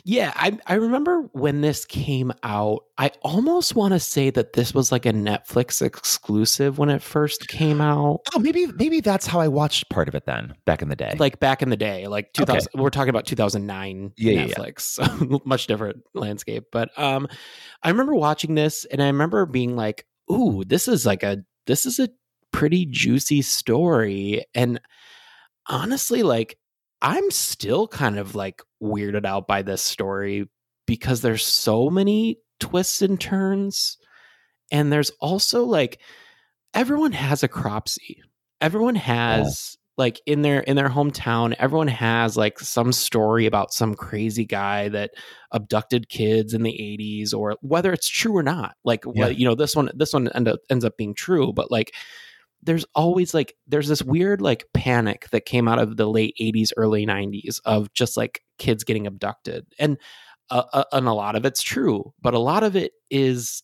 Yeah, 0.04 0.32
I 0.36 0.58
I 0.68 0.76
remember 0.76 1.22
when 1.32 1.62
this 1.62 1.86
came 1.86 2.32
out. 2.44 2.84
I 2.98 3.12
almost 3.22 3.76
want 3.76 3.94
to 3.94 4.00
say 4.00 4.30
that 4.30 4.54
this 4.54 4.74
was 4.74 4.92
like 4.92 5.06
a 5.06 5.12
Netflix 5.14 5.82
exclusive 5.82 6.78
when 6.78 6.90
it 6.90 7.02
first 7.02 7.48
came 7.48 7.82
out. 7.82 8.20
Oh, 8.34 8.40
maybe 8.40 8.68
maybe 8.68 9.02
that's 9.02 9.26
how 9.26 9.40
I 9.40 9.48
watched 9.48 9.90
part 9.90 10.08
of 10.08 10.16
it 10.16 10.26
then 10.26 10.54
back 10.66 10.82
in 10.82 10.90
the 10.90 10.96
day. 10.96 11.16
Like 11.18 11.40
back 11.40 11.62
in 11.62 11.70
the 11.70 11.78
day, 11.78 12.08
like 12.08 12.34
2000 12.34 12.74
we're 12.76 12.90
talking 12.90 13.10
about 13.10 13.26
2009 13.26 14.14
Yeah, 14.18 14.32
yeah, 14.32 14.46
yeah. 14.46 14.54
Netflix. 14.54 14.82
So 14.82 15.42
much 15.46 15.68
different 15.68 16.04
landscape, 16.14 16.66
but 16.72 16.98
um 17.00 17.28
I 17.82 17.90
remember 17.90 18.14
watching 18.16 18.56
this 18.56 18.86
and 18.86 19.02
I 19.02 19.08
remember 19.08 19.46
being 19.46 19.76
like, 19.76 20.06
"Ooh, 20.32 20.64
this 20.66 20.88
is 20.88 21.06
like 21.06 21.24
a 21.24 21.40
this 21.66 21.86
is 21.86 22.00
a 22.00 22.10
pretty 22.52 22.86
juicy 22.86 23.42
story." 23.42 24.46
And 24.54 24.80
honestly, 25.68 26.24
like 26.24 26.58
I'm 27.06 27.30
still 27.30 27.88
kind 27.88 28.18
of 28.18 28.34
like 28.34 28.64
weirded 28.82 29.26
out 29.26 29.48
by 29.48 29.62
this 29.62 29.84
story 29.84 30.50
because 30.88 31.22
there's 31.22 31.46
so 31.46 31.92
many 31.92 32.40
twists 32.60 33.04
and 33.04 33.22
turns. 33.22 33.98
And 34.72 34.92
there's 34.92 35.12
also 35.22 35.66
like 35.66 36.02
everyone 36.74 37.12
has 37.12 37.44
a 37.44 37.48
cropsey. 37.48 38.24
Everyone 38.60 38.96
has 38.96 39.78
like 39.98 40.20
in 40.26 40.42
their 40.42 40.62
in 40.62 40.76
their 40.76 40.90
hometown, 40.90 41.54
everyone 41.60 41.90
has 41.90 42.36
like 42.36 42.60
some 42.60 42.92
story 42.92 43.46
about 43.46 43.72
some 43.72 43.94
crazy 43.94 44.44
guy 44.44 44.90
that 44.90 45.12
abducted 45.52 46.10
kids 46.10 46.56
in 46.56 46.64
the 46.64 46.72
80s 46.72 47.36
or 47.36 47.56
whether 47.62 47.94
it's 47.94 48.10
true 48.10 48.36
or 48.36 48.44
not. 48.44 48.78
Like 48.84 49.06
Yeah. 49.06 49.12
what 49.26 49.38
you 49.38 49.46
know, 49.46 49.54
this 49.54 49.76
one 49.76 49.92
this 49.94 50.12
one 50.12 50.28
end 50.34 50.48
up, 50.48 50.60
ends 50.72 50.84
up 50.84 50.98
being 50.98 51.14
true, 51.14 51.54
but 51.54 51.70
like 51.70 51.94
there's 52.66 52.86
always 52.96 53.34
like 53.34 53.56
there's 53.68 53.88
this 53.88 54.04
weird 54.04 54.42
like 54.42 54.66
panic 54.74 55.30
that 55.32 55.46
came 55.46 55.68
out 55.68 55.80
of 55.80 55.98
the 55.98 56.08
late 56.08 56.36
80s 56.42 56.72
early 56.78 57.06
90s 57.06 57.60
of 57.66 57.94
just 57.94 58.18
like 58.18 58.42
kids 58.58 58.84
getting 58.84 59.08
abducted 59.08 59.66
and 59.80 59.98
uh, 60.50 60.64
uh, 60.74 60.84
and 60.92 61.08
a 61.08 61.14
lot 61.14 61.36
of 61.36 61.46
it's 61.46 61.62
true 61.62 62.14
but 62.22 62.34
a 62.34 62.40
lot 62.40 62.64
of 62.64 62.76
it 62.76 62.94
is 63.10 63.64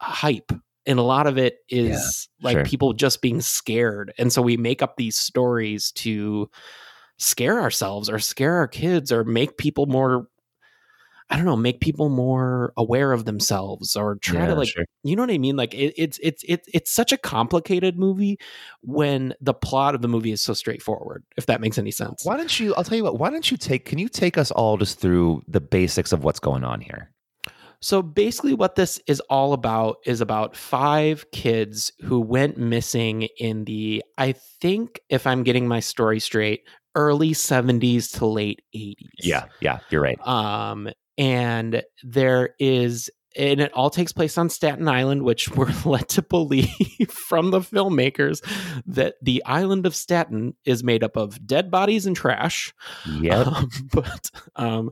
hype 0.00 0.52
and 0.86 0.98
a 0.98 1.02
lot 1.02 1.26
of 1.26 1.36
it 1.38 1.58
is 1.68 2.28
like 2.42 2.56
sure. 2.56 2.64
people 2.64 2.92
just 2.92 3.20
being 3.20 3.40
scared 3.40 4.12
and 4.18 4.32
so 4.32 4.40
we 4.40 4.56
make 4.56 4.82
up 4.82 4.96
these 4.96 5.16
stories 5.16 5.92
to 5.92 6.48
scare 7.18 7.60
ourselves 7.60 8.10
or 8.10 8.18
scare 8.18 8.56
our 8.56 8.68
kids 8.68 9.10
or 9.10 9.24
make 9.24 9.56
people 9.56 9.86
more 9.86 10.28
I 11.28 11.36
don't 11.36 11.44
know, 11.44 11.56
make 11.56 11.80
people 11.80 12.08
more 12.08 12.72
aware 12.76 13.12
of 13.12 13.24
themselves 13.24 13.96
or 13.96 14.14
try 14.16 14.40
Yeah, 14.42 14.46
to 14.46 14.54
like 14.54 14.68
sure. 14.68 14.84
you 15.02 15.16
know 15.16 15.22
what 15.22 15.30
I 15.30 15.38
mean? 15.38 15.56
Like 15.56 15.74
it, 15.74 15.92
it's 15.96 16.20
it's 16.22 16.44
it's 16.48 16.68
it's 16.72 16.90
such 16.90 17.10
a 17.12 17.16
complicated 17.16 17.98
movie 17.98 18.38
when 18.82 19.34
the 19.40 19.54
plot 19.54 19.94
of 19.96 20.02
the 20.02 20.08
movie 20.08 20.30
is 20.30 20.40
so 20.40 20.54
straightforward. 20.54 21.24
If 21.36 21.46
that 21.46 21.60
makes 21.60 21.78
any 21.78 21.90
sense. 21.90 22.24
Why 22.24 22.36
don't 22.36 22.60
you? 22.60 22.74
I'll 22.76 22.84
tell 22.84 22.96
you 22.96 23.04
what. 23.04 23.18
Why 23.18 23.30
don't 23.30 23.50
you 23.50 23.56
take? 23.56 23.86
Can 23.86 23.98
you 23.98 24.08
take 24.08 24.38
us 24.38 24.50
all 24.52 24.76
just 24.76 25.00
through 25.00 25.42
the 25.48 25.60
basics 25.60 26.12
of 26.12 26.22
what's 26.22 26.38
going 26.40 26.62
on 26.62 26.80
here? 26.80 27.10
So 27.80 28.02
basically, 28.02 28.54
what 28.54 28.76
this 28.76 29.00
is 29.06 29.20
all 29.28 29.52
about 29.52 29.96
is 30.06 30.20
about 30.20 30.56
five 30.56 31.30
kids 31.32 31.92
who 32.02 32.20
went 32.20 32.56
missing 32.56 33.28
in 33.38 33.64
the, 33.64 34.02
I 34.16 34.32
think, 34.32 35.00
if 35.10 35.26
I'm 35.26 35.42
getting 35.42 35.68
my 35.68 35.80
story 35.80 36.18
straight, 36.18 36.62
early 36.94 37.32
70s 37.32 38.16
to 38.18 38.26
late 38.26 38.62
80s. 38.74 38.94
Yeah, 39.20 39.44
yeah, 39.60 39.80
you're 39.90 40.00
right. 40.00 40.18
Um, 40.26 40.88
and 41.18 41.82
there 42.02 42.50
is, 42.58 43.10
and 43.36 43.60
it 43.60 43.72
all 43.72 43.90
takes 43.90 44.12
place 44.12 44.38
on 44.38 44.48
Staten 44.48 44.88
Island, 44.88 45.22
which 45.22 45.48
we're 45.56 45.72
led 45.84 46.08
to 46.10 46.22
believe 46.22 46.68
from 47.10 47.50
the 47.50 47.60
filmmakers 47.60 48.40
that 48.86 49.14
the 49.22 49.42
island 49.44 49.86
of 49.86 49.94
Staten 49.94 50.54
is 50.64 50.84
made 50.84 51.04
up 51.04 51.16
of 51.16 51.46
dead 51.46 51.70
bodies 51.70 52.06
and 52.06 52.16
trash. 52.16 52.72
Yeah, 53.20 53.40
Um, 53.46 53.68
but 53.92 54.30
um, 54.56 54.90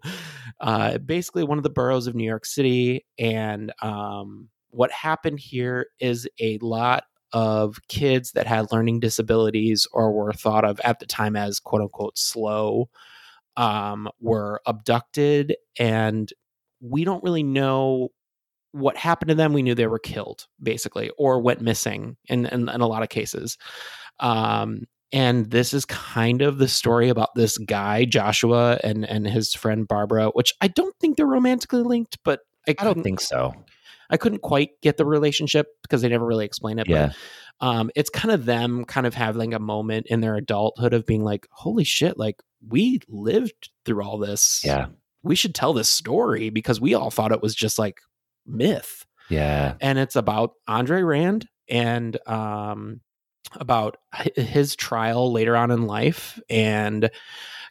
uh, 0.61 0.99
basically, 0.99 1.45
one 1.45 1.59
of 1.59 1.65
the 1.65 1.71
boroughs 1.71 2.07
of 2.07 2.15
New 2.15 2.25
York 2.25 2.47
City. 2.47 3.07
And 3.19 3.73
um, 3.83 4.49
what 4.71 4.91
happened 4.91 5.41
here 5.41 5.87
is 6.01 6.29
a 6.41 6.59
lot 6.59 7.05
of 7.33 7.79
kids 7.89 8.33
that 8.33 8.47
had 8.47 8.71
learning 8.71 9.01
disabilities 9.01 9.87
or 9.93 10.13
were 10.13 10.33
thought 10.33 10.65
of 10.65 10.81
at 10.85 11.01
the 11.01 11.07
time 11.07 11.35
as 11.35 11.59
quote 11.59 11.83
unquote 11.83 12.17
slow 12.17 12.89
um, 13.57 14.09
were 14.21 14.61
abducted 14.67 15.57
and 15.79 16.33
we 16.81 17.05
don't 17.05 17.23
really 17.23 17.43
know 17.43 18.09
what 18.73 18.97
happened 18.97 19.29
to 19.29 19.35
them. 19.35 19.53
We 19.53 19.63
knew 19.63 19.75
they 19.75 19.87
were 19.87 20.01
killed, 20.01 20.47
basically, 20.63 21.11
or 21.17 21.41
went 21.41 21.61
missing 21.61 22.17
in, 22.27 22.47
in, 22.47 22.69
in 22.69 22.81
a 22.81 22.87
lot 22.87 23.03
of 23.03 23.09
cases. 23.09 23.57
Um, 24.21 24.85
and 25.13 25.49
this 25.51 25.73
is 25.73 25.85
kind 25.85 26.43
of 26.43 26.59
the 26.59 26.67
story 26.67 27.09
about 27.09 27.37
this 27.37 27.57
guy, 27.57 28.05
Joshua, 28.05 28.81
and, 28.83 29.09
and 29.09 29.29
his 29.29 29.55
friend 29.55 29.87
Barbara, 29.87 30.31
which 30.31 30.53
I 30.61 30.67
don't 30.67 30.95
think 31.01 31.17
they're 31.17 31.27
romantically 31.27 31.83
linked, 31.83 32.19
but 32.25 32.41
I, 32.67 32.75
I 32.77 32.85
don't 32.85 33.05
think 33.05 33.21
so. 33.21 33.55
I 34.11 34.17
couldn't 34.17 34.43
quite 34.43 34.71
get 34.83 34.97
the 34.97 35.07
relationship 35.07 35.69
because 35.83 36.03
they 36.03 36.09
never 36.09 36.27
really 36.27 36.45
explain 36.45 36.79
it. 36.79 36.89
Yeah. 36.89 37.13
But 37.61 37.67
um, 37.67 37.91
it's 37.95 38.11
kind 38.11 38.35
of 38.35 38.45
them 38.45 38.85
kind 38.85 39.07
of 39.07 39.15
having 39.15 39.55
a 39.55 39.59
moment 39.61 40.07
in 40.09 40.21
their 40.21 40.35
adulthood 40.35 40.93
of 40.93 41.07
being 41.07 41.23
like, 41.23 41.47
holy 41.53 41.85
shit, 41.85 42.19
like 42.19 42.43
we 42.69 43.01
lived 43.09 43.71
through 43.85 44.03
all 44.03 44.19
this. 44.19 44.63
Yeah. 44.65 44.87
We 45.23 45.37
should 45.37 45.55
tell 45.55 45.73
this 45.73 45.91
story 45.91 46.51
because 46.51 46.81
we 46.81 46.95
all 46.95 47.11
thought 47.11 47.33
it 47.33 47.43
was 47.43 47.55
just 47.55 47.79
like 47.79 48.01
myth. 48.47 49.07
Yeah. 49.31 49.75
And 49.81 49.99
it's 49.99 50.17
about 50.17 50.53
Andre 50.69 51.03
Rand 51.03 51.49
and 51.69 52.17
um, 52.29 53.01
about 53.55 53.97
his 54.37 54.77
trial 54.77 55.33
later 55.33 55.57
on 55.57 55.71
in 55.71 55.87
life 55.87 56.39
and 56.51 57.11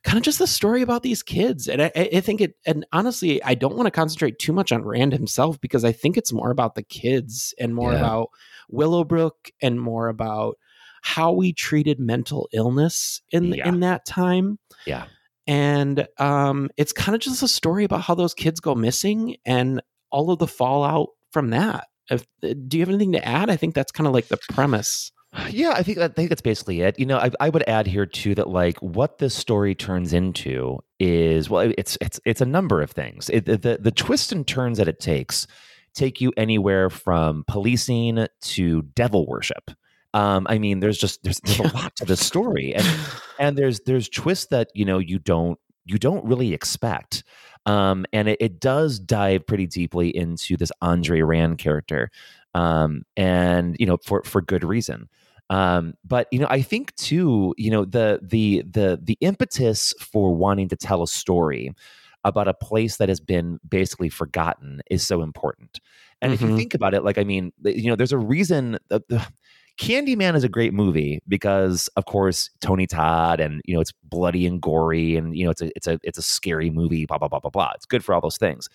kind 0.03 0.17
of 0.17 0.23
just 0.23 0.39
the 0.39 0.47
story 0.47 0.81
about 0.81 1.03
these 1.03 1.21
kids. 1.23 1.67
And 1.67 1.81
I, 1.81 1.91
I 1.95 2.19
think 2.21 2.41
it, 2.41 2.55
and 2.65 2.85
honestly, 2.91 3.41
I 3.43 3.53
don't 3.53 3.75
want 3.75 3.85
to 3.87 3.91
concentrate 3.91 4.39
too 4.39 4.51
much 4.51 4.71
on 4.71 4.83
Rand 4.83 5.13
himself 5.13 5.61
because 5.61 5.85
I 5.85 5.91
think 5.91 6.17
it's 6.17 6.33
more 6.33 6.49
about 6.51 6.75
the 6.75 6.83
kids 6.83 7.53
and 7.59 7.75
more 7.75 7.91
Yeah. 7.93 7.99
about 7.99 8.29
Willowbrook 8.69 9.51
and 9.61 9.79
more 9.79 10.07
about 10.07 10.57
how 11.03 11.31
we 11.34 11.53
treated 11.53 11.99
mental 11.99 12.49
illness 12.53 13.21
in 13.31 13.53
Yeah. 13.53 13.67
in 13.67 13.81
that 13.81 14.05
time. 14.05 14.57
Yeah. 14.88 15.05
And 15.45 16.07
um, 16.17 16.69
it's 16.77 16.93
kind 16.93 17.13
of 17.15 17.21
just 17.21 17.43
a 17.43 17.47
story 17.47 17.84
about 17.84 18.01
how 18.01 18.15
those 18.15 18.34
kids 18.34 18.59
go 18.61 18.73
missing 18.73 19.35
and 19.45 19.81
all 20.09 20.31
of 20.31 20.39
the 20.39 20.47
fallout 20.47 21.09
from 21.31 21.49
that. 21.49 21.88
If, 22.09 22.25
uh, 22.43 22.53
do 22.67 22.77
you 22.77 22.81
have 22.81 22.89
anything 22.89 23.11
to 23.11 23.27
add? 23.27 23.49
I 23.49 23.57
think 23.57 23.75
that's 23.75 23.91
kind 23.91 24.07
of 24.07 24.13
like 24.13 24.30
the 24.30 24.39
premise. 24.49 25.11
Yeah, 25.49 25.71
I 25.71 25.81
think 25.84 25.97
I 25.97 26.07
think 26.09 26.30
that's 26.30 26.41
basically 26.43 26.81
it. 26.81 26.99
You 26.99 27.07
know, 27.07 27.17
I, 27.17 27.31
I 27.39 27.49
would 27.49 27.67
add 27.67 27.88
here 27.88 28.05
too 28.05 28.35
that 28.35 28.49
like 28.49 28.77
what 28.80 29.17
this 29.17 29.34
story 29.34 29.73
turns 29.73 30.13
into 30.13 30.77
is 30.99 31.49
well, 31.49 31.71
it's 31.75 31.97
it's 31.99 32.19
it's 32.23 32.39
a 32.39 32.45
number 32.45 32.81
of 32.84 32.91
things. 32.91 33.30
It, 33.31 33.45
the 33.45 33.80
the 33.81 33.91
twists 33.91 34.31
and 34.31 34.47
turns 34.47 34.77
that 34.77 34.88
it 34.88 34.99
takes 34.99 35.47
take 35.95 36.21
you 36.21 36.31
anywhere 36.38 36.89
from 36.89 37.43
policing 37.47 38.27
to 38.41 38.81
devil 38.95 39.25
worship. 39.27 39.71
Um, 40.14 40.45
I 40.49 40.60
mean, 40.60 40.80
there's 40.80 40.98
just 40.98 41.23
there's 41.23 41.40
there's 41.41 41.60
a 41.60 41.64
lot 41.64 41.95
to 41.98 42.06
the 42.06 42.18
story, 42.18 42.73
and 42.76 42.91
and 43.40 43.57
there's 43.57 43.81
there's 43.81 44.10
twists 44.10 44.48
that 44.48 44.69
you 44.73 44.85
know 44.85 44.99
you 44.99 45.19
don't 45.19 45.60
you 45.85 45.98
don't 45.98 46.23
really 46.26 46.53
expect. 46.53 47.23
Um, 47.65 48.06
and 48.14 48.27
it, 48.27 48.38
it 48.41 48.60
does 48.60 48.99
dive 48.99 49.45
pretty 49.48 49.68
deeply 49.68 50.15
into 50.15 50.57
this 50.57 50.72
Andre 50.81 51.22
Rand 51.22 51.57
character, 51.60 52.11
um, 52.53 53.03
and 53.18 53.76
you 53.80 53.85
know 53.85 53.98
for 54.06 54.23
for 54.23 54.41
good 54.41 54.64
reason. 54.64 55.10
Um, 55.49 55.94
but 56.03 56.27
you 56.31 56.40
know, 56.40 56.48
I 56.49 56.61
think 56.61 56.95
too, 56.95 57.53
you 57.57 57.72
know, 57.72 57.85
the 57.85 58.19
the 58.22 58.64
the 58.69 58.99
the 59.02 59.18
impetus 59.22 59.94
for 59.99 60.34
wanting 60.35 60.69
to 60.69 60.76
tell 60.76 61.03
a 61.03 61.07
story 61.07 61.72
about 62.26 62.48
a 62.48 62.53
place 62.53 62.98
that 62.98 63.10
has 63.10 63.19
been 63.19 63.60
basically 63.68 64.10
forgotten 64.10 64.81
is 64.90 65.06
so 65.06 65.22
important. 65.22 65.80
And 66.22 66.34
if 66.34 66.41
you 66.41 66.49
Mhm. 66.49 66.56
think 66.56 66.73
about 66.73 66.94
it, 66.94 67.03
like 67.03 67.18
I 67.18 67.23
mean, 67.26 67.52
you 67.64 67.90
know, 67.90 67.95
there's 67.95 68.14
a 68.14 68.18
reason 68.18 68.77
that 68.90 69.07
the 69.10 69.26
Candyman 69.79 70.35
is 70.35 70.43
a 70.43 70.49
great 70.49 70.73
movie 70.73 71.19
because, 71.27 71.89
of 71.95 72.05
course, 72.05 72.49
Tony 72.61 72.85
Todd, 72.85 73.39
and 73.39 73.61
you 73.65 73.73
know, 73.73 73.81
it's 73.81 73.93
bloody 74.03 74.45
and 74.45 74.61
gory, 74.61 75.15
and 75.15 75.35
you 75.35 75.43
know, 75.45 75.51
it's 75.51 75.61
a 75.61 75.71
it's 75.75 75.87
a 75.87 75.99
it's 76.03 76.17
a 76.17 76.21
scary 76.21 76.69
movie. 76.69 77.05
Blah 77.05 77.17
blah 77.17 77.27
blah 77.27 77.39
blah 77.39 77.51
blah. 77.51 77.71
It's 77.75 77.85
good 77.85 78.03
for 78.03 78.13
all 78.13 78.21
those 78.21 78.37
things 78.37 78.69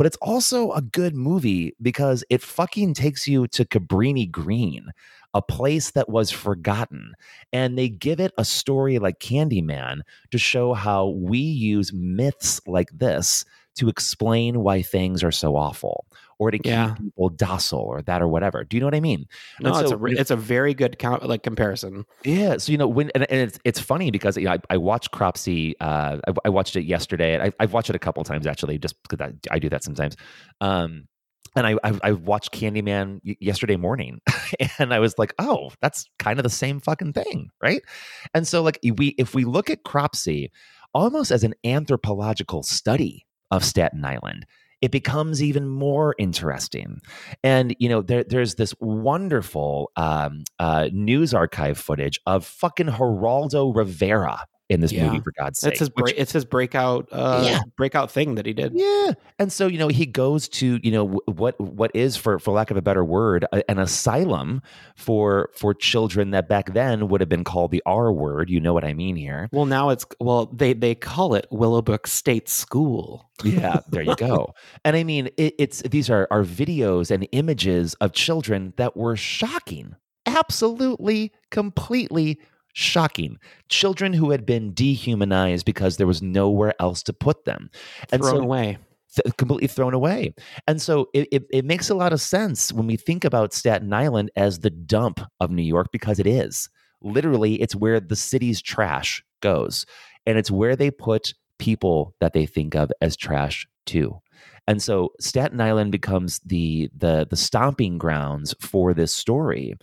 but 0.00 0.06
it's 0.06 0.16
also 0.22 0.72
a 0.72 0.80
good 0.80 1.14
movie 1.14 1.76
because 1.82 2.24
it 2.30 2.40
fucking 2.40 2.94
takes 2.94 3.28
you 3.28 3.46
to 3.48 3.66
Cabrini 3.66 4.30
Green, 4.30 4.92
a 5.34 5.42
place 5.42 5.90
that 5.90 6.08
was 6.08 6.30
forgotten. 6.30 7.12
And 7.52 7.76
they 7.76 7.90
give 7.90 8.18
it 8.18 8.32
a 8.38 8.44
story 8.46 8.98
like 8.98 9.20
Candyman 9.20 10.00
to 10.30 10.38
show 10.38 10.72
how 10.72 11.08
we 11.08 11.36
use 11.36 11.92
myths 11.92 12.62
like 12.66 12.88
this 12.94 13.44
to 13.76 13.88
explain 13.88 14.60
why 14.60 14.82
things 14.82 15.22
are 15.22 15.30
so 15.30 15.56
awful 15.56 16.04
or 16.38 16.50
to 16.50 16.58
keep 16.58 16.66
Yeah. 16.66 16.94
people 16.94 17.28
docile 17.28 17.78
or 17.80 18.02
that 18.02 18.20
or 18.22 18.28
whatever. 18.28 18.64
Do 18.64 18.76
you 18.76 18.80
know 18.80 18.86
what 18.86 18.94
I 18.94 19.00
mean? 19.00 19.26
No, 19.60 19.72
And 19.74 19.82
it's 19.82 19.92
a 19.92 19.96
re- 19.96 20.10
you 20.10 20.16
know- 20.16 20.20
it's 20.20 20.30
a 20.30 20.36
very 20.36 20.74
good 20.74 20.98
count, 20.98 21.26
like 21.26 21.42
comparison. 21.42 22.04
yeah, 22.24 22.56
so 22.56 22.72
you 22.72 22.78
know 22.78 22.88
when 22.88 23.10
and, 23.14 23.30
and 23.30 23.40
it's 23.40 23.58
it's 23.64 23.80
funny 23.80 24.10
because 24.10 24.36
you 24.36 24.44
know, 24.44 24.52
I, 24.52 24.58
I 24.70 24.76
watched 24.76 25.12
Cropsey. 25.12 25.74
Uh, 25.80 26.18
I, 26.26 26.32
I 26.46 26.48
watched 26.48 26.76
it 26.76 26.84
yesterday. 26.84 27.34
and 27.34 27.42
I, 27.44 27.52
I've 27.60 27.72
watched 27.72 27.90
it 27.90 27.96
a 27.96 28.00
couple 28.00 28.22
times 28.24 28.46
actually, 28.46 28.78
just 28.78 28.96
because 29.08 29.20
I, 29.26 29.54
I 29.54 29.58
do 29.58 29.68
that 29.68 29.84
sometimes. 29.84 30.16
Um, 30.60 31.06
and 31.56 31.66
I 31.66 31.74
I, 31.84 31.98
I 32.04 32.12
watched 32.12 32.52
Candyman 32.52 33.20
yesterday 33.24 33.76
morning, 33.76 34.20
and 34.78 34.92
I 34.94 34.98
was 34.98 35.18
like, 35.18 35.34
oh, 35.38 35.72
that's 35.80 36.06
kind 36.18 36.38
of 36.38 36.42
the 36.42 36.50
same 36.50 36.80
fucking 36.80 37.12
thing, 37.12 37.50
right? 37.62 37.82
And 38.34 38.46
so 38.48 38.62
like 38.62 38.78
we 38.96 39.08
if 39.18 39.34
we 39.34 39.44
look 39.44 39.68
at 39.70 39.84
Cropsey 39.84 40.50
almost 40.94 41.30
as 41.30 41.44
an 41.44 41.54
anthropological 41.64 42.62
study 42.62 43.26
of 43.50 43.64
Staten 43.64 44.04
Island. 44.04 44.46
It 44.80 44.90
becomes 44.90 45.42
even 45.42 45.68
more 45.68 46.14
interesting, 46.18 47.00
and 47.44 47.76
you 47.78 47.88
know 47.88 48.00
there, 48.00 48.24
there's 48.24 48.54
this 48.54 48.74
wonderful 48.80 49.92
um, 49.96 50.44
uh, 50.58 50.88
news 50.90 51.34
archive 51.34 51.78
footage 51.78 52.18
of 52.24 52.46
fucking 52.46 52.86
Geraldo 52.86 53.76
Rivera 53.76 54.46
in 54.70 54.80
this 54.80 54.92
movie. 54.92 55.20
For 55.20 55.32
God's 55.38 55.58
sake, 55.60 55.72
it's 55.72 55.80
his 55.80 55.90
which- 55.94 56.14
it's 56.16 56.32
his 56.32 56.44
breakout 56.44 57.08
uh, 57.12 57.42
Yeah. 57.44 57.60
breakout 57.76 58.10
thing 58.10 58.36
that 58.36 58.46
he 58.46 58.52
did. 58.52 58.72
yeah, 58.74 59.12
and 59.38 59.52
so 59.52 59.66
you 59.66 59.76
know 59.78 59.88
he 59.88 60.06
goes 60.06 60.48
to 60.48 60.78
you 60.82 60.90
know 60.92 61.20
what 61.26 61.60
what 61.60 61.90
is 61.94 62.16
for 62.16 62.38
for 62.38 62.52
lack 62.52 62.70
of 62.70 62.76
a 62.76 62.82
better 62.82 63.04
word 63.04 63.44
a- 63.52 63.68
an 63.70 63.78
asylum 63.78 64.62
for 64.96 65.50
for 65.54 65.74
children 65.74 66.30
that 66.30 66.48
back 66.48 66.72
then 66.72 67.08
would 67.08 67.20
have 67.20 67.28
been 67.28 67.44
called 67.44 67.70
the 67.72 67.82
R 67.84 68.12
word. 68.12 68.48
You 68.48 68.60
know 68.60 68.72
what 68.72 68.84
I 68.84 68.94
mean 68.94 69.16
here? 69.16 69.48
Well, 69.52 69.66
now 69.66 69.90
it's 69.90 70.06
well 70.20 70.46
they 70.46 70.72
they 70.72 70.94
call 70.94 71.34
it 71.34 71.46
Willowbrook 71.50 72.06
State 72.06 72.48
School. 72.48 73.28
Yeah, 73.44 73.80
there 73.88 74.02
you 74.02 74.14
go. 74.16 74.54
and 74.84 74.94
I 74.96 75.02
mean, 75.02 75.28
it, 75.36 75.54
it's 75.58 75.82
these 75.82 76.08
are 76.10 76.28
are 76.30 76.44
videos 76.44 77.10
and 77.10 77.26
images 77.32 77.94
of 77.94 78.12
children 78.12 78.72
that 78.76 78.96
were 78.96 79.16
shocking, 79.16 79.96
absolutely, 80.26 81.32
completely 81.50 82.38
shocking. 82.72 83.38
Children 83.68 84.12
who 84.12 84.30
had 84.30 84.46
been 84.46 84.72
dehumanized 84.74 85.64
because 85.66 85.96
there 85.96 86.06
was 86.06 86.22
nowhere 86.22 86.74
else 86.80 87.02
to 87.04 87.12
put 87.12 87.44
them, 87.44 87.70
and 88.12 88.22
Thrown 88.22 88.36
so 88.36 88.40
away. 88.42 88.78
th- 89.14 89.36
completely 89.36 89.68
thrown 89.68 89.94
away. 89.94 90.34
And 90.66 90.80
so 90.80 91.08
it, 91.14 91.28
it, 91.32 91.44
it 91.50 91.64
makes 91.64 91.90
a 91.90 91.94
lot 91.94 92.12
of 92.12 92.20
sense 92.20 92.72
when 92.72 92.86
we 92.86 92.96
think 92.96 93.24
about 93.24 93.52
Staten 93.52 93.92
Island 93.92 94.30
as 94.36 94.60
the 94.60 94.70
dump 94.70 95.20
of 95.40 95.50
New 95.50 95.62
York 95.62 95.88
because 95.92 96.18
it 96.18 96.26
is. 96.26 96.68
Literally, 97.02 97.54
it's 97.60 97.74
where 97.74 97.98
the 98.00 98.16
city's 98.16 98.60
trash 98.60 99.24
goes. 99.40 99.86
And 100.26 100.36
it's 100.38 100.50
where 100.50 100.76
they 100.76 100.90
put 100.90 101.32
people 101.58 102.14
that 102.20 102.32
they 102.34 102.46
think 102.46 102.74
of 102.74 102.92
as 103.00 103.16
trash 103.16 103.66
too. 103.86 104.20
And 104.66 104.82
so 104.82 105.12
Staten 105.20 105.60
Island 105.60 105.92
becomes 105.92 106.38
the 106.40 106.90
the 106.96 107.26
the 107.28 107.36
stomping 107.36 107.98
grounds 107.98 108.54
for 108.60 108.94
this 108.94 109.14
story, 109.14 109.74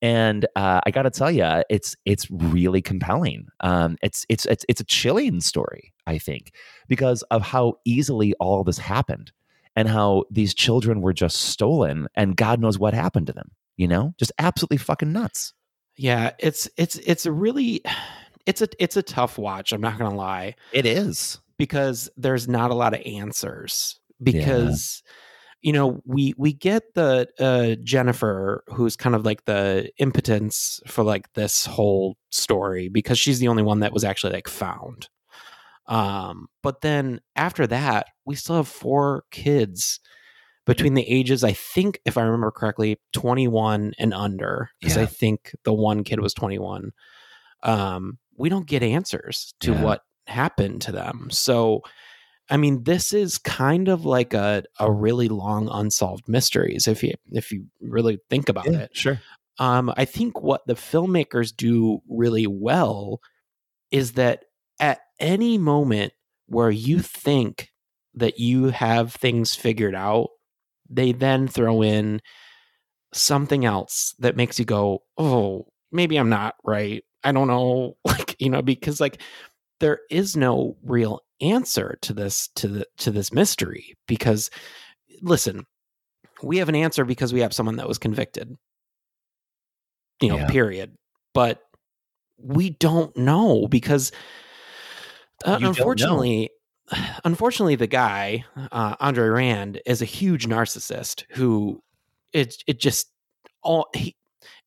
and 0.00 0.44
uh, 0.56 0.80
I 0.84 0.90
got 0.90 1.02
to 1.02 1.10
tell 1.10 1.30
you, 1.30 1.62
it's 1.70 1.96
it's 2.04 2.30
really 2.30 2.82
compelling. 2.82 3.46
Um, 3.60 3.96
it's 4.02 4.26
it's 4.28 4.46
it's 4.46 4.64
it's 4.68 4.80
a 4.80 4.84
chilling 4.84 5.40
story, 5.40 5.92
I 6.06 6.18
think, 6.18 6.52
because 6.88 7.22
of 7.30 7.42
how 7.42 7.74
easily 7.84 8.34
all 8.34 8.64
this 8.64 8.78
happened, 8.78 9.32
and 9.76 9.88
how 9.88 10.24
these 10.30 10.54
children 10.54 11.00
were 11.00 11.12
just 11.12 11.36
stolen, 11.36 12.08
and 12.14 12.36
God 12.36 12.60
knows 12.60 12.78
what 12.78 12.94
happened 12.94 13.28
to 13.28 13.32
them. 13.32 13.52
You 13.76 13.88
know, 13.88 14.14
just 14.18 14.32
absolutely 14.38 14.78
fucking 14.78 15.12
nuts. 15.12 15.54
Yeah, 15.96 16.32
it's 16.38 16.68
it's 16.76 16.96
it's 16.96 17.26
a 17.26 17.32
really 17.32 17.82
it's 18.46 18.62
a 18.62 18.68
it's 18.78 18.96
a 18.96 19.02
tough 19.02 19.38
watch. 19.38 19.72
I'm 19.72 19.80
not 19.80 19.98
gonna 19.98 20.16
lie. 20.16 20.56
It 20.72 20.86
is 20.86 21.38
because 21.58 22.10
there's 22.16 22.48
not 22.48 22.70
a 22.70 22.74
lot 22.74 22.94
of 22.94 23.00
answers. 23.06 24.00
Because 24.24 25.02
you 25.60 25.72
know 25.72 26.00
we 26.04 26.34
we 26.36 26.52
get 26.52 26.94
the 26.94 27.28
uh, 27.38 27.80
Jennifer 27.84 28.64
who's 28.68 28.96
kind 28.96 29.14
of 29.14 29.24
like 29.24 29.44
the 29.44 29.90
impotence 29.98 30.80
for 30.86 31.04
like 31.04 31.32
this 31.34 31.66
whole 31.66 32.16
story 32.30 32.88
because 32.88 33.18
she's 33.18 33.38
the 33.38 33.48
only 33.48 33.62
one 33.62 33.80
that 33.80 33.92
was 33.92 34.04
actually 34.04 34.32
like 34.32 34.48
found. 34.48 35.08
Um, 35.86 36.48
but 36.62 36.80
then 36.80 37.20
after 37.36 37.66
that, 37.66 38.06
we 38.24 38.34
still 38.34 38.56
have 38.56 38.68
four 38.68 39.24
kids 39.30 40.00
between 40.64 40.94
the 40.94 41.08
ages, 41.08 41.42
I 41.42 41.52
think, 41.52 42.00
if 42.04 42.16
I 42.16 42.22
remember 42.22 42.52
correctly, 42.52 43.00
21 43.14 43.92
and 43.98 44.14
under, 44.14 44.70
because 44.80 44.96
I 45.02 45.06
think 45.06 45.54
the 45.64 45.72
one 45.72 46.04
kid 46.04 46.20
was 46.20 46.34
21. 46.34 46.92
Um, 47.64 48.18
we 48.36 48.48
don't 48.48 48.66
get 48.66 48.82
answers 48.82 49.54
to 49.60 49.72
Yeah. 49.72 49.82
what 49.82 50.02
happened 50.28 50.80
to 50.82 50.92
them. 50.92 51.28
So, 51.32 51.82
I 52.52 52.58
mean, 52.58 52.84
this 52.84 53.14
is 53.14 53.38
kind 53.38 53.88
of 53.88 54.04
like 54.04 54.34
a, 54.34 54.62
a 54.78 54.92
really 54.92 55.28
long 55.28 55.70
unsolved 55.72 56.28
mysteries 56.28 56.86
if 56.86 57.02
you 57.02 57.14
if 57.30 57.50
you 57.50 57.64
really 57.80 58.18
think 58.28 58.50
about 58.50 58.66
Yeah, 58.66 58.82
it. 58.82 58.90
sure. 58.92 59.20
Um, 59.58 59.90
I 59.96 60.04
think 60.04 60.42
what 60.42 60.60
the 60.66 60.74
filmmakers 60.74 61.56
do 61.56 62.00
really 62.10 62.46
well 62.46 63.20
is 63.90 64.12
that 64.12 64.44
at 64.78 65.00
any 65.18 65.56
moment 65.56 66.12
where 66.46 66.70
you 66.70 66.98
think 67.00 67.70
that 68.14 68.38
you 68.38 68.66
have 68.66 69.14
things 69.14 69.54
figured 69.54 69.94
out, 69.94 70.28
they 70.90 71.12
then 71.12 71.48
throw 71.48 71.82
in 71.82 72.20
something 73.14 73.64
else 73.64 74.14
that 74.18 74.36
makes 74.36 74.58
you 74.58 74.66
go, 74.66 75.04
"Oh, 75.16 75.68
maybe 75.90 76.18
I'm 76.18 76.28
not 76.28 76.56
right. 76.64 77.02
I 77.24 77.32
don't 77.32 77.48
know." 77.48 77.96
Like, 78.04 78.36
you 78.38 78.50
know, 78.50 78.60
because 78.60 79.00
like 79.00 79.22
there 79.80 80.00
is 80.10 80.36
no 80.36 80.76
real 80.84 81.20
answer 81.42 81.98
to 82.02 82.12
this 82.14 82.48
to 82.56 82.68
the 82.68 82.86
to 82.98 83.10
this 83.10 83.32
mystery 83.32 83.94
because 84.06 84.48
listen, 85.20 85.66
we 86.42 86.58
have 86.58 86.68
an 86.68 86.74
answer 86.76 87.04
because 87.04 87.32
we 87.32 87.40
have 87.40 87.52
someone 87.52 87.76
that 87.76 87.88
was 87.88 87.98
convicted. 87.98 88.56
You 90.20 90.28
know, 90.28 90.36
Yeah. 90.36 90.46
period. 90.46 90.96
But 91.34 91.60
we 92.38 92.70
don't 92.70 93.16
know 93.16 93.66
because 93.68 94.12
uh, 95.44 95.52
don't 95.52 95.62
know. 95.62 95.68
unfortunately 95.68 96.50
unfortunately 97.24 97.76
the 97.76 97.86
guy 97.86 98.44
uh, 98.72 98.96
andre 99.00 99.28
rand 99.28 99.80
is 99.86 100.02
a 100.02 100.04
huge 100.06 100.46
narcissist 100.46 101.24
who 101.30 101.80
it 102.32 102.56
it 102.66 102.78
just 102.80 103.10
all 103.62 103.86
he 103.94 104.14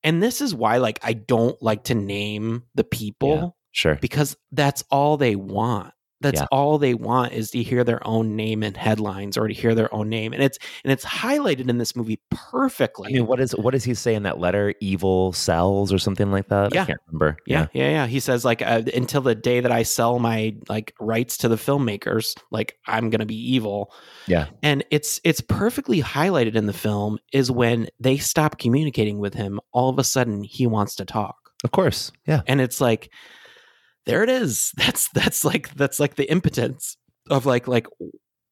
and 0.03 0.23
this 0.23 0.39
is 0.41 0.55
why 0.55 0.77
like 0.77 0.97
i 1.03 1.11
don't 1.13 1.61
like 1.61 1.83
to 1.83 1.93
name 1.93 2.63
the 2.73 2.83
people 2.85 3.57
Sure. 3.71 3.97
because 4.01 4.37
that's 4.53 4.83
all 4.89 5.17
they 5.17 5.35
want 5.35 5.93
that's 6.25 6.41
Yeah. 6.41 6.47
all 6.51 6.77
they 6.77 6.93
want 6.93 7.33
is 7.33 7.51
to 7.51 7.63
hear 7.63 7.83
their 7.83 8.05
own 8.05 8.35
name 8.35 8.63
in 8.63 8.73
headlines 8.73 9.37
or 9.37 9.47
to 9.47 9.53
hear 9.53 9.73
their 9.75 9.93
own 9.93 10.09
name 10.09 10.33
and 10.33 10.43
it's 10.43 10.57
and 10.83 10.91
it's 10.91 11.05
highlighted 11.05 11.69
in 11.69 11.77
this 11.77 11.95
movie 11.95 12.19
perfectly 12.29 13.09
I 13.09 13.13
mean, 13.13 13.27
what 13.27 13.39
is 13.39 13.51
what 13.55 13.71
does 13.71 13.83
he 13.83 13.93
say 13.93 14.15
in 14.15 14.23
that 14.23 14.39
letter? 14.39 14.73
Evil 14.81 15.31
cells 15.33 15.93
or 15.93 15.97
something 15.97 16.31
like 16.31 16.49
that? 16.49 16.73
Yeah. 16.73 16.83
I 16.83 16.85
can't 16.85 16.99
remember. 17.07 17.37
Yeah, 17.45 17.67
yeah, 17.73 17.89
yeah. 17.89 18.07
He 18.07 18.19
says 18.19 18.43
like 18.43 18.61
uh, 18.61 18.81
until 18.93 19.21
the 19.21 19.35
day 19.35 19.59
that 19.59 19.71
I 19.71 19.83
sell 19.83 20.19
my 20.19 20.55
like 20.67 20.93
rights 20.99 21.37
to 21.37 21.47
the 21.47 21.55
filmmakers, 21.55 22.35
like 22.51 22.77
I'm 22.87 23.09
gonna 23.09 23.25
be 23.25 23.53
evil. 23.53 23.93
Yeah. 24.27 24.47
And 24.63 24.83
it's 24.91 25.21
it's 25.23 25.41
perfectly 25.41 26.01
highlighted 26.01 26.55
in 26.55 26.65
the 26.65 26.73
film 26.73 27.19
is 27.31 27.51
when 27.51 27.87
they 27.99 28.17
stop 28.17 28.57
communicating 28.57 29.19
with 29.19 29.33
him. 29.33 29.59
All 29.71 29.89
of 29.89 29.99
a 29.99 30.03
sudden, 30.03 30.43
he 30.43 30.65
wants 30.67 30.95
to 30.95 31.05
talk. 31.05 31.35
Of 31.63 31.71
course. 31.71 32.11
Yeah. 32.27 32.41
And 32.47 32.61
it's 32.61 32.79
like, 32.81 33.11
there 34.05 34.23
it 34.23 34.29
is. 34.29 34.71
That's 34.77 35.09
that's 35.09 35.43
like 35.43 35.73
that's 35.75 35.99
like 35.99 36.15
the 36.15 36.29
impotence 36.29 36.97
of 37.29 37.45
like 37.45 37.67
like 37.67 37.87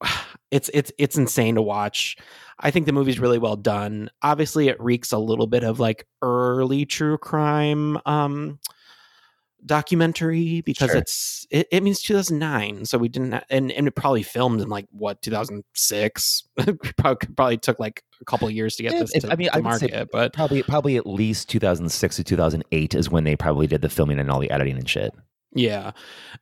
it's 0.52 0.70
it's 0.74 0.92
it's 0.98 1.18
insane 1.18 1.56
to 1.56 1.62
watch. 1.62 2.18
I 2.60 2.72
think 2.72 2.86
the 2.86 2.92
movie's 2.94 3.20
really 3.20 3.40
well 3.40 3.56
done. 3.56 4.10
Obviously, 4.22 4.68
it 4.68 4.80
reeks 4.82 5.12
a 5.12 5.18
little 5.18 5.48
bit 5.48 5.64
of 5.64 5.80
like 5.80 6.08
early 6.22 6.86
true 6.86 7.18
crime 7.18 7.98
um 8.06 8.60
documentary 9.66 10.62
because 10.62 10.90
Sure. 10.90 10.98
it's 11.00 11.48
it, 11.50 11.68
it 11.72 11.84
means 11.84 12.02
2009 12.02 12.86
so 12.86 12.98
we 12.98 13.08
didn't 13.08 13.34
and 13.50 13.72
and 13.72 13.88
it 13.88 13.92
probably 13.92 14.22
filmed 14.22 14.60
in 14.60 14.68
like 14.68 14.86
what 14.92 15.22
2006 15.22 16.44
probably, 16.98 17.28
probably 17.36 17.58
took 17.58 17.80
like 17.80 18.04
a 18.22 18.26
couple 18.26 18.46
of 18.48 18.54
years 18.54 18.76
to 18.76 18.84
get 18.84 18.94
Yeah, 18.94 19.00
this 19.00 19.12
to, 19.12 19.32
I 19.32 19.36
mean, 19.38 19.50
I 19.54 19.62
market 19.62 19.92
say 19.92 20.06
but 20.12 20.34
probably 20.34 20.64
probably 20.64 20.98
at 20.98 21.08
least 21.08 21.48
2006 21.50 22.18
to 22.18 22.24
2008 22.24 22.94
is 22.94 23.10
when 23.10 23.24
they 23.24 23.36
probably 23.38 23.68
did 23.68 23.82
the 23.82 23.90
filming 23.90 24.20
and 24.20 24.30
all 24.30 24.40
the 24.40 24.52
editing 24.52 24.78
and 24.78 24.90
shit. 24.90 25.14
Yeah. 25.56 25.92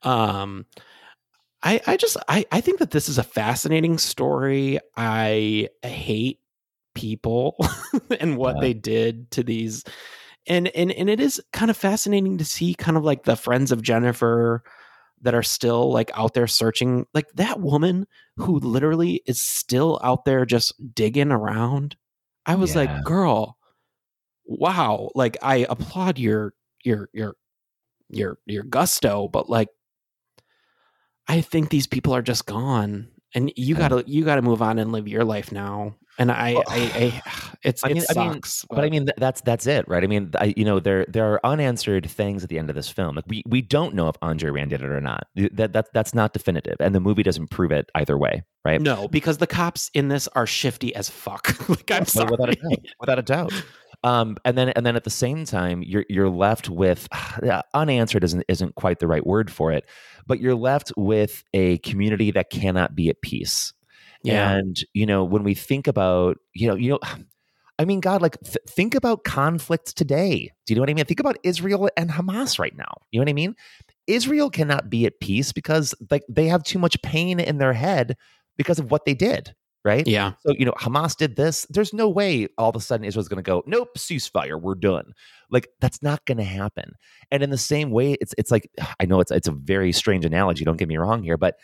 Um 0.04 0.66
I 1.64 1.80
I 1.86 1.98
just 1.98 2.18
I 2.28 2.46
I 2.52 2.62
think 2.62 2.80
that 2.80 2.92
this 2.92 3.10
is 3.10 3.18
a 3.18 3.24
fascinating 3.24 3.98
story. 3.98 4.80
I 4.98 5.70
hate 5.84 6.40
people 6.96 7.56
and 8.20 8.38
what 8.38 8.56
Yeah. 8.56 8.62
they 8.62 8.74
did 8.74 9.32
to 9.32 9.44
these 9.44 9.84
and 10.48 10.68
and 10.70 10.92
and 10.92 11.10
it 11.10 11.20
is 11.20 11.42
kind 11.54 11.70
of 11.72 11.78
fascinating 11.78 12.38
to 12.40 12.46
see 12.46 12.74
kind 12.74 12.98
of 12.98 13.04
like 13.04 13.24
the 13.24 13.36
friends 13.36 13.72
of 13.72 13.82
Jennifer 13.84 14.64
that 15.22 15.36
are 15.36 15.44
still 15.44 15.92
like 15.92 16.10
out 16.16 16.34
there 16.34 16.48
searching 16.48 17.06
like 17.14 17.28
that 17.36 17.60
woman 17.62 18.08
who 18.38 18.58
literally 18.60 19.22
is 19.28 19.40
still 19.40 20.00
out 20.04 20.26
there 20.26 20.46
just 20.46 20.74
digging 20.96 21.32
around. 21.32 21.96
I 22.48 22.56
was 22.56 22.74
Yeah. 22.76 22.82
like, 22.96 23.04
"Girl, 23.06 23.56
wow, 24.46 25.12
like 25.16 25.38
I 25.44 25.66
applaud 25.70 26.18
your 26.18 26.54
your 26.84 27.10
your 27.14 27.36
your 28.12 28.38
your 28.46 28.64
gusto, 28.64 29.28
but 29.28 29.50
like 29.50 29.70
I 31.28 31.42
think 31.42 31.70
these 31.70 31.88
people 31.88 32.14
are 32.14 32.22
just 32.22 32.46
gone. 32.46 33.08
and 33.34 33.52
you 33.56 33.76
gotta 33.76 34.04
you 34.08 34.26
gotta 34.26 34.42
move 34.42 34.62
on 34.62 34.80
and 34.80 34.92
live 34.92 35.08
your 35.08 35.24
life 35.24 35.52
now. 35.52 35.96
And 36.20 36.30
I, 36.32 36.56
I, 36.56 36.64
I 36.68 37.22
it's 37.64 37.84
I 37.86 37.90
mean, 37.90 37.98
it 37.98 38.06
I 38.16 38.20
mean, 38.20 38.34
sucks. 38.34 38.66
but 38.70 38.84
I 38.84 38.90
mean, 38.90 39.08
that's 39.18 39.42
that's 39.42 39.66
it, 39.66 39.88
right? 39.88 40.04
I 40.04 40.08
mean, 40.08 40.32
I, 40.38 40.54
you 40.58 40.66
know, 40.66 40.80
there 40.80 41.06
there 41.08 41.26
are 41.34 41.40
unanswered 41.44 42.10
things 42.10 42.44
at 42.44 42.50
the 42.50 42.60
end 42.60 42.70
of 42.70 42.76
this 42.76 42.90
film. 42.90 43.16
Like 43.16 43.26
we 43.28 43.44
we 43.48 43.62
don't 43.62 43.96
know 43.96 44.10
if 44.10 44.16
Andre 44.22 44.50
Rand 44.52 44.72
did 44.72 44.82
it 44.82 44.90
or 44.90 45.02
not. 45.02 45.28
That 45.36 45.74
that 45.74 45.88
that's 45.94 46.14
not 46.14 46.34
definitive, 46.34 46.76
and 46.80 46.94
the 46.94 47.00
movie 47.00 47.24
doesn't 47.24 47.50
prove 47.50 47.72
it 47.72 47.90
either 47.96 48.18
way, 48.18 48.44
right? 48.66 48.82
no, 48.82 49.08
because 49.08 49.38
the 49.38 49.48
cops 49.48 49.90
in 49.94 50.10
this 50.10 50.28
are 50.30 50.46
shifty 50.46 50.94
as 50.96 51.10
fuck. 51.10 51.56
like 51.70 51.90
I'm 51.92 52.06
sorry. 52.06 52.32
without 52.32 52.50
a 52.50 52.56
doubt, 52.56 52.86
without 53.00 53.20
a 53.20 53.24
doubt. 53.24 53.54
Um, 54.04 54.38
and 54.46 54.58
then 54.58 54.70
and 54.70 54.86
then 54.86 54.96
at 54.96 55.04
the 55.04 55.10
same 55.10 55.46
time, 55.46 55.84
you're 55.84 56.06
you're 56.10 56.30
left 56.30 56.70
with 56.70 57.08
yeah, 57.44 57.62
unanswered 57.74 58.24
isn't 58.24 58.44
isn't 58.48 58.76
quite 58.76 59.00
the 59.00 59.08
right 59.08 59.26
word 59.26 59.52
for 59.52 59.72
it, 59.72 59.88
but 60.28 60.40
you're 60.40 60.56
left 60.56 60.92
with 60.98 61.44
a 61.54 61.78
community 61.80 62.32
that 62.32 62.50
cannot 62.50 62.96
be 62.96 63.10
at 63.10 63.22
peace. 63.22 63.74
Yeah. 64.24 64.52
And 64.52 64.78
you 64.94 65.06
know, 65.06 65.24
when 65.24 65.44
we 65.44 65.54
think 65.54 65.88
about 65.88 66.38
you 66.54 66.68
know 66.68 66.76
you 66.76 66.92
know. 66.92 67.00
I 67.80 67.86
mean, 67.86 68.00
God, 68.00 68.22
like 68.22 68.40
th- 68.42 68.58
think 68.68 68.94
about 68.94 69.24
conflicts 69.24 69.92
today. 69.92 70.52
Do 70.68 70.72
you 70.72 70.76
know 70.76 70.84
what 70.84 70.92
I 70.92 70.94
mean? 70.94 71.06
Think 71.06 71.20
about 71.20 71.38
Israel 71.42 71.90
and 71.98 72.12
Hamas 72.12 72.60
right 72.60 72.78
now. 72.78 72.94
You 73.10 73.20
know 73.20 73.24
what 73.24 73.30
I 73.30 73.34
mean? 73.34 73.56
Israel 74.06 74.52
cannot 74.52 74.88
be 74.88 75.08
at 75.08 75.20
peace 75.20 75.52
because 75.52 75.96
like 76.12 76.22
they 76.30 76.46
have 76.46 76.62
too 76.62 76.78
much 76.78 77.02
pain 77.02 77.40
in 77.40 77.58
their 77.58 77.74
head 77.74 78.18
because 78.56 78.78
of 78.78 78.92
what 78.92 79.06
they 79.06 79.16
did, 79.16 79.56
right? 79.84 80.06
Yeah. 80.08 80.34
So, 80.46 80.54
you 80.58 80.66
know, 80.66 80.74
Hamas 80.74 81.16
did 81.16 81.36
this. 81.36 81.66
There's 81.70 81.94
no 81.94 82.08
way 82.10 82.48
all 82.58 82.70
of 82.70 82.76
a 82.76 82.80
sudden 82.80 83.06
Israel's 83.06 83.28
going 83.28 83.44
to 83.44 83.48
go, 83.48 83.64
nope, 83.66 83.90
ceasefire, 83.98 84.60
we're 84.60 84.76
done. 84.76 85.14
Like 85.50 85.70
that's 85.80 86.02
not 86.04 86.26
going 86.26 86.38
to 86.38 86.44
happen. 86.44 86.94
And 87.32 87.44
in 87.44 87.50
the 87.50 87.58
same 87.58 87.92
way, 87.92 88.14
it's 88.22 88.34
it's 88.38 88.52
like 88.52 88.70
I 89.00 89.06
know 89.06 89.20
it's 89.20 89.32
it's 89.32 89.48
a 89.48 89.52
very 89.52 89.92
strange 89.92 90.26
analogy. 90.26 90.66
Don't 90.66 90.78
get 90.78 90.88
me 90.88 90.98
wrong 90.98 91.24
here, 91.24 91.38
but 91.38 91.56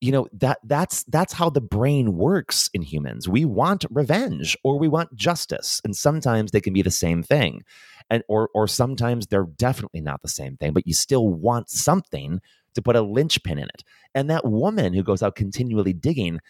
you 0.00 0.10
know 0.10 0.26
that 0.32 0.58
that's 0.64 1.04
that's 1.04 1.32
how 1.32 1.48
the 1.48 1.60
brain 1.60 2.16
works 2.16 2.68
in 2.74 2.82
humans. 2.82 3.28
We 3.28 3.44
want 3.44 3.84
revenge 3.88 4.56
or 4.64 4.76
we 4.76 4.88
want 4.88 5.14
justice, 5.14 5.80
and 5.84 5.96
sometimes 5.96 6.50
they 6.50 6.60
can 6.60 6.72
be 6.72 6.82
the 6.82 6.90
same 6.90 7.22
thing, 7.22 7.62
and 8.10 8.24
or 8.28 8.50
or 8.52 8.66
sometimes 8.66 9.28
they're 9.28 9.46
definitely 9.58 10.00
not 10.00 10.20
the 10.22 10.28
same 10.28 10.56
thing. 10.56 10.72
But 10.72 10.88
you 10.88 10.94
still 10.94 11.28
want 11.28 11.70
something 11.70 12.40
to 12.74 12.82
put 12.82 12.96
a 12.96 13.02
linchpin 13.02 13.58
in 13.58 13.64
it. 13.64 13.84
And 14.14 14.28
that 14.30 14.44
woman 14.44 14.92
who 14.92 15.02
goes 15.02 15.22
out 15.22 15.36
continually 15.36 15.92
digging, 15.92 16.40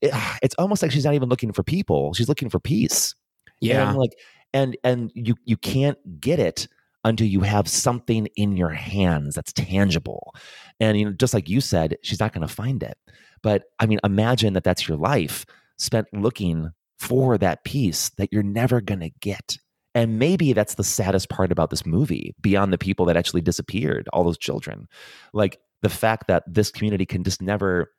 it, 0.00 0.12
it's 0.42 0.54
almost 0.56 0.82
like 0.82 0.90
she's 0.90 1.04
not 1.04 1.14
even 1.14 1.28
looking 1.28 1.52
for 1.52 1.62
people; 1.62 2.12
she's 2.14 2.28
looking 2.28 2.48
for 2.48 2.60
peace. 2.60 3.14
Yeah. 3.60 3.90
and 3.90 3.98
like 3.98 4.12
and 4.54 4.76
and 4.84 5.12
you 5.14 5.34
you 5.44 5.56
can't 5.56 5.98
get 6.20 6.38
it 6.38 6.66
until 7.04 7.26
you 7.26 7.40
have 7.40 7.68
something 7.68 8.26
in 8.36 8.56
your 8.56 8.70
hands 8.70 9.34
that's 9.34 9.52
tangible. 9.52 10.34
And 10.80 10.98
you 10.98 11.06
know, 11.06 11.12
just 11.12 11.34
like 11.34 11.48
you 11.48 11.60
said, 11.60 11.96
she's 12.02 12.20
not 12.20 12.32
going 12.32 12.46
to 12.46 12.52
find 12.52 12.82
it. 12.82 12.98
But 13.42 13.64
I 13.78 13.86
mean, 13.86 14.00
imagine 14.04 14.52
that 14.54 14.64
that's 14.64 14.86
your 14.86 14.98
life 14.98 15.46
spent 15.78 16.06
looking 16.12 16.70
for 16.98 17.38
that 17.38 17.64
piece 17.64 18.10
that 18.18 18.30
you're 18.30 18.42
never 18.42 18.80
going 18.82 19.00
to 19.00 19.10
get. 19.20 19.56
And 19.94 20.18
maybe 20.18 20.52
that's 20.52 20.74
the 20.74 20.84
saddest 20.84 21.30
part 21.30 21.50
about 21.50 21.70
this 21.70 21.86
movie, 21.86 22.34
beyond 22.40 22.72
the 22.72 22.78
people 22.78 23.06
that 23.06 23.16
actually 23.16 23.40
disappeared, 23.40 24.08
all 24.12 24.22
those 24.22 24.38
children. 24.38 24.86
Like 25.32 25.58
the 25.82 25.88
fact 25.88 26.28
that 26.28 26.44
this 26.46 26.70
community 26.70 27.06
can 27.06 27.24
just 27.24 27.40
never 27.40 27.90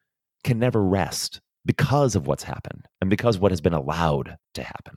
can 0.44 0.60
never 0.60 0.84
rest 0.84 1.42
because 1.66 2.16
of 2.16 2.28
what's 2.28 2.44
happened 2.44 2.88
and 3.00 3.10
because 3.10 3.38
what 3.38 3.52
has 3.52 3.62
been 3.62 3.74
allowed 3.74 4.38
to 4.56 4.64
happen. 4.64 4.96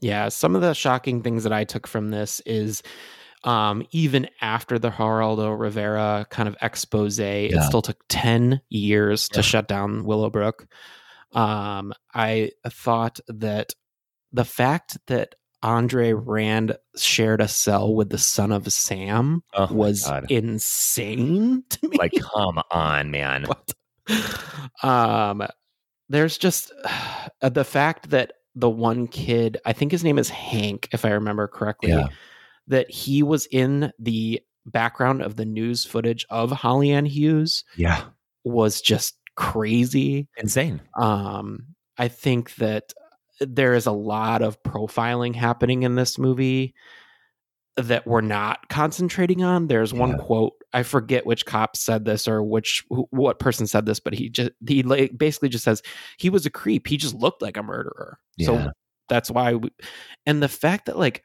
Yeah, 0.00 0.28
some 0.28 0.56
of 0.56 0.62
the 0.62 0.74
shocking 0.74 1.22
things 1.22 1.44
that 1.44 1.52
I 1.52 1.64
took 1.64 1.86
from 1.86 2.10
this 2.10 2.40
is 2.40 2.82
um, 3.44 3.84
even 3.90 4.28
after 4.40 4.78
the 4.78 4.90
Geraldo 4.90 5.58
Rivera 5.58 6.26
kind 6.30 6.48
of 6.48 6.56
expose, 6.62 7.18
it 7.18 7.60
still 7.62 7.82
took 7.82 7.98
10 8.08 8.60
years 8.68 9.28
to 9.30 9.42
shut 9.42 9.68
down 9.68 10.04
Willowbrook. 10.04 10.66
Um, 11.32 11.92
I 12.14 12.50
thought 12.68 13.20
that 13.28 13.72
the 14.32 14.44
fact 14.44 14.98
that 15.06 15.34
Andre 15.62 16.12
Rand 16.12 16.76
shared 16.96 17.40
a 17.40 17.48
cell 17.48 17.94
with 17.94 18.10
the 18.10 18.18
son 18.18 18.50
of 18.50 18.70
Sam 18.72 19.42
Oh 19.54 19.72
was 19.72 20.10
insane 20.28 21.64
to 21.68 21.88
me. 21.88 21.96
Like, 21.96 22.12
come 22.34 22.60
on, 22.70 23.10
man. 23.10 23.46
um 24.82 25.46
there's 26.08 26.38
just 26.38 26.72
uh, 27.42 27.48
the 27.48 27.64
fact 27.64 28.10
that 28.10 28.32
the 28.54 28.70
one 28.70 29.06
kid 29.06 29.58
i 29.64 29.72
think 29.72 29.90
his 29.92 30.04
name 30.04 30.18
is 30.18 30.28
hank 30.28 30.88
if 30.92 31.04
i 31.04 31.10
remember 31.10 31.48
correctly 31.48 31.90
Yeah. 31.90 32.08
that 32.68 32.90
he 32.90 33.22
was 33.22 33.46
in 33.46 33.92
the 33.98 34.40
background 34.66 35.22
of 35.22 35.36
the 35.36 35.44
news 35.44 35.84
footage 35.84 36.26
of 36.30 36.50
holly 36.50 36.90
ann 36.90 37.06
hughes 37.06 37.64
Yeah. 37.76 38.04
was 38.44 38.80
just 38.80 39.16
crazy 39.36 40.28
insane 40.36 40.80
um 41.00 41.64
i 41.98 42.08
think 42.08 42.54
that 42.56 42.92
there 43.40 43.72
is 43.74 43.86
a 43.86 43.92
lot 43.92 44.42
of 44.42 44.62
profiling 44.62 45.34
happening 45.34 45.82
in 45.84 45.94
this 45.96 46.18
movie 46.18 46.74
that 47.76 48.06
we're 48.06 48.20
not 48.20 48.68
concentrating 48.68 49.42
on. 49.42 49.66
There's 49.66 49.94
one 49.94 50.18
quote 50.18 50.52
I 50.72 50.82
forget 50.82 51.26
which 51.26 51.46
cop 51.46 51.76
said 51.76 52.04
this 52.04 52.26
or 52.28 52.42
which 52.42 52.84
what 52.88 53.38
person 53.38 53.66
said 53.66 53.86
this, 53.86 54.00
but 54.00 54.14
he 54.14 54.28
just 54.28 54.50
he 54.66 54.82
like 54.82 55.16
basically 55.16 55.48
just 55.48 55.64
says 55.64 55.82
he 56.18 56.30
was 56.30 56.46
a 56.46 56.50
creep. 56.50 56.86
He 56.86 56.96
just 56.96 57.14
looked 57.14 57.42
like 57.42 57.56
a 57.56 57.62
murderer. 57.62 58.18
Yeah. 58.36 58.46
So 58.46 58.70
that's 59.08 59.30
why. 59.30 59.54
We, 59.54 59.70
and 60.26 60.42
the 60.42 60.48
fact 60.48 60.86
that 60.86 60.98
like 60.98 61.24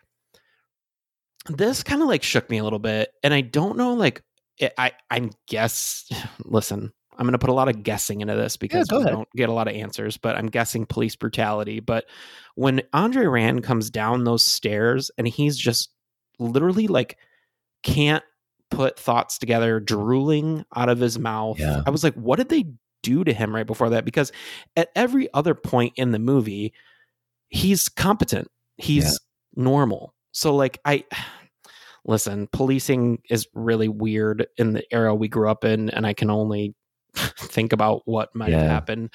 this 1.48 1.84
kind 1.84 2.02
of 2.02 2.08
like 2.08 2.24
shook 2.24 2.50
me 2.50 2.58
a 2.58 2.64
little 2.64 2.80
bit, 2.80 3.10
and 3.24 3.34
I 3.34 3.42
don't 3.42 3.78
know 3.78 3.94
like 3.94 4.22
it, 4.58 4.74
I 4.78 4.92
I 5.10 5.30
guess 5.48 6.10
listen. 6.44 6.94
I'm 7.20 7.24
going 7.24 7.32
to 7.32 7.40
put 7.40 7.50
a 7.50 7.54
lot 7.54 7.68
of 7.68 7.82
guessing 7.82 8.22
into 8.22 8.36
this 8.36 8.58
because 8.58 8.88
go 8.88 8.98
we 8.98 9.04
ahead. 9.06 9.14
don't 9.16 9.30
get 9.36 9.50
a 9.50 9.52
lot 9.52 9.68
of 9.68 9.74
answers, 9.74 10.18
but 10.18 10.36
I'm 10.36 10.46
guessing 10.46 10.86
police 10.86 11.16
brutality. 11.16 11.80
But 11.80 12.06
when 12.54 12.84
Andre 12.94 13.26
Rand 13.26 13.64
comes 13.64 13.90
down 13.90 14.24
those 14.24 14.46
stairs 14.46 15.10
and 15.18 15.28
he's 15.28 15.58
just 15.58 15.90
literally 16.40 16.88
like 16.88 17.18
can't 17.84 18.24
put 18.70 19.00
thoughts 19.00 19.38
together, 19.38 19.80
drooling 19.80 20.66
out 20.76 20.90
of 20.90 21.00
his 21.00 21.18
mouth. 21.18 21.60
Yeah. 21.60 21.84
I 21.86 21.90
was 21.90 22.04
like, 22.04 22.16
what 22.16 22.38
did 22.38 22.50
they 22.50 22.66
do 23.04 23.24
to 23.24 23.34
him 23.34 23.56
right 23.56 23.68
before 23.68 23.90
that? 23.92 24.06
Because 24.06 24.32
at 24.76 24.90
every 24.96 25.32
other 25.34 25.56
point 25.56 25.94
in 25.96 26.12
the 26.12 26.20
movie, 26.20 26.74
he's 27.50 27.90
competent, 27.90 28.50
he's 28.78 29.20
normal. 29.56 30.14
So, 30.32 30.56
like, 30.56 30.80
I 30.86 31.06
listen, 32.06 32.48
policing 32.54 33.22
is 33.30 33.48
really 33.54 33.90
weird 33.90 34.48
in 34.58 34.74
the 34.74 34.84
era 34.94 35.14
we 35.14 35.28
grew 35.28 35.50
up 35.50 35.66
in, 35.66 35.90
and 35.90 36.06
I 36.06 36.14
can 36.14 36.30
only 36.30 36.76
think 37.38 37.74
about 37.74 38.02
what 38.06 38.34
might 38.36 38.50
Yeah. 38.52 38.64
happen. 38.64 39.10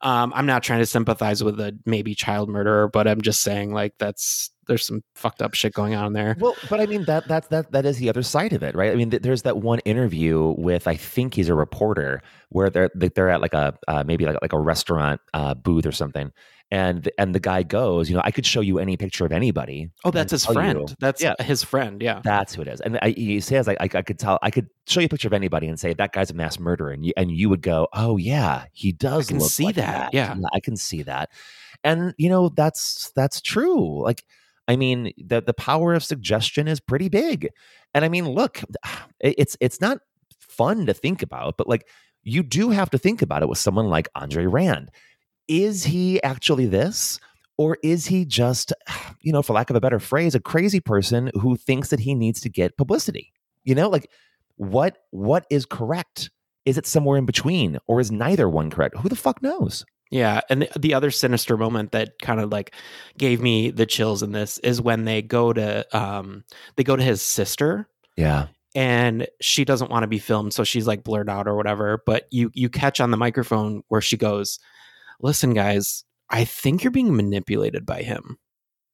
Um, 0.00 0.32
I'm 0.34 0.46
not 0.46 0.62
trying 0.62 0.78
to 0.78 0.86
sympathize 0.86 1.42
with 1.42 1.58
a 1.60 1.76
maybe 1.84 2.14
child 2.14 2.48
murderer, 2.48 2.88
but 2.88 3.08
I'm 3.08 3.20
just 3.20 3.40
saying 3.42 3.72
like 3.72 3.94
that's 3.98 4.50
there's 4.68 4.86
some 4.86 5.02
fucked 5.14 5.40
up 5.42 5.54
shit 5.54 5.72
going 5.72 5.94
on 5.94 6.12
there. 6.12 6.36
Well, 6.38 6.54
but 6.70 6.78
I 6.80 6.86
mean 6.86 7.04
that 7.06 7.26
that 7.28 7.48
that 7.50 7.72
that 7.72 7.84
is 7.86 7.98
the 7.98 8.08
other 8.08 8.22
side 8.22 8.52
of 8.52 8.62
it, 8.62 8.74
right? 8.76 8.92
I 8.92 8.94
mean, 8.94 9.10
th- 9.10 9.22
there's 9.22 9.42
that 9.42 9.56
one 9.56 9.80
interview 9.80 10.54
with 10.56 10.86
I 10.86 10.94
think 10.96 11.34
he's 11.34 11.48
a 11.48 11.54
reporter 11.54 12.22
where 12.50 12.70
they're 12.70 12.90
they're 12.94 13.30
at 13.30 13.40
like 13.40 13.54
a 13.54 13.76
uh, 13.88 14.04
maybe 14.06 14.24
like 14.24 14.36
like 14.40 14.52
a 14.52 14.58
restaurant 14.60 15.20
uh, 15.34 15.54
booth 15.54 15.84
or 15.86 15.92
something, 15.92 16.30
and 16.70 17.10
and 17.16 17.34
the 17.34 17.40
guy 17.40 17.62
goes, 17.62 18.10
you 18.10 18.16
know, 18.16 18.22
I 18.24 18.30
could 18.30 18.44
show 18.44 18.60
you 18.60 18.78
any 18.78 18.96
picture 18.96 19.24
of 19.24 19.32
anybody. 19.32 19.90
Oh, 20.04 20.10
that's 20.10 20.32
his 20.32 20.44
tell 20.44 20.54
you- 20.54 20.60
friend. 20.60 20.96
That's 21.00 21.22
yeah, 21.22 21.34
his 21.40 21.62
friend. 21.62 22.02
Yeah. 22.02 22.20
That's 22.22 22.54
who 22.54 22.62
it 22.62 22.68
is. 22.68 22.80
And 22.80 22.98
I, 23.00 23.10
he 23.10 23.40
says, 23.40 23.66
like, 23.66 23.78
I, 23.80 23.98
I 23.98 24.02
could 24.02 24.18
tell, 24.18 24.38
I 24.42 24.50
could 24.50 24.68
show 24.86 25.00
you 25.00 25.06
a 25.06 25.08
picture 25.08 25.28
of 25.28 25.32
anybody 25.32 25.66
and 25.66 25.80
say 25.80 25.94
that 25.94 26.12
guy's 26.12 26.30
a 26.30 26.34
mass 26.34 26.58
murderer, 26.58 26.90
and 26.90 27.04
you 27.06 27.12
and 27.16 27.30
you 27.30 27.48
would 27.48 27.62
go, 27.62 27.88
oh 27.92 28.16
yeah, 28.16 28.64
he 28.72 28.92
does. 28.92 29.28
can 29.28 29.38
look 29.38 29.50
see 29.50 29.64
like 29.64 29.76
that, 29.76 30.12
yeah. 30.12 30.34
I 30.52 30.60
can 30.60 30.76
see 30.76 31.02
that, 31.02 31.30
and 31.84 32.14
you 32.18 32.28
know 32.28 32.50
that's 32.50 33.12
that's 33.16 33.40
true. 33.40 34.02
Like, 34.02 34.24
I 34.66 34.76
mean, 34.76 35.12
the 35.16 35.40
the 35.40 35.54
power 35.54 35.94
of 35.94 36.04
suggestion 36.04 36.68
is 36.68 36.80
pretty 36.80 37.08
big, 37.08 37.48
and 37.94 38.04
I 38.04 38.08
mean, 38.08 38.28
look, 38.28 38.60
it's 39.20 39.56
it's 39.60 39.80
not 39.80 39.98
fun 40.38 40.86
to 40.86 40.92
think 40.92 41.22
about, 41.22 41.56
but 41.56 41.68
like 41.68 41.86
you 42.24 42.42
do 42.42 42.70
have 42.70 42.90
to 42.90 42.98
think 42.98 43.22
about 43.22 43.42
it 43.42 43.48
with 43.48 43.58
someone 43.58 43.88
like 43.88 44.08
Andre 44.14 44.44
Rand. 44.44 44.90
Is 45.48 45.84
he 45.84 46.22
actually 46.22 46.66
this? 46.66 47.18
Or 47.56 47.76
is 47.82 48.06
he 48.06 48.24
just, 48.24 48.72
you 49.22 49.32
know, 49.32 49.42
for 49.42 49.52
lack 49.52 49.68
of 49.70 49.76
a 49.76 49.80
better 49.80 49.98
phrase, 49.98 50.34
a 50.34 50.40
crazy 50.40 50.78
person 50.80 51.30
who 51.34 51.56
thinks 51.56 51.88
that 51.88 52.00
he 52.00 52.14
needs 52.14 52.40
to 52.42 52.48
get 52.48 52.76
publicity? 52.76 53.32
You 53.64 53.74
know, 53.74 53.88
like 53.88 54.08
what 54.56 54.98
what 55.10 55.46
is 55.50 55.66
correct? 55.66 56.30
Is 56.64 56.78
it 56.78 56.86
somewhere 56.86 57.16
in 57.18 57.26
between, 57.26 57.78
or 57.86 57.98
is 58.00 58.10
neither 58.12 58.48
one 58.48 58.70
correct? 58.70 58.96
Who 58.98 59.08
the 59.08 59.16
fuck 59.16 59.42
knows? 59.42 59.84
Yeah, 60.10 60.40
and 60.48 60.62
the, 60.62 60.78
the 60.78 60.94
other 60.94 61.10
sinister 61.10 61.56
moment 61.56 61.92
that 61.92 62.18
kind 62.22 62.40
of 62.40 62.50
like 62.50 62.74
gave 63.18 63.40
me 63.40 63.70
the 63.70 63.86
chills 63.86 64.22
in 64.22 64.32
this 64.32 64.58
is 64.58 64.80
when 64.80 65.04
they 65.04 65.22
go 65.22 65.52
to 65.52 65.84
um 65.96 66.44
they 66.76 66.84
go 66.84 66.96
to 66.96 67.02
his 67.02 67.22
sister 67.22 67.88
Yeah, 68.16 68.46
and 68.74 69.26
she 69.40 69.64
doesn't 69.64 69.90
want 69.90 70.02
to 70.04 70.08
be 70.08 70.18
filmed 70.18 70.52
so 70.54 70.64
she's 70.64 70.86
like 70.86 71.04
blurred 71.04 71.28
out 71.28 71.46
or 71.48 71.56
whatever, 71.56 72.02
but 72.06 72.26
you 72.30 72.50
you 72.54 72.68
catch 72.68 73.00
on 73.00 73.10
the 73.10 73.16
microphone 73.16 73.82
where 73.88 74.00
she 74.00 74.16
goes, 74.16 74.58
"Listen 75.20 75.54
guys, 75.54 76.04
I 76.30 76.44
think 76.44 76.82
you're 76.84 76.90
being 76.90 77.14
manipulated 77.16 77.84
by 77.86 78.02
him." 78.02 78.36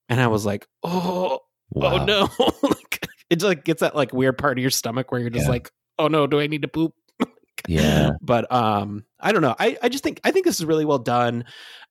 And 0.09 0.21
I 0.21 0.27
was 0.29 0.45
like, 0.47 0.67
"Oh, 0.83 1.41
Wow. 1.71 2.01
oh 2.01 2.05
no." 2.05 2.29
like 2.63 3.07
it 3.31 3.37
just 3.37 3.45
like 3.49 3.65
gets 3.65 3.81
that 3.81 3.97
like 3.97 4.13
weird 4.13 4.39
part 4.39 4.59
of 4.59 4.63
your 4.63 4.71
stomach 4.71 5.11
where 5.11 5.21
you're 5.21 5.31
just 5.31 5.47
Yeah. 5.47 5.51
like, 5.51 5.71
"Oh 5.99 6.09
no, 6.09 6.27
do 6.27 6.41
I 6.41 6.47
need 6.47 6.63
to 6.63 6.69
poop?" 6.69 6.93
Yeah. 7.69 8.11
but 8.21 8.51
um, 8.53 9.05
I 9.21 9.33
don't 9.33 9.41
know. 9.41 9.55
I 9.59 9.79
I 9.83 9.89
just 9.89 10.05
think 10.05 10.21
I 10.25 10.31
think 10.31 10.45
this 10.45 10.61
is 10.61 10.67
really 10.67 10.85
well 10.85 10.99
done. 10.99 11.45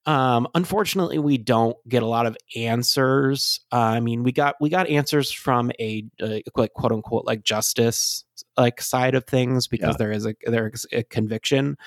Um, 0.06 0.48
unfortunately, 0.54 1.18
we 1.18 1.38
don't 1.38 1.78
get 1.88 2.04
a 2.04 2.08
lot 2.08 2.26
of 2.28 2.38
answers. 2.56 3.62
Uh, 3.72 3.78
I 3.78 4.00
mean, 4.02 4.22
we 4.24 4.32
got 4.34 4.56
we 4.62 4.70
got 4.70 4.88
answers 4.88 5.32
from 5.32 5.72
a, 5.80 6.04
a 6.22 6.44
like 6.56 6.74
quote 6.74 6.92
unquote 6.92 7.26
like 7.26 7.44
justice 7.44 8.24
like 8.58 8.82
side 8.82 9.16
of 9.16 9.26
things 9.26 9.68
because 9.68 9.96
Yeah. 9.96 9.98
there 9.98 10.12
is 10.12 10.26
a 10.28 10.36
there 10.46 10.68
is 10.70 10.86
a 10.92 11.04
conviction, 11.04 11.78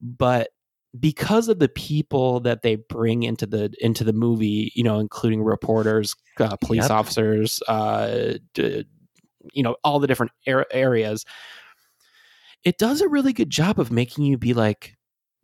but 0.00 0.50
because 0.98 1.48
of 1.48 1.58
the 1.58 1.68
people 1.68 2.40
that 2.40 2.62
they 2.62 2.76
bring 2.76 3.22
into 3.24 3.46
the 3.46 3.72
into 3.80 4.04
the 4.04 4.12
movie, 4.12 4.70
you 4.74 4.84
know, 4.84 4.98
including 5.00 5.42
reporters, 5.42 6.14
uh, 6.38 6.56
police 6.56 6.82
Yep. 6.84 6.90
officers, 6.90 7.62
uh, 7.68 8.34
d- 8.54 8.84
you 9.52 9.62
know, 9.62 9.76
all 9.84 9.98
the 9.98 10.06
different 10.06 10.32
ar- 10.46 10.66
areas, 10.70 11.24
it 12.64 12.78
does 12.78 13.00
a 13.00 13.08
really 13.08 13.32
good 13.32 13.50
job 13.50 13.78
of 13.78 13.90
making 13.92 14.24
you 14.24 14.38
be 14.38 14.54
like, 14.54 14.96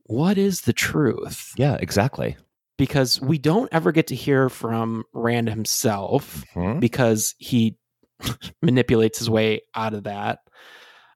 what 0.05 0.39
is 0.39 0.63
the 0.63 0.73
truth? 0.73 1.53
Yeah, 1.57 1.77
exactly. 1.81 2.37
Because 2.79 3.21
we 3.21 3.37
don't 3.39 3.69
ever 3.73 3.93
get 3.93 4.07
to 4.07 4.15
hear 4.15 4.49
from 4.49 5.05
Rand 5.13 5.49
himself 5.49 6.45
Mhm. 6.55 6.81
because 6.81 7.35
he 7.39 7.77
manipulates 8.63 9.19
his 9.19 9.29
way 9.29 9.61
out 9.75 9.93
of 9.95 10.05
that. 10.05 10.39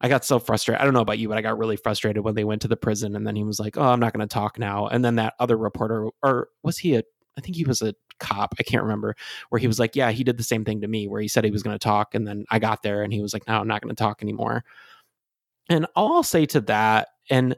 I 0.05 0.09
got 0.09 0.23
so 0.23 0.39
frustrated. 0.39 0.83
I 0.83 0.85
don't 0.85 0.93
know 0.93 1.01
about 1.01 1.19
you, 1.19 1.29
but 1.31 1.39
I 1.39 1.41
got 1.41 1.57
really 1.57 1.77
frustrated 1.77 2.23
when 2.23 2.35
they 2.35 2.45
went 2.45 2.61
to 2.61 2.69
the 2.69 2.77
prison 2.77 3.17
and 3.17 3.27
then 3.27 3.35
he 3.37 3.43
was 3.43 3.59
like, 3.59 3.79
"Oh, 3.79 3.85
I'm 3.89 4.01
not 4.01 4.13
going 4.13 4.29
to 4.29 4.33
talk 4.33 4.59
now." 4.59 4.87
And 4.87 5.03
then 5.03 5.15
that 5.15 5.33
other 5.41 5.57
reporter 5.57 6.11
or 6.23 6.49
was 6.63 6.77
he 6.77 6.95
a 6.97 7.03
I 7.39 7.41
think 7.41 7.57
he 7.57 7.65
was 7.65 7.81
a 7.81 7.95
cop. 8.21 8.55
I 8.61 8.65
can't 8.65 8.83
remember. 8.83 9.17
Where 9.49 9.59
he 9.59 9.67
was 9.67 9.79
like, 9.79 9.97
"Yeah, 9.97 10.11
he 10.11 10.23
did 10.23 10.37
the 10.37 10.45
same 10.45 10.63
thing 10.63 10.83
to 10.83 10.89
me 10.89 11.09
where 11.09 11.23
he 11.23 11.27
said 11.29 11.43
he 11.43 11.51
was 11.51 11.63
going 11.63 11.75
to 11.75 11.83
talk 11.83 12.15
and 12.15 12.29
then 12.29 12.45
I 12.51 12.59
got 12.59 12.83
there 12.83 13.03
and 13.03 13.15
he 13.15 13.23
was 13.23 13.33
like, 13.33 13.49
"No, 13.49 13.55
I'm 13.55 13.67
not 13.67 13.81
going 13.81 13.95
to 13.97 13.99
talk 13.99 14.23
anymore." 14.23 14.63
And 15.71 15.87
all 15.97 16.17
I'll 16.17 16.23
say 16.23 16.45
to 16.47 16.61
that 16.63 17.09
and 17.31 17.57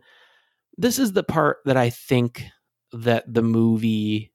this 0.78 1.00
is 1.00 1.14
the 1.14 1.24
part 1.24 1.58
that 1.64 1.76
I 1.76 1.90
think 1.90 2.44
that 2.92 3.24
the 3.26 3.42
movie 3.42 4.30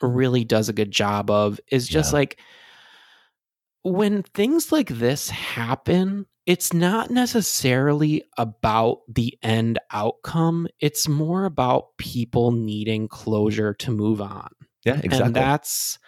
really 0.00 0.44
does 0.44 0.68
a 0.68 0.72
good 0.72 0.92
job 0.92 1.32
of 1.32 1.58
is 1.72 1.88
just 1.88 2.12
Yeah. 2.12 2.18
like 2.18 2.38
when 3.82 4.22
things 4.22 4.72
like 4.72 4.88
this 4.88 5.30
happen, 5.30 6.26
it's 6.46 6.72
not 6.72 7.10
necessarily 7.10 8.24
about 8.36 8.98
the 9.08 9.38
end 9.42 9.78
outcome. 9.92 10.68
It's 10.80 11.08
more 11.08 11.44
about 11.44 11.96
people 11.98 12.52
needing 12.52 13.08
closure 13.08 13.74
to 13.74 13.90
move 13.90 14.20
on. 14.20 14.48
Yeah, 14.84 14.94
exactly. 14.94 15.26
And 15.26 15.36
that's 15.36 15.98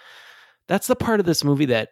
that's 0.69 0.87
the 0.87 0.97
part 0.97 1.21
of 1.21 1.27
this 1.27 1.45
movie 1.45 1.67
that 1.67 1.91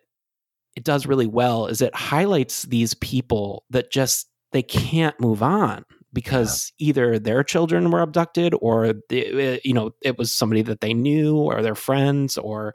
it 0.76 0.84
does 0.84 1.06
really 1.06 1.26
well 1.26 1.66
is 1.66 1.82
it 1.82 1.94
highlights 1.94 2.62
these 2.62 2.94
people 2.94 3.64
that 3.70 3.90
just 3.90 4.28
they 4.52 4.62
can't 4.62 5.18
move 5.20 5.42
on 5.42 5.84
because 6.12 6.72
either 6.78 7.18
their 7.18 7.44
children 7.44 7.90
were 7.90 8.00
abducted 8.00 8.54
or 8.60 8.94
the, 9.08 9.54
uh, 9.54 9.58
you 9.64 9.74
know 9.74 9.90
it 10.02 10.16
was 10.16 10.32
somebody 10.32 10.62
that 10.62 10.80
they 10.80 10.94
knew 10.94 11.36
or 11.36 11.62
their 11.62 11.74
friends 11.74 12.38
or 12.38 12.74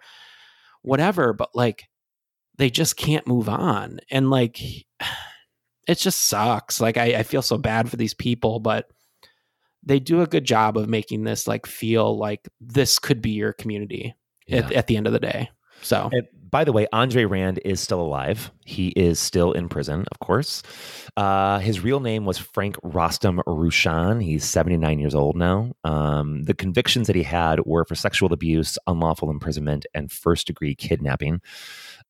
whatever 0.81 1.33
but 1.33 1.49
like 1.53 1.85
they 2.57 2.69
just 2.69 2.95
can't 2.97 3.27
move 3.27 3.49
on 3.49 3.99
and 4.11 4.29
like 4.29 4.59
it 5.87 5.97
just 5.97 6.21
sucks 6.27 6.79
like 6.81 6.97
I, 6.97 7.15
I 7.19 7.23
feel 7.23 7.41
so 7.41 7.57
bad 7.57 7.89
for 7.89 7.95
these 7.97 8.13
people 8.13 8.59
but 8.59 8.89
they 9.83 9.99
do 9.99 10.21
a 10.21 10.27
good 10.27 10.45
job 10.45 10.77
of 10.77 10.89
making 10.89 11.23
this 11.23 11.47
like 11.47 11.65
feel 11.65 12.17
like 12.17 12.47
this 12.59 12.97
could 12.97 13.21
be 13.21 13.31
your 13.31 13.53
community 13.53 14.15
at, 14.49 14.71
Yeah. 14.71 14.77
at 14.79 14.87
the 14.87 14.97
end 14.97 15.07
of 15.07 15.13
the 15.13 15.19
day 15.19 15.49
so 15.81 16.09
And 16.11 16.27
by 16.51 16.63
the 16.63 16.71
way, 16.71 16.87
Andre 16.93 17.25
Rand 17.25 17.59
is 17.65 17.81
still 17.81 17.99
alive. 17.99 18.49
He 18.63 18.89
is 18.89 19.19
still 19.19 19.51
in 19.51 19.67
prison, 19.67 20.05
of 20.09 20.19
course. 20.19 20.63
Uh, 21.17 21.59
his 21.59 21.81
real 21.81 21.99
name 21.99 22.23
was 22.23 22.37
Frank 22.37 22.77
Rostam 22.77 23.43
Rushan. 23.45 24.23
He's 24.23 24.45
79 24.45 24.97
years 24.99 25.13
old 25.13 25.35
now. 25.35 25.73
Um, 25.83 26.43
the 26.43 26.53
convictions 26.53 27.07
that 27.07 27.15
he 27.15 27.23
had 27.23 27.65
were 27.65 27.83
for 27.83 27.95
sexual 27.95 28.31
abuse, 28.31 28.77
unlawful 28.87 29.29
imprisonment, 29.29 29.85
and 29.93 30.09
first 30.09 30.47
degree 30.47 30.75
kidnapping. 30.75 31.41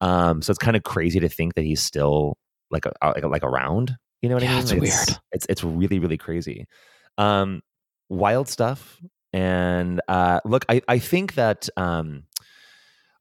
Um, 0.01 0.41
so 0.41 0.51
it's 0.51 0.59
kind 0.59 0.75
of 0.77 0.83
crazy 0.83 1.19
to 1.19 1.29
think 1.29 1.55
that 1.55 1.63
he's 1.63 1.81
still 1.81 2.37
like 2.71 2.85
a, 2.85 2.91
like, 3.03 3.23
like 3.23 3.43
around. 3.43 3.95
You 4.21 4.29
know 4.29 4.35
what 4.35 4.43
I 4.43 4.47
Yeah, 4.47 4.51
mean? 4.53 4.61
it's 4.61 4.71
Like, 4.71 4.81
weird. 4.81 5.19
It's 5.31 5.45
it's 5.49 5.63
really 5.63 5.99
really 5.99 6.17
crazy. 6.17 6.65
Um, 7.17 7.61
wild 8.09 8.47
stuff. 8.49 8.99
And 9.33 10.01
uh, 10.07 10.39
look, 10.45 10.65
I 10.69 10.81
I 10.87 10.99
think 10.99 11.35
that 11.35 11.67
um, 11.77 12.23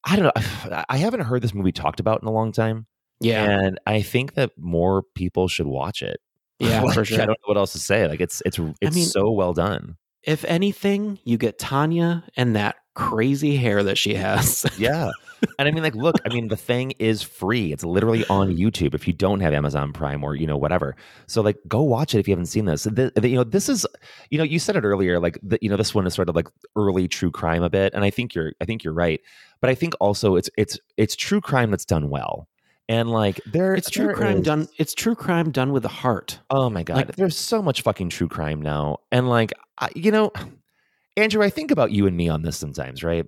I 0.05 0.17
don't 0.17 0.25
know. 0.25 0.83
I 0.89 0.97
haven't 0.97 1.21
heard 1.21 1.43
this 1.43 1.55
movie 1.55 1.73
talked 1.73 2.01
about 2.01 2.23
in 2.23 2.29
a 2.29 2.33
long 2.33 2.53
time. 2.53 2.87
Yeah. 3.21 3.45
and 3.49 3.79
I 3.87 4.03
think 4.03 4.35
that 4.35 4.51
more 4.59 5.03
people 5.15 5.49
should 5.49 5.67
watch 5.67 6.03
it. 6.03 6.21
Yeah, 6.61 6.83
for 6.93 7.05
sure. 7.05 7.21
I 7.21 7.27
don't 7.27 7.31
know 7.41 7.47
what 7.47 7.57
else 7.57 7.73
to 7.73 7.79
say. 7.81 8.07
Like 8.07 8.21
it's 8.21 8.41
it's 8.47 8.59
it's 8.81 8.95
mean- 8.97 9.07
so 9.07 9.31
well 9.33 9.53
done. 9.55 9.97
if 10.23 10.45
anything 10.45 11.19
you 11.25 11.37
get 11.37 11.59
tanya 11.59 12.25
and 12.37 12.55
that 12.57 12.77
crazy 12.95 13.57
hair 13.57 13.83
that 13.83 13.99
she 13.99 14.15
has 14.15 14.65
Yeah. 14.79 15.11
And 15.59 15.69
I 15.69 15.73
mean, 15.73 15.83
like, 15.83 15.95
look, 15.95 16.17
I 16.25 16.33
mean, 16.33 16.49
the 16.49 16.57
thing 16.57 16.93
is 16.93 17.23
free. 17.23 17.71
It's 17.73 17.85
literally 17.85 18.25
on 18.27 18.57
YouTube 18.57 18.95
if 18.95 19.07
you 19.07 19.13
don't 19.13 19.41
have 19.41 19.53
Amazon 19.53 19.93
Prime 19.93 20.25
or, 20.25 20.35
you 20.35 20.47
know, 20.47 20.57
whatever. 20.57 20.97
So, 21.27 21.43
like, 21.43 21.59
go 21.69 21.83
watch 21.83 22.15
it 22.15 22.19
if 22.21 22.27
you 22.29 22.33
haven't 22.33 22.47
seen 22.47 22.65
this. 22.65 22.85
The, 22.85 23.13
the- 23.15 23.29
you 23.29 23.37
know, 23.37 23.45
this 23.45 23.69
is, 23.69 23.87
you 24.31 24.39
know, 24.39 24.45
you 24.45 24.59
said 24.59 24.75
it 24.77 24.85
earlier, 24.85 25.21
like, 25.21 25.39
the, 25.43 25.59
you 25.61 25.69
know, 25.69 25.77
this 25.77 25.95
one 25.95 26.07
is 26.07 26.15
sort 26.15 26.31
of 26.31 26.35
like 26.37 26.49
early 26.77 27.07
true 27.09 27.31
crime 27.31 27.63
a 27.63 27.69
bit. 27.69 27.93
And 27.93 28.05
I 28.05 28.11
think 28.11 28.35
you're, 28.35 28.53
I 28.61 28.65
think 28.65 28.85
you're 28.85 28.95
right. 28.95 29.21
But 29.61 29.69
I 29.69 29.75
think 29.75 29.95
also 30.01 30.37
it's, 30.37 30.49
it's, 30.57 30.79
it's 30.97 31.15
true 31.15 31.43
crime 31.43 31.71
that's 31.71 31.85
done 31.85 32.09
well. 32.09 32.49
And 32.89 33.11
like, 33.11 33.39
there, 33.45 33.75
it's 33.75 33.91
true 33.91 34.07
there 34.07 34.15
crime 34.15 34.39
is- 34.39 34.45
done 34.45 34.69
it's 34.79 34.95
true 34.95 35.15
crime 35.15 35.51
done 35.51 35.73
with 35.73 35.85
a 35.87 35.89
heart 35.89 36.39
Oh 36.51 36.69
my 36.71 36.83
god, 36.83 36.97
Like- 36.97 37.17
there's 37.17 37.37
so 37.37 37.61
much 37.63 37.81
fucking 37.83 38.11
true 38.11 38.29
crime 38.29 38.61
now, 38.63 38.99
and 39.11 39.29
like, 39.29 39.53
I, 39.79 39.89
you 39.95 40.11
know, 40.11 40.33
Andrew, 41.17 41.43
I 41.43 41.51
think 41.51 41.71
about 41.71 41.93
you 41.93 42.07
and 42.07 42.17
me 42.17 42.29
on 42.29 42.43
this 42.43 42.57
sometimes, 42.57 43.05
right? 43.05 43.27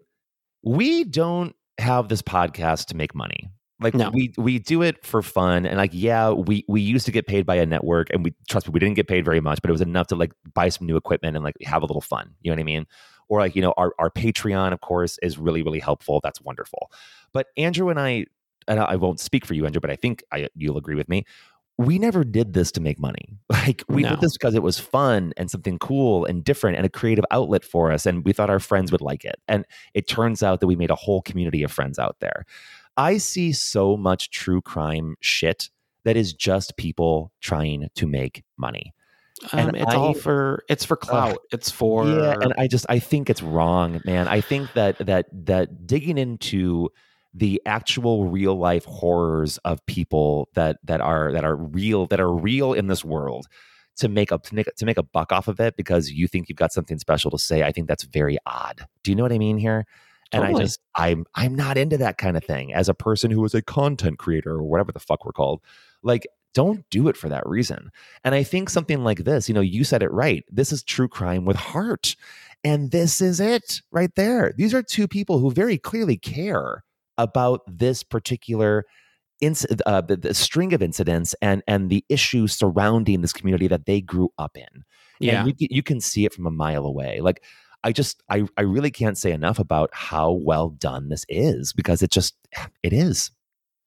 We 0.62 1.04
don't 1.04 1.54
have 1.78 2.08
this 2.08 2.22
podcast 2.22 2.86
to 2.86 2.96
make 2.96 3.14
money. 3.14 3.50
Like 3.80 3.94
No. 3.94 4.10
we 4.10 4.32
we 4.38 4.58
do 4.58 4.80
it 4.82 5.04
for 5.04 5.20
fun, 5.20 5.66
and 5.66 5.76
like, 5.76 5.90
yeah, 5.92 6.30
we 6.30 6.64
we 6.66 6.80
used 6.80 7.04
to 7.06 7.12
get 7.12 7.26
paid 7.26 7.44
by 7.44 7.56
a 7.56 7.66
network, 7.66 8.08
and 8.10 8.24
we 8.24 8.34
trust 8.48 8.66
me, 8.66 8.72
we 8.72 8.80
didn't 8.80 8.96
get 8.96 9.06
paid 9.06 9.24
very 9.24 9.40
much, 9.40 9.60
but 9.60 9.68
it 9.68 9.72
was 9.72 9.82
enough 9.82 10.06
to 10.08 10.16
like 10.16 10.32
buy 10.54 10.70
some 10.70 10.86
new 10.86 10.96
equipment 10.96 11.36
and 11.36 11.44
like 11.44 11.56
have 11.62 11.82
a 11.82 11.86
little 11.86 12.00
fun. 12.00 12.34
You 12.40 12.50
know 12.50 12.54
what 12.54 12.60
I 12.60 12.64
mean? 12.64 12.86
Or 13.28 13.40
like, 13.40 13.54
you 13.54 13.60
know, 13.60 13.74
our 13.76 13.92
our 13.98 14.10
Patreon, 14.10 14.72
of 14.72 14.80
course, 14.80 15.18
is 15.22 15.36
really 15.36 15.62
really 15.62 15.78
helpful. 15.80 16.20
That's 16.22 16.40
wonderful. 16.40 16.90
But 17.34 17.48
Andrew 17.58 17.90
and 17.90 18.00
I, 18.00 18.24
and 18.66 18.80
I 18.80 18.96
won't 18.96 19.20
speak 19.20 19.44
for 19.44 19.52
you, 19.52 19.66
Andrew, 19.66 19.80
but 19.80 19.90
I 19.90 19.96
think 19.96 20.24
I, 20.32 20.48
you'll 20.54 20.78
agree 20.78 20.94
with 20.94 21.08
me 21.10 21.24
we 21.78 21.98
never 21.98 22.24
did 22.24 22.52
this 22.54 22.72
to 22.72 22.80
make 22.80 22.98
money. 22.98 23.38
Like 23.50 23.82
we 23.88 24.02
No. 24.02 24.10
did 24.10 24.20
this 24.20 24.32
because 24.34 24.54
it 24.54 24.62
was 24.62 24.78
fun 24.78 25.32
and 25.36 25.50
something 25.50 25.78
cool 25.78 26.24
and 26.24 26.44
different 26.44 26.76
and 26.76 26.86
a 26.86 26.88
creative 26.88 27.24
outlet 27.32 27.64
for 27.64 27.90
us 27.90 28.06
and 28.06 28.24
we 28.24 28.32
thought 28.32 28.48
our 28.50 28.60
friends 28.60 28.92
would 28.92 29.00
like 29.00 29.24
it. 29.24 29.36
And 29.48 29.64
it 29.92 30.06
turns 30.08 30.42
out 30.42 30.60
that 30.60 30.66
we 30.68 30.76
made 30.76 30.90
a 30.90 30.94
whole 30.94 31.20
community 31.22 31.62
of 31.64 31.72
friends 31.72 31.98
out 31.98 32.16
there. 32.20 32.44
I 32.96 33.18
see 33.18 33.52
so 33.52 33.96
much 33.96 34.30
true 34.30 34.62
crime 34.62 35.16
shit 35.20 35.68
that 36.04 36.16
is 36.16 36.32
just 36.32 36.76
people 36.76 37.32
trying 37.40 37.88
to 37.96 38.06
make 38.06 38.44
money. 38.56 38.94
um, 39.52 39.58
And 39.68 39.76
it's 39.76 39.92
I- 39.92 39.96
all 39.96 40.14
for 40.14 40.62
it's 40.68 40.84
for 40.84 40.96
clout 40.96 41.38
it's 41.52 41.70
for 41.70 42.06
Yeah, 42.06 42.36
and 42.40 42.54
I 42.56 42.68
just 42.68 42.86
I 42.88 43.00
think 43.00 43.28
it's 43.28 43.42
wrong, 43.42 44.00
man. 44.04 44.28
I 44.28 44.40
think 44.40 44.72
that 44.74 44.96
that 45.04 45.26
that 45.44 45.86
digging 45.86 46.16
into 46.18 46.90
the 47.36 47.60
actual 47.66 48.28
real 48.28 48.58
life 48.58 48.84
horrors 48.86 49.58
of 49.58 49.84
people 49.86 50.48
that 50.54 50.78
that 50.84 51.00
are 51.02 51.32
that 51.32 51.44
are 51.44 51.54
real 51.54 52.06
that 52.06 52.18
are 52.18 52.32
real 52.32 52.72
in 52.72 52.86
this 52.86 53.04
world 53.04 53.46
to 53.96 54.08
make 54.08 54.32
a 54.32 54.38
to 54.38 54.54
make, 54.54 54.74
to 54.74 54.86
make 54.86 54.96
a 54.96 55.02
buck 55.02 55.32
off 55.32 55.46
of 55.46 55.60
it 55.60 55.76
because 55.76 56.10
you 56.10 56.26
think 56.26 56.48
you've 56.48 56.56
got 56.56 56.72
something 56.72 56.98
special 56.98 57.30
to 57.30 57.38
say. 57.38 57.62
I 57.62 57.72
think 57.72 57.88
that's 57.88 58.04
very 58.04 58.38
odd. 58.46 58.86
Do 59.02 59.10
you 59.10 59.14
know 59.14 59.22
what 59.22 59.32
I 59.32 59.38
mean 59.38 59.58
here? 59.58 59.86
And 60.32 60.44
I 60.44 60.54
just 60.54 60.80
I'm 60.94 61.24
I'm 61.34 61.54
not 61.54 61.76
into 61.78 61.98
that 61.98 62.18
kind 62.18 62.36
of 62.36 62.44
thing 62.44 62.72
as 62.72 62.88
a 62.88 62.94
person 62.94 63.30
who 63.30 63.44
is 63.44 63.54
a 63.54 63.62
content 63.62 64.18
creator 64.18 64.52
or 64.52 64.64
whatever 64.64 64.90
the 64.90 64.98
fuck 64.98 65.24
we're 65.24 65.32
called. 65.32 65.60
Like 66.02 66.26
don't 66.54 66.88
do 66.88 67.06
it 67.08 67.18
for 67.18 67.28
that 67.28 67.46
reason. 67.46 67.90
And 68.24 68.34
I 68.34 68.42
think 68.42 68.70
something 68.70 69.04
like 69.04 69.24
this, 69.24 69.46
you 69.46 69.54
know, 69.54 69.60
you 69.60 69.84
said 69.84 70.02
it 70.02 70.10
right. 70.10 70.42
This 70.50 70.72
is 70.72 70.82
true 70.82 71.06
crime 71.06 71.44
with 71.44 71.56
heart. 71.56 72.16
And 72.64 72.90
this 72.90 73.20
is 73.20 73.40
it 73.40 73.82
right 73.92 74.12
there. 74.16 74.54
These 74.56 74.72
are 74.72 74.82
two 74.82 75.06
people 75.06 75.38
who 75.38 75.50
very 75.50 75.76
clearly 75.76 76.16
care 76.16 76.82
about 77.18 77.60
this 77.66 78.02
particular 78.02 78.84
inc- 79.42 79.80
uh, 79.86 80.00
the, 80.00 80.16
the 80.16 80.34
string 80.34 80.72
of 80.72 80.82
incidents 80.82 81.34
and 81.42 81.62
and 81.66 81.90
the 81.90 82.04
issues 82.08 82.54
surrounding 82.54 83.20
this 83.20 83.32
community 83.32 83.68
that 83.68 83.86
they 83.86 84.00
grew 84.00 84.30
up 84.38 84.56
in. 84.56 84.84
Yeah. 85.20 85.40
And 85.40 85.48
you, 85.48 85.54
can- 85.54 85.74
you 85.76 85.82
can 85.82 86.00
see 86.00 86.24
it 86.24 86.34
from 86.34 86.46
a 86.46 86.50
mile 86.50 86.84
away. 86.84 87.20
Like 87.20 87.42
I 87.84 87.92
just 87.92 88.22
I 88.28 88.46
I 88.56 88.62
really 88.62 88.90
can't 88.90 89.16
say 89.18 89.32
enough 89.32 89.58
about 89.58 89.90
how 89.92 90.32
well 90.32 90.70
done 90.70 91.08
this 91.08 91.24
is 91.28 91.72
because 91.72 92.02
it 92.02 92.10
just 92.10 92.34
it 92.82 92.92
is. 92.92 93.30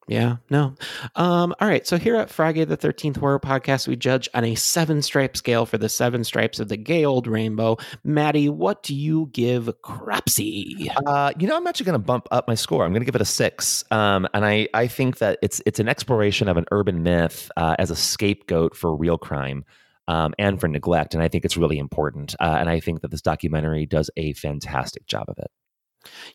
Yeah, 0.10 0.38
no. 0.50 0.74
Um, 1.16 1.54
all 1.62 1.68
right. 1.68 1.86
So 1.86 2.00
here 2.00 2.16
at 2.16 2.30
Frigay 2.30 2.68
the 2.68 2.76
13th 2.76 3.18
Horror 3.18 3.40
Podcast, 3.40 3.88
we 3.88 3.96
judge 3.96 4.28
on 4.34 4.44
a 4.44 4.56
seven 4.56 5.04
stripe 5.04 5.38
scale 5.38 5.68
for 5.68 5.78
the 5.78 5.88
seven 5.88 6.24
stripes 6.24 6.60
of 6.60 6.68
the 6.68 6.78
gay 6.78 7.06
old 7.06 7.28
rainbow. 7.28 7.78
Matty, 8.04 8.50
what 8.50 8.82
do 8.82 8.96
you 8.96 9.30
give 9.34 9.70
Cropsey? 9.84 10.90
Uh, 11.06 11.32
you 11.38 11.48
know, 11.48 11.56
I'm 11.56 11.68
actually 11.68 11.86
going 11.86 11.94
to 12.00 12.06
bump 12.06 12.28
up 12.32 12.48
my 12.48 12.56
score. 12.56 12.86
I'm 12.86 12.92
going 12.92 13.02
to 13.02 13.06
give 13.06 13.14
it 13.14 13.22
a 13.22 13.26
six, 13.26 13.84
um, 13.92 14.28
and 14.34 14.44
I 14.46 14.68
I 14.74 14.88
think 14.88 15.20
that 15.20 15.38
it's 15.44 15.62
it's 15.68 15.80
an 15.80 15.88
exploration 15.88 16.48
of 16.50 16.58
an 16.58 16.66
urban 16.72 17.04
myth 17.04 17.52
uh, 17.56 17.76
as 17.78 17.92
a 17.92 17.96
scapegoat 17.96 18.76
for 18.76 18.96
real 18.96 19.20
crime. 19.20 19.64
um, 20.08 20.34
and 20.40 20.60
for 20.60 20.68
neglect. 20.68 21.14
And 21.14 21.22
I 21.22 21.28
think 21.28 21.46
it's 21.46 21.56
really 21.56 21.78
important. 21.78 22.36
Uh, 22.40 22.58
and 22.60 22.68
I 22.68 22.80
think 22.80 23.02
that 23.02 23.12
this 23.12 23.22
documentary 23.22 23.86
does 23.86 24.10
a 24.18 24.34
fantastic 24.34 25.06
job 25.06 25.26
of 25.30 25.38
it. 25.38 25.52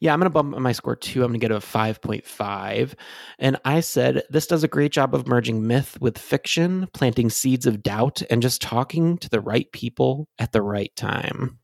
Yeah, 0.00 0.12
I'm 0.12 0.20
going 0.20 0.30
to 0.30 0.30
bump 0.30 0.58
my 0.58 0.72
score 0.72 0.96
too. 0.96 1.22
I'm 1.22 1.30
going 1.30 1.40
to 1.40 1.48
get 1.48 1.50
a 1.50 1.58
5.5. 1.58 2.94
And 3.38 3.58
I 3.64 3.80
said 3.80 4.22
this 4.30 4.46
does 4.46 4.64
a 4.64 4.68
great 4.68 4.92
job 4.92 5.14
of 5.14 5.26
merging 5.26 5.66
myth 5.66 5.98
with 6.00 6.18
fiction, 6.18 6.88
planting 6.92 7.30
seeds 7.30 7.66
of 7.66 7.82
doubt, 7.82 8.22
and 8.30 8.42
just 8.42 8.60
talking 8.60 9.18
to 9.18 9.28
the 9.28 9.40
right 9.40 9.70
people 9.72 10.28
at 10.38 10.52
the 10.52 10.62
right 10.62 10.94
time. 10.96 11.58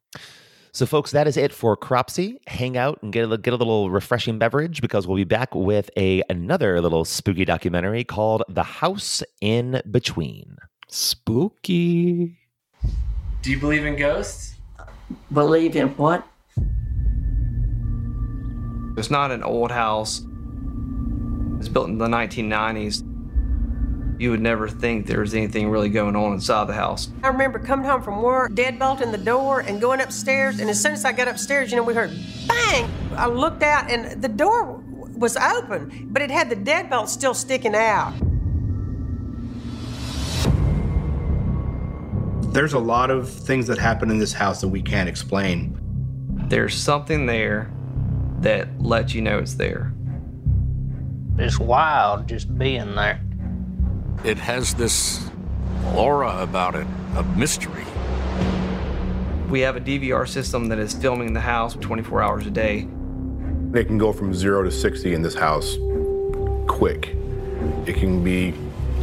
So, 0.73 0.87
folks, 0.87 1.11
that 1.11 1.27
is 1.27 1.37
it 1.37 1.53
for 1.53 1.77
Cropsey. 1.77 2.39
Hang 2.47 2.77
out 2.77 3.01
and 3.03 3.13
get 3.13 3.31
a, 3.31 3.37
get 3.37 3.53
a 3.53 3.57
little 3.57 3.91
refreshing 3.91 4.39
beverage 4.39 4.81
because 4.81 5.07
we'll 5.07 5.17
be 5.17 5.25
back 5.25 5.53
with 5.55 5.91
a 5.97 6.23
another 6.31 6.81
little 6.81 7.05
spooky 7.05 7.45
documentary 7.45 8.05
called 8.05 8.45
The 8.49 8.63
House 8.63 9.25
in 9.41 9.83
Between. 9.91 10.57
Spooky. 10.89 12.39
Do 13.43 13.51
you 13.51 13.59
believe 13.59 13.85
in 13.85 13.97
ghosts? 13.97 14.55
Believe 15.33 15.75
in 15.75 15.89
what? 15.97 16.25
It's 19.01 19.11
not 19.11 19.31
an 19.31 19.43
old 19.43 19.71
house. 19.71 20.27
It's 21.59 21.71
built 21.71 21.89
in 21.89 21.97
the 21.97 22.07
1990s. 22.07 23.03
You 24.21 24.31
would 24.31 24.43
never 24.43 24.69
think 24.69 25.07
there 25.07 25.21
was 25.21 25.33
anything 25.35 25.71
really 25.71 25.89
going 25.89 26.15
on 26.17 26.35
inside 26.35 26.67
the 26.67 26.75
house. 26.75 27.09
I 27.23 27.29
remember 27.29 27.59
coming 27.59 27.87
home 27.87 28.03
from 28.03 28.21
work, 28.21 28.53
deadbolting 28.53 29.11
the 29.11 29.17
door, 29.17 29.61
and 29.61 29.81
going 29.81 30.03
upstairs. 30.03 30.61
And 30.61 30.69
as 30.69 30.79
soon 30.83 30.93
as 30.93 31.07
I 31.07 31.13
got 31.13 31.29
upstairs, 31.29 31.71
you 31.71 31.79
know, 31.79 31.83
we 31.83 31.95
heard 31.95 32.11
bang. 32.47 32.91
I 33.17 33.27
looked 33.27 33.63
out, 33.63 33.91
and 33.91 34.21
the 34.21 34.29
door 34.29 34.85
was 35.17 35.39
open, 35.39 36.09
but 36.11 36.21
it 36.21 36.31
had 36.31 36.51
the 36.51 36.57
deadbolt 36.57 37.09
still 37.09 37.33
sticking 37.33 37.75
out. 37.75 38.13
There's 42.53 42.75
a 42.75 42.79
lot 42.79 43.09
of 43.09 43.31
things 43.31 43.67
that 43.69 43.79
happen 43.79 44.11
in 44.11 44.19
this 44.19 44.35
house 44.35 44.61
that 44.61 44.69
we 44.69 44.83
can't 44.83 45.09
explain. 45.09 45.81
There's 46.51 46.75
something 46.75 47.25
there 47.25 47.73
that 48.41 48.69
lets 48.81 49.15
you 49.15 49.23
know 49.23 49.39
it's 49.39 49.55
there. 49.55 49.93
It's 51.39 51.59
wild 51.59 52.29
just 52.29 52.57
being 52.59 52.95
there. 52.95 53.21
It 54.25 54.39
has 54.39 54.75
this 54.75 55.31
aura 55.95 56.43
about 56.43 56.75
it 56.75 56.87
of 57.17 57.37
mystery. 57.37 57.85
We 59.49 59.61
have 59.61 59.77
a 59.77 59.81
DVR 59.81 60.29
system 60.29 60.67
that 60.67 60.79
is 60.79 60.95
filming 60.95 61.33
the 61.33 61.41
house 61.41 61.75
24 61.75 62.23
hours 62.23 62.47
a 62.47 62.51
day. 62.51 62.87
They 63.71 63.85
can 63.85 63.99
go 63.99 64.13
from 64.13 64.35
zero 64.35 64.63
to 64.63 64.71
60 64.71 65.15
in 65.15 65.23
this 65.23 65.35
house 65.35 65.77
quick. 66.69 67.17
It 67.87 67.97
can 67.97 68.23
be 68.23 68.55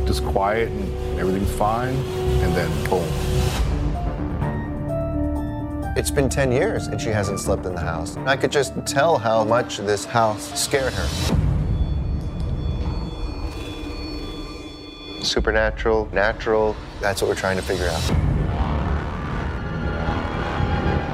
just 0.05 0.23
quiet 0.25 0.69
and 0.69 1.19
everything's 1.19 1.51
fine, 1.53 1.95
and 1.95 2.55
then 2.55 2.89
boom. 2.89 3.66
It's 5.97 6.11
been 6.11 6.29
10 6.29 6.51
years 6.51 6.85
and 6.85 7.01
she 7.01 7.09
hasn't 7.09 7.39
slept 7.39 7.65
in 7.65 7.73
the 7.73 7.81
house. 7.81 8.17
I 8.17 8.37
could 8.37 8.51
just 8.51 8.71
tell 8.85 9.17
how 9.17 9.43
much 9.43 9.79
this 9.79 10.05
house 10.05 10.53
scared 10.53 10.93
her. 10.93 11.07
Supernatural, 15.23 16.07
natural, 16.13 16.75
that's 17.01 17.23
what 17.23 17.29
we're 17.29 17.33
trying 17.33 17.57
to 17.57 17.63
figure 17.63 17.87
out. 17.87 18.03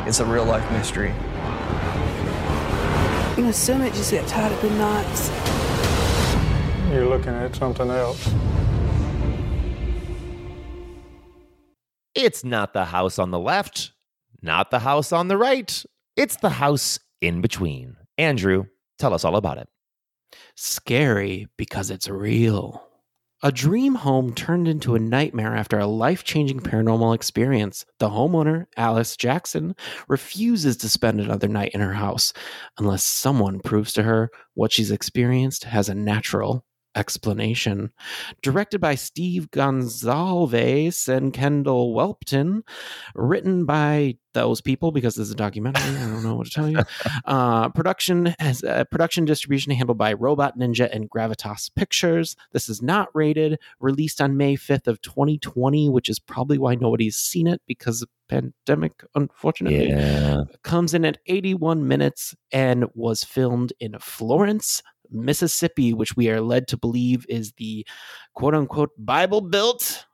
It's 0.05 0.19
a 0.19 0.25
real 0.25 0.43
life 0.43 0.69
mystery. 0.73 1.13
You 3.37 3.45
know, 3.45 3.51
some 3.53 3.81
it 3.83 3.93
just 3.93 4.11
get 4.11 4.27
tied 4.27 4.51
up 4.51 4.61
in 4.65 4.77
knots. 4.77 5.29
You're 6.91 7.07
looking 7.07 7.33
at 7.33 7.55
something 7.55 7.89
else. 7.89 8.29
It's 12.13 12.43
not 12.43 12.73
the 12.73 12.83
house 12.83 13.17
on 13.17 13.31
the 13.31 13.39
left, 13.39 13.92
not 14.43 14.69
the 14.69 14.79
house 14.79 15.11
on 15.11 15.29
the 15.29 15.37
right. 15.37 15.83
It's 16.15 16.35
the 16.35 16.49
house 16.49 16.99
in 17.21 17.41
between. 17.41 17.95
Andrew, 18.17 18.65
tell 18.99 19.13
us 19.13 19.23
all 19.23 19.35
about 19.35 19.57
it. 19.57 19.67
Scary 20.55 21.47
because 21.57 21.89
it's 21.89 22.09
real. 22.09 22.85
A 23.41 23.51
dream 23.51 23.95
home 23.95 24.33
turned 24.33 24.69
into 24.69 24.95
a 24.95 24.99
nightmare 24.99 25.53
after 25.53 25.77
a 25.77 25.85
life 25.85 26.23
changing 26.23 26.61
paranormal 26.61 27.13
experience. 27.13 27.85
The 27.99 28.09
homeowner, 28.09 28.67
Alice 28.77 29.17
Jackson, 29.17 29.75
refuses 30.07 30.77
to 30.77 30.89
spend 30.89 31.19
another 31.19 31.49
night 31.49 31.71
in 31.73 31.81
her 31.81 31.93
house 31.93 32.31
unless 32.77 33.03
someone 33.03 33.59
proves 33.59 33.91
to 33.93 34.03
her 34.03 34.29
what 34.53 34.71
she's 34.71 34.91
experienced 34.91 35.65
has 35.65 35.89
a 35.89 35.95
natural 35.95 36.65
explanation. 36.95 37.91
Directed 38.41 38.79
by 38.79 38.95
Steve 38.95 39.49
Gonsalves 39.51 41.07
and 41.07 41.33
Kendall 41.33 41.93
Welpton, 41.95 42.61
written 43.15 43.65
by 43.65 44.17
those 44.33 44.61
people 44.61 44.91
because 44.91 45.13
this 45.15 45.27
is 45.27 45.33
a 45.33 45.35
documentary. 45.35 45.95
I 45.95 46.07
don't 46.07 46.23
know 46.23 46.35
what 46.35 46.47
to 46.47 46.51
tell 46.53 46.69
you. 46.69 46.79
Uh, 47.25 47.69
production 47.69 48.35
has 48.39 48.63
uh, 48.63 48.83
production 48.85 49.23
distribution 49.25 49.71
handled 49.71 49.97
by 49.97 50.13
Robot 50.13 50.57
Ninja 50.57 50.89
and 50.93 51.09
Gravitas 51.09 51.73
Pictures. 51.73 52.35
This 52.51 52.67
is 52.69 52.81
not 52.81 53.07
rated. 53.13 53.59
Released 53.79 54.19
on 54.21 54.35
May 54.35 54.55
fifth 54.55 54.87
of 54.87 55.01
2020, 55.01 55.89
which 55.89 56.09
is 56.09 56.19
probably 56.19 56.57
why 56.57 56.75
nobody's 56.75 57.15
seen 57.15 57.47
it 57.47 57.61
because 57.67 58.01
of 58.01 58.09
pandemic. 58.27 59.03
Unfortunately, 59.15 59.89
Yeah. 59.89 60.43
comes 60.63 60.93
in 60.93 61.05
at 61.05 61.19
81 61.27 61.87
minutes 61.87 62.35
and 62.51 62.85
was 62.93 63.23
filmed 63.23 63.73
in 63.79 63.95
Florence, 63.99 64.81
Mississippi, 65.13 65.93
which 65.93 66.15
we 66.15 66.29
are 66.29 66.41
led 66.41 66.67
to 66.69 66.77
believe 66.77 67.25
is 67.29 67.53
the 67.53 67.85
quote 68.33 68.55
unquote 68.55 68.91
Bible 68.97 69.41
Belt 69.41 70.05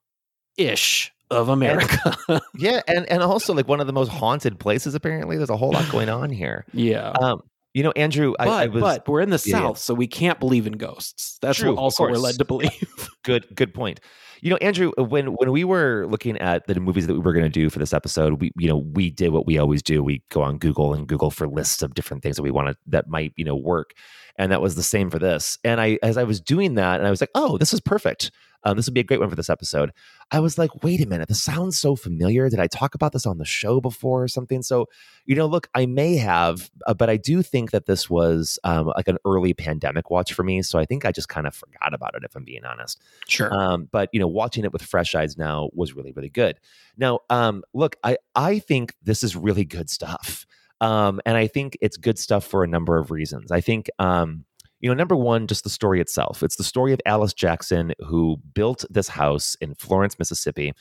ish 0.57 1.11
of 1.31 1.49
America. 1.49 2.17
yeah, 2.55 2.81
and 2.87 3.05
and 3.09 3.23
also 3.23 3.53
like 3.53 3.67
one 3.67 3.79
of 3.79 3.87
the 3.87 3.93
most 3.93 4.09
haunted 4.09 4.59
places. 4.59 4.95
Apparently, 4.95 5.37
there's 5.37 5.49
a 5.49 5.57
whole 5.57 5.71
lot 5.71 5.89
going 5.91 6.09
on 6.09 6.29
here. 6.29 6.65
Yeah. 6.73 7.11
Um, 7.11 7.41
you 7.73 7.83
know, 7.83 7.91
Andrew, 7.91 8.33
but, 8.37 8.47
I, 8.47 8.63
I 8.63 8.67
was. 8.67 8.81
but 8.81 9.07
we're 9.07 9.21
in 9.21 9.29
the 9.29 9.41
Yeah, 9.45 9.57
yeah. 9.57 9.67
South, 9.67 9.77
so 9.77 9.93
we 9.93 10.07
can't 10.07 10.39
believe 10.39 10.65
in 10.65 10.73
ghosts. 10.73 11.37
That's 11.41 11.59
True, 11.59 11.75
what 11.75 11.79
also 11.81 12.03
we're 12.03 12.17
led 12.17 12.37
to 12.39 12.45
believe. 12.45 13.09
good 13.23 13.45
good 13.55 13.73
point 13.73 13.99
you 14.41 14.49
know 14.49 14.57
andrew 14.57 14.91
uh, 14.97 15.03
when 15.03 15.27
when 15.33 15.51
we 15.51 15.63
were 15.63 16.05
looking 16.07 16.37
at 16.37 16.65
the 16.67 16.79
movies 16.79 17.07
that 17.07 17.13
we 17.13 17.19
were 17.19 17.33
going 17.33 17.45
to 17.45 17.49
do 17.49 17.69
for 17.69 17.79
this 17.79 17.93
episode 17.93 18.41
we 18.41 18.51
you 18.57 18.67
know 18.67 18.77
we 18.77 19.09
did 19.09 19.29
what 19.31 19.45
we 19.45 19.57
always 19.57 19.81
do. 19.81 20.03
We 20.03 20.21
go 20.29 20.41
on 20.41 20.57
google 20.57 20.93
and 20.93 21.07
google 21.07 21.31
for 21.31 21.47
lists 21.47 21.81
of 21.81 21.93
different 21.93 22.23
things 22.23 22.35
that 22.35 22.43
we 22.43 22.51
wanted 22.51 22.77
that 22.87 23.07
might 23.07 23.33
you 23.35 23.45
know 23.45 23.55
work. 23.55 23.93
And 24.37 24.51
that 24.51 24.61
was 24.61 24.75
the 24.75 24.83
same 24.83 25.09
for 25.09 25.19
this. 25.19 25.57
And 25.63 25.81
i 25.81 25.99
as 26.03 26.17
i 26.17 26.23
was 26.23 26.39
doing 26.39 26.75
that 26.75 26.99
and 26.99 27.07
i 27.07 27.09
was 27.09 27.21
like 27.21 27.31
oh 27.35 27.57
this 27.57 27.73
is 27.73 27.81
perfect 27.81 28.31
um, 28.63 28.75
this 28.77 28.85
would 28.85 28.93
be 28.93 28.99
a 28.99 29.03
great 29.03 29.19
one 29.19 29.29
for 29.29 29.35
this 29.35 29.49
episode 29.49 29.91
i 30.31 30.39
was 30.39 30.57
like 30.57 30.83
wait 30.83 31.01
a 31.01 31.07
minute 31.07 31.27
this 31.27 31.43
sounds 31.43 31.79
so 31.79 31.95
familiar 31.95 32.49
did 32.49 32.59
i 32.59 32.67
talk 32.67 32.95
about 32.95 33.11
this 33.13 33.25
on 33.25 33.37
the 33.37 33.45
show 33.45 33.79
before 33.81 34.23
or 34.23 34.27
something 34.27 34.61
so 34.61 34.85
you 35.25 35.35
know 35.35 35.45
look 35.45 35.67
i 35.75 35.85
may 35.85 36.15
have 36.17 36.69
uh, 36.87 36.93
but 36.93 37.09
i 37.09 37.17
do 37.17 37.41
think 37.41 37.71
that 37.71 37.85
this 37.85 38.09
was 38.09 38.59
um, 38.63 38.91
like 38.95 39.07
an 39.07 39.17
early 39.25 39.53
pandemic 39.53 40.09
watch 40.09 40.33
for 40.33 40.43
me 40.43 40.61
so 40.61 40.77
i 40.79 40.85
think 40.85 41.05
i 41.05 41.11
just 41.11 41.29
kind 41.29 41.47
of 41.47 41.55
forgot 41.55 41.93
about 41.93 42.15
it 42.15 42.23
if 42.23 42.35
i'm 42.35 42.43
being 42.43 42.65
honest 42.65 43.01
Sure. 43.27 43.53
um, 43.53 43.87
but 43.91 44.09
you 44.11 44.19
know, 44.19 44.27
watching 44.27 44.63
it 44.63 44.73
with 44.73 44.81
fresh 44.81 45.13
eyes 45.15 45.37
now 45.37 45.69
was 45.73 45.93
really, 45.93 46.11
really 46.11 46.29
good. 46.29 46.59
Now, 46.97 47.19
um, 47.29 47.63
look, 47.73 47.95
I 48.03 48.17
I 48.35 48.59
think 48.59 48.93
this 49.03 49.23
is 49.23 49.35
really 49.35 49.65
good 49.65 49.89
stuff, 49.89 50.45
um, 50.81 51.21
and 51.25 51.37
I 51.37 51.47
think 51.47 51.77
it's 51.81 51.97
good 51.97 52.17
stuff 52.17 52.45
for 52.45 52.63
a 52.63 52.67
number 52.67 52.97
of 52.97 53.11
reasons. 53.11 53.51
I 53.51 53.61
think. 53.61 53.89
Um, 53.99 54.45
you 54.79 54.89
know, 54.89 54.95
number 54.95 55.15
one, 55.15 55.47
just 55.47 55.63
the 55.63 55.69
story 55.69 55.99
itself. 55.99 56.41
It's 56.41 56.55
the 56.55 56.63
story 56.63 56.93
of 56.93 57.01
Alice 57.05 57.33
Jackson, 57.33 57.93
who 57.99 58.37
built 58.53 58.85
this 58.89 59.09
house 59.09 59.55
in 59.61 59.75
Florence, 59.75 60.17
Mississippi, 60.17 60.73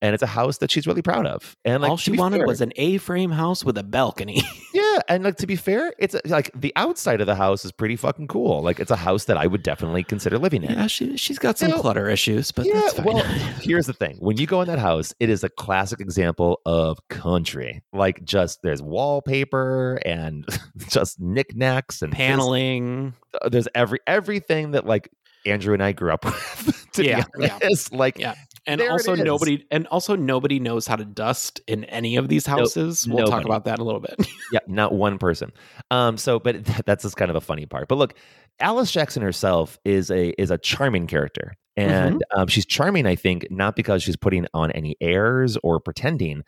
and 0.00 0.14
it's 0.14 0.22
a 0.22 0.26
house 0.26 0.58
that 0.58 0.70
she's 0.70 0.86
really 0.86 1.02
proud 1.02 1.26
of. 1.26 1.56
And 1.64 1.82
like, 1.82 1.90
All 1.90 1.96
she 1.96 2.12
wanted 2.12 2.38
fair- 2.38 2.46
was 2.46 2.60
an 2.60 2.72
A-frame 2.76 3.30
house 3.30 3.64
with 3.64 3.76
a 3.78 3.82
balcony. 3.82 4.42
yeah, 4.74 5.00
and 5.08 5.24
like 5.24 5.36
to 5.38 5.46
be 5.46 5.56
fair, 5.56 5.92
it's 5.98 6.14
uh, 6.14 6.20
like 6.26 6.50
the 6.54 6.72
outside 6.76 7.20
of 7.20 7.26
the 7.26 7.34
house 7.34 7.64
is 7.64 7.72
pretty 7.72 7.96
fucking 7.96 8.28
cool. 8.28 8.62
Like 8.62 8.78
it's 8.80 8.90
a 8.90 8.96
house 8.96 9.24
that 9.24 9.36
I 9.36 9.46
would 9.46 9.62
definitely 9.62 10.04
consider 10.04 10.38
living 10.38 10.62
in. 10.64 10.72
yeah, 10.72 10.86
she 10.86 11.16
she's 11.16 11.38
got 11.38 11.58
some 11.58 11.68
You 11.70 11.74
know, 11.76 11.80
clutter 11.80 12.08
issues, 12.08 12.52
but 12.52 12.66
yeah, 12.66 12.74
that's 12.74 12.94
fine. 12.94 13.06
well, 13.06 13.22
here's 13.60 13.86
the 13.86 13.92
thing: 13.92 14.16
when 14.20 14.36
you 14.36 14.46
go 14.46 14.60
in 14.62 14.68
that 14.68 14.78
house, 14.78 15.14
it 15.20 15.30
is 15.30 15.42
a 15.44 15.48
classic 15.48 16.00
example 16.00 16.60
of 16.66 16.98
country. 17.08 17.82
Like, 17.92 18.24
just 18.24 18.62
there's 18.62 18.80
wallpaper 18.82 19.96
and 20.04 20.46
just 20.88 21.20
knickknacks 21.20 22.02
and 22.02 22.12
Paneling. 22.12 23.14
There's, 23.42 23.50
there's 23.52 23.68
every 23.74 23.98
everything 24.06 24.72
that 24.72 24.86
like 24.86 25.10
Andrew 25.46 25.74
and 25.74 25.82
I 25.82 25.92
grew 25.92 26.12
up 26.12 26.24
with. 26.24 26.74
To 26.94 27.04
Yeah, 27.04 27.24
be 27.38 27.44
yeah. 27.46 27.58
like 27.92 28.18
yeah. 28.18 28.34
And 28.68 28.78
there 28.82 28.92
also 28.92 29.14
nobody 29.14 29.66
and 29.70 29.86
also 29.86 30.14
nobody 30.14 30.60
knows 30.60 30.86
how 30.86 30.96
to 30.96 31.04
dust 31.06 31.60
in 31.66 31.84
any 31.84 32.16
of 32.16 32.28
these 32.28 32.44
houses. 32.44 33.08
we'll 33.08 33.26
talk 33.26 33.46
about 33.46 33.64
that 33.64 33.78
in 33.78 33.80
a 33.80 33.84
little 33.84 34.00
bit. 34.00 34.14
yeah, 34.52 34.60
not 34.68 34.92
one 34.92 35.16
person. 35.16 35.52
Um, 35.90 36.18
so, 36.18 36.38
but 36.38 36.64
that, 36.66 36.84
that's 36.86 37.02
just 37.02 37.16
kind 37.16 37.30
of 37.30 37.36
a 37.36 37.40
funny 37.40 37.64
part. 37.64 37.88
But 37.88 37.96
look, 37.96 38.14
Alice 38.60 38.92
Jackson 38.92 39.22
herself 39.22 39.78
is 39.86 40.10
a 40.10 40.30
is 40.40 40.50
a 40.50 40.58
charming 40.58 41.06
character, 41.06 41.54
and 41.78 42.22
um, 42.36 42.46
she's 42.46 42.66
charming. 42.66 43.06
I 43.06 43.16
think 43.16 43.46
not 43.50 43.74
because 43.74 44.02
she's 44.02 44.16
putting 44.16 44.46
on 44.52 44.70
any 44.72 44.96
airs 45.00 45.56
or 45.62 45.80
pretending. 45.80 46.42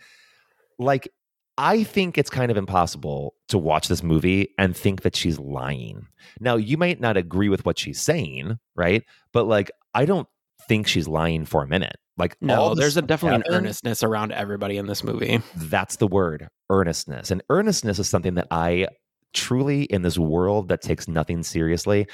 Like, 0.78 1.08
I 1.56 1.84
think 1.84 2.18
it's 2.18 2.30
kind 2.30 2.50
of 2.50 2.58
impossible 2.58 3.34
to 3.48 3.56
watch 3.56 3.88
this 3.88 4.02
movie 4.02 4.54
and 4.58 4.76
think 4.76 5.02
that 5.02 5.16
she's 5.16 5.38
lying. 5.38 6.06
Now, 6.38 6.56
you 6.56 6.76
might 6.76 7.00
not 7.00 7.16
agree 7.16 7.48
with 7.48 7.64
what 7.64 7.78
she's 7.78 8.00
saying, 8.00 8.58
right? 8.76 9.04
But 9.32 9.46
like, 9.46 9.70
I 9.94 10.04
don't 10.04 10.28
think 10.68 10.86
she's 10.86 11.08
lying 11.08 11.44
for 11.44 11.62
a 11.62 11.66
minute. 11.66 11.96
Like 12.20 12.36
No, 12.40 12.74
there's 12.74 12.96
a 12.96 13.02
definitely 13.02 13.36
an 13.36 13.54
earnestness 13.54 14.02
around 14.02 14.32
everybody 14.32 14.76
in 14.76 14.86
this 14.86 15.02
movie. 15.02 15.40
That's 15.56 15.96
the 15.96 16.06
word, 16.06 16.48
earnestness. 16.70 17.30
And 17.30 17.42
earnestness 17.50 17.98
is 17.98 18.08
something 18.08 18.34
that 18.34 18.46
I 18.50 18.88
truly, 19.32 19.84
in 19.84 20.02
this 20.02 20.18
world 20.18 20.68
that 20.68 20.82
takes 20.82 21.08
nothing 21.08 21.42
seriously, 21.42 22.06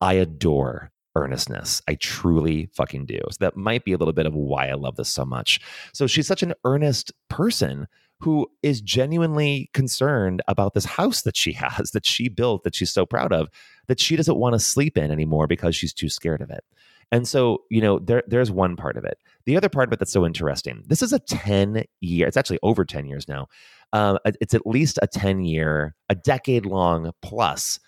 I 0.00 0.14
adore 0.14 0.92
earnestness. 1.16 1.82
I 1.88 1.94
truly 1.94 2.68
fucking 2.74 3.06
do. 3.06 3.18
So 3.30 3.38
that 3.40 3.56
might 3.56 3.84
be 3.84 3.92
a 3.92 3.96
little 3.96 4.12
bit 4.12 4.26
of 4.26 4.34
why 4.34 4.68
I 4.68 4.74
love 4.74 4.96
this 4.96 5.08
so 5.08 5.24
much. 5.24 5.60
So 5.92 6.06
she's 6.06 6.26
such 6.26 6.42
an 6.42 6.54
earnest 6.64 7.12
person 7.30 7.88
who 8.20 8.46
is 8.62 8.80
genuinely 8.80 9.70
concerned 9.74 10.42
about 10.48 10.74
this 10.74 10.84
house 10.84 11.22
that 11.22 11.36
she 11.36 11.52
has, 11.54 11.90
that 11.92 12.06
she 12.06 12.28
built, 12.28 12.62
that 12.64 12.74
she's 12.74 12.92
so 12.92 13.06
proud 13.06 13.32
of, 13.32 13.48
that 13.88 14.00
she 14.00 14.16
doesn't 14.16 14.38
want 14.38 14.54
to 14.54 14.58
sleep 14.58 14.96
in 14.96 15.10
anymore 15.10 15.46
because 15.46 15.74
she's 15.74 15.92
too 15.92 16.08
scared 16.08 16.40
of 16.40 16.50
it. 16.50 16.64
And 17.12 17.26
so, 17.26 17.62
you 17.70 17.80
know, 17.80 17.98
there, 17.98 18.22
there's 18.26 18.50
one 18.50 18.76
part 18.76 18.96
of 18.96 19.04
it. 19.04 19.18
The 19.44 19.56
other 19.56 19.68
part 19.68 19.88
of 19.88 19.92
it 19.92 19.98
that's 19.98 20.12
so 20.12 20.26
interesting. 20.26 20.82
This 20.86 21.02
is 21.02 21.12
a 21.12 21.20
10 21.20 21.84
year, 22.00 22.26
it's 22.26 22.36
actually 22.36 22.58
over 22.62 22.84
10 22.84 23.06
years 23.06 23.28
now. 23.28 23.46
Um, 23.92 24.18
it's 24.24 24.54
at 24.54 24.66
least 24.66 24.98
a 25.02 25.06
10 25.06 25.44
year, 25.44 25.94
a 26.08 26.14
decade 26.14 26.66
long 26.66 27.12
plus 27.22 27.78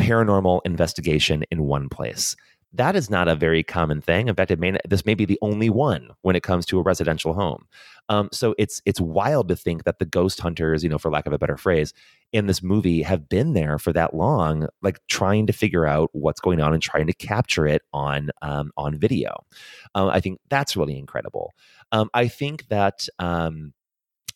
paranormal 0.00 0.60
investigation 0.64 1.44
in 1.50 1.64
one 1.64 1.88
place. 1.88 2.36
That 2.76 2.94
is 2.94 3.08
not 3.08 3.26
a 3.26 3.34
very 3.34 3.62
common 3.62 4.02
thing. 4.02 4.28
In 4.28 4.34
fact, 4.34 4.50
it 4.50 4.58
may 4.58 4.76
this 4.86 5.06
may 5.06 5.14
be 5.14 5.24
the 5.24 5.38
only 5.40 5.70
one 5.70 6.10
when 6.22 6.36
it 6.36 6.42
comes 6.42 6.66
to 6.66 6.78
a 6.78 6.82
residential 6.82 7.32
home. 7.32 7.66
Um, 8.10 8.28
so 8.32 8.54
it's 8.58 8.82
it's 8.84 9.00
wild 9.00 9.48
to 9.48 9.56
think 9.56 9.84
that 9.84 9.98
the 9.98 10.04
ghost 10.04 10.40
hunters, 10.40 10.84
you 10.84 10.90
know, 10.90 10.98
for 10.98 11.10
lack 11.10 11.26
of 11.26 11.32
a 11.32 11.38
better 11.38 11.56
phrase, 11.56 11.94
in 12.32 12.46
this 12.46 12.62
movie 12.62 13.02
have 13.02 13.28
been 13.28 13.54
there 13.54 13.78
for 13.78 13.92
that 13.94 14.14
long, 14.14 14.68
like 14.82 15.00
trying 15.08 15.46
to 15.46 15.52
figure 15.54 15.86
out 15.86 16.10
what's 16.12 16.40
going 16.40 16.60
on 16.60 16.74
and 16.74 16.82
trying 16.82 17.06
to 17.06 17.14
capture 17.14 17.66
it 17.66 17.82
on 17.94 18.30
um, 18.42 18.72
on 18.76 18.98
video. 18.98 19.44
Um, 19.94 20.10
I 20.10 20.20
think 20.20 20.38
that's 20.50 20.76
really 20.76 20.98
incredible. 20.98 21.54
Um, 21.92 22.10
I 22.12 22.28
think 22.28 22.68
that 22.68 23.08
um, 23.18 23.72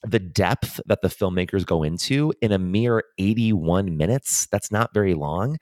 the 0.03 0.19
depth 0.19 0.81
that 0.87 1.03
the 1.03 1.09
filmmakers 1.09 1.67
go 1.67 1.83
into 1.83 2.33
in 2.41 2.53
a 2.53 2.59
mere 2.59 3.05
81 3.19 3.97
minutes, 3.97 4.47
that's 4.51 4.73
not 4.73 4.95
very 4.95 5.15
long, 5.15 5.59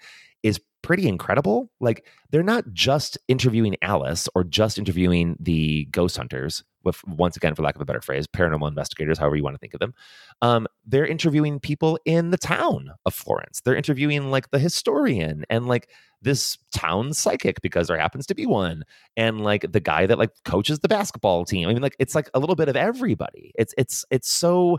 pretty 0.82 1.08
incredible. 1.08 1.70
Like 1.80 2.06
they're 2.30 2.42
not 2.42 2.72
just 2.72 3.18
interviewing 3.28 3.76
Alice 3.82 4.28
or 4.34 4.44
just 4.44 4.78
interviewing 4.78 5.36
the 5.40 5.86
ghost 5.86 6.16
hunters, 6.16 6.64
with 6.84 7.06
once 7.06 7.36
again, 7.36 7.54
for 7.54 7.62
lack 7.62 7.74
of 7.74 7.80
a 7.80 7.84
better 7.84 8.00
phrase, 8.00 8.26
paranormal 8.26 8.68
investigators, 8.68 9.18
however 9.18 9.36
you 9.36 9.42
want 9.42 9.54
to 9.54 9.58
think 9.58 9.74
of 9.74 9.80
them. 9.80 9.94
Um, 10.42 10.66
they're 10.86 11.06
interviewing 11.06 11.60
people 11.60 11.98
in 12.04 12.30
the 12.30 12.38
town 12.38 12.90
of 13.04 13.14
Florence. 13.14 13.60
They're 13.60 13.76
interviewing 13.76 14.30
like 14.30 14.50
the 14.50 14.58
historian 14.58 15.44
and 15.50 15.66
like 15.66 15.90
this 16.22 16.58
town 16.72 17.12
psychic 17.12 17.60
because 17.60 17.88
there 17.88 17.98
happens 17.98 18.26
to 18.26 18.34
be 18.34 18.46
one, 18.46 18.84
and 19.16 19.42
like 19.42 19.70
the 19.70 19.80
guy 19.80 20.06
that 20.06 20.18
like 20.18 20.30
coaches 20.44 20.78
the 20.80 20.88
basketball 20.88 21.44
team. 21.44 21.68
I 21.68 21.72
mean, 21.72 21.82
like 21.82 21.96
it's 21.98 22.14
like 22.14 22.30
a 22.34 22.38
little 22.38 22.56
bit 22.56 22.68
of 22.68 22.76
everybody. 22.76 23.52
It's 23.56 23.74
it's 23.76 24.04
it's 24.10 24.30
so 24.30 24.78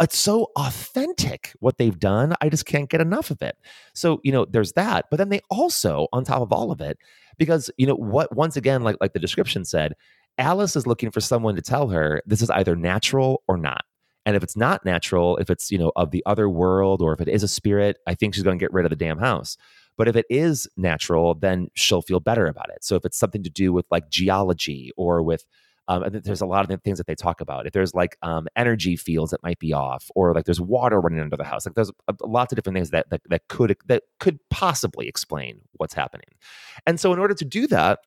it's 0.00 0.18
so 0.18 0.50
authentic 0.56 1.52
what 1.60 1.78
they've 1.78 1.98
done. 1.98 2.34
I 2.40 2.48
just 2.48 2.66
can't 2.66 2.90
get 2.90 3.00
enough 3.00 3.30
of 3.30 3.40
it. 3.42 3.56
So, 3.94 4.20
you 4.24 4.32
know, 4.32 4.44
there's 4.44 4.72
that. 4.72 5.06
But 5.10 5.18
then 5.18 5.28
they 5.28 5.40
also, 5.50 6.08
on 6.12 6.24
top 6.24 6.42
of 6.42 6.52
all 6.52 6.72
of 6.72 6.80
it, 6.80 6.98
because, 7.38 7.70
you 7.76 7.86
know, 7.86 7.94
what 7.94 8.34
once 8.34 8.56
again, 8.56 8.82
like 8.82 8.96
like 9.00 9.12
the 9.12 9.20
description 9.20 9.64
said, 9.64 9.94
Alice 10.38 10.74
is 10.74 10.86
looking 10.86 11.10
for 11.10 11.20
someone 11.20 11.54
to 11.56 11.62
tell 11.62 11.88
her 11.88 12.22
this 12.26 12.42
is 12.42 12.50
either 12.50 12.74
natural 12.74 13.42
or 13.46 13.56
not. 13.56 13.84
And 14.26 14.36
if 14.36 14.42
it's 14.42 14.56
not 14.56 14.84
natural, 14.84 15.36
if 15.36 15.50
it's, 15.50 15.70
you 15.70 15.78
know, 15.78 15.92
of 15.96 16.10
the 16.10 16.22
other 16.26 16.48
world 16.48 17.02
or 17.02 17.12
if 17.12 17.20
it 17.20 17.28
is 17.28 17.42
a 17.42 17.48
spirit, 17.48 17.98
I 18.06 18.14
think 18.14 18.34
she's 18.34 18.42
going 18.42 18.58
to 18.58 18.62
get 18.62 18.72
rid 18.72 18.86
of 18.86 18.90
the 18.90 18.96
damn 18.96 19.18
house. 19.18 19.56
But 19.96 20.08
if 20.08 20.16
it 20.16 20.26
is 20.28 20.66
natural, 20.76 21.34
then 21.34 21.68
she'll 21.74 22.02
feel 22.02 22.20
better 22.20 22.46
about 22.46 22.70
it. 22.70 22.82
So 22.82 22.96
if 22.96 23.04
it's 23.04 23.18
something 23.18 23.44
to 23.44 23.50
do 23.50 23.72
with 23.72 23.86
like 23.90 24.08
geology 24.08 24.90
or 24.96 25.22
with 25.22 25.44
um, 25.88 26.04
there's 26.08 26.40
a 26.40 26.46
lot 26.46 26.68
of 26.68 26.82
things 26.82 26.98
that 26.98 27.06
they 27.06 27.14
talk 27.14 27.40
about. 27.40 27.66
If 27.66 27.72
there's 27.72 27.94
like 27.94 28.16
um, 28.22 28.46
energy 28.56 28.96
fields 28.96 29.30
that 29.32 29.42
might 29.42 29.58
be 29.58 29.72
off, 29.72 30.10
or 30.14 30.32
like 30.34 30.44
there's 30.44 30.60
water 30.60 31.00
running 31.00 31.20
under 31.20 31.36
the 31.36 31.44
house, 31.44 31.66
like 31.66 31.74
there's 31.74 31.90
a, 32.08 32.14
lots 32.22 32.52
of 32.52 32.56
different 32.56 32.76
things 32.76 32.90
that, 32.90 33.10
that 33.10 33.22
that 33.28 33.48
could 33.48 33.76
that 33.86 34.04
could 34.20 34.38
possibly 34.50 35.08
explain 35.08 35.60
what's 35.74 35.94
happening. 35.94 36.28
And 36.86 36.98
so, 36.98 37.12
in 37.12 37.18
order 37.18 37.34
to 37.34 37.44
do 37.44 37.66
that, 37.68 38.00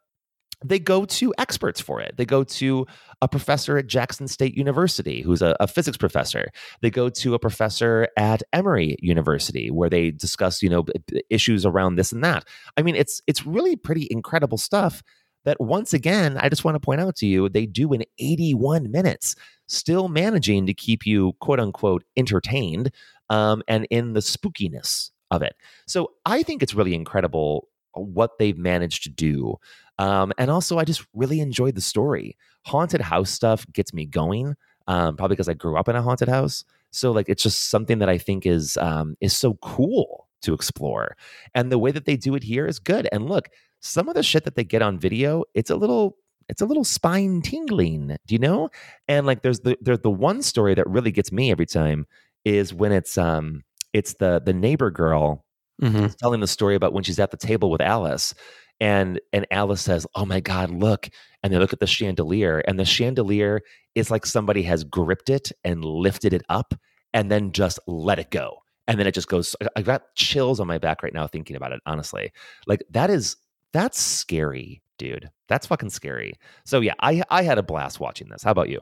they 0.66 0.80
go 0.80 1.06
to 1.06 1.34
experts 1.38 1.80
for 1.80 2.02
it. 2.02 2.18
They 2.18 2.26
go 2.26 2.44
to 2.44 2.88
a 3.22 3.28
professor 3.28 3.78
at 3.78 3.88
Jackson 3.88 4.28
State 4.28 4.58
University 4.58 5.22
who's 5.22 5.42
a, 5.42 5.56
a, 5.60 5.68
physics 5.68 5.98
professor. 5.98 6.48
They 6.82 6.90
go 6.90 7.10
to 7.10 7.36
a 7.36 7.40
professor 7.40 8.08
at 8.18 8.42
Emory 8.54 8.98
University 9.00 9.70
where 9.70 9.90
they 9.90 10.10
discuss, 10.10 10.64
you 10.64 10.70
know, 10.70 10.86
issues 11.30 11.66
around 11.66 11.96
this 11.96 12.12
and 12.12 12.24
that. 12.24 12.46
I 12.76 12.82
mean, 12.82 12.96
it's 12.96 13.22
it's 13.28 13.46
really 13.46 13.76
pretty 13.76 14.08
incredible 14.10 14.58
stuff 14.58 15.04
that 15.48 15.62
once 15.62 15.94
again, 15.94 16.38
I 16.38 16.50
just 16.50 16.66
want 16.66 16.76
to 16.76 16.80
point 16.80 17.00
out 17.00 17.16
to 17.18 17.26
you, 17.26 17.48
they 17.48 17.66
do 17.66 17.94
in 17.94 18.04
81 18.20 18.92
minutes, 18.92 19.34
still 19.68 20.10
managing 20.10 20.66
to 20.66 20.74
keep 20.74 21.08
you 21.08 21.34
quote 21.40 21.58
unquote 21.58 22.04
entertained 22.18 22.92
um, 23.30 23.64
and 23.66 23.88
in 23.90 24.12
the 24.12 24.20
spookiness 24.20 25.10
of 25.32 25.42
it. 25.42 25.56
So 25.88 26.12
I 26.26 26.44
think 26.44 26.62
it's 26.62 26.74
really 26.74 26.94
incredible 26.94 27.70
what 27.94 28.32
they've 28.40 28.58
managed 28.58 29.04
to 29.04 29.10
do. 29.10 29.56
Um, 29.98 30.34
and 30.38 30.52
also, 30.52 30.80
I 30.80 30.84
just 30.84 31.06
really 31.14 31.40
enjoyed 31.40 31.76
the 31.76 31.82
story. 31.82 32.36
Haunted 32.66 33.00
house 33.00 33.32
stuff 33.32 33.66
gets 33.72 33.94
me 33.94 34.06
going, 34.06 34.54
um, 34.88 35.16
probably 35.16 35.36
because 35.36 35.48
I 35.48 35.54
grew 35.54 35.78
up 35.78 35.88
in 35.88 35.96
a 35.96 36.02
haunted 36.02 36.28
house. 36.28 36.66
So 36.92 37.14
like, 37.14 37.30
it's 37.30 37.44
just 37.44 37.70
something 37.70 38.00
that 38.00 38.10
I 38.10 38.18
think 38.18 38.46
is 38.46 38.76
um, 38.78 39.16
is 39.22 39.36
so 39.36 39.54
cool 39.62 40.28
to 40.42 40.54
explore, 40.54 41.16
and 41.56 41.72
the 41.72 41.80
way 41.80 41.92
that 41.92 42.06
they 42.06 42.18
do 42.18 42.36
it 42.36 42.44
here 42.44 42.68
is 42.68 42.80
good. 42.80 43.08
And 43.12 43.28
look, 43.28 43.50
some 43.80 44.10
of 44.10 44.16
the 44.16 44.24
shit 44.24 44.44
that 44.46 44.56
they 44.56 44.64
get 44.64 44.82
on 44.82 45.00
video, 45.00 45.44
it's 45.54 45.70
a 45.70 45.76
little 45.76 46.18
it's 46.50 46.62
a 46.62 46.66
little 46.66 46.86
spine 46.86 47.42
tingling, 47.42 48.16
do 48.26 48.36
you 48.36 48.40
know? 48.40 48.70
And 49.08 49.26
like 49.26 49.42
there's 49.42 49.60
the 49.62 49.78
there's 49.82 50.00
the 50.00 50.10
one 50.10 50.42
story 50.42 50.74
that 50.76 50.88
really 50.90 51.12
gets 51.12 51.32
me 51.32 51.52
every 51.52 51.66
time 51.66 52.06
is 52.46 52.74
when 52.74 52.92
it's 52.92 53.18
um 53.18 53.64
it's 53.94 54.16
the 54.16 54.42
the 54.44 54.54
neighbor 54.54 54.92
girl 54.92 55.44
Mm-hmm. 55.80 56.08
telling 56.20 56.40
the 56.40 56.48
story 56.48 56.74
about 56.74 56.92
when 56.94 57.04
she's 57.04 57.20
at 57.20 57.30
the 57.30 57.38
table 57.38 57.70
with 57.70 57.82
Alice 57.82 58.34
and 58.80 59.20
and 59.32 59.46
Alice 59.52 59.82
says, 59.82 60.08
"Oh 60.16 60.26
my 60.26 60.40
god, 60.40 60.72
look." 60.72 61.08
And 61.44 61.54
they 61.54 61.60
look 61.60 61.72
at 61.72 61.80
the 61.80 61.86
chandelier 61.86 62.64
and 62.68 62.80
the 62.80 62.86
chandelier 62.86 63.62
is 63.94 64.10
like 64.10 64.26
somebody 64.26 64.64
has 64.64 64.84
gripped 64.84 65.30
it 65.30 65.52
and 65.64 65.86
lifted 65.86 66.34
it 66.34 66.42
up 66.50 66.74
and 67.14 67.30
then 67.30 67.52
just 67.52 67.78
let 67.86 68.18
it 68.18 68.32
go. 68.32 68.58
And 68.88 69.00
then 69.00 69.06
it 69.06 69.14
just 69.14 69.28
goes 69.28 69.56
I 69.76 69.84
got 69.84 70.16
chills 70.16 70.60
on 70.60 70.66
my 70.66 70.80
back 70.80 71.04
right 71.04 71.14
now 71.14 71.28
thinking 71.28 71.56
about 71.56 71.74
it, 71.74 71.82
honestly. 71.86 72.32
Like 72.66 72.84
that 72.90 73.12
is 73.12 73.36
that's 73.74 74.00
scary, 74.00 74.82
dude. 74.98 75.30
That's 75.48 75.68
fucking 75.68 75.90
scary. 75.92 76.34
So 76.66 76.80
yeah, 76.82 76.94
I 77.00 77.24
I 77.30 77.44
had 77.44 77.58
a 77.58 77.64
blast 77.64 78.00
watching 78.00 78.30
this. 78.30 78.44
How 78.44 78.52
about 78.52 78.70
you? 78.70 78.82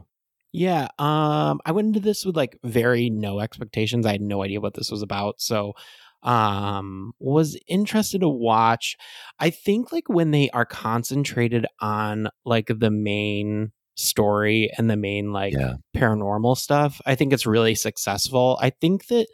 Yeah, 0.51 0.87
um, 0.99 1.59
I 1.65 1.71
went 1.73 1.87
into 1.87 1.99
this 1.99 2.23
with 2.25 2.37
like 2.37 2.57
very 2.63 3.09
no 3.09 3.39
expectations. 3.41 4.05
I 4.05 4.13
had 4.13 4.21
no 4.21 4.41
idea 4.41 4.61
what 4.61 4.73
this 4.73 4.89
was 4.91 5.01
about, 5.01 5.41
so 5.41 5.73
um 6.23 7.13
was 7.19 7.57
interested 7.67 8.21
to 8.21 8.29
watch. 8.29 8.95
I 9.39 9.49
think 9.51 9.91
like 9.91 10.07
when 10.07 10.31
they 10.31 10.49
are 10.51 10.65
concentrated 10.65 11.65
on 11.81 12.29
like 12.45 12.67
the 12.67 12.89
main 12.89 13.71
story 13.95 14.71
and 14.77 14.89
the 14.89 14.97
main 14.97 15.31
like 15.31 15.53
Yeah. 15.53 15.75
paranormal 15.95 16.57
stuff, 16.57 16.99
I 17.05 17.15
think 17.15 17.31
it's 17.31 17.45
really 17.45 17.75
successful. 17.75 18.57
I 18.61 18.69
think 18.71 19.07
that 19.07 19.27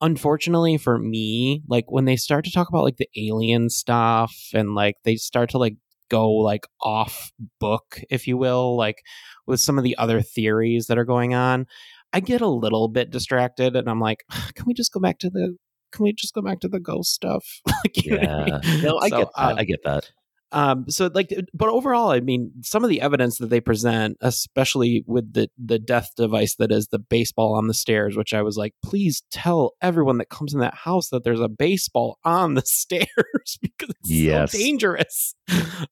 unfortunately 0.00 0.76
for 0.78 0.98
me, 0.98 1.62
like 1.68 1.90
when 1.90 2.04
they 2.04 2.16
start 2.16 2.44
to 2.44 2.52
talk 2.52 2.68
about 2.68 2.84
like 2.84 2.96
the 2.96 3.08
alien 3.16 3.70
stuff 3.70 4.34
and 4.54 4.74
like 4.74 4.96
they 5.04 5.16
start 5.16 5.50
to 5.50 5.58
like 5.58 5.76
go 6.08 6.30
like 6.30 6.66
off 6.80 7.32
book, 7.58 8.00
if 8.10 8.26
you 8.26 8.36
will, 8.36 8.76
like 8.76 9.02
with 9.46 9.60
some 9.60 9.78
of 9.78 9.84
the 9.84 9.96
other 9.98 10.20
theories 10.22 10.86
that 10.86 10.98
are 10.98 11.04
going 11.04 11.34
on, 11.34 11.66
I 12.12 12.20
get 12.20 12.40
a 12.40 12.48
little 12.48 12.88
bit 12.88 13.10
distracted 13.10 13.76
and 13.76 13.88
I'm 13.88 14.00
like, 14.00 14.24
can 14.54 14.66
we 14.66 14.74
just 14.74 14.92
go 14.92 15.00
back 15.00 15.18
to 15.20 15.30
the 15.30 15.56
can 15.92 16.02
we 16.04 16.12
just 16.12 16.34
go 16.34 16.42
back 16.42 16.60
to 16.60 16.68
the 16.68 16.80
ghost 16.80 17.12
stuff? 17.12 17.60
like, 17.66 18.04
know 18.06 18.16
I 18.16 18.20
Yeah. 18.22 18.60
mean? 18.60 18.82
No, 18.82 18.98
I 18.98 19.08
So, 19.08 19.16
get 19.18 19.28
that. 19.36 19.52
uh, 19.52 19.54
I 19.58 19.64
get 19.64 19.82
that. 19.84 20.10
Um 20.52 20.84
so 20.88 21.10
like 21.12 21.34
but 21.54 21.68
overall 21.68 22.10
i 22.10 22.20
mean 22.20 22.52
some 22.62 22.84
of 22.84 22.90
the 22.90 23.00
evidence 23.00 23.38
that 23.38 23.50
they 23.50 23.60
present 23.60 24.16
especially 24.20 25.02
with 25.06 25.32
the 25.32 25.48
the 25.58 25.78
death 25.78 26.10
device 26.16 26.54
that 26.56 26.70
is 26.70 26.88
the 26.88 26.98
baseball 26.98 27.54
on 27.54 27.66
the 27.66 27.74
stairs 27.74 28.16
which 28.16 28.32
i 28.32 28.40
was 28.42 28.56
like 28.56 28.72
please 28.84 29.22
tell 29.30 29.72
everyone 29.82 30.18
that 30.18 30.28
comes 30.28 30.54
in 30.54 30.60
that 30.60 30.74
house 30.74 31.08
that 31.08 31.24
there's 31.24 31.40
a 31.40 31.48
baseball 31.48 32.18
on 32.24 32.54
the 32.54 32.62
stairs 32.64 33.58
because 33.60 33.90
it's 34.00 34.10
Yes. 34.10 34.52
so 34.52 34.58
dangerous 34.58 35.34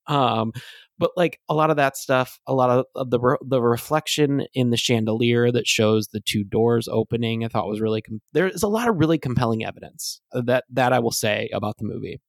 um 0.07 0.53
but 0.97 1.11
like 1.17 1.41
a 1.49 1.55
lot 1.55 1.71
of 1.71 1.77
that 1.77 1.97
stuff 1.97 2.39
a 2.47 2.55
lot 2.55 2.71
of, 2.71 2.85
of 2.95 3.11
the 3.11 3.19
re- 3.19 3.37
the 3.45 3.61
reflection 3.61 4.47
in 4.55 4.71
the 4.71 4.77
chandelier 4.77 5.51
that 5.51 5.67
shows 5.67 6.09
the 6.13 6.21
two 6.21 6.45
doors 6.45 6.87
opening 6.87 7.45
i 7.45 7.49
thought 7.49 7.67
was 7.69 7.81
really 7.81 8.01
com- 8.03 8.21
there's 8.33 8.63
a 8.63 8.69
lot 8.69 8.89
of 8.89 8.97
really 8.97 9.19
compelling 9.19 9.65
evidence 9.65 10.21
that 10.33 10.63
that 10.71 10.93
i 10.93 11.01
will 11.01 11.11
say 11.11 11.51
about 11.53 11.77
the 11.79 11.85
movie 11.85 12.21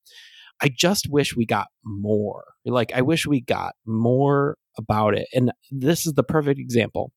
I 0.62 0.70
just 0.74 1.08
wish 1.10 1.36
we 1.36 1.46
got 1.46 1.66
more. 1.84 2.44
Like, 2.64 2.92
I 2.94 3.02
wish 3.02 3.26
we 3.26 3.40
got 3.40 3.74
more 3.86 4.56
about 4.78 5.14
it. 5.14 5.28
And 5.34 5.52
this 5.70 6.06
is 6.06 6.14
the 6.14 6.22
perfect 6.22 6.58
example. 6.58 7.12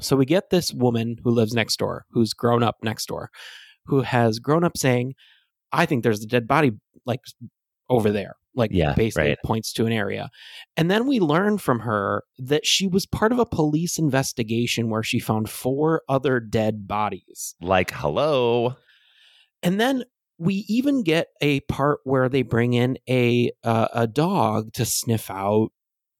So 0.00 0.16
we 0.16 0.26
get 0.26 0.50
this 0.50 0.72
woman 0.72 1.16
who 1.24 1.30
lives 1.30 1.54
next 1.54 1.78
door, 1.78 2.04
who's 2.10 2.34
grown 2.34 2.62
up 2.62 2.76
next 2.82 3.06
door, 3.06 3.30
who 3.86 4.02
has 4.02 4.38
grown 4.38 4.62
up 4.62 4.76
saying, 4.76 5.14
I 5.72 5.86
think 5.86 6.02
there's 6.02 6.22
a 6.22 6.26
dead 6.26 6.46
body 6.46 6.72
like 7.06 7.20
over 7.88 8.10
there. 8.10 8.34
like 8.54 8.70
Yeah, 8.72 8.94
basically 8.94 9.30
right. 9.30 9.38
points 9.44 9.72
to 9.74 9.86
an 9.86 9.92
area. 9.92 10.28
And 10.76 10.90
then 10.90 11.06
we 11.06 11.20
learn 11.20 11.58
from 11.58 11.80
her 11.80 12.24
that 12.38 12.66
she 12.66 12.86
was 12.86 13.06
part 13.06 13.32
of 13.32 13.38
a 13.38 13.46
police 13.46 13.98
investigation 13.98 14.90
where 14.90 15.02
she 15.02 15.18
found 15.18 15.48
four 15.48 16.02
other 16.08 16.40
dead 16.40 16.88
bodies. 16.88 17.54
Like, 17.60 17.90
hello. 17.90 18.76
And 19.62 19.80
then 19.80 20.04
we 20.38 20.64
even 20.68 21.02
get 21.02 21.28
a 21.40 21.60
part 21.60 22.00
where 22.04 22.28
they 22.28 22.42
bring 22.42 22.74
in 22.74 22.98
a 23.08 23.50
uh, 23.64 23.88
a 23.92 24.06
dog 24.06 24.72
to 24.74 24.84
sniff 24.84 25.30
out 25.30 25.70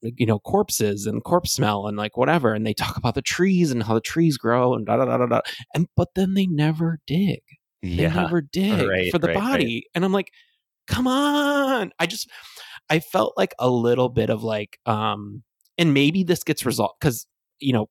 you 0.02 0.26
know 0.26 0.38
corpses 0.38 1.06
and 1.06 1.24
corpse 1.24 1.52
smell 1.52 1.86
and 1.86 1.96
like 1.96 2.16
whatever 2.16 2.52
and 2.54 2.66
they 2.66 2.74
talk 2.74 2.96
about 2.96 3.14
the 3.14 3.22
trees 3.22 3.70
and 3.70 3.82
how 3.82 3.94
the 3.94 4.00
trees 4.00 4.36
grow 4.38 4.74
and 4.74 4.86
da 4.86 4.96
da 4.96 5.04
da 5.04 5.16
da 5.16 5.26
da 5.26 5.40
and 5.74 5.86
but 5.96 6.08
then 6.14 6.34
they 6.34 6.46
never 6.46 6.98
dig 7.06 7.40
Yeah. 7.82 8.08
they 8.10 8.14
never 8.20 8.40
dig 8.40 8.88
Right, 8.88 9.10
for 9.10 9.18
the 9.18 9.28
right, 9.28 9.36
right. 9.36 9.42
body 9.52 9.86
and 9.94 10.04
i'm 10.04 10.12
like 10.12 10.30
come 10.86 11.06
on 11.08 11.92
i 11.98 12.06
just 12.06 12.30
i 12.88 13.00
felt 13.00 13.32
like 13.36 13.54
a 13.58 13.68
little 13.68 14.08
bit 14.08 14.30
of 14.30 14.44
like 14.44 14.78
um 14.86 15.42
and 15.78 15.92
maybe 15.92 16.22
this 16.22 16.44
gets 16.44 16.64
resolved 16.64 16.94
because 17.00 17.26
you 17.58 17.72
know 17.72 17.88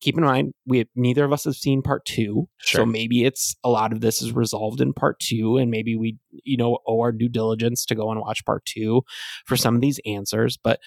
keep 0.00 0.16
in 0.16 0.24
mind 0.24 0.52
we 0.66 0.86
neither 0.94 1.24
of 1.24 1.32
us 1.32 1.44
have 1.44 1.54
seen 1.54 1.82
part 1.82 2.04
two 2.04 2.48
so 2.60 2.84
maybe 2.86 3.24
it's 3.24 3.54
a 3.64 3.68
lot 3.68 3.92
of 3.92 4.00
this 4.00 4.22
is 4.22 4.32
resolved 4.32 4.80
in 4.80 4.92
part 4.92 5.18
two 5.20 5.56
and 5.56 5.70
maybe 5.70 5.96
we 5.96 6.16
you 6.44 6.56
know 6.56 6.78
owe 6.86 7.00
our 7.00 7.12
due 7.12 7.28
diligence 7.28 7.84
to 7.86 7.94
go 7.94 8.10
and 8.10 8.20
watch 8.20 8.44
part 8.44 8.64
two 8.64 9.02
for 9.46 9.56
some 9.56 9.74
of 9.74 9.80
these 9.80 10.00
answers 10.06 10.56
but 10.62 10.78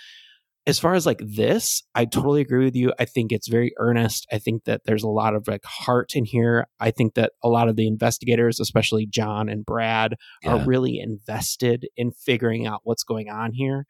as 0.67 0.77
far 0.77 0.93
as 0.93 1.05
like 1.05 1.21
this 1.25 1.81
i 1.95 2.05
totally 2.05 2.41
agree 2.41 2.65
with 2.65 2.75
you. 2.75 2.93
I 2.99 3.05
think 3.05 3.31
it's 3.31 3.47
very 3.47 3.71
earnest. 3.79 4.27
I 4.31 4.37
think 4.37 4.65
that 4.65 4.81
there's 4.85 5.03
a 5.03 5.07
lot 5.09 5.33
of 5.33 5.47
like 5.47 5.63
heart 5.65 6.11
in 6.15 6.25
here. 6.25 6.67
I 6.79 6.91
think 6.91 7.15
that 7.15 7.31
a 7.43 7.49
lot 7.49 7.69
of 7.69 7.75
the 7.75 7.87
investigators 7.87 8.59
especially 8.59 9.07
john 9.07 9.49
and 9.49 9.65
brad 9.65 10.15
Yeah. 10.43 10.55
are 10.57 10.65
really 10.65 10.99
invested 10.99 11.87
in 11.97 12.11
figuring 12.11 12.67
out 12.67 12.81
what's 12.83 13.03
going 13.03 13.29
on 13.29 13.53
here. 13.53 13.85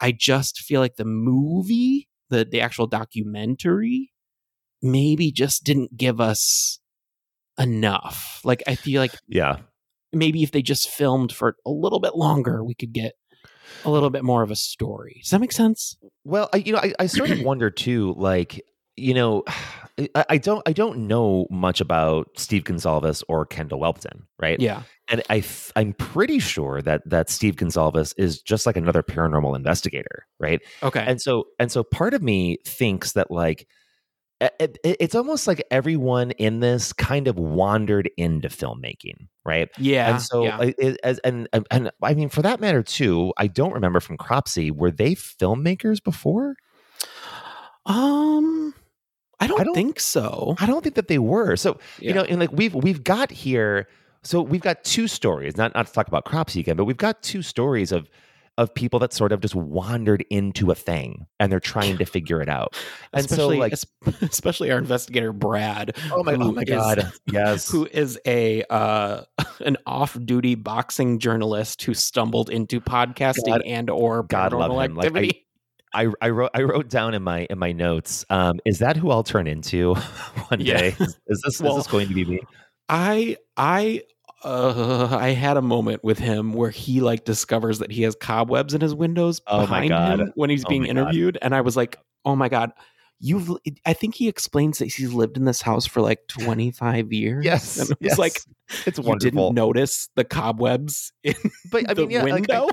I 0.00 0.12
just 0.12 0.58
feel 0.58 0.80
like 0.80 0.96
the 0.96 1.04
movie 1.06 2.08
the 2.28 2.44
the 2.44 2.60
actual 2.60 2.86
documentary 2.88 4.11
maybe 4.82 5.30
just 5.32 5.64
didn't 5.64 5.96
give 5.96 6.20
us 6.20 6.78
enough 7.58 8.40
like 8.44 8.62
i 8.66 8.74
feel 8.74 9.00
like 9.00 9.14
Yeah. 9.28 9.58
maybe 10.12 10.42
if 10.42 10.50
they 10.52 10.62
just 10.62 10.88
filmed 10.88 11.32
for 11.32 11.56
a 11.66 11.70
little 11.70 12.00
bit 12.00 12.16
longer 12.16 12.64
we 12.64 12.74
could 12.74 12.92
get 12.92 13.12
a 13.84 13.90
little 13.90 14.10
bit 14.10 14.24
more 14.24 14.42
of 14.42 14.50
a 14.50 14.56
story 14.56 15.20
does 15.22 15.30
that 15.30 15.40
make 15.40 15.52
sense 15.52 15.96
Well, 16.24 16.48
I, 16.52 16.58
you 16.58 16.72
know, 16.72 16.78
I, 16.78 16.92
I 16.98 17.06
sort 17.06 17.30
of 17.30 17.40
wonder 17.42 17.70
too, 17.70 18.14
like, 18.16 18.60
you 18.96 19.14
know, 19.14 19.44
I, 20.14 20.24
I 20.30 20.38
don't, 20.38 20.62
I 20.66 20.72
don't 20.72 21.06
know 21.06 21.46
much 21.50 21.80
about 21.80 22.28
Steve 22.36 22.64
Gonsalves 22.64 23.22
or 23.28 23.44
Kendall 23.44 23.80
Welpton, 23.80 24.22
right? 24.38 24.58
Yeah. 24.60 24.82
and 25.10 25.22
I, 25.28 25.38
f- 25.38 25.70
I'm 25.76 25.92
pretty 25.94 26.38
sure 26.38 26.80
that 26.82 27.02
that 27.08 27.28
Steve 27.28 27.56
Gonsalves 27.56 28.14
is 28.16 28.40
just 28.40 28.64
like 28.66 28.76
another 28.76 29.02
paranormal 29.02 29.54
investigator, 29.56 30.26
right? 30.40 30.60
Okay. 30.82 31.04
and 31.06 31.20
so, 31.20 31.44
and 31.58 31.70
so, 31.70 31.82
part 31.82 32.14
of 32.14 32.22
me 32.22 32.58
thinks 32.66 33.12
that 33.12 33.30
like. 33.30 33.66
It, 34.58 34.78
it- 34.84 34.96
it's 35.00 35.14
almost 35.14 35.46
like 35.46 35.62
everyone 35.70 36.32
in 36.32 36.60
this 36.60 36.92
kind 36.92 37.28
of 37.28 37.38
wandered 37.38 38.10
into 38.16 38.48
filmmaking, 38.48 39.28
right? 39.44 39.68
Yeah, 39.78 40.10
and 40.10 40.22
so 40.22 40.44
yeah. 40.44 40.70
It, 40.78 40.98
as 41.04 41.18
and, 41.20 41.48
and 41.52 41.66
and 41.70 41.90
I 42.02 42.14
mean, 42.14 42.28
for 42.28 42.42
that 42.42 42.60
matter, 42.60 42.82
too. 42.82 43.32
I 43.36 43.46
don't 43.46 43.72
remember 43.72 44.00
from 44.00 44.16
Cropsey. 44.16 44.70
Were 44.70 44.90
they 44.90 45.14
filmmakers 45.14 46.02
before? 46.02 46.56
Um, 47.86 48.74
I 49.40 49.46
don't, 49.48 49.74
think 49.74 49.98
so. 49.98 50.54
I 50.60 50.66
don't 50.66 50.82
think 50.82 50.94
that 50.94 51.08
they 51.08 51.18
were. 51.18 51.56
So 51.56 51.78
you 51.98 52.12
know, 52.14 52.22
and 52.22 52.38
like 52.40 52.52
we've 52.52 52.74
we've 52.74 53.02
got 53.02 53.30
here. 53.30 53.88
So 54.22 54.40
we've 54.40 54.60
got 54.60 54.84
two 54.84 55.08
stories. 55.08 55.56
Not 55.56 55.74
not 55.74 55.86
to 55.88 55.92
talk 55.92 56.06
about 56.06 56.24
Cropsey 56.24 56.60
again, 56.60 56.76
but 56.76 56.84
we've 56.84 56.96
got 56.96 57.22
two 57.22 57.42
stories 57.42 57.90
of 57.90 58.08
of 58.58 58.74
people 58.74 58.98
that 58.98 59.12
sort 59.14 59.32
of 59.32 59.40
just 59.40 59.54
wandered 59.54 60.24
into 60.28 60.70
a 60.70 60.74
thing 60.74 61.26
and 61.40 61.50
they're 61.50 61.58
trying 61.60 61.96
to 61.98 62.04
figure 62.04 62.42
it 62.42 62.48
out. 62.48 62.76
And 63.14 63.24
especially 63.24 63.56
so 63.56 63.60
like 63.60 64.20
especially 64.30 64.70
our 64.70 64.78
investigator 64.78 65.32
Brad. 65.32 65.96
Oh 66.12 66.22
my- 66.22 66.34
oh 66.34 66.52
my 66.52 66.62
is- 66.62 66.68
God. 66.68 67.12
Yes. 67.30 67.70
who 67.70 67.86
is 67.90 68.18
a 68.26 68.62
uh, 68.70 69.22
an 69.60 69.76
off-duty 69.86 70.54
boxing 70.56 71.18
journalist 71.18 71.82
who 71.82 71.94
stumbled 71.94 72.50
into 72.50 72.80
podcasting 72.80 73.46
God- 73.46 73.62
and 73.66 73.88
or 73.90 74.22
God 74.24 74.52
love 74.52 74.70
him. 74.70 74.94
Like, 74.96 75.04
I- 75.04 75.08
activity. 75.08 75.46
I, 75.94 76.08
I 76.22 76.30
wrote 76.30 76.50
I 76.54 76.62
wrote 76.62 76.88
down 76.88 77.12
in 77.12 77.22
my 77.22 77.46
in 77.50 77.58
my 77.58 77.72
notes. 77.72 78.24
Um, 78.30 78.60
is 78.64 78.78
that 78.78 78.96
who 78.96 79.10
I'll 79.10 79.22
turn 79.22 79.46
into 79.46 79.94
one 80.48 80.58
Yeah. 80.60 80.78
day? 80.78 80.88
Is, 80.98 81.18
is 81.26 81.42
this 81.44 81.60
Well, 81.60 81.76
is 81.76 81.84
this 81.84 81.92
going 81.92 82.08
to 82.08 82.14
be 82.14 82.24
me? 82.24 82.40
I 82.88 83.36
I 83.58 84.02
uh, 84.44 85.16
I 85.18 85.30
had 85.30 85.56
a 85.56 85.62
moment 85.62 86.02
with 86.04 86.18
him 86.18 86.52
where 86.52 86.70
he 86.70 87.00
like 87.00 87.24
discovers 87.24 87.78
that 87.80 87.90
he 87.92 88.02
has 88.02 88.14
cobwebs 88.14 88.74
in 88.74 88.80
his 88.80 88.94
windows 88.94 89.40
Oh 89.46 89.58
my 89.60 89.62
behind 89.86 89.88
God. 89.90 90.20
him 90.20 90.32
when 90.34 90.50
he's 90.50 90.64
Oh 90.64 90.68
being 90.68 90.82
God. 90.82 90.90
interviewed, 90.90 91.38
and 91.42 91.54
I 91.54 91.60
was 91.60 91.76
like, 91.76 91.98
"Oh 92.24 92.34
my 92.36 92.48
god, 92.48 92.72
you've!" 93.20 93.50
I 93.86 93.92
think 93.92 94.14
he 94.14 94.28
explains 94.28 94.78
that 94.78 94.86
he's 94.92 95.12
lived 95.12 95.36
in 95.36 95.44
this 95.44 95.62
house 95.62 95.86
for 95.86 96.00
like 96.00 96.20
twenty 96.28 96.70
five 96.70 97.12
years. 97.12 97.44
Yes, 97.44 97.78
and 97.78 97.90
it 97.90 97.98
was 98.00 98.08
yes. 98.10 98.18
like 98.18 98.40
It's 98.86 98.98
wonderful. 98.98 99.12
you 99.12 99.16
didn't 99.48 99.54
notice 99.54 100.08
the 100.16 100.24
cobwebs 100.24 101.12
in 101.22 101.34
But 101.70 101.88
I 101.90 101.94
the 101.94 102.02
mean, 102.02 102.10
yeah, 102.10 102.22
like, 102.24 102.50
I- 102.50 102.60
window. 102.60 102.68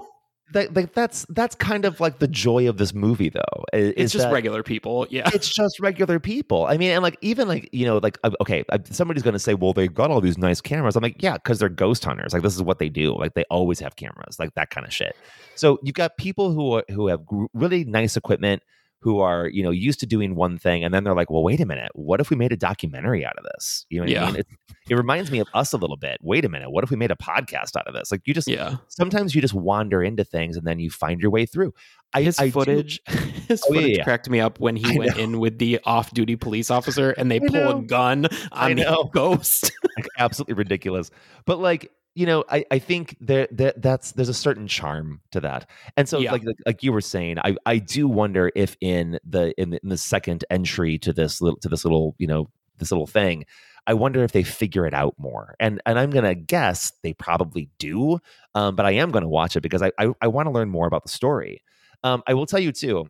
That, 0.53 0.73
like 0.73 0.93
that's 0.93 1.25
that's 1.29 1.55
kind 1.55 1.85
of 1.85 1.99
like 1.99 2.19
the 2.19 2.27
joy 2.27 2.67
of 2.67 2.77
this 2.77 2.93
movie, 2.93 3.29
though. 3.29 3.65
it's 3.73 4.11
just 4.11 4.31
regular 4.31 4.63
people. 4.63 5.05
Yeah, 5.09 5.29
it's 5.33 5.47
just 5.47 5.79
regular 5.79 6.19
people. 6.19 6.65
I 6.65 6.77
mean, 6.77 6.91
and 6.91 7.03
like 7.03 7.17
even 7.21 7.47
like 7.47 7.69
you 7.71 7.85
know, 7.85 7.97
like 7.97 8.17
uh, 8.23 8.31
okay, 8.41 8.63
uh, 8.69 8.79
somebody's 8.89 9.23
going 9.23 9.33
to 9.33 9.39
say, 9.39 9.53
well, 9.53 9.73
they've 9.73 9.93
got 9.93 10.11
all 10.11 10.21
these 10.21 10.37
nice 10.37 10.61
cameras. 10.61 10.95
I'm 10.95 11.03
like, 11.03 11.21
yeah, 11.21 11.33
because 11.33 11.59
they're 11.59 11.69
ghost 11.69 12.03
hunters. 12.03 12.33
Like 12.33 12.43
this 12.43 12.55
is 12.55 12.63
what 12.63 12.79
they 12.79 12.89
do. 12.89 13.15
Like 13.15 13.33
they 13.33 13.45
always 13.49 13.79
have 13.79 13.95
cameras, 13.95 14.39
like 14.39 14.55
that 14.55 14.69
kind 14.69 14.87
of 14.87 14.93
shit. 14.93 15.15
So 15.55 15.79
you've 15.83 15.95
got 15.95 16.17
people 16.17 16.51
who 16.51 16.73
are, 16.73 16.83
who 16.89 17.07
have 17.07 17.21
really 17.53 17.83
nice 17.85 18.17
equipment, 18.17 18.63
who 19.01 19.19
are 19.19 19.47
you 19.47 19.63
know 19.63 19.71
used 19.71 19.99
to 20.01 20.05
doing 20.05 20.35
one 20.35 20.57
thing, 20.57 20.83
and 20.83 20.93
then 20.93 21.03
they're 21.03 21.15
like, 21.15 21.29
well, 21.29 21.43
wait 21.43 21.59
a 21.61 21.65
minute, 21.65 21.91
what 21.93 22.19
if 22.19 22.29
we 22.29 22.35
made 22.35 22.51
a 22.51 22.57
documentary 22.57 23.25
out 23.25 23.37
of 23.37 23.45
this? 23.55 23.85
You 23.89 23.99
know 23.99 24.03
what 24.03 24.09
I 24.09 24.13
Yeah. 24.13 24.25
mean? 24.27 24.35
It, 24.37 24.47
it 24.89 24.95
reminds 24.95 25.31
me 25.31 25.39
of 25.39 25.47
us 25.53 25.71
a 25.73 25.77
little 25.77 25.97
bit. 25.97 26.17
Wait 26.21 26.43
a 26.45 26.49
minute, 26.49 26.71
what 26.71 26.83
if 26.83 26.89
we 26.89 26.95
made 26.97 27.11
a 27.11 27.15
podcast 27.15 27.75
out 27.77 27.87
of 27.87 27.93
this? 27.93 28.11
Like 28.11 28.21
you 28.25 28.33
just 28.33 28.47
Yeah. 28.47 28.77
sometimes 28.87 29.35
you 29.35 29.41
just 29.41 29.53
wander 29.53 30.03
into 30.03 30.23
things 30.23 30.57
and 30.57 30.65
then 30.65 30.79
you 30.79 30.89
find 30.89 31.21
your 31.21 31.31
way 31.31 31.45
through. 31.45 31.73
I, 32.13 32.23
his 32.23 32.39
I 32.39 32.45
do- 32.45 32.51
footage, 32.51 32.99
his 33.47 33.61
Oh, 33.69 33.73
footage 33.73 33.97
yeah. 33.97 34.03
cracked 34.03 34.29
me 34.29 34.39
up 34.39 34.59
when 34.59 34.75
he 34.75 34.95
I 34.95 34.97
went 34.97 35.15
know. 35.17 35.23
in 35.23 35.39
with 35.39 35.59
the 35.59 35.79
off-duty 35.85 36.37
police 36.37 36.71
officer 36.71 37.11
and 37.11 37.29
they 37.29 37.39
pull 37.39 37.69
a 37.77 37.81
gun 37.83 38.25
on 38.51 38.75
the 38.75 39.09
ghost. 39.13 39.71
like 39.95 40.07
absolutely 40.17 40.55
ridiculous. 40.55 41.11
But 41.45 41.59
like 41.59 41.91
you 42.15 42.25
know, 42.25 42.43
I, 42.49 42.65
I 42.71 42.79
think 42.79 43.15
there 43.21 43.47
that 43.51 43.81
that's 43.81 44.11
there's 44.13 44.29
a 44.29 44.33
certain 44.33 44.67
charm 44.67 45.21
to 45.31 45.39
that. 45.41 45.69
And 45.95 46.09
so 46.09 46.19
Yeah. 46.19 46.31
like, 46.31 46.43
like 46.43 46.57
like 46.65 46.83
you 46.83 46.91
were 46.91 47.01
saying, 47.01 47.37
I 47.39 47.55
I 47.65 47.77
do 47.77 48.07
wonder 48.07 48.51
if 48.55 48.75
in 48.81 49.19
the 49.23 49.53
in 49.61 49.69
the, 49.71 49.79
in 49.83 49.89
the 49.89 49.97
second 49.97 50.43
entry 50.49 50.97
to 50.99 51.13
this 51.13 51.41
little 51.41 51.57
to 51.59 51.69
this 51.69 51.85
little 51.85 52.15
you 52.17 52.27
know 52.27 52.49
this 52.77 52.91
little 52.91 53.07
thing. 53.07 53.45
I 53.87 53.93
wonder 53.93 54.23
if 54.23 54.33
they 54.33 54.43
figure 54.43 54.85
it 54.85 54.93
out 54.93 55.15
more, 55.17 55.55
and 55.59 55.81
and 55.85 55.97
I'm 55.97 56.09
gonna 56.11 56.35
guess 56.35 56.91
they 57.03 57.13
probably 57.13 57.69
do. 57.79 58.19
Um, 58.53 58.75
but 58.75 58.85
I 58.85 58.91
am 58.91 59.11
gonna 59.11 59.29
watch 59.29 59.55
it 59.55 59.61
because 59.61 59.81
I 59.81 59.91
I, 59.97 60.09
I 60.21 60.27
want 60.27 60.47
to 60.47 60.51
learn 60.51 60.69
more 60.69 60.87
about 60.87 61.03
the 61.03 61.09
story. 61.09 61.63
Um, 62.03 62.21
I 62.27 62.33
will 62.33 62.45
tell 62.45 62.59
you 62.59 62.71
too. 62.71 63.05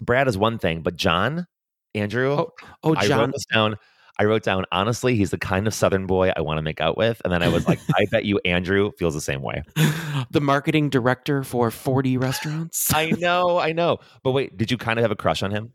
Brad 0.00 0.28
is 0.28 0.36
one 0.36 0.58
thing, 0.58 0.82
but 0.82 0.96
John, 0.96 1.46
Andrew, 1.94 2.32
Oh, 2.32 2.52
oh, 2.82 2.94
I 2.94 3.06
John. 3.08 3.18
wrote 3.20 3.32
this 3.32 3.46
down. 3.46 3.76
I 4.18 4.24
wrote 4.24 4.42
down 4.42 4.64
honestly, 4.72 5.14
he's 5.16 5.30
the 5.30 5.38
kind 5.38 5.66
of 5.66 5.74
Southern 5.74 6.06
boy 6.06 6.32
I 6.36 6.40
want 6.40 6.58
to 6.58 6.62
make 6.62 6.80
out 6.80 6.96
with, 6.96 7.20
and 7.24 7.32
then 7.32 7.42
I 7.42 7.48
was 7.48 7.66
like, 7.68 7.78
I 7.94 8.06
bet 8.10 8.24
you 8.24 8.38
Andrew 8.44 8.92
feels 8.98 9.14
the 9.14 9.20
same 9.20 9.42
way. 9.42 9.62
the 10.30 10.40
marketing 10.40 10.88
director 10.90 11.42
for 11.44 11.70
40 11.70 12.16
restaurants. 12.16 12.92
I 12.94 13.10
know, 13.10 13.58
I 13.58 13.72
know. 13.72 13.98
But 14.22 14.32
wait, 14.32 14.56
did 14.56 14.70
you 14.70 14.78
kind 14.78 14.98
of 14.98 15.02
have 15.02 15.10
a 15.10 15.16
crush 15.16 15.42
on 15.42 15.50
him? 15.50 15.72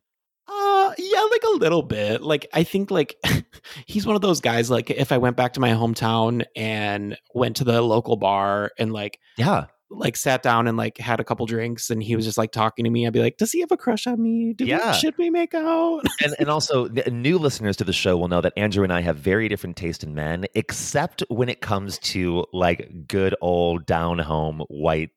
Uh 0.47 0.93
yeah, 0.97 1.21
like 1.31 1.43
a 1.43 1.57
little 1.57 1.83
bit. 1.83 2.21
Like 2.21 2.47
I 2.53 2.63
think 2.63 2.91
like 2.91 3.15
he's 3.85 4.05
one 4.05 4.15
of 4.15 4.21
those 4.21 4.41
guys 4.41 4.69
like 4.69 4.89
if 4.89 5.11
I 5.11 5.17
went 5.17 5.37
back 5.37 5.53
to 5.53 5.59
my 5.59 5.69
hometown 5.69 6.43
and 6.55 7.17
went 7.33 7.57
to 7.57 7.63
the 7.63 7.81
local 7.81 8.17
bar 8.17 8.71
and 8.77 8.91
like 8.91 9.19
Yeah. 9.37 9.65
Like 9.91 10.15
sat 10.15 10.41
down 10.41 10.67
and 10.67 10.77
like 10.77 10.97
had 10.97 11.19
a 11.19 11.23
couple 11.23 11.45
drinks 11.45 11.89
and 11.89 12.01
he 12.01 12.15
was 12.15 12.25
just 12.25 12.37
like 12.37 12.51
talking 12.51 12.85
to 12.85 12.91
me, 12.91 13.05
I'd 13.05 13.13
be 13.13 13.19
like, 13.19 13.37
"Does 13.37 13.51
he 13.51 13.59
have 13.59 13.71
a 13.71 13.77
crush 13.77 14.07
on 14.07 14.21
me? 14.21 14.53
Do 14.53 14.65
we- 14.65 14.93
should 14.93 15.17
we 15.17 15.29
make 15.29 15.53
out?" 15.53 16.01
and 16.23 16.35
and 16.39 16.49
also 16.49 16.87
new 16.87 17.37
listeners 17.37 17.77
to 17.77 17.83
the 17.83 17.93
show 17.93 18.17
will 18.17 18.27
know 18.29 18.41
that 18.41 18.53
Andrew 18.57 18.83
and 18.83 18.93
I 18.93 19.01
have 19.01 19.17
very 19.17 19.49
different 19.49 19.75
taste 19.75 20.03
in 20.03 20.15
men, 20.15 20.45
except 20.55 21.23
when 21.29 21.49
it 21.49 21.61
comes 21.61 21.97
to 21.99 22.45
like 22.53 23.07
good 23.07 23.35
old 23.41 23.85
down 23.85 24.17
home 24.19 24.63
white 24.69 25.09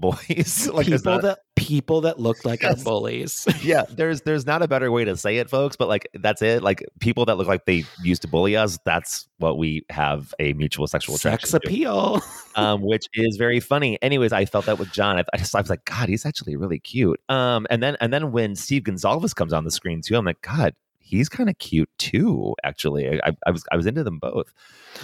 boys. 0.00 0.68
like 0.72 0.86
people 0.86 1.12
not- 1.12 1.22
that 1.22 1.38
people 1.56 2.00
that 2.00 2.18
look 2.18 2.44
like 2.44 2.62
Yes. 2.62 2.82
bullies. 2.82 3.46
yeah, 3.62 3.84
there's 3.90 4.22
there's 4.22 4.46
not 4.46 4.62
a 4.62 4.68
better 4.68 4.90
way 4.90 5.04
to 5.04 5.16
say 5.16 5.36
it, 5.36 5.48
folks. 5.50 5.76
But 5.76 5.88
like 5.88 6.08
that's 6.14 6.42
it. 6.42 6.62
Like 6.62 6.84
people 7.00 7.24
that 7.26 7.36
look 7.36 7.46
like 7.46 7.66
they 7.66 7.84
used 8.02 8.22
to 8.22 8.28
bully 8.28 8.56
us. 8.56 8.78
That's 8.84 9.28
what 9.38 9.58
we 9.58 9.84
have 9.90 10.34
a 10.38 10.52
mutual 10.54 10.86
sexual 10.86 11.14
attraction. 11.16 11.48
Sex 11.48 11.64
appeal. 11.64 12.20
um, 12.56 12.82
which 12.82 13.06
is 13.14 13.36
very 13.36 13.60
funny. 13.60 13.98
Anyways, 14.02 14.32
I 14.32 14.44
felt 14.46 14.66
that 14.66 14.78
with 14.78 14.90
John. 14.92 15.18
I, 15.18 15.24
I 15.32 15.36
just 15.36 15.54
I 15.54 15.60
was 15.60 15.70
like, 15.70 15.84
God, 15.84 16.08
he's 16.08 16.26
actually 16.26 16.56
really 16.56 16.78
cute. 16.80 17.20
Um, 17.28 17.66
and 17.70 17.82
then 17.82 17.96
and 18.00 18.12
then 18.12 18.32
when 18.32 18.56
Steve 18.56 18.82
Gonsalves 18.82 19.34
comes 19.34 19.52
on 19.52 19.64
the 19.64 19.70
screen 19.70 20.00
too, 20.02 20.16
I'm 20.16 20.24
like, 20.24 20.40
God, 20.40 20.74
he's 20.98 21.28
kind 21.28 21.50
of 21.50 21.58
cute 21.58 21.90
too. 21.98 22.54
Actually, 22.64 23.20
I, 23.22 23.32
I 23.46 23.50
was 23.50 23.64
I 23.70 23.76
was 23.76 23.86
into 23.86 24.02
them 24.04 24.18
both. 24.18 24.52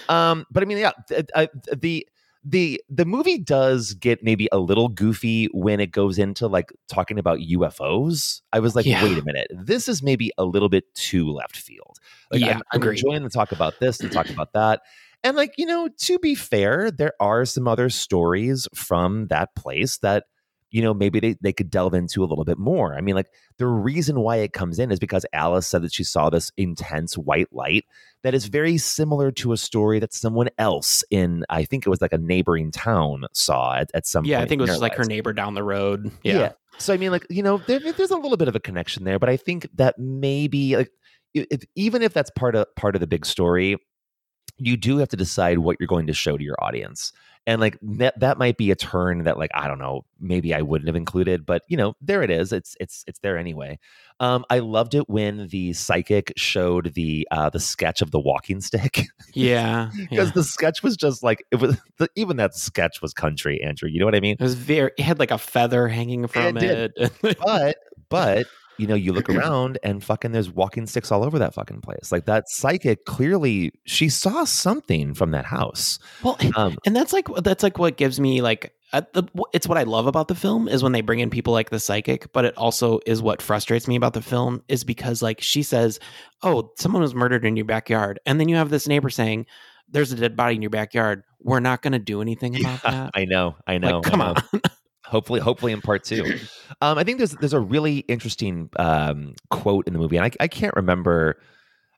Um, 0.08 0.46
but 0.50 0.62
I 0.62 0.66
mean, 0.66 0.78
yeah, 0.78 0.92
I, 1.34 1.48
the 1.76 2.06
the 2.48 2.80
the 2.88 3.04
movie 3.04 3.38
does 3.38 3.94
get 3.94 4.22
maybe 4.22 4.48
a 4.52 4.58
little 4.58 4.86
goofy 4.88 5.46
when 5.52 5.80
it 5.80 5.90
goes 5.90 6.16
into 6.16 6.46
like 6.46 6.70
talking 6.88 7.18
about 7.18 7.40
UFOs. 7.40 8.40
I 8.52 8.60
was 8.60 8.76
like, 8.76 8.86
Yeah. 8.86 9.02
wait 9.02 9.18
a 9.18 9.24
minute, 9.24 9.48
this 9.52 9.88
is 9.88 10.00
maybe 10.02 10.30
a 10.38 10.44
little 10.44 10.68
bit 10.68 10.84
too 10.94 11.28
left 11.28 11.56
field. 11.56 11.98
Like, 12.30 12.40
Yeah, 12.40 12.54
I'm, 12.56 12.62
I'm 12.72 12.82
agreed. 12.82 12.98
enjoying 12.98 13.24
the 13.24 13.30
talk 13.30 13.50
about 13.50 13.80
this 13.80 13.98
and 14.00 14.12
talk 14.12 14.30
about 14.30 14.52
that. 14.52 14.82
And 15.24 15.36
like, 15.36 15.54
you 15.58 15.66
know, 15.66 15.88
to 16.02 16.18
be 16.20 16.36
fair, 16.36 16.90
there 16.92 17.14
are 17.18 17.44
some 17.44 17.66
other 17.66 17.90
stories 17.90 18.68
from 18.74 19.26
that 19.26 19.54
place 19.56 19.98
that, 19.98 20.24
you 20.70 20.82
know, 20.82 20.92
maybe 20.92 21.20
they, 21.20 21.36
they 21.40 21.52
could 21.52 21.70
delve 21.70 21.94
into 21.94 22.22
a 22.22 22.26
little 22.26 22.44
bit 22.44 22.58
more. 22.58 22.96
I 22.96 23.00
mean, 23.00 23.14
like 23.14 23.30
the 23.58 23.66
reason 23.66 24.20
why 24.20 24.36
it 24.36 24.52
comes 24.52 24.78
in 24.78 24.90
is 24.90 24.98
because 24.98 25.24
Alice 25.32 25.66
said 25.66 25.82
that 25.82 25.94
she 25.94 26.04
saw 26.04 26.28
this 26.28 26.50
intense 26.56 27.16
white 27.16 27.52
light 27.52 27.84
that 28.22 28.34
is 28.34 28.46
very 28.46 28.76
similar 28.76 29.30
to 29.32 29.52
a 29.52 29.56
story 29.56 30.00
that 30.00 30.12
someone 30.12 30.48
else 30.58 31.04
in, 31.10 31.44
I 31.48 31.64
think 31.64 31.86
it 31.86 31.90
was 31.90 32.02
like 32.02 32.12
a 32.12 32.18
neighboring 32.18 32.72
town 32.72 33.26
saw 33.32 33.76
at, 33.76 33.90
at 33.94 34.06
some 34.06 34.24
Yeah, 34.24 34.38
point. 34.38 34.46
I 34.46 34.48
think 34.48 34.60
it 34.60 34.70
was 34.70 34.80
like 34.80 34.96
her 34.96 35.04
neighbor 35.04 35.32
down 35.32 35.54
the 35.54 35.62
road. 35.62 36.10
Yeah. 36.22 36.52
So 36.78 36.92
I 36.92 36.96
mean, 36.96 37.10
like 37.10 37.26
you 37.30 37.42
know, 37.42 37.58
there, 37.66 37.78
there's 37.78 38.10
a 38.10 38.16
little 38.16 38.36
bit 38.36 38.48
of 38.48 38.56
a 38.56 38.60
connection 38.60 39.04
there, 39.04 39.18
but 39.18 39.28
I 39.28 39.36
think 39.36 39.68
that 39.76 39.98
maybe 39.98 40.76
like 40.76 40.90
if, 41.32 41.62
even 41.74 42.02
if 42.02 42.12
that's 42.12 42.30
part 42.30 42.54
of 42.54 42.66
part 42.76 42.94
of 42.96 43.00
the 43.00 43.06
big 43.06 43.24
story, 43.24 43.76
you 44.58 44.76
do 44.76 44.98
have 44.98 45.08
to 45.08 45.16
decide 45.16 45.58
what 45.58 45.76
you're 45.80 45.86
going 45.86 46.06
to 46.06 46.12
show 46.12 46.36
to 46.36 46.44
your 46.44 46.56
audience. 46.60 47.12
And 47.46 47.60
like 47.60 47.78
that, 47.82 48.18
that 48.18 48.38
might 48.38 48.56
be 48.56 48.70
a 48.72 48.74
turn 48.74 49.22
that 49.24 49.38
like 49.38 49.50
I 49.54 49.68
don't 49.68 49.78
know, 49.78 50.04
maybe 50.20 50.52
I 50.52 50.62
wouldn't 50.62 50.88
have 50.88 50.96
included, 50.96 51.46
but 51.46 51.62
you 51.68 51.76
know, 51.76 51.94
there 52.00 52.22
it 52.22 52.30
is. 52.30 52.52
It's 52.52 52.76
it's 52.80 53.04
it's 53.06 53.20
there 53.20 53.38
anyway. 53.38 53.78
Um, 54.18 54.44
I 54.50 54.60
loved 54.60 54.94
it 54.94 55.08
when 55.08 55.48
the 55.48 55.72
psychic 55.74 56.32
showed 56.36 56.94
the 56.94 57.28
uh, 57.30 57.50
the 57.50 57.60
sketch 57.60 58.02
of 58.02 58.10
the 58.10 58.18
walking 58.18 58.60
stick. 58.60 59.06
Yeah. 59.32 59.90
because 60.10 60.28
yeah. 60.28 60.32
the 60.34 60.42
sketch 60.42 60.82
was 60.82 60.96
just 60.96 61.22
like 61.22 61.44
it 61.50 61.56
was. 61.56 61.76
The, 61.98 62.08
even 62.16 62.36
that 62.38 62.54
sketch 62.54 63.00
was 63.00 63.14
country, 63.14 63.62
Andrew. 63.62 63.88
You 63.88 64.00
know 64.00 64.06
what 64.06 64.14
I 64.14 64.20
mean? 64.20 64.36
It 64.38 64.42
was 64.42 64.54
very. 64.54 64.90
It 64.98 65.02
had 65.02 65.18
like 65.18 65.30
a 65.30 65.38
feather 65.38 65.88
hanging 65.88 66.26
from 66.26 66.54
did. 66.54 66.92
it. 66.96 67.38
but 67.44 67.76
but 68.08 68.46
you 68.78 68.86
know 68.86 68.94
you 68.94 69.12
look 69.12 69.28
around 69.30 69.78
and 69.82 70.02
fucking 70.02 70.32
there's 70.32 70.50
walking 70.50 70.86
sticks 70.86 71.10
all 71.10 71.24
over 71.24 71.38
that 71.38 71.54
fucking 71.54 71.80
place 71.80 72.10
like 72.12 72.26
that 72.26 72.48
psychic 72.48 73.04
clearly 73.04 73.72
she 73.84 74.08
saw 74.08 74.44
something 74.44 75.14
from 75.14 75.30
that 75.30 75.44
house 75.44 75.98
Well, 76.22 76.38
um, 76.56 76.76
and 76.84 76.94
that's 76.94 77.12
like 77.12 77.26
that's 77.42 77.62
like 77.62 77.78
what 77.78 77.96
gives 77.96 78.20
me 78.20 78.42
like 78.42 78.72
uh, 78.92 79.02
the, 79.12 79.24
it's 79.52 79.66
what 79.66 79.76
I 79.76 79.82
love 79.82 80.06
about 80.06 80.28
the 80.28 80.34
film 80.34 80.68
is 80.68 80.82
when 80.82 80.92
they 80.92 81.00
bring 81.00 81.18
in 81.18 81.28
people 81.28 81.52
like 81.52 81.70
the 81.70 81.80
psychic, 81.80 82.32
but 82.32 82.44
it 82.44 82.56
also 82.56 83.00
is 83.04 83.20
what 83.20 83.42
frustrates 83.42 83.88
me 83.88 83.96
about 83.96 84.14
the 84.14 84.22
film 84.22 84.62
is 84.68 84.84
because 84.84 85.22
like 85.22 85.40
she 85.40 85.62
says, 85.64 85.98
"Oh, 86.42 86.70
someone 86.78 87.02
was 87.02 87.14
murdered 87.14 87.44
in 87.44 87.56
your 87.56 87.64
backyard," 87.64 88.20
and 88.26 88.38
then 88.38 88.48
you 88.48 88.56
have 88.56 88.70
this 88.70 88.86
neighbor 88.86 89.10
saying, 89.10 89.46
"There's 89.88 90.12
a 90.12 90.16
dead 90.16 90.36
body 90.36 90.54
in 90.54 90.62
your 90.62 90.70
backyard. 90.70 91.24
We're 91.40 91.60
not 91.60 91.82
going 91.82 91.94
to 91.94 91.98
do 91.98 92.22
anything 92.22 92.56
about 92.60 92.82
that." 92.84 93.10
i 93.14 93.24
know 93.24 93.56
i 93.66 93.76
know 93.76 93.98
Like, 93.98 94.10
come 94.10 94.22
I 94.22 94.34
know. 94.52 94.60
hopefully 95.06 95.40
hopefully 95.40 95.72
in 95.72 95.80
part 95.80 96.04
two 96.04 96.38
um, 96.80 96.98
i 96.98 97.04
think 97.04 97.18
there's 97.18 97.32
there's 97.32 97.52
a 97.52 97.60
really 97.60 97.98
interesting 98.08 98.68
um, 98.76 99.34
quote 99.50 99.86
in 99.86 99.92
the 99.92 99.98
movie 99.98 100.16
and 100.16 100.26
I, 100.26 100.30
I 100.44 100.48
can't 100.48 100.74
remember 100.74 101.38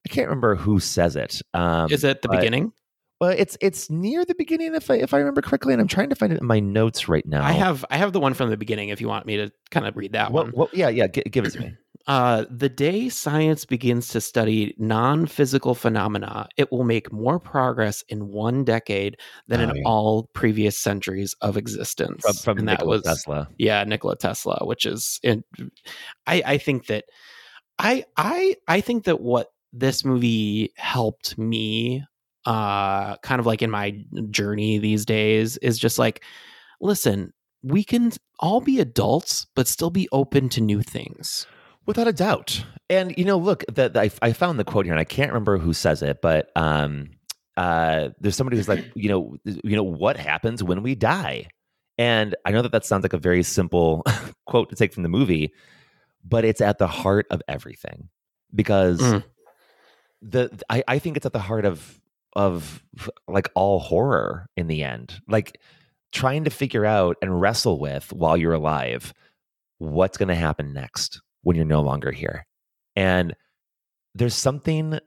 i 0.07 0.09
can't 0.09 0.29
remember 0.29 0.55
who 0.55 0.79
says 0.81 1.17
it 1.17 1.41
um, 1.55 1.91
Is 1.91 2.05
it 2.05 2.23
the 2.23 2.29
but- 2.29 2.37
beginning? 2.39 2.73
well 3.21 3.31
it's 3.31 3.57
it's 3.61 3.91
near 3.91 4.25
the 4.25 4.35
beginning 4.37 4.75
if 4.77 4.91
i 4.91 4.95
if 4.95 5.13
i 5.13 5.19
remember 5.19 5.43
correctly 5.43 5.73
and 5.73 5.81
i'm 5.83 5.89
trying 5.89 6.09
to 6.11 6.15
find 6.15 6.33
it 6.33 6.41
in 6.41 6.47
my 6.47 6.61
notes 6.61 7.09
right 7.09 7.27
now 7.27 7.43
I 7.45 7.51
have 7.53 7.85
I 7.91 7.97
have 7.97 8.13
the 8.13 8.21
one 8.21 8.33
from 8.35 8.51
the 8.51 8.57
beginning. 8.57 8.91
If 8.91 9.01
you 9.01 9.09
want 9.09 9.27
me 9.27 9.39
to 9.39 9.51
kind 9.73 9.87
of 9.87 9.97
read 9.97 10.13
that 10.13 10.31
one. 10.31 10.47
what, 10.49 10.57
what 10.57 10.75
yeah 10.75 10.89
yeah 10.89 11.09
gi- 11.09 11.23
give 11.31 11.45
it 11.45 11.51
to 11.55 11.61
me 11.61 11.75
Uh, 12.09 12.47
the 12.51 12.71
day 12.71 13.11
science 13.11 13.67
begins 13.67 14.09
to 14.09 14.19
study 14.19 14.75
non 14.79 15.27
physical 15.27 15.75
phenomena, 15.75 16.49
it 16.57 16.73
will 16.73 16.83
make 16.83 17.13
more 17.13 17.39
progress 17.39 18.03
in 18.09 18.29
one 18.29 18.65
decade 18.65 19.19
than 19.47 19.61
Oh, 19.61 19.65
in 19.65 19.77
yeah. 19.77 19.83
all 19.85 20.31
previous 20.33 20.79
centuries 20.79 21.35
of 21.43 21.59
existence. 21.59 22.23
from, 22.23 22.35
from 22.37 22.59
and 22.59 22.67
Nikola 22.67 23.03
tesla 23.03 23.49
yeah, 23.59 23.85
Nikola 23.85 24.17
Tesla, 24.17 24.59
which 24.63 24.87
is, 24.87 25.21
it, 25.23 25.45
I, 26.27 26.43
I 26.47 26.59
think 26.59 26.87
that, 26.87 27.05
I, 27.79 28.07
I, 28.17 28.57
I 28.67 28.81
think 28.81 29.05
that 29.05 29.21
what 29.21 29.49
this 29.75 30.03
movie 30.03 30.73
helped 30.77 31.37
me, 31.37 32.05
uh, 32.47 33.19
kind 33.19 33.39
of 33.39 33.45
like 33.45 33.61
in 33.61 33.71
my 33.71 34.03
journey 34.31 34.79
these 34.79 35.05
days, 35.05 35.59
is 35.59 35.79
just 35.79 35.99
like, 35.99 36.25
listen, 36.81 37.35
we 37.63 37.85
can 37.85 38.13
all 38.41 38.63
be 38.63 38.81
adults, 38.81 39.47
but 39.55 39.69
still 39.69 39.91
be 39.91 40.09
open 40.11 40.49
to 40.49 40.63
new 40.63 40.81
things. 40.81 41.47
Without 41.89 42.07
a 42.07 42.13
doubt. 42.13 42.65
And 42.91 43.15
you 43.17 43.25
know, 43.25 43.39
look, 43.39 43.65
that 43.73 43.97
I, 43.97 44.11
I 44.21 44.33
found 44.35 44.59
the 44.59 44.65
quote 44.65 44.85
here, 44.85 44.93
and 44.93 45.01
I 45.01 45.05
can't 45.05 45.33
remember 45.33 45.57
who 45.57 45.73
says 45.73 46.03
it, 46.03 46.21
but 46.21 46.51
um, 46.55 47.13
uh, 47.57 48.11
there's 48.21 48.37
somebody 48.37 48.59
who's 48.59 48.69
like, 48.69 48.85
you 48.95 49.09
know, 49.09 49.37
you 49.45 49.75
know, 49.75 49.83
what 49.83 50.19
happens 50.19 50.63
when 50.63 50.83
we 50.83 50.95
die? 50.95 51.49
And 51.97 52.37
I 52.45 52.51
know 52.51 52.61
that 52.61 52.73
that 52.73 52.85
sounds 52.85 53.05
like 53.05 53.15
a 53.15 53.19
very 53.19 53.43
simple 53.43 54.05
quote 54.47 54.69
to 54.69 54.77
take 54.77 54.93
from 54.93 55.03
the 55.03 55.09
movie, 55.09 55.55
but 56.23 56.45
it's 56.45 56.61
at 56.61 56.77
the 56.77 56.87
heart 56.87 57.27
of 57.31 57.41
everything 57.49 58.11
because 58.55 59.01
Mm. 59.01 59.25
the 60.21 60.63
I, 60.69 60.85
I 60.87 60.99
think 60.99 61.17
it's 61.17 61.27
at 61.27 61.33
the 61.33 61.39
heart 61.39 61.65
of 61.65 62.01
of 62.37 62.83
like 63.27 63.49
all 63.55 63.81
horror 63.81 64.47
in 64.59 64.67
the 64.67 64.85
end, 64.85 65.21
like 65.27 65.59
trying 66.13 66.45
to 66.45 66.51
figure 66.51 66.85
out 66.85 67.17
and 67.23 67.41
wrestle 67.41 67.79
with 67.79 68.13
while 68.13 68.37
you're 68.37 68.53
alive 68.53 69.15
what's 69.79 70.19
going 70.19 70.29
to 70.29 70.35
happen 70.35 70.75
next 70.75 71.23
when 71.49 71.57
you're 71.57 71.65
no 71.65 71.81
longer 71.81 72.13
here. 72.13 72.47
And 72.95 73.35
there's 74.15 74.35
something 74.35 74.99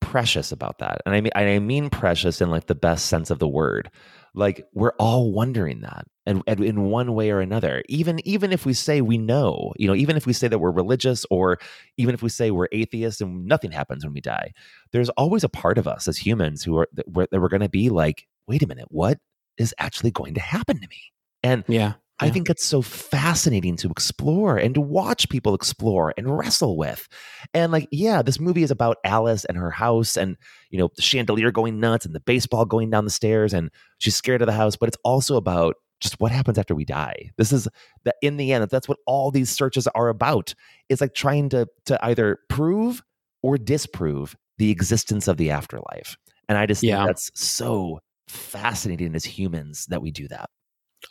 precious 0.00 0.52
about 0.52 0.78
that. 0.78 1.02
And 1.04 1.12
I 1.12 1.20
mean 1.20 1.32
I 1.34 1.58
mean 1.58 1.90
precious 1.90 2.40
in 2.40 2.50
like 2.50 2.68
the 2.68 2.76
best 2.76 3.06
sense 3.06 3.30
of 3.30 3.40
the 3.40 3.48
word. 3.48 3.90
Like 4.32 4.64
we're 4.72 4.92
all 5.00 5.32
wondering 5.32 5.80
that. 5.80 6.06
And, 6.24 6.44
and 6.46 6.62
in 6.62 6.84
one 6.84 7.14
way 7.14 7.32
or 7.32 7.40
another. 7.40 7.82
Even 7.88 8.20
even 8.24 8.52
if 8.52 8.64
we 8.64 8.74
say 8.74 9.00
we 9.00 9.18
know, 9.18 9.72
you 9.76 9.88
know, 9.88 9.94
even 9.96 10.16
if 10.16 10.24
we 10.24 10.32
say 10.32 10.46
that 10.46 10.60
we're 10.60 10.70
religious 10.70 11.26
or 11.32 11.58
even 11.96 12.14
if 12.14 12.22
we 12.22 12.28
say 12.28 12.52
we're 12.52 12.68
atheists 12.70 13.20
and 13.20 13.46
nothing 13.46 13.72
happens 13.72 14.04
when 14.04 14.14
we 14.14 14.20
die, 14.20 14.52
there's 14.92 15.08
always 15.10 15.42
a 15.42 15.48
part 15.48 15.78
of 15.78 15.88
us 15.88 16.06
as 16.06 16.16
humans 16.16 16.62
who 16.62 16.78
are 16.78 16.88
that 16.92 17.08
we're, 17.08 17.26
that 17.32 17.40
we're 17.40 17.48
going 17.48 17.60
to 17.60 17.68
be 17.68 17.90
like, 17.90 18.28
wait 18.46 18.62
a 18.62 18.68
minute, 18.68 18.86
what 18.90 19.18
is 19.56 19.74
actually 19.80 20.12
going 20.12 20.34
to 20.34 20.40
happen 20.40 20.80
to 20.80 20.86
me? 20.86 21.02
And 21.42 21.64
Yeah. 21.66 21.94
I 22.20 22.30
think 22.30 22.50
it's 22.50 22.64
so 22.66 22.82
fascinating 22.82 23.76
to 23.76 23.90
explore 23.90 24.56
and 24.56 24.74
to 24.74 24.80
watch 24.80 25.28
people 25.28 25.54
explore 25.54 26.12
and 26.16 26.36
wrestle 26.36 26.76
with. 26.76 27.06
And 27.54 27.70
like, 27.70 27.88
yeah, 27.92 28.22
this 28.22 28.40
movie 28.40 28.62
is 28.62 28.70
about 28.70 28.96
Alice 29.04 29.44
and 29.44 29.56
her 29.56 29.70
house 29.70 30.16
and, 30.16 30.36
you 30.70 30.78
know, 30.78 30.90
the 30.96 31.02
chandelier 31.02 31.50
going 31.52 31.78
nuts 31.78 32.04
and 32.04 32.14
the 32.14 32.20
baseball 32.20 32.64
going 32.64 32.90
down 32.90 33.04
the 33.04 33.10
stairs 33.10 33.54
and 33.54 33.70
she's 33.98 34.16
scared 34.16 34.42
of 34.42 34.46
the 34.46 34.52
house, 34.52 34.74
but 34.76 34.88
it's 34.88 34.98
also 35.04 35.36
about 35.36 35.76
just 36.00 36.20
what 36.20 36.30
happens 36.32 36.58
after 36.58 36.74
we 36.74 36.84
die. 36.84 37.30
This 37.38 37.52
is 37.52 37.68
that 38.04 38.16
in 38.22 38.36
the 38.36 38.52
end, 38.52 38.68
that's 38.70 38.88
what 38.88 38.98
all 39.06 39.30
these 39.30 39.50
searches 39.50 39.86
are 39.88 40.08
about. 40.08 40.54
It's 40.88 41.00
like 41.00 41.14
trying 41.14 41.48
to 41.50 41.66
to 41.86 42.04
either 42.04 42.38
prove 42.48 43.02
or 43.42 43.58
disprove 43.58 44.36
the 44.58 44.70
existence 44.70 45.28
of 45.28 45.36
the 45.36 45.50
afterlife. 45.50 46.16
And 46.48 46.58
I 46.58 46.66
just 46.66 46.82
Yeah. 46.82 46.98
think 46.98 47.08
that's 47.08 47.30
so 47.34 48.00
fascinating 48.28 49.14
as 49.14 49.24
humans 49.24 49.86
that 49.86 50.02
we 50.02 50.10
do 50.10 50.28
that. 50.28 50.50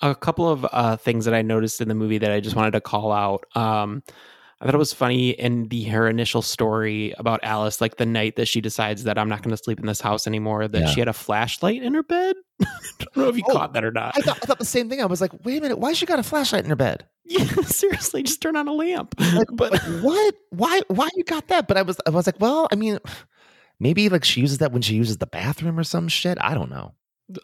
A 0.01 0.13
couple 0.15 0.49
of 0.49 0.65
uh, 0.71 0.97
things 0.97 1.25
that 1.25 1.33
I 1.33 1.41
noticed 1.41 1.81
in 1.81 1.87
the 1.87 1.95
movie 1.95 2.17
that 2.19 2.31
I 2.31 2.39
just 2.39 2.55
wanted 2.55 2.71
to 2.71 2.81
call 2.81 3.11
out. 3.11 3.45
Um, 3.55 4.03
I 4.59 4.65
thought 4.65 4.73
it 4.73 4.79
was 4.79 4.91
funny 4.93 5.29
in 5.29 5.67
the 5.67 5.83
her 5.83 6.07
initial 6.07 6.41
story 6.41 7.13
about 7.19 7.41
Alice, 7.43 7.79
like 7.79 7.97
the 7.97 8.07
night 8.07 8.37
that 8.37 8.47
she 8.47 8.59
decides 8.59 9.03
that 9.03 9.17
I'm 9.19 9.29
not 9.29 9.43
going 9.43 9.55
to 9.55 9.63
sleep 9.63 9.79
in 9.79 9.85
this 9.85 10.01
house 10.01 10.25
anymore, 10.25 10.67
that 10.67 10.81
Yeah. 10.81 10.87
she 10.87 10.99
had 10.99 11.07
a 11.07 11.13
flashlight 11.13 11.83
in 11.83 11.93
her 11.93 12.01
bed. 12.01 12.35
I 12.61 12.65
don't 12.99 13.17
know 13.17 13.27
if 13.29 13.37
you 13.37 13.43
caught 13.43 13.73
that 13.73 13.83
or 13.85 13.91
not. 13.91 14.17
I 14.17 14.21
thought, 14.21 14.39
I 14.41 14.45
thought 14.47 14.57
the 14.57 14.65
same 14.65 14.89
thing. 14.89 14.99
I 14.99 15.05
was 15.05 15.21
like, 15.21 15.31
wait 15.45 15.59
a 15.59 15.61
minute, 15.61 15.77
why 15.77 15.93
she 15.93 16.07
got 16.07 16.17
a 16.17 16.23
flashlight 16.23 16.63
in 16.63 16.69
her 16.69 16.75
bed? 16.75 17.05
Yeah, 17.29 17.43
seriously, 17.65 18.23
just 18.23 18.41
turn 18.41 18.55
on 18.55 18.69
a 18.69 18.73
lamp. 18.73 19.13
but 19.51 19.71
like, 19.73 19.81
what? 20.01 20.33
Why? 20.51 20.81
Why 20.87 21.09
you 21.15 21.25
got 21.25 21.49
that? 21.49 21.67
But 21.67 21.75
I 21.75 21.81
was, 21.81 21.97
I 22.07 22.09
was 22.09 22.25
like, 22.25 22.39
well, 22.39 22.69
I 22.71 22.75
mean, 22.75 22.99
maybe 23.81 24.07
like 24.07 24.23
she 24.23 24.39
uses 24.39 24.59
that 24.59 24.71
when 24.71 24.81
she 24.81 24.95
uses 24.95 25.17
the 25.17 25.27
bathroom 25.27 25.77
or 25.77 25.83
some 25.83 26.07
shit. 26.07 26.37
I 26.39 26.53
don't 26.53 26.69
know. 26.69 26.93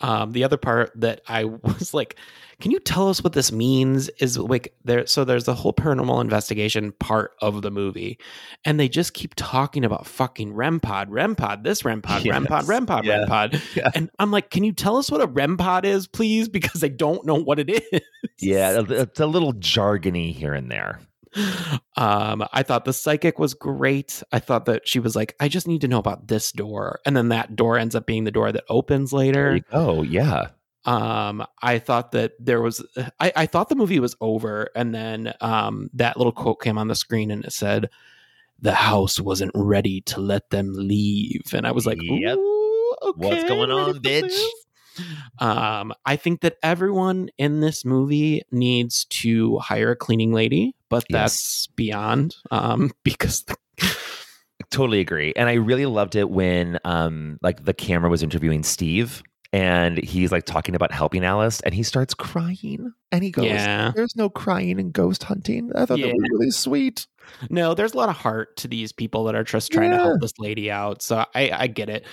Um, 0.01 0.31
the 0.31 0.43
other 0.43 0.57
part 0.57 0.91
that 0.95 1.21
I 1.27 1.43
was 1.63 1.93
like, 1.93 2.15
can 2.61 2.71
you 2.71 2.79
tell 2.79 3.09
us 3.09 3.23
what 3.23 3.33
this 3.33 3.51
means? 3.51 4.09
Is 4.19 4.37
like 4.37 4.73
there, 4.85 5.05
so 5.07 5.25
there's 5.25 5.43
the 5.43 5.55
whole 5.55 5.73
paranormal 5.73 6.21
investigation 6.21 6.91
part 6.93 7.31
of 7.41 7.61
the 7.61 7.71
movie, 7.71 8.19
and 8.63 8.79
they 8.79 8.87
just 8.87 9.13
keep 9.13 9.33
talking 9.35 9.83
about 9.83 10.05
fucking 10.07 10.53
REM 10.53 10.79
pod, 10.79 11.09
REM 11.11 11.35
pod, 11.35 11.63
this 11.63 11.83
REM 11.83 12.01
pod, 12.01 12.25
REM 12.27 12.45
pod, 12.45 12.67
REM 12.67 12.85
pod, 12.85 13.05
Yeah. 13.05 13.17
REM 13.19 13.27
pod, 13.27 13.61
Yeah. 13.75 13.89
and 13.95 14.09
I'm 14.19 14.31
like, 14.31 14.49
can 14.49 14.63
you 14.63 14.71
tell 14.71 14.97
us 14.97 15.11
what 15.11 15.21
a 15.21 15.27
REM 15.27 15.57
pod 15.57 15.83
is, 15.85 16.07
please? 16.07 16.47
Because 16.47 16.83
I 16.83 16.87
don't 16.89 17.25
know 17.25 17.35
what 17.35 17.59
it 17.59 17.69
is. 17.69 18.01
Yeah, 18.39 18.83
it's 18.87 19.19
a 19.19 19.25
little 19.27 19.53
jargony 19.53 20.33
here 20.33 20.53
and 20.53 20.71
there. 20.71 20.99
Um, 21.95 22.43
I 22.51 22.63
thought 22.63 22.85
the 22.85 22.93
psychic 22.93 23.39
was 23.39 23.53
great. 23.53 24.23
I 24.31 24.39
thought 24.39 24.65
that 24.65 24.87
she 24.87 24.99
was 24.99 25.15
like, 25.15 25.35
I 25.39 25.47
just 25.47 25.67
need 25.67 25.81
to 25.81 25.87
know 25.87 25.99
about 25.99 26.27
this 26.27 26.51
door, 26.51 26.99
and 27.05 27.15
then 27.15 27.29
that 27.29 27.55
door 27.55 27.77
ends 27.77 27.95
up 27.95 28.05
being 28.05 28.23
the 28.23 28.31
door 28.31 28.51
that 28.51 28.63
opens 28.69 29.13
later. 29.13 29.59
Oh 29.71 30.01
yeah. 30.03 30.47
um 30.85 31.45
i 31.61 31.79
thought 31.79 32.11
that 32.11 32.33
there 32.41 32.61
was 32.61 32.85
I, 33.19 33.31
I 33.37 33.45
thought 33.45 33.69
the 33.69 33.75
movie 33.75 34.01
was 34.01 34.17
over 34.19 34.67
and 34.75 34.93
then 34.93 35.33
um 35.39 35.89
that 35.93 36.17
little 36.17 36.33
quote 36.33 36.59
came 36.61 36.77
on 36.77 36.89
the 36.89 36.95
screen 36.95 37.31
and 37.31 37.45
it 37.45 37.53
said 37.53 37.89
the 38.59 38.73
house 38.73 39.17
wasn't 39.17 39.53
ready 39.55 40.01
to 40.01 40.19
let 40.19 40.49
them 40.49 40.73
leave 40.73 41.43
and 41.53 41.65
i 41.65 41.71
was 41.71 41.85
like 41.85 41.99
Yep. 42.01 42.37
"Ooh, 42.37 43.13
What's 43.15 43.45
going 43.45 43.71
on, 43.71 43.93
bitch? 44.03 44.37
This." 44.97 45.47
Um, 45.47 45.93
I 46.05 46.15
think 46.15 46.41
that 46.41 46.57
everyone 46.63 47.29
in 47.37 47.59
this 47.61 47.83
movie 47.85 48.43
needs 48.51 49.05
to 49.05 49.57
hire 49.59 49.91
a 49.91 49.95
cleaning 49.95 50.33
lady, 50.33 50.75
but 50.89 51.05
Yes. 51.09 51.21
that's 51.21 51.67
beyond 51.75 52.35
um, 52.51 52.91
because 53.03 53.45
Totally 54.69 55.01
agree. 55.01 55.33
And 55.35 55.49
I 55.49 55.53
really 55.53 55.85
loved 55.85 56.15
it 56.15 56.29
when 56.29 56.79
um 56.83 57.37
like 57.43 57.63
the 57.65 57.73
camera 57.73 58.09
was 58.09 58.23
interviewing 58.23 58.63
Steve 58.63 59.21
and 59.53 60.03
he's 60.03 60.31
like 60.31 60.45
talking 60.45 60.73
about 60.73 60.91
helping 60.91 61.23
Alice 61.23 61.61
and 61.61 61.75
he 61.75 61.83
starts 61.83 62.15
crying 62.15 62.91
and 63.11 63.23
he 63.23 63.29
goes, 63.29 63.45
Yeah. 63.45 63.91
There's 63.95 64.15
no 64.15 64.27
crying 64.27 64.79
in 64.79 64.89
ghost 64.89 65.23
hunting. 65.23 65.71
I 65.75 65.85
thought 65.85 65.99
that 65.99 66.07
was 66.07 66.29
really 66.31 66.49
sweet. 66.49 67.05
No, 67.51 67.75
there's 67.75 67.93
a 67.93 67.97
lot 67.97 68.09
of 68.09 68.15
heart 68.15 68.57
to 68.57 68.67
these 68.67 68.91
people 68.91 69.25
that 69.25 69.35
are 69.35 69.43
just 69.43 69.71
trying 69.71 69.91
to 69.91 69.97
help 69.97 70.19
this 70.19 70.33
lady 70.39 70.71
out. 70.71 71.03
So 71.03 71.23
I, 71.35 71.51
I 71.51 71.67
get 71.67 71.87
it. 71.87 72.05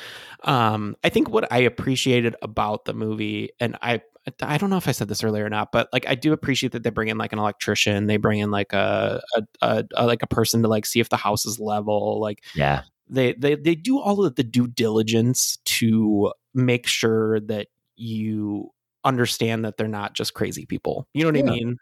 Um, 0.45 0.97
I 1.03 1.09
think 1.09 1.31
what 1.31 1.51
I 1.51 1.61
appreciated 1.61 2.37
about 2.43 2.85
the 2.85 2.93
movie, 2.93 3.51
and 3.59 3.77
I, 3.81 4.03
I 4.43 4.59
don't 4.59 4.69
know 4.69 4.77
if 4.77 4.87
I 4.87 4.93
said 4.93 5.09
this 5.09 5.25
earlier 5.25 5.47
or 5.47 5.51
not, 5.51 5.73
but 5.73 5.89
like 5.95 6.07
I 6.07 6.15
do 6.15 6.35
appreciate 6.35 6.73
that 6.73 6.83
they 6.83 6.91
bring 6.91 7.09
in 7.09 7.17
like 7.17 7.33
an 7.33 7.39
electrician, 7.39 8.07
they 8.07 8.19
bring 8.19 8.39
in 8.39 8.51
like 8.51 8.75
a, 8.75 9.23
a, 9.35 9.43
a, 9.63 9.85
a 9.97 10.07
like 10.07 10.23
a 10.23 10.27
person 10.27 10.63
to 10.63 10.69
like 10.69 10.85
see 10.85 11.01
if 11.01 11.09
the 11.09 11.17
house 11.17 11.47
is 11.47 11.59
level, 11.59 12.21
like 12.21 12.45
Yeah. 12.55 12.83
They 13.11 13.35
they 13.35 13.55
they 13.57 13.75
do 13.75 13.99
all 14.01 14.25
of 14.25 14.37
the 14.37 14.45
due 14.45 14.67
diligence 14.67 15.59
to 15.67 16.33
make 16.55 16.87
sure 16.87 17.41
that 17.41 17.69
you 17.97 18.71
understand 19.03 19.65
that 19.65 19.79
they're 19.79 19.89
not 19.89 20.13
just 20.15 20.35
crazy 20.35 20.67
people. 20.67 21.07
You 21.15 21.23
know 21.25 21.29
what 21.31 21.37
Yeah. 21.47 21.51
I 21.51 21.55
mean? 21.55 21.77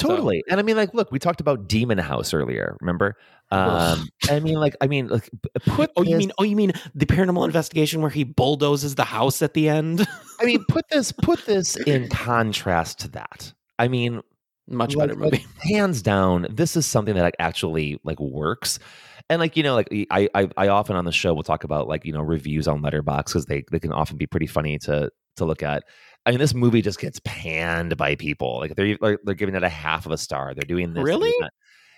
So- 0.00 0.08
Totally. 0.08 0.42
And 0.50 0.58
I 0.58 0.62
mean, 0.62 0.74
like, 0.76 0.94
look, 0.94 1.12
we 1.12 1.18
talked 1.18 1.40
about 1.42 1.68
Demon 1.68 1.98
House 1.98 2.32
earlier, 2.32 2.78
remember? 2.80 3.16
Um, 3.50 4.08
I 4.30 4.40
mean, 4.40 4.54
like, 4.54 4.74
I 4.80 4.86
mean, 4.86 5.08
like, 5.08 5.28
put 5.66 5.90
Oh, 5.96 6.02
you 6.02 6.10
this- 6.16 6.18
mean 6.18 6.32
oh, 6.38 6.44
you 6.44 6.56
mean 6.56 6.72
the 6.94 7.04
paranormal 7.04 7.44
investigation 7.44 8.00
where 8.00 8.10
he 8.10 8.24
bulldozes 8.24 8.94
the 8.94 9.04
house 9.04 9.42
at 9.42 9.52
the 9.52 9.68
end? 9.68 10.06
I 10.40 10.44
mean, 10.46 10.64
put 10.68 10.88
this 10.88 11.12
put 11.12 11.44
this 11.44 11.76
in 11.76 12.08
contrast 12.08 13.00
to 13.00 13.08
that. 13.08 13.52
I 13.78 13.88
mean, 13.88 14.22
Much 14.66 14.94
like- 14.96 15.08
better 15.10 15.20
like, 15.20 15.32
movie. 15.32 15.46
hands 15.74 16.00
down, 16.00 16.46
this 16.48 16.74
is 16.76 16.86
something 16.86 17.14
that 17.14 17.22
like, 17.22 17.36
actually 17.38 18.00
like 18.02 18.18
works. 18.18 18.78
And 19.28 19.40
like 19.40 19.56
you 19.56 19.62
know, 19.62 19.74
like 19.74 19.88
I, 20.10 20.28
I 20.34 20.48
I 20.56 20.68
often 20.68 20.96
on 20.96 21.04
the 21.04 21.12
show 21.12 21.34
will 21.34 21.42
talk 21.42 21.64
about 21.64 21.88
like 21.88 22.04
you 22.04 22.12
know 22.12 22.20
reviews 22.20 22.68
on 22.68 22.82
Letterboxd 22.82 23.26
because 23.26 23.46
they 23.46 23.64
they 23.70 23.80
can 23.80 23.92
often 23.92 24.16
be 24.16 24.26
pretty 24.26 24.46
funny 24.46 24.78
to 24.80 25.10
to 25.36 25.44
look 25.44 25.62
at. 25.62 25.84
I 26.24 26.30
mean, 26.30 26.38
this 26.38 26.54
movie 26.54 26.82
just 26.82 27.00
gets 27.00 27.20
panned 27.24 27.96
by 27.96 28.14
people. 28.14 28.58
Like 28.58 28.74
they're 28.76 28.96
they're, 29.00 29.18
they're 29.24 29.34
giving 29.34 29.54
it 29.54 29.62
a 29.62 29.68
half 29.68 30.06
of 30.06 30.12
a 30.12 30.18
star. 30.18 30.54
They're 30.54 30.62
doing 30.62 30.94
this. 30.94 31.04
Really? 31.04 31.34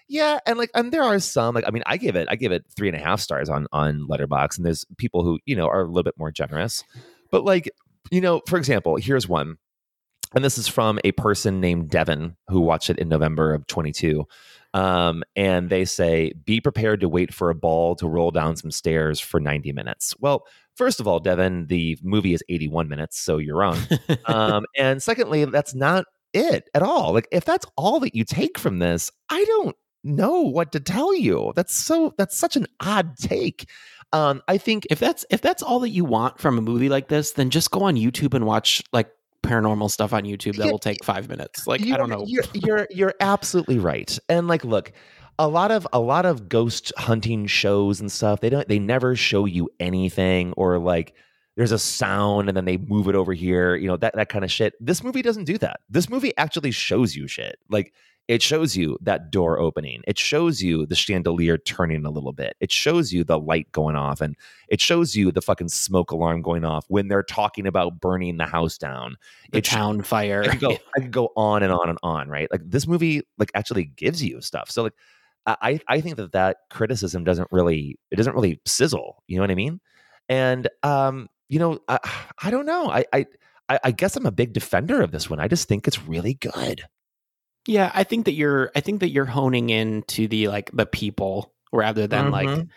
Yeah, 0.09 0.39
and 0.47 0.59
like, 0.59 0.71
and 0.75 0.93
there 0.93 1.03
are 1.03 1.19
some 1.19 1.55
like, 1.55 1.65
I 1.67 1.71
mean, 1.71 1.83
I 1.87 1.97
give 1.97 2.15
it, 2.15 2.29
I 2.31 2.37
give 2.37 2.53
it 2.53 2.65
three 2.77 2.89
and 2.89 2.97
a 2.97 3.01
half 3.01 3.21
stars 3.21 3.49
on 3.49 3.67
on 3.73 4.07
Letterboxd, 4.09 4.59
and 4.59 4.67
there's 4.67 4.85
people 4.99 5.25
who 5.25 5.39
you 5.47 5.57
know 5.57 5.67
are 5.67 5.81
a 5.81 5.87
little 5.87 6.03
bit 6.03 6.19
more 6.19 6.31
generous, 6.31 6.85
but 7.31 7.45
like, 7.45 7.71
you 8.11 8.21
know, 8.21 8.43
for 8.47 8.59
example, 8.59 8.97
here's 8.97 9.27
one, 9.27 9.57
and 10.35 10.45
this 10.45 10.59
is 10.59 10.69
from 10.69 10.99
a 11.05 11.13
person 11.13 11.61
named 11.61 11.91
Devin 11.91 12.37
who 12.49 12.61
watched 12.61 12.91
it 12.91 12.99
in 12.99 13.09
November 13.09 13.55
of 13.55 13.67
22, 13.67 14.27
um, 14.75 15.23
and 15.37 15.71
they 15.71 15.85
say, 15.85 16.33
be 16.45 16.61
prepared 16.61 17.01
to 17.01 17.09
wait 17.09 17.33
for 17.33 17.51
a 17.51 17.55
ball 17.55 17.95
to 17.97 18.09
roll 18.09 18.31
down 18.31 18.57
some 18.57 18.71
stairs 18.71 19.21
for 19.21 19.39
90 19.39 19.73
minutes. 19.73 20.15
Well, 20.19 20.47
first 20.75 20.99
of 20.99 21.07
all, 21.07 21.21
Devin, 21.21 21.67
the 21.67 21.97
movie 22.03 22.35
is 22.35 22.43
81 22.49 22.89
minutes, 22.89 23.19
so 23.19 23.39
you're 23.39 23.57
wrong. 23.57 23.79
um, 24.27 24.65
and 24.77 25.03
secondly, 25.03 25.45
that's 25.45 25.75
not 25.75 26.07
it 26.33 26.69
at 26.75 26.83
all. 26.83 27.13
Like, 27.13 27.29
if 27.31 27.45
that's 27.45 27.67
all 27.77 28.01
that 28.01 28.15
you 28.15 28.25
take 28.25 28.59
from 28.59 28.81
this, 28.81 29.11
I 29.31 29.45
don't 29.45 29.77
know 30.03 30.41
what 30.41 30.73
to 30.73 30.81
tell 30.81 31.15
you. 31.15 31.53
That's 31.57 31.73
so 31.73 32.13
that's 32.19 32.37
such 32.37 32.57
an 32.57 32.67
odd 32.81 33.17
take. 33.17 33.69
Um, 34.13 34.43
I 34.47 34.59
think 34.59 34.87
if 34.91 34.99
that's 34.99 35.25
if 35.31 35.41
that's 35.41 35.63
all 35.63 35.81
that 35.81 35.91
you 35.91 36.05
want 36.05 36.39
from 36.39 36.59
a 36.59 36.63
movie 36.63 36.89
like 36.89 37.09
this, 37.09 37.33
then 37.33 37.51
just 37.51 37.71
go 37.71 37.83
on 37.85 37.97
YouTube 37.97 38.35
and 38.35 38.47
watch 38.47 38.83
like 38.93 39.11
paranormal 39.45 39.91
stuff 39.91 40.13
on 40.13 40.25
YouTube 40.25 40.57
that 40.57 40.71
will 40.71 40.79
take 40.79 41.05
five 41.05 41.29
minutes. 41.29 41.67
Like 41.67 41.83
I 41.87 41.97
don't 41.97 42.09
know. 42.09 42.25
You're 42.27 42.45
you're 42.55 42.89
you're 42.91 43.15
absolutely 43.21 43.79
right. 43.79 44.19
And 44.29 44.49
like, 44.49 44.65
look, 44.65 44.93
a 45.39 45.49
lot 45.49 45.71
of 45.71 45.87
a 45.93 46.01
lot 46.01 46.27
of 46.27 46.49
ghost 46.49 46.93
hunting 46.97 47.47
shows 47.47 48.01
and 48.01 48.11
stuff. 48.11 48.41
They 48.41 48.51
don't. 48.51 48.67
They 48.69 48.79
never 48.79 49.15
show 49.17 49.45
you 49.45 49.71
anything 49.79 50.53
or 50.57 50.79
like. 50.79 51.15
There's 51.57 51.71
a 51.71 51.79
sound 51.79 52.49
and 52.49 52.57
then 52.57 52.65
they 52.65 52.79
move 52.79 53.07
it 53.07 53.15
over 53.15 53.33
here, 53.33 53.77
you 53.77 53.87
know, 53.87 53.97
that, 53.99 54.17
that 54.17 54.29
kind 54.29 54.45
of 54.45 54.51
shit. 54.51 54.75
This 54.81 55.05
movie 55.05 55.23
doesn't 55.23 55.45
do 55.45 55.57
that. 55.59 55.79
This 55.89 56.11
movie 56.11 56.37
actually 56.37 56.73
shows 56.73 57.15
you 57.15 57.29
shit. 57.29 57.61
Like 57.71 57.93
it 58.27 58.43
shows 58.43 58.77
you 58.77 58.97
that 59.03 59.31
door 59.31 59.59
opening. 59.59 60.03
It 60.07 60.19
shows 60.19 60.63
you 60.63 60.87
the 60.87 60.95
chandelier 60.95 61.59
turning 61.59 62.07
a 62.07 62.11
little 62.11 62.33
bit. 62.33 62.57
It 62.61 62.73
shows 62.73 63.13
you 63.13 63.23
the 63.23 63.39
light 63.39 63.71
going 63.73 63.97
off 63.97 64.21
and 64.21 64.35
it 64.69 64.81
shows 64.81 65.15
you 65.15 65.31
the 65.31 65.43
fucking 65.43 65.69
smoke 65.69 66.11
alarm 66.11 66.41
going 66.41 66.65
off 66.65 66.87
when 66.89 67.09
they're 67.09 67.23
talking 67.23 67.67
about 67.67 68.01
burning 68.01 68.39
the 68.39 68.47
house 68.47 68.79
down. 68.79 69.17
The 69.53 69.59
It 69.59 69.67
sh- 69.67 69.71
town 69.71 70.03
fire. 70.03 70.43
I 70.43 70.49
could 70.49 70.61
go 70.61 70.79
I 70.97 71.01
could 71.01 71.11
go 71.11 71.31
on 71.37 71.63
and 71.63 71.73
on 71.73 71.89
and 71.91 71.99
on, 72.03 72.29
right? 72.29 72.51
Like 72.51 72.63
this 72.65 72.87
movie 72.87 73.23
like 73.37 73.51
actually 73.55 73.85
gives 73.85 74.23
you 74.25 74.41
stuff. 74.41 74.71
So 74.71 74.85
like 74.85 74.95
I 75.47 75.81
I 75.89 76.01
think 76.01 76.17
that 76.17 76.33
that 76.33 76.59
criticism 76.71 77.25
doesn't 77.25 77.49
really 77.51 77.99
it 78.11 78.17
doesn't 78.17 78.35
really 78.35 78.61
sizzle, 78.65 79.23
you 79.27 79.37
know 79.37 79.43
what 79.43 79.51
I 79.51 79.55
mean? 79.55 79.81
And 80.31 80.69
um 80.83 81.29
you 81.49 81.59
know 81.59 81.79
I, 81.89 81.99
I 82.43 82.51
don't 82.51 82.67
know. 82.67 82.91
I 82.91 83.05
I 83.13 83.27
I 83.69 83.91
guess 83.93 84.17
I'm 84.17 84.27
a 84.27 84.33
big 84.33 84.53
defender 84.53 85.03
of 85.03 85.11
this 85.11 85.29
one. 85.31 85.41
I 85.41 85.49
just 85.49 85.69
think 85.69 85.87
it's 85.87 86.03
really 86.03 86.35
good. 86.35 86.85
Yeah, 87.67 87.91
I 87.95 88.05
think 88.05 88.27
that 88.27 88.33
you're 88.33 88.71
I 88.75 88.81
think 88.81 89.01
that 89.01 89.11
you're 89.11 89.25
honing 89.25 89.71
in 89.71 90.03
to 90.09 90.29
the 90.29 90.49
like 90.49 90.71
the 90.73 90.87
people 90.87 91.53
rather 91.73 92.07
than 92.07 92.31
like 92.31 92.49
Mhm. 92.49 92.69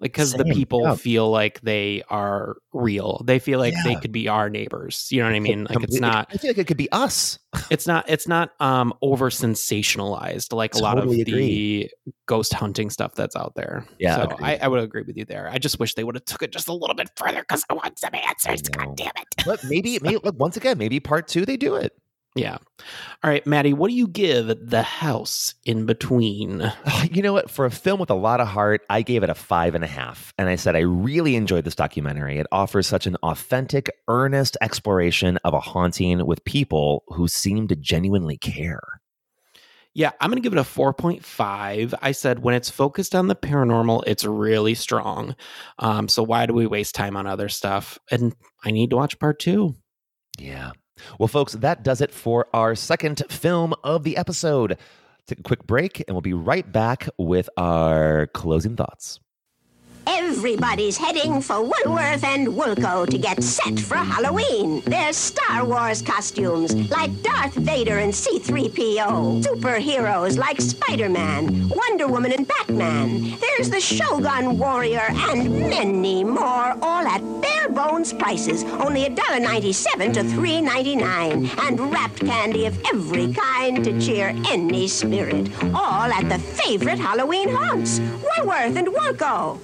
because 0.00 0.32
the 0.32 0.44
people 0.44 0.82
yeah. 0.82 0.96
feel 0.96 1.30
like 1.30 1.60
they 1.60 2.02
are 2.10 2.56
real. 2.72 3.22
They 3.24 3.38
feel 3.38 3.60
like 3.60 3.74
they 3.84 3.94
could 3.94 4.10
be 4.10 4.26
our 4.28 4.50
neighbors. 4.50 5.06
You 5.10 5.20
know 5.20 5.28
what 5.28 5.36
I 5.36 5.40
mean? 5.40 5.64
Like 5.70 5.84
it's 5.84 6.00
not 6.00 6.28
I 6.32 6.36
feel 6.36 6.50
like 6.50 6.58
it 6.58 6.66
could 6.66 6.76
be 6.76 6.90
us. 6.90 7.38
it's 7.70 7.86
not 7.86 8.04
it's 8.10 8.26
not 8.26 8.50
um 8.60 8.92
over 9.02 9.30
sensationalized 9.30 10.52
like 10.52 10.74
a 10.74 10.78
lot 10.78 10.98
of 10.98 11.04
Totally 11.04 11.24
the 11.24 11.90
ghost 12.26 12.54
hunting 12.54 12.90
stuff 12.90 13.14
that's 13.14 13.36
out 13.36 13.54
there. 13.54 13.86
Yeah, 13.98 14.16
So. 14.16 14.36
I, 14.40 14.56
I 14.56 14.68
would 14.68 14.80
agree 14.82 15.02
with 15.06 15.16
you 15.16 15.24
there. 15.24 15.48
I 15.48 15.58
just 15.58 15.78
wish 15.78 15.94
they 15.94 16.02
would 16.04 16.16
have 16.16 16.24
took 16.24 16.42
it 16.42 16.50
just 16.50 16.68
a 16.68 16.72
little 16.72 16.96
bit 16.96 17.10
further 17.16 17.40
because 17.40 17.64
I 17.70 17.74
want 17.74 17.98
some 17.98 18.14
answers. 18.14 18.62
God 18.62 18.96
damn 18.96 19.12
it. 19.16 19.44
But 19.46 19.62
maybe 19.64 19.98
maybe 20.02 20.18
look, 20.22 20.38
once 20.38 20.56
again, 20.56 20.76
maybe 20.76 20.98
part 21.00 21.28
two 21.28 21.46
they 21.46 21.56
do 21.56 21.76
it. 21.76 21.92
Yeah. 22.34 22.58
All 23.22 23.30
right, 23.30 23.46
Matty, 23.46 23.72
what 23.72 23.88
do 23.88 23.94
you 23.94 24.08
give 24.08 24.68
the 24.68 24.82
house 24.82 25.54
in 25.64 25.86
between? 25.86 26.72
You 27.10 27.22
know 27.22 27.32
what? 27.34 27.50
For 27.50 27.64
a 27.64 27.70
film 27.70 28.00
with 28.00 28.10
a 28.10 28.14
lot 28.14 28.40
of 28.40 28.48
heart, 28.48 28.80
I 28.90 29.02
gave 29.02 29.22
it 29.22 29.30
a 29.30 29.34
five 29.34 29.74
and 29.74 29.84
a 29.84 29.88
half. 29.88 30.32
And 30.36 30.48
I 30.48 30.56
said 30.56 30.74
I 30.74 30.80
really 30.80 31.36
enjoyed 31.36 31.64
this 31.64 31.76
documentary. 31.76 32.38
It 32.38 32.46
offers 32.50 32.86
such 32.86 33.06
an 33.06 33.16
authentic, 33.16 33.90
earnest 34.08 34.56
exploration 34.60 35.38
of 35.44 35.54
a 35.54 35.60
haunting 35.60 36.26
with 36.26 36.44
people 36.44 37.04
who 37.08 37.28
seem 37.28 37.68
to 37.68 37.76
genuinely 37.76 38.36
care. 38.36 38.80
Yeah, 39.92 40.10
I'm 40.20 40.30
going 40.30 40.42
to 40.42 40.42
give 40.42 40.56
it 40.56 40.58
a 40.58 40.62
4.5. 40.62 41.94
I 42.02 42.12
said 42.12 42.40
when 42.40 42.54
it's 42.54 42.70
focused 42.70 43.14
on 43.14 43.28
the 43.28 43.36
paranormal, 43.36 44.02
it's 44.06 44.24
really 44.24 44.74
strong. 44.74 45.36
Um, 45.78 46.08
so 46.08 46.22
why 46.22 46.46
do 46.46 46.54
we 46.54 46.66
waste 46.66 46.96
time 46.96 47.16
on 47.16 47.28
other 47.28 47.48
stuff? 47.48 47.98
And 48.10 48.34
I 48.64 48.72
need 48.72 48.90
to 48.90 48.96
watch 48.96 49.18
part 49.20 49.38
two. 49.38 49.76
Yeah. 50.36 50.72
Well, 51.18 51.28
folks, 51.28 51.52
that 51.54 51.82
does 51.82 52.00
it 52.00 52.10
for 52.10 52.46
our 52.52 52.74
second 52.74 53.22
film 53.28 53.74
of 53.82 54.04
the 54.04 54.16
episode. 54.16 54.78
Take 55.26 55.40
a 55.40 55.42
quick 55.42 55.66
break, 55.66 56.04
and 56.06 56.14
we'll 56.14 56.20
be 56.20 56.34
right 56.34 56.70
back 56.70 57.08
with 57.18 57.48
our 57.56 58.26
closing 58.28 58.76
thoughts. 58.76 59.20
Everybody's 60.06 60.98
heading 60.98 61.40
for 61.40 61.62
Woolworth 61.62 62.24
and 62.24 62.48
Woolco 62.48 63.08
to 63.08 63.18
get 63.18 63.42
set 63.42 63.78
for 63.80 63.96
Halloween. 63.96 64.82
There's 64.84 65.16
Star 65.16 65.64
Wars 65.64 66.02
costumes 66.02 66.74
like 66.90 67.10
Darth 67.22 67.54
Vader 67.54 67.98
and 67.98 68.14
C-3PO, 68.14 69.42
superheroes 69.42 70.36
like 70.36 70.60
Spider-Man, 70.60 71.70
Wonder 71.70 72.06
Woman 72.06 72.32
and 72.32 72.46
Batman. 72.46 73.36
There's 73.40 73.70
the 73.70 73.80
Shogun 73.80 74.58
Warrior 74.58 75.06
and 75.08 75.50
many 75.70 76.22
more, 76.22 76.76
all 76.82 77.06
at 77.06 77.22
bare 77.40 77.68
bones 77.70 78.12
prices, 78.12 78.64
only 78.64 79.04
$1.97 79.04 80.12
to 80.14 80.20
$3.99, 80.22 81.58
and 81.66 81.92
wrapped 81.92 82.20
candy 82.20 82.66
of 82.66 82.78
every 82.92 83.32
kind 83.32 83.82
to 83.84 83.98
cheer 84.00 84.34
any 84.48 84.86
spirit, 84.86 85.50
all 85.74 86.12
at 86.12 86.28
the 86.28 86.38
favorite 86.38 86.98
Halloween 86.98 87.48
haunts, 87.48 88.00
Woolworth 88.00 88.76
and 88.76 88.88
Woolco. 88.88 89.58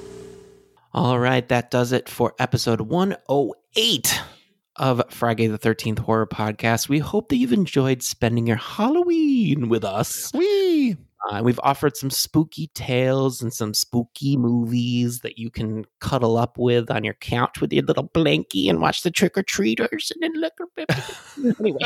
All 0.92 1.18
right, 1.18 1.48
that 1.48 1.70
does 1.70 1.92
it 1.92 2.08
for 2.08 2.34
episode 2.38 2.80
108 2.80 4.20
of 4.80 5.06
Frigay 5.10 5.50
the 5.50 5.58
13th 5.58 5.98
Horror 5.98 6.26
Podcast. 6.26 6.88
We 6.88 6.98
hope 6.98 7.28
that 7.28 7.36
you've 7.36 7.52
enjoyed 7.52 8.02
spending 8.02 8.46
your 8.46 8.56
Halloween 8.56 9.68
with 9.68 9.84
us. 9.84 10.32
We 10.32 10.96
uh, 11.30 11.42
we've 11.44 11.60
offered 11.62 11.98
some 11.98 12.08
spooky 12.08 12.68
tales 12.68 13.42
and 13.42 13.52
some 13.52 13.74
spooky 13.74 14.38
movies 14.38 15.20
that 15.20 15.38
you 15.38 15.50
can 15.50 15.84
cuddle 16.00 16.38
up 16.38 16.56
with 16.56 16.90
on 16.90 17.04
your 17.04 17.12
couch 17.14 17.60
with 17.60 17.74
your 17.74 17.84
little 17.84 18.08
blankie 18.08 18.70
and 18.70 18.80
watch 18.80 19.02
the 19.02 19.10
trick 19.10 19.36
or 19.36 19.42
treaters 19.42 20.10
and 20.14 20.22
then 20.22 20.40
look. 20.40 20.54
anyway, 21.60 21.78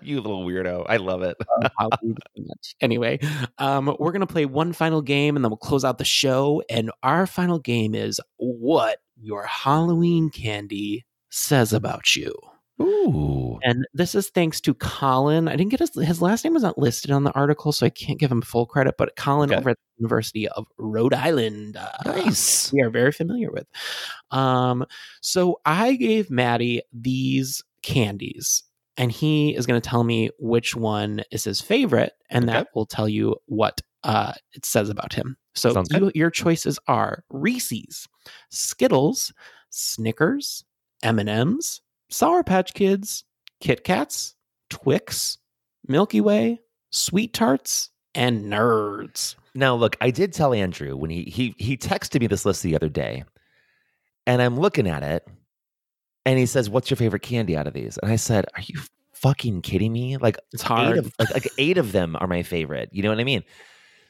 you 0.00 0.22
little 0.22 0.46
weirdo. 0.46 0.86
I 0.88 0.96
love 0.96 1.20
it. 1.22 1.36
I'll 1.78 1.90
do 2.02 2.14
too 2.14 2.44
much. 2.46 2.74
Anyway, 2.80 3.20
um, 3.58 3.94
we're 4.00 4.12
gonna 4.12 4.26
play 4.26 4.46
one 4.46 4.72
final 4.72 5.02
game 5.02 5.36
and 5.36 5.44
then 5.44 5.50
we'll 5.50 5.58
close 5.58 5.84
out 5.84 5.98
the 5.98 6.06
show. 6.06 6.62
And 6.70 6.90
our 7.02 7.26
final 7.26 7.58
game 7.58 7.94
is 7.94 8.18
what 8.38 9.00
your 9.20 9.44
Halloween 9.44 10.30
candy 10.30 11.04
says 11.36 11.72
about 11.72 12.16
you. 12.16 12.34
Ooh. 12.80 13.58
And 13.62 13.86
this 13.94 14.14
is 14.14 14.28
thanks 14.28 14.60
to 14.62 14.74
Colin. 14.74 15.48
I 15.48 15.56
didn't 15.56 15.70
get 15.70 15.80
his, 15.80 15.94
his 15.94 16.20
last 16.20 16.44
name 16.44 16.52
was 16.52 16.62
not 16.62 16.76
listed 16.76 17.10
on 17.10 17.24
the 17.24 17.32
article, 17.32 17.72
so 17.72 17.86
I 17.86 17.90
can't 17.90 18.18
give 18.18 18.30
him 18.30 18.42
full 18.42 18.66
credit, 18.66 18.96
but 18.98 19.16
Colin 19.16 19.50
Okay. 19.50 19.58
over 19.58 19.70
at 19.70 19.76
the 19.76 20.02
University 20.02 20.46
of 20.48 20.66
Rhode 20.76 21.14
Island. 21.14 21.76
uh, 21.78 21.88
Nice. 22.04 22.70
We 22.72 22.82
are 22.82 22.90
very 22.90 23.12
familiar 23.12 23.50
with. 23.50 23.66
Um, 24.30 24.84
so 25.22 25.58
I 25.64 25.94
gave 25.94 26.30
Matty 26.30 26.82
these 26.92 27.62
candies, 27.82 28.62
and 28.98 29.10
he 29.10 29.56
is 29.56 29.64
going 29.66 29.80
to 29.80 29.88
tell 29.88 30.04
me 30.04 30.28
which 30.38 30.76
one 30.76 31.22
is 31.30 31.44
his 31.44 31.62
favorite, 31.62 32.12
and 32.28 32.46
that 32.48 32.68
will 32.74 32.86
tell 32.86 33.08
you 33.08 33.36
what 33.46 33.80
uh, 34.04 34.34
it 34.52 34.66
says 34.66 34.90
about 34.90 35.14
him. 35.14 35.38
So 35.54 35.82
you, 35.90 36.12
your 36.14 36.30
choices 36.30 36.78
are 36.88 37.24
Reese's, 37.30 38.06
Skittles, 38.50 39.32
Snickers, 39.70 40.62
M 41.06 41.20
and 41.20 41.28
M's, 41.28 41.80
Sour 42.10 42.42
Patch 42.42 42.74
Kids, 42.74 43.24
Kit 43.60 43.84
Kats, 43.84 44.34
Twix, 44.70 45.38
Milky 45.86 46.20
Way, 46.20 46.60
Sweet 46.90 47.32
Tarts, 47.32 47.90
and 48.12 48.46
Nerds. 48.46 49.36
Now, 49.54 49.76
look, 49.76 49.96
I 50.00 50.10
did 50.10 50.32
tell 50.32 50.52
Andrew 50.52 50.96
when 50.96 51.10
he 51.10 51.22
he 51.22 51.54
he 51.58 51.76
texted 51.76 52.20
me 52.20 52.26
this 52.26 52.44
list 52.44 52.64
the 52.64 52.74
other 52.74 52.88
day, 52.88 53.22
and 54.26 54.42
I'm 54.42 54.58
looking 54.58 54.88
at 54.88 55.04
it, 55.04 55.26
and 56.24 56.38
he 56.38 56.46
says, 56.46 56.68
"What's 56.68 56.90
your 56.90 56.96
favorite 56.96 57.22
candy 57.22 57.56
out 57.56 57.68
of 57.68 57.72
these?" 57.72 57.98
And 57.98 58.10
I 58.10 58.16
said, 58.16 58.46
"Are 58.56 58.62
you 58.62 58.80
fucking 59.12 59.62
kidding 59.62 59.92
me? 59.92 60.16
Like 60.16 60.38
It's 60.52 60.62
hard. 60.62 60.96
Eight 60.96 60.98
of, 60.98 61.12
like, 61.20 61.34
like 61.34 61.48
eight 61.56 61.78
of 61.78 61.92
them 61.92 62.16
are 62.18 62.26
my 62.26 62.42
favorite. 62.42 62.90
You 62.92 63.04
know 63.04 63.10
what 63.10 63.20
I 63.20 63.24
mean?" 63.24 63.44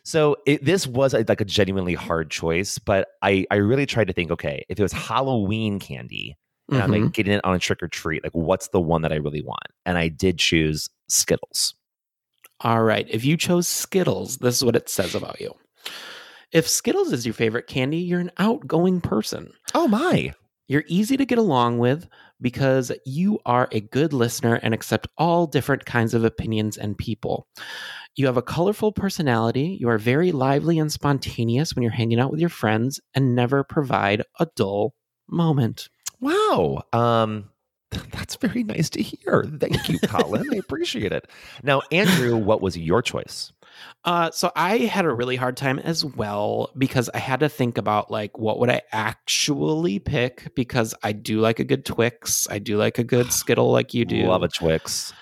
So 0.03 0.37
it, 0.47 0.65
this 0.65 0.87
was 0.87 1.13
a, 1.13 1.25
like 1.29 1.43
a 1.43 1.45
genuinely 1.45 1.95
hard 1.95 2.31
choice, 2.31 2.79
but 2.79 3.09
I 3.21 3.45
I 3.51 3.57
really 3.57 3.87
tried 3.87 4.07
to 4.07 4.15
think, 4.15 4.31
okay, 4.31 4.65
if 4.71 4.79
it 4.79 4.83
was 4.83 4.93
Halloween 4.93 5.79
candy, 5.79 6.37
and 6.71 6.83
I'm 6.83 6.91
Mhm. 6.91 7.03
like 7.05 7.13
getting 7.13 7.33
it 7.35 7.45
on 7.45 7.55
a 7.55 7.59
trick 7.59 7.83
or 7.83 7.89
treat, 7.89 8.23
like 8.25 8.33
what's 8.33 8.69
the 8.69 8.81
one 8.81 9.03
that 9.03 9.13
I 9.13 9.17
really 9.17 9.43
want? 9.43 9.67
And 9.85 9.97
I 9.99 10.09
did 10.09 10.39
choose 10.39 10.89
Skittles. 11.09 11.75
All 12.61 12.83
right. 12.83 13.07
If 13.11 13.25
you 13.25 13.37
chose 13.37 13.69
Skittles, 13.69 14.39
this 14.39 14.57
is 14.57 14.65
what 14.65 14.77
it 14.77 14.89
says 14.89 15.15
about 15.15 15.41
you. 15.41 15.55
If 16.53 16.69
Skittles 16.69 17.13
is 17.13 17.27
your 17.27 17.35
favorite 17.35 17.67
candy, 17.67 17.99
you're 17.99 18.21
an 18.21 18.31
outgoing 18.39 19.01
person. 19.01 19.53
Oh 19.75 19.89
my. 19.89 20.33
You're 20.69 20.85
easy 20.89 21.17
to 21.17 21.25
get 21.27 21.39
along 21.39 21.79
with 21.79 22.09
because 22.41 22.91
you 23.05 23.39
are 23.47 23.69
a 23.73 23.81
good 23.81 24.13
listener 24.13 24.55
and 24.63 24.75
accept 24.75 25.07
all 25.17 25.47
different 25.47 25.85
kinds 25.85 26.13
of 26.15 26.25
opinions 26.25 26.77
and 26.77 26.99
people. 26.99 27.47
You 28.17 28.27
have 28.27 28.37
a 28.37 28.43
colorful 28.43 28.91
personality. 28.93 29.77
You 29.81 29.89
are 29.91 29.99
very 29.99 30.33
lively 30.33 30.79
and 30.79 30.91
spontaneous 30.91 31.75
when 31.75 31.83
you're 31.83 31.93
hanging 31.93 32.19
out 32.19 32.31
with 32.31 32.41
your 32.41 32.49
friends 32.49 33.01
and 33.15 33.35
never 33.35 33.63
provide 33.63 34.23
a 34.41 34.47
dull 34.57 34.95
moment. 35.29 35.89
Wow. 36.21 36.83
Um, 36.93 37.51
that's 38.13 38.37
very 38.37 38.65
nice 38.65 38.91
to 38.91 39.03
hear. 39.03 39.45
Thank 39.61 39.89
you, 39.89 39.99
Colin. 40.01 40.49
I 40.53 40.57
appreciate 40.57 41.13
it. 41.13 41.29
Now, 41.63 41.83
Andrew, 41.93 42.37
what 42.37 42.61
was 42.61 42.77
your 42.77 43.03
choice? 43.03 43.53
Uh, 44.05 44.31
so 44.31 44.51
I 44.57 44.79
had 44.79 45.05
a 45.05 45.13
really 45.13 45.37
hard 45.37 45.57
time 45.57 45.79
as 45.79 46.05
well 46.05 46.71
because 46.79 47.11
I 47.13 47.19
had 47.19 47.41
to 47.41 47.49
think 47.49 47.77
about 47.77 48.11
like 48.11 48.39
what 48.39 48.59
would 48.59 48.71
I 48.71 48.81
actually 48.91 49.99
pick 49.99 50.55
because 50.55 50.95
I 51.03 51.13
do 51.13 51.41
like 51.41 51.61
a 51.61 51.65
good 51.65 51.85
Twix, 51.85 52.47
I 52.51 52.59
do 52.59 52.79
like 52.79 52.99
a 52.99 53.05
good 53.05 53.33
Skittle, 53.33 53.71
like 53.71 53.93
you 53.93 54.05
do. 54.05 54.27
Love 54.27 54.43
a 54.43 54.49
Twix. 54.49 55.13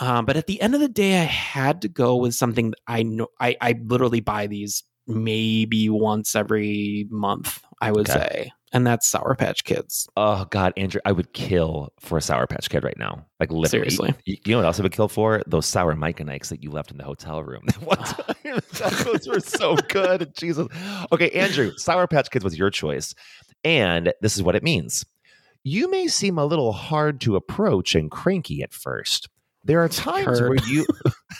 Um, 0.00 0.24
but 0.24 0.36
at 0.36 0.48
the 0.48 0.60
end 0.60 0.74
of 0.74 0.80
the 0.80 0.88
day, 0.88 1.20
I 1.20 1.24
had 1.24 1.82
to 1.82 1.88
go 1.88 2.16
with 2.16 2.34
something 2.34 2.70
that 2.70 2.80
I 2.88 3.04
know. 3.04 3.28
I 3.40 3.56
I 3.60 3.80
literally 3.80 4.20
buy 4.20 4.48
these 4.48 4.82
maybe 5.06 5.88
once 5.88 6.34
every 6.34 7.06
month. 7.10 7.62
I 7.80 7.92
would 7.92 8.08
Okay. 8.08 8.18
say, 8.18 8.52
and 8.74 8.84
that's 8.84 9.06
Sour 9.06 9.36
Patch 9.36 9.62
Kids. 9.62 10.08
Oh 10.16 10.46
God, 10.50 10.72
Andrew, 10.76 11.00
I 11.04 11.12
would 11.12 11.32
kill 11.32 11.92
for 12.00 12.18
a 12.18 12.20
Sour 12.20 12.48
Patch 12.48 12.68
Kid 12.68 12.82
right 12.82 12.98
now. 12.98 13.24
Like 13.38 13.50
literally. 13.50 13.68
Seriously. 13.68 14.14
You, 14.24 14.36
you 14.44 14.52
know 14.52 14.58
what 14.58 14.66
else 14.66 14.80
I 14.80 14.82
would 14.82 14.92
kill 14.92 15.08
for? 15.08 15.42
Those 15.46 15.64
sour 15.64 15.94
Mike 15.94 16.18
and 16.18 16.28
Ikes 16.28 16.48
that 16.48 16.62
you 16.62 16.70
left 16.70 16.90
in 16.90 16.98
the 16.98 17.04
hotel 17.04 17.42
room. 17.42 17.62
that 17.66 17.80
one 17.80 17.98
ah. 18.00 18.34
time. 18.42 19.04
Those 19.04 19.28
were 19.28 19.40
so 19.40 19.76
good. 19.88 20.34
Jesus. 20.36 20.66
Okay, 21.12 21.30
Andrew, 21.30 21.72
Sour 21.76 22.08
Patch 22.08 22.30
Kids 22.30 22.44
was 22.44 22.58
your 22.58 22.70
choice. 22.70 23.14
And 23.62 24.12
this 24.20 24.36
is 24.36 24.42
what 24.42 24.56
it 24.56 24.64
means. 24.64 25.06
You 25.62 25.88
may 25.88 26.08
seem 26.08 26.36
a 26.36 26.44
little 26.44 26.72
hard 26.72 27.20
to 27.22 27.36
approach 27.36 27.94
and 27.94 28.10
cranky 28.10 28.62
at 28.62 28.74
first. 28.74 29.28
There 29.66 29.82
are 29.82 29.88
times 29.88 30.40
Heard. 30.40 30.48
where 30.50 30.68
you 30.68 30.86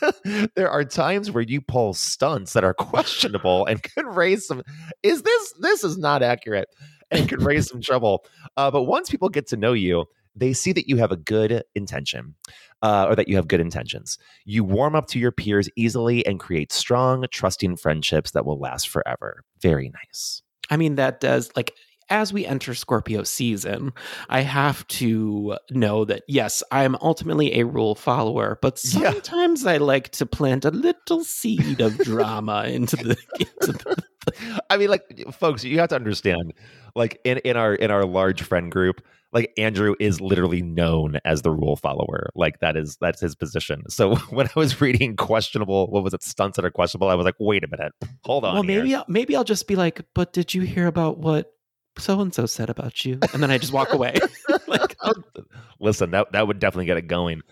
there 0.57 0.71
are 0.71 0.85
times 0.85 1.31
where 1.31 1.43
you 1.43 1.61
pull 1.61 1.93
stunts 1.93 2.55
that 2.55 2.65
are 2.65 2.73
questionable 2.73 3.67
and 3.67 3.83
could 3.83 4.07
raise 4.07 4.47
some 4.47 4.63
is 5.03 5.23
this 5.23 5.55
this 5.61 5.85
is 5.85 5.99
not 5.99 6.23
accurate 6.23 6.69
and 7.15 7.29
could 7.29 7.43
raise 7.43 7.69
some 7.69 7.81
trouble. 7.81 8.25
Uh, 8.57 8.71
but 8.71 8.83
once 8.85 9.11
people 9.11 9.29
get 9.29 9.47
to 9.49 9.57
know 9.57 9.73
you, 9.73 10.05
they 10.37 10.53
see 10.53 10.73
that 10.73 10.89
you 10.89 10.97
have 10.97 11.13
a 11.13 11.17
good 11.17 11.63
intention 11.75 12.35
uh, 12.83 13.07
or 13.09 13.15
that 13.15 13.29
you 13.29 13.37
have 13.37 13.47
good 13.47 13.61
intentions. 13.61 14.19
You 14.45 14.65
warm 14.65 14.97
up 14.97 15.07
to 15.09 15.19
your 15.19 15.31
peers 15.33 15.69
easily 15.77 16.27
and 16.27 16.41
create 16.41 16.73
strong, 16.73 17.25
trusting 17.31 17.77
friendships 17.77 18.33
that 18.33 18.45
will 18.45 18.59
last 18.59 18.89
forever. 18.89 19.45
Very 19.61 19.91
nice. 19.91 20.43
I 20.71 20.77
mean, 20.77 20.97
that 20.97 21.21
does 21.21 21.51
like 21.55 21.73
as 22.11 22.33
we 22.35 22.45
enter 22.45 22.75
Scorpio 22.75 23.23
season, 23.23 23.93
I 24.29 24.41
have 24.43 24.87
to 24.89 25.57
know 25.71 26.05
that 26.05 26.23
yes, 26.29 26.63
I 26.71 26.85
am 26.85 26.97
ultimately 27.01 27.59
a 27.59 27.65
rule 27.65 27.95
follower, 27.95 28.59
but 28.61 28.79
Yeah. 28.85 29.13
sometimes 29.13 29.65
I 29.65 29.79
like 29.79 30.11
to 30.11 30.27
plant 30.27 30.65
a 30.67 30.71
little 30.71 31.25
seed 31.25 31.81
of 31.81 31.97
drama 31.99 32.65
into 32.65 32.97
the, 32.97 33.17
into 33.41 33.73
the 33.73 34.03
I 34.71 34.77
mean, 34.77 34.89
like, 34.89 35.25
folks, 35.33 35.65
you 35.65 35.79
have 35.79 35.89
to 35.91 35.97
understand, 35.97 36.53
like 36.95 37.21
in, 37.25 37.39
in 37.39 37.57
our 37.57 37.75
in 37.75 37.91
our 37.91 38.05
large 38.05 38.43
friend 38.43 38.71
group, 38.71 39.03
like 39.33 39.53
Andrew 39.59 39.95
is 39.99 40.21
literally 40.21 40.63
known 40.63 41.19
as 41.25 41.43
the 41.43 41.51
rule 41.51 41.77
follower. 41.77 42.31
Like 42.35 42.61
that 42.61 42.77
is 42.77 42.97
that's 43.01 43.21
his 43.21 43.35
position. 43.35 43.83
So 43.91 44.15
when 44.31 44.47
I 44.47 44.53
was 44.55 44.81
reading 44.81 45.17
questionable, 45.17 45.89
what 45.89 46.05
was 46.05 46.15
it, 46.15 46.23
stunts 46.23 46.57
that 46.57 46.65
are 46.65 46.71
questionable, 46.71 47.09
I 47.09 47.15
was 47.15 47.25
like, 47.25 47.37
wait 47.39 47.65
a 47.65 47.69
minute, 47.69 47.93
hold 48.25 48.45
on. 48.45 48.55
well, 48.55 48.63
here. 48.63 48.81
maybe 48.81 48.95
I'll, 48.95 49.05
maybe 49.09 49.37
I'll 49.37 49.45
just 49.45 49.67
be 49.67 49.77
like, 49.77 50.03
but 50.15 50.33
did 50.33 50.55
you 50.55 50.63
hear 50.63 50.87
about 50.87 51.19
what 51.19 51.53
so 51.99 52.21
and 52.21 52.33
so 52.33 52.47
said 52.47 52.71
about 52.71 53.05
you? 53.05 53.19
And 53.33 53.43
then 53.43 53.51
I 53.51 53.59
just 53.59 53.73
walk 53.73 53.93
away. 53.93 54.15
like, 54.67 54.97
Listen, 55.81 56.13
that 56.13 56.33
that 56.33 56.47
would 56.47 56.61
definitely 56.61 56.87
get 56.87 56.97
it 56.97 57.09
going. 57.09 57.43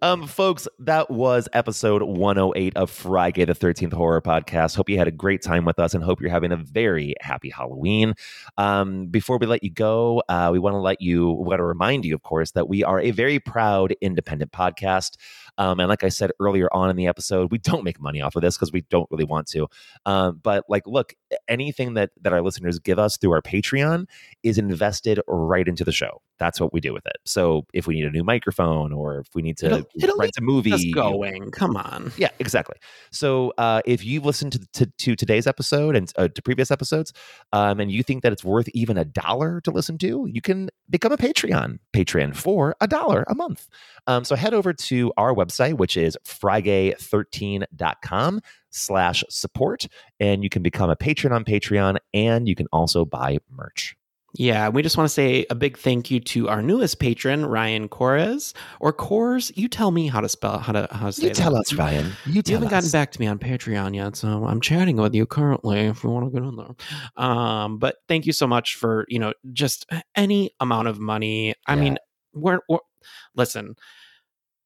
Um, 0.00 0.28
folks, 0.28 0.68
that 0.78 1.10
was 1.10 1.48
episode 1.52 2.02
108 2.02 2.76
of 2.76 2.88
Frigay 2.88 3.44
the 3.44 3.52
13th 3.52 3.92
Horror 3.92 4.22
Podcast. 4.22 4.76
Hope 4.76 4.88
you 4.88 4.96
had 4.96 5.08
a 5.08 5.12
great 5.12 5.42
time 5.42 5.64
with 5.64 5.80
us 5.80 5.92
and 5.92 6.04
hope 6.04 6.20
you're 6.20 6.30
having 6.30 6.52
a 6.52 6.56
very 6.56 7.16
happy 7.20 7.50
Halloween. 7.50 8.14
Um, 8.56 9.08
before 9.08 9.38
we 9.38 9.46
let 9.48 9.64
you 9.64 9.70
go, 9.70 10.22
uh, 10.28 10.50
we 10.52 10.60
want 10.60 10.74
to 10.74 10.78
let 10.78 11.00
you, 11.00 11.30
want 11.30 11.58
to 11.58 11.64
remind 11.64 12.04
you, 12.04 12.14
of 12.14 12.22
course, 12.22 12.52
that 12.52 12.68
we 12.68 12.84
are 12.84 13.00
a 13.00 13.10
very 13.10 13.40
proud 13.40 13.92
independent 14.00 14.52
podcast. 14.52 15.16
Um, 15.58 15.80
and 15.80 15.88
like 15.88 16.04
I 16.04 16.10
said 16.10 16.30
earlier 16.38 16.68
on 16.72 16.90
in 16.90 16.94
the 16.94 17.08
episode, 17.08 17.50
we 17.50 17.58
don't 17.58 17.82
make 17.82 18.00
money 18.00 18.22
off 18.22 18.36
of 18.36 18.42
this 18.42 18.56
because 18.56 18.70
we 18.70 18.82
don't 18.82 19.10
really 19.10 19.24
want 19.24 19.48
to. 19.48 19.66
Um, 20.06 20.38
but 20.40 20.62
like, 20.68 20.86
look, 20.86 21.14
anything 21.48 21.94
that 21.94 22.10
that 22.22 22.32
our 22.32 22.40
listeners 22.40 22.78
give 22.78 23.00
us 23.00 23.16
through 23.16 23.32
our 23.32 23.42
Patreon 23.42 24.06
is 24.44 24.58
invested 24.58 25.20
right 25.26 25.66
into 25.66 25.82
the 25.82 25.90
show. 25.90 26.22
That's 26.38 26.60
what 26.60 26.72
we 26.72 26.80
do 26.80 26.92
with 26.92 27.06
it. 27.06 27.16
So 27.24 27.66
if 27.74 27.86
we 27.86 27.94
need 27.94 28.04
a 28.04 28.10
new 28.10 28.24
microphone 28.24 28.92
or 28.92 29.18
if 29.18 29.28
we 29.34 29.42
need 29.42 29.56
to 29.58 29.66
It'll- 29.66 29.88
it'll 30.00 30.16
rent 30.16 30.32
a 30.38 30.40
movie, 30.40 30.70
Just 30.70 30.94
going. 30.94 31.50
Come 31.50 31.76
on. 31.76 32.12
yeah, 32.16 32.30
exactly. 32.38 32.76
So 33.10 33.52
uh, 33.58 33.82
if 33.84 34.04
you've 34.04 34.24
listened 34.24 34.52
to, 34.52 34.60
to 34.74 34.86
to 34.98 35.16
today's 35.16 35.46
episode 35.46 35.96
and 35.96 36.12
uh, 36.16 36.28
to 36.28 36.42
previous 36.42 36.70
episodes, 36.70 37.12
um, 37.52 37.80
and 37.80 37.90
you 37.90 38.02
think 38.02 38.22
that 38.22 38.32
it's 38.32 38.44
worth 38.44 38.68
even 38.70 38.96
a 38.98 39.04
dollar 39.04 39.60
to 39.62 39.70
listen 39.70 39.98
to, 39.98 40.26
you 40.30 40.40
can 40.40 40.70
become 40.88 41.12
a 41.12 41.16
Patreon 41.16 41.78
Patreon 41.92 42.34
for 42.36 42.76
a 42.80 42.86
dollar 42.86 43.24
a 43.28 43.34
month. 43.34 43.68
Um, 44.06 44.24
so 44.24 44.36
head 44.36 44.54
over 44.54 44.72
to 44.72 45.12
our 45.16 45.34
website, 45.34 45.76
which 45.78 45.96
is 45.96 46.16
frigay13.com 46.24 48.40
slash 48.70 49.24
support, 49.28 49.86
and 50.20 50.42
you 50.42 50.48
can 50.50 50.62
become 50.62 50.90
a 50.90 50.96
patron 50.96 51.32
on 51.32 51.44
Patreon, 51.44 51.96
and 52.14 52.48
you 52.48 52.54
can 52.54 52.66
also 52.72 53.04
buy 53.04 53.38
merch. 53.50 53.96
Yeah, 54.34 54.68
we 54.68 54.82
just 54.82 54.96
want 54.98 55.08
to 55.08 55.12
say 55.12 55.46
a 55.48 55.54
big 55.54 55.78
thank 55.78 56.10
you 56.10 56.20
to 56.20 56.48
our 56.50 56.60
newest 56.60 56.98
patron, 56.98 57.46
Ryan 57.46 57.88
Corres, 57.88 58.52
or 58.78 58.92
Cores. 58.92 59.50
You 59.56 59.68
tell 59.68 59.90
me 59.90 60.06
how 60.06 60.20
to 60.20 60.28
spell 60.28 60.58
how 60.58 60.72
to 60.72 60.86
how 60.92 61.06
to 61.06 61.12
say 61.12 61.26
it. 61.26 61.28
You 61.30 61.34
tell 61.34 61.52
that. 61.52 61.60
us, 61.60 61.72
Ryan. 61.72 62.12
You 62.26 62.42
You 62.44 62.54
haven't 62.54 62.68
gotten 62.68 62.90
back 62.90 63.10
to 63.12 63.20
me 63.20 63.26
on 63.26 63.38
Patreon 63.38 63.94
yet, 63.96 64.16
so 64.16 64.44
I'm 64.44 64.60
chatting 64.60 64.96
with 64.96 65.14
you 65.14 65.24
currently 65.24 65.80
if 65.80 66.04
you 66.04 66.10
want 66.10 66.26
to 66.26 66.30
get 66.30 66.46
on 66.46 66.56
there. 66.56 67.24
Um, 67.24 67.78
but 67.78 67.96
thank 68.06 68.26
you 68.26 68.32
so 68.32 68.46
much 68.46 68.74
for 68.76 69.06
you 69.08 69.18
know 69.18 69.32
just 69.52 69.86
any 70.14 70.50
amount 70.60 70.88
of 70.88 71.00
money. 71.00 71.54
I 71.66 71.74
Yeah. 71.74 71.80
mean, 71.80 71.98
we're, 72.34 72.60
we're 72.68 72.78
listen. 73.34 73.76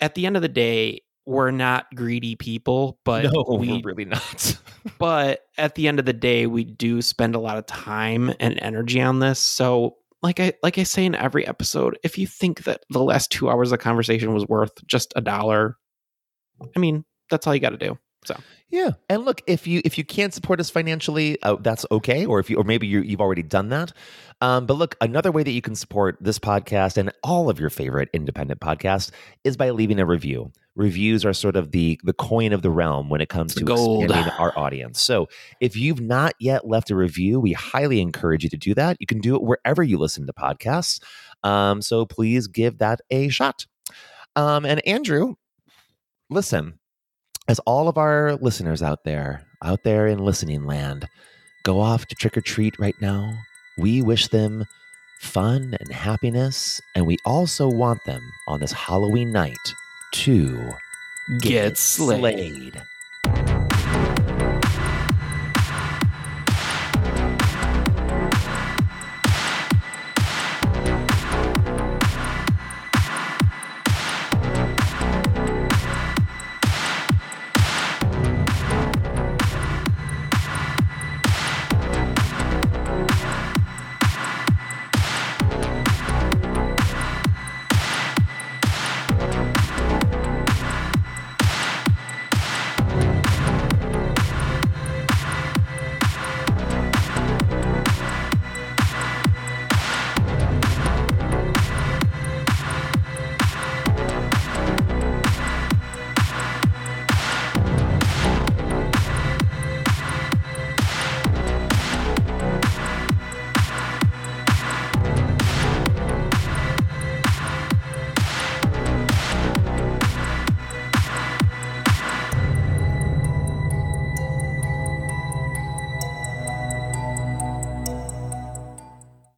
At 0.00 0.16
the 0.16 0.26
end 0.26 0.34
of 0.34 0.42
the 0.42 0.48
day, 0.48 1.02
we're 1.24 1.52
not 1.52 1.86
greedy 1.94 2.34
people, 2.34 2.98
but 3.04 3.32
no, 3.32 3.44
we 3.56 3.68
we're 3.74 3.80
really 3.84 4.06
not. 4.06 4.58
But 4.98 5.46
at 5.58 5.74
the 5.74 5.88
end 5.88 5.98
of 5.98 6.04
the 6.04 6.12
day 6.12 6.46
we 6.46 6.64
do 6.64 7.02
spend 7.02 7.34
a 7.34 7.40
lot 7.40 7.58
of 7.58 7.66
time 7.66 8.32
and 8.40 8.58
energy 8.62 9.00
on 9.00 9.18
this. 9.18 9.38
So 9.38 9.96
like 10.22 10.40
i 10.40 10.52
like 10.62 10.78
i 10.78 10.82
say 10.82 11.04
in 11.04 11.14
every 11.14 11.46
episode 11.46 11.98
if 12.02 12.16
you 12.16 12.26
think 12.26 12.64
that 12.64 12.84
the 12.90 13.02
last 13.02 13.30
two 13.30 13.50
hours 13.50 13.72
of 13.72 13.78
conversation 13.80 14.32
was 14.32 14.46
worth 14.46 14.72
just 14.86 15.12
a 15.16 15.20
dollar 15.20 15.76
i 16.76 16.78
mean 16.78 17.04
that's 17.30 17.46
all 17.46 17.54
you 17.54 17.60
got 17.60 17.70
to 17.70 17.76
do 17.76 17.98
So 18.24 18.36
Yeah, 18.70 18.92
and 19.08 19.24
look 19.24 19.42
if 19.46 19.66
you 19.66 19.82
if 19.84 19.98
you 19.98 20.04
can't 20.04 20.32
support 20.32 20.60
us 20.60 20.70
financially, 20.70 21.40
uh, 21.42 21.56
that's 21.56 21.84
okay. 21.90 22.24
Or 22.24 22.38
if 22.38 22.48
you 22.48 22.56
or 22.56 22.64
maybe 22.64 22.86
you, 22.86 23.02
you've 23.02 23.20
already 23.20 23.42
done 23.42 23.68
that. 23.70 23.92
Um, 24.40 24.66
but 24.66 24.74
look, 24.74 24.96
another 25.00 25.30
way 25.30 25.42
that 25.42 25.50
you 25.50 25.62
can 25.62 25.74
support 25.74 26.16
this 26.20 26.38
podcast 26.38 26.96
and 26.96 27.12
all 27.22 27.48
of 27.48 27.60
your 27.60 27.70
favorite 27.70 28.08
independent 28.12 28.60
podcasts 28.60 29.10
is 29.44 29.56
by 29.56 29.70
leaving 29.70 30.00
a 30.00 30.06
review. 30.06 30.52
Reviews 30.74 31.24
are 31.24 31.32
sort 31.32 31.56
of 31.56 31.72
the 31.72 32.00
the 32.04 32.12
coin 32.12 32.52
of 32.52 32.62
the 32.62 32.70
realm 32.70 33.08
when 33.08 33.20
it 33.20 33.28
comes 33.28 33.54
to 33.56 33.64
Gold. 33.64 34.04
expanding 34.04 34.32
our 34.38 34.56
audience. 34.56 35.02
So 35.02 35.28
if 35.60 35.76
you've 35.76 36.00
not 36.00 36.34
yet 36.38 36.66
left 36.66 36.90
a 36.90 36.96
review, 36.96 37.40
we 37.40 37.52
highly 37.52 38.00
encourage 38.00 38.44
you 38.44 38.50
to 38.50 38.56
do 38.56 38.74
that. 38.74 38.96
You 39.00 39.06
can 39.06 39.20
do 39.20 39.34
it 39.34 39.42
wherever 39.42 39.82
you 39.82 39.98
listen 39.98 40.26
to 40.26 40.32
podcasts. 40.32 41.00
Um, 41.42 41.82
so 41.82 42.06
please 42.06 42.46
give 42.46 42.78
that 42.78 43.00
a 43.10 43.28
shot. 43.28 43.66
Um, 44.34 44.64
and 44.64 44.86
Andrew, 44.86 45.34
listen, 46.30 46.78
as 47.48 47.58
all 47.60 47.88
of 47.88 47.98
our 47.98 48.36
listeners 48.36 48.82
out 48.82 49.04
there, 49.04 49.44
out 49.62 49.82
there 49.82 50.06
in 50.06 50.18
listening 50.18 50.64
land, 50.64 51.08
go 51.64 51.80
off 51.80 52.06
to 52.06 52.14
trick 52.14 52.36
or 52.36 52.40
treat 52.40 52.78
right 52.78 52.96
now, 53.00 53.36
we 53.78 54.02
wish 54.02 54.28
them 54.28 54.64
fun 55.20 55.76
and 55.80 55.92
happiness, 55.92 56.80
and 56.94 57.06
we 57.06 57.16
also 57.24 57.68
want 57.68 58.04
them 58.04 58.22
on 58.48 58.60
this 58.60 58.72
Halloween 58.72 59.32
night 59.32 59.74
to 60.12 60.72
Get 61.38 61.78
slayed. 61.78 62.82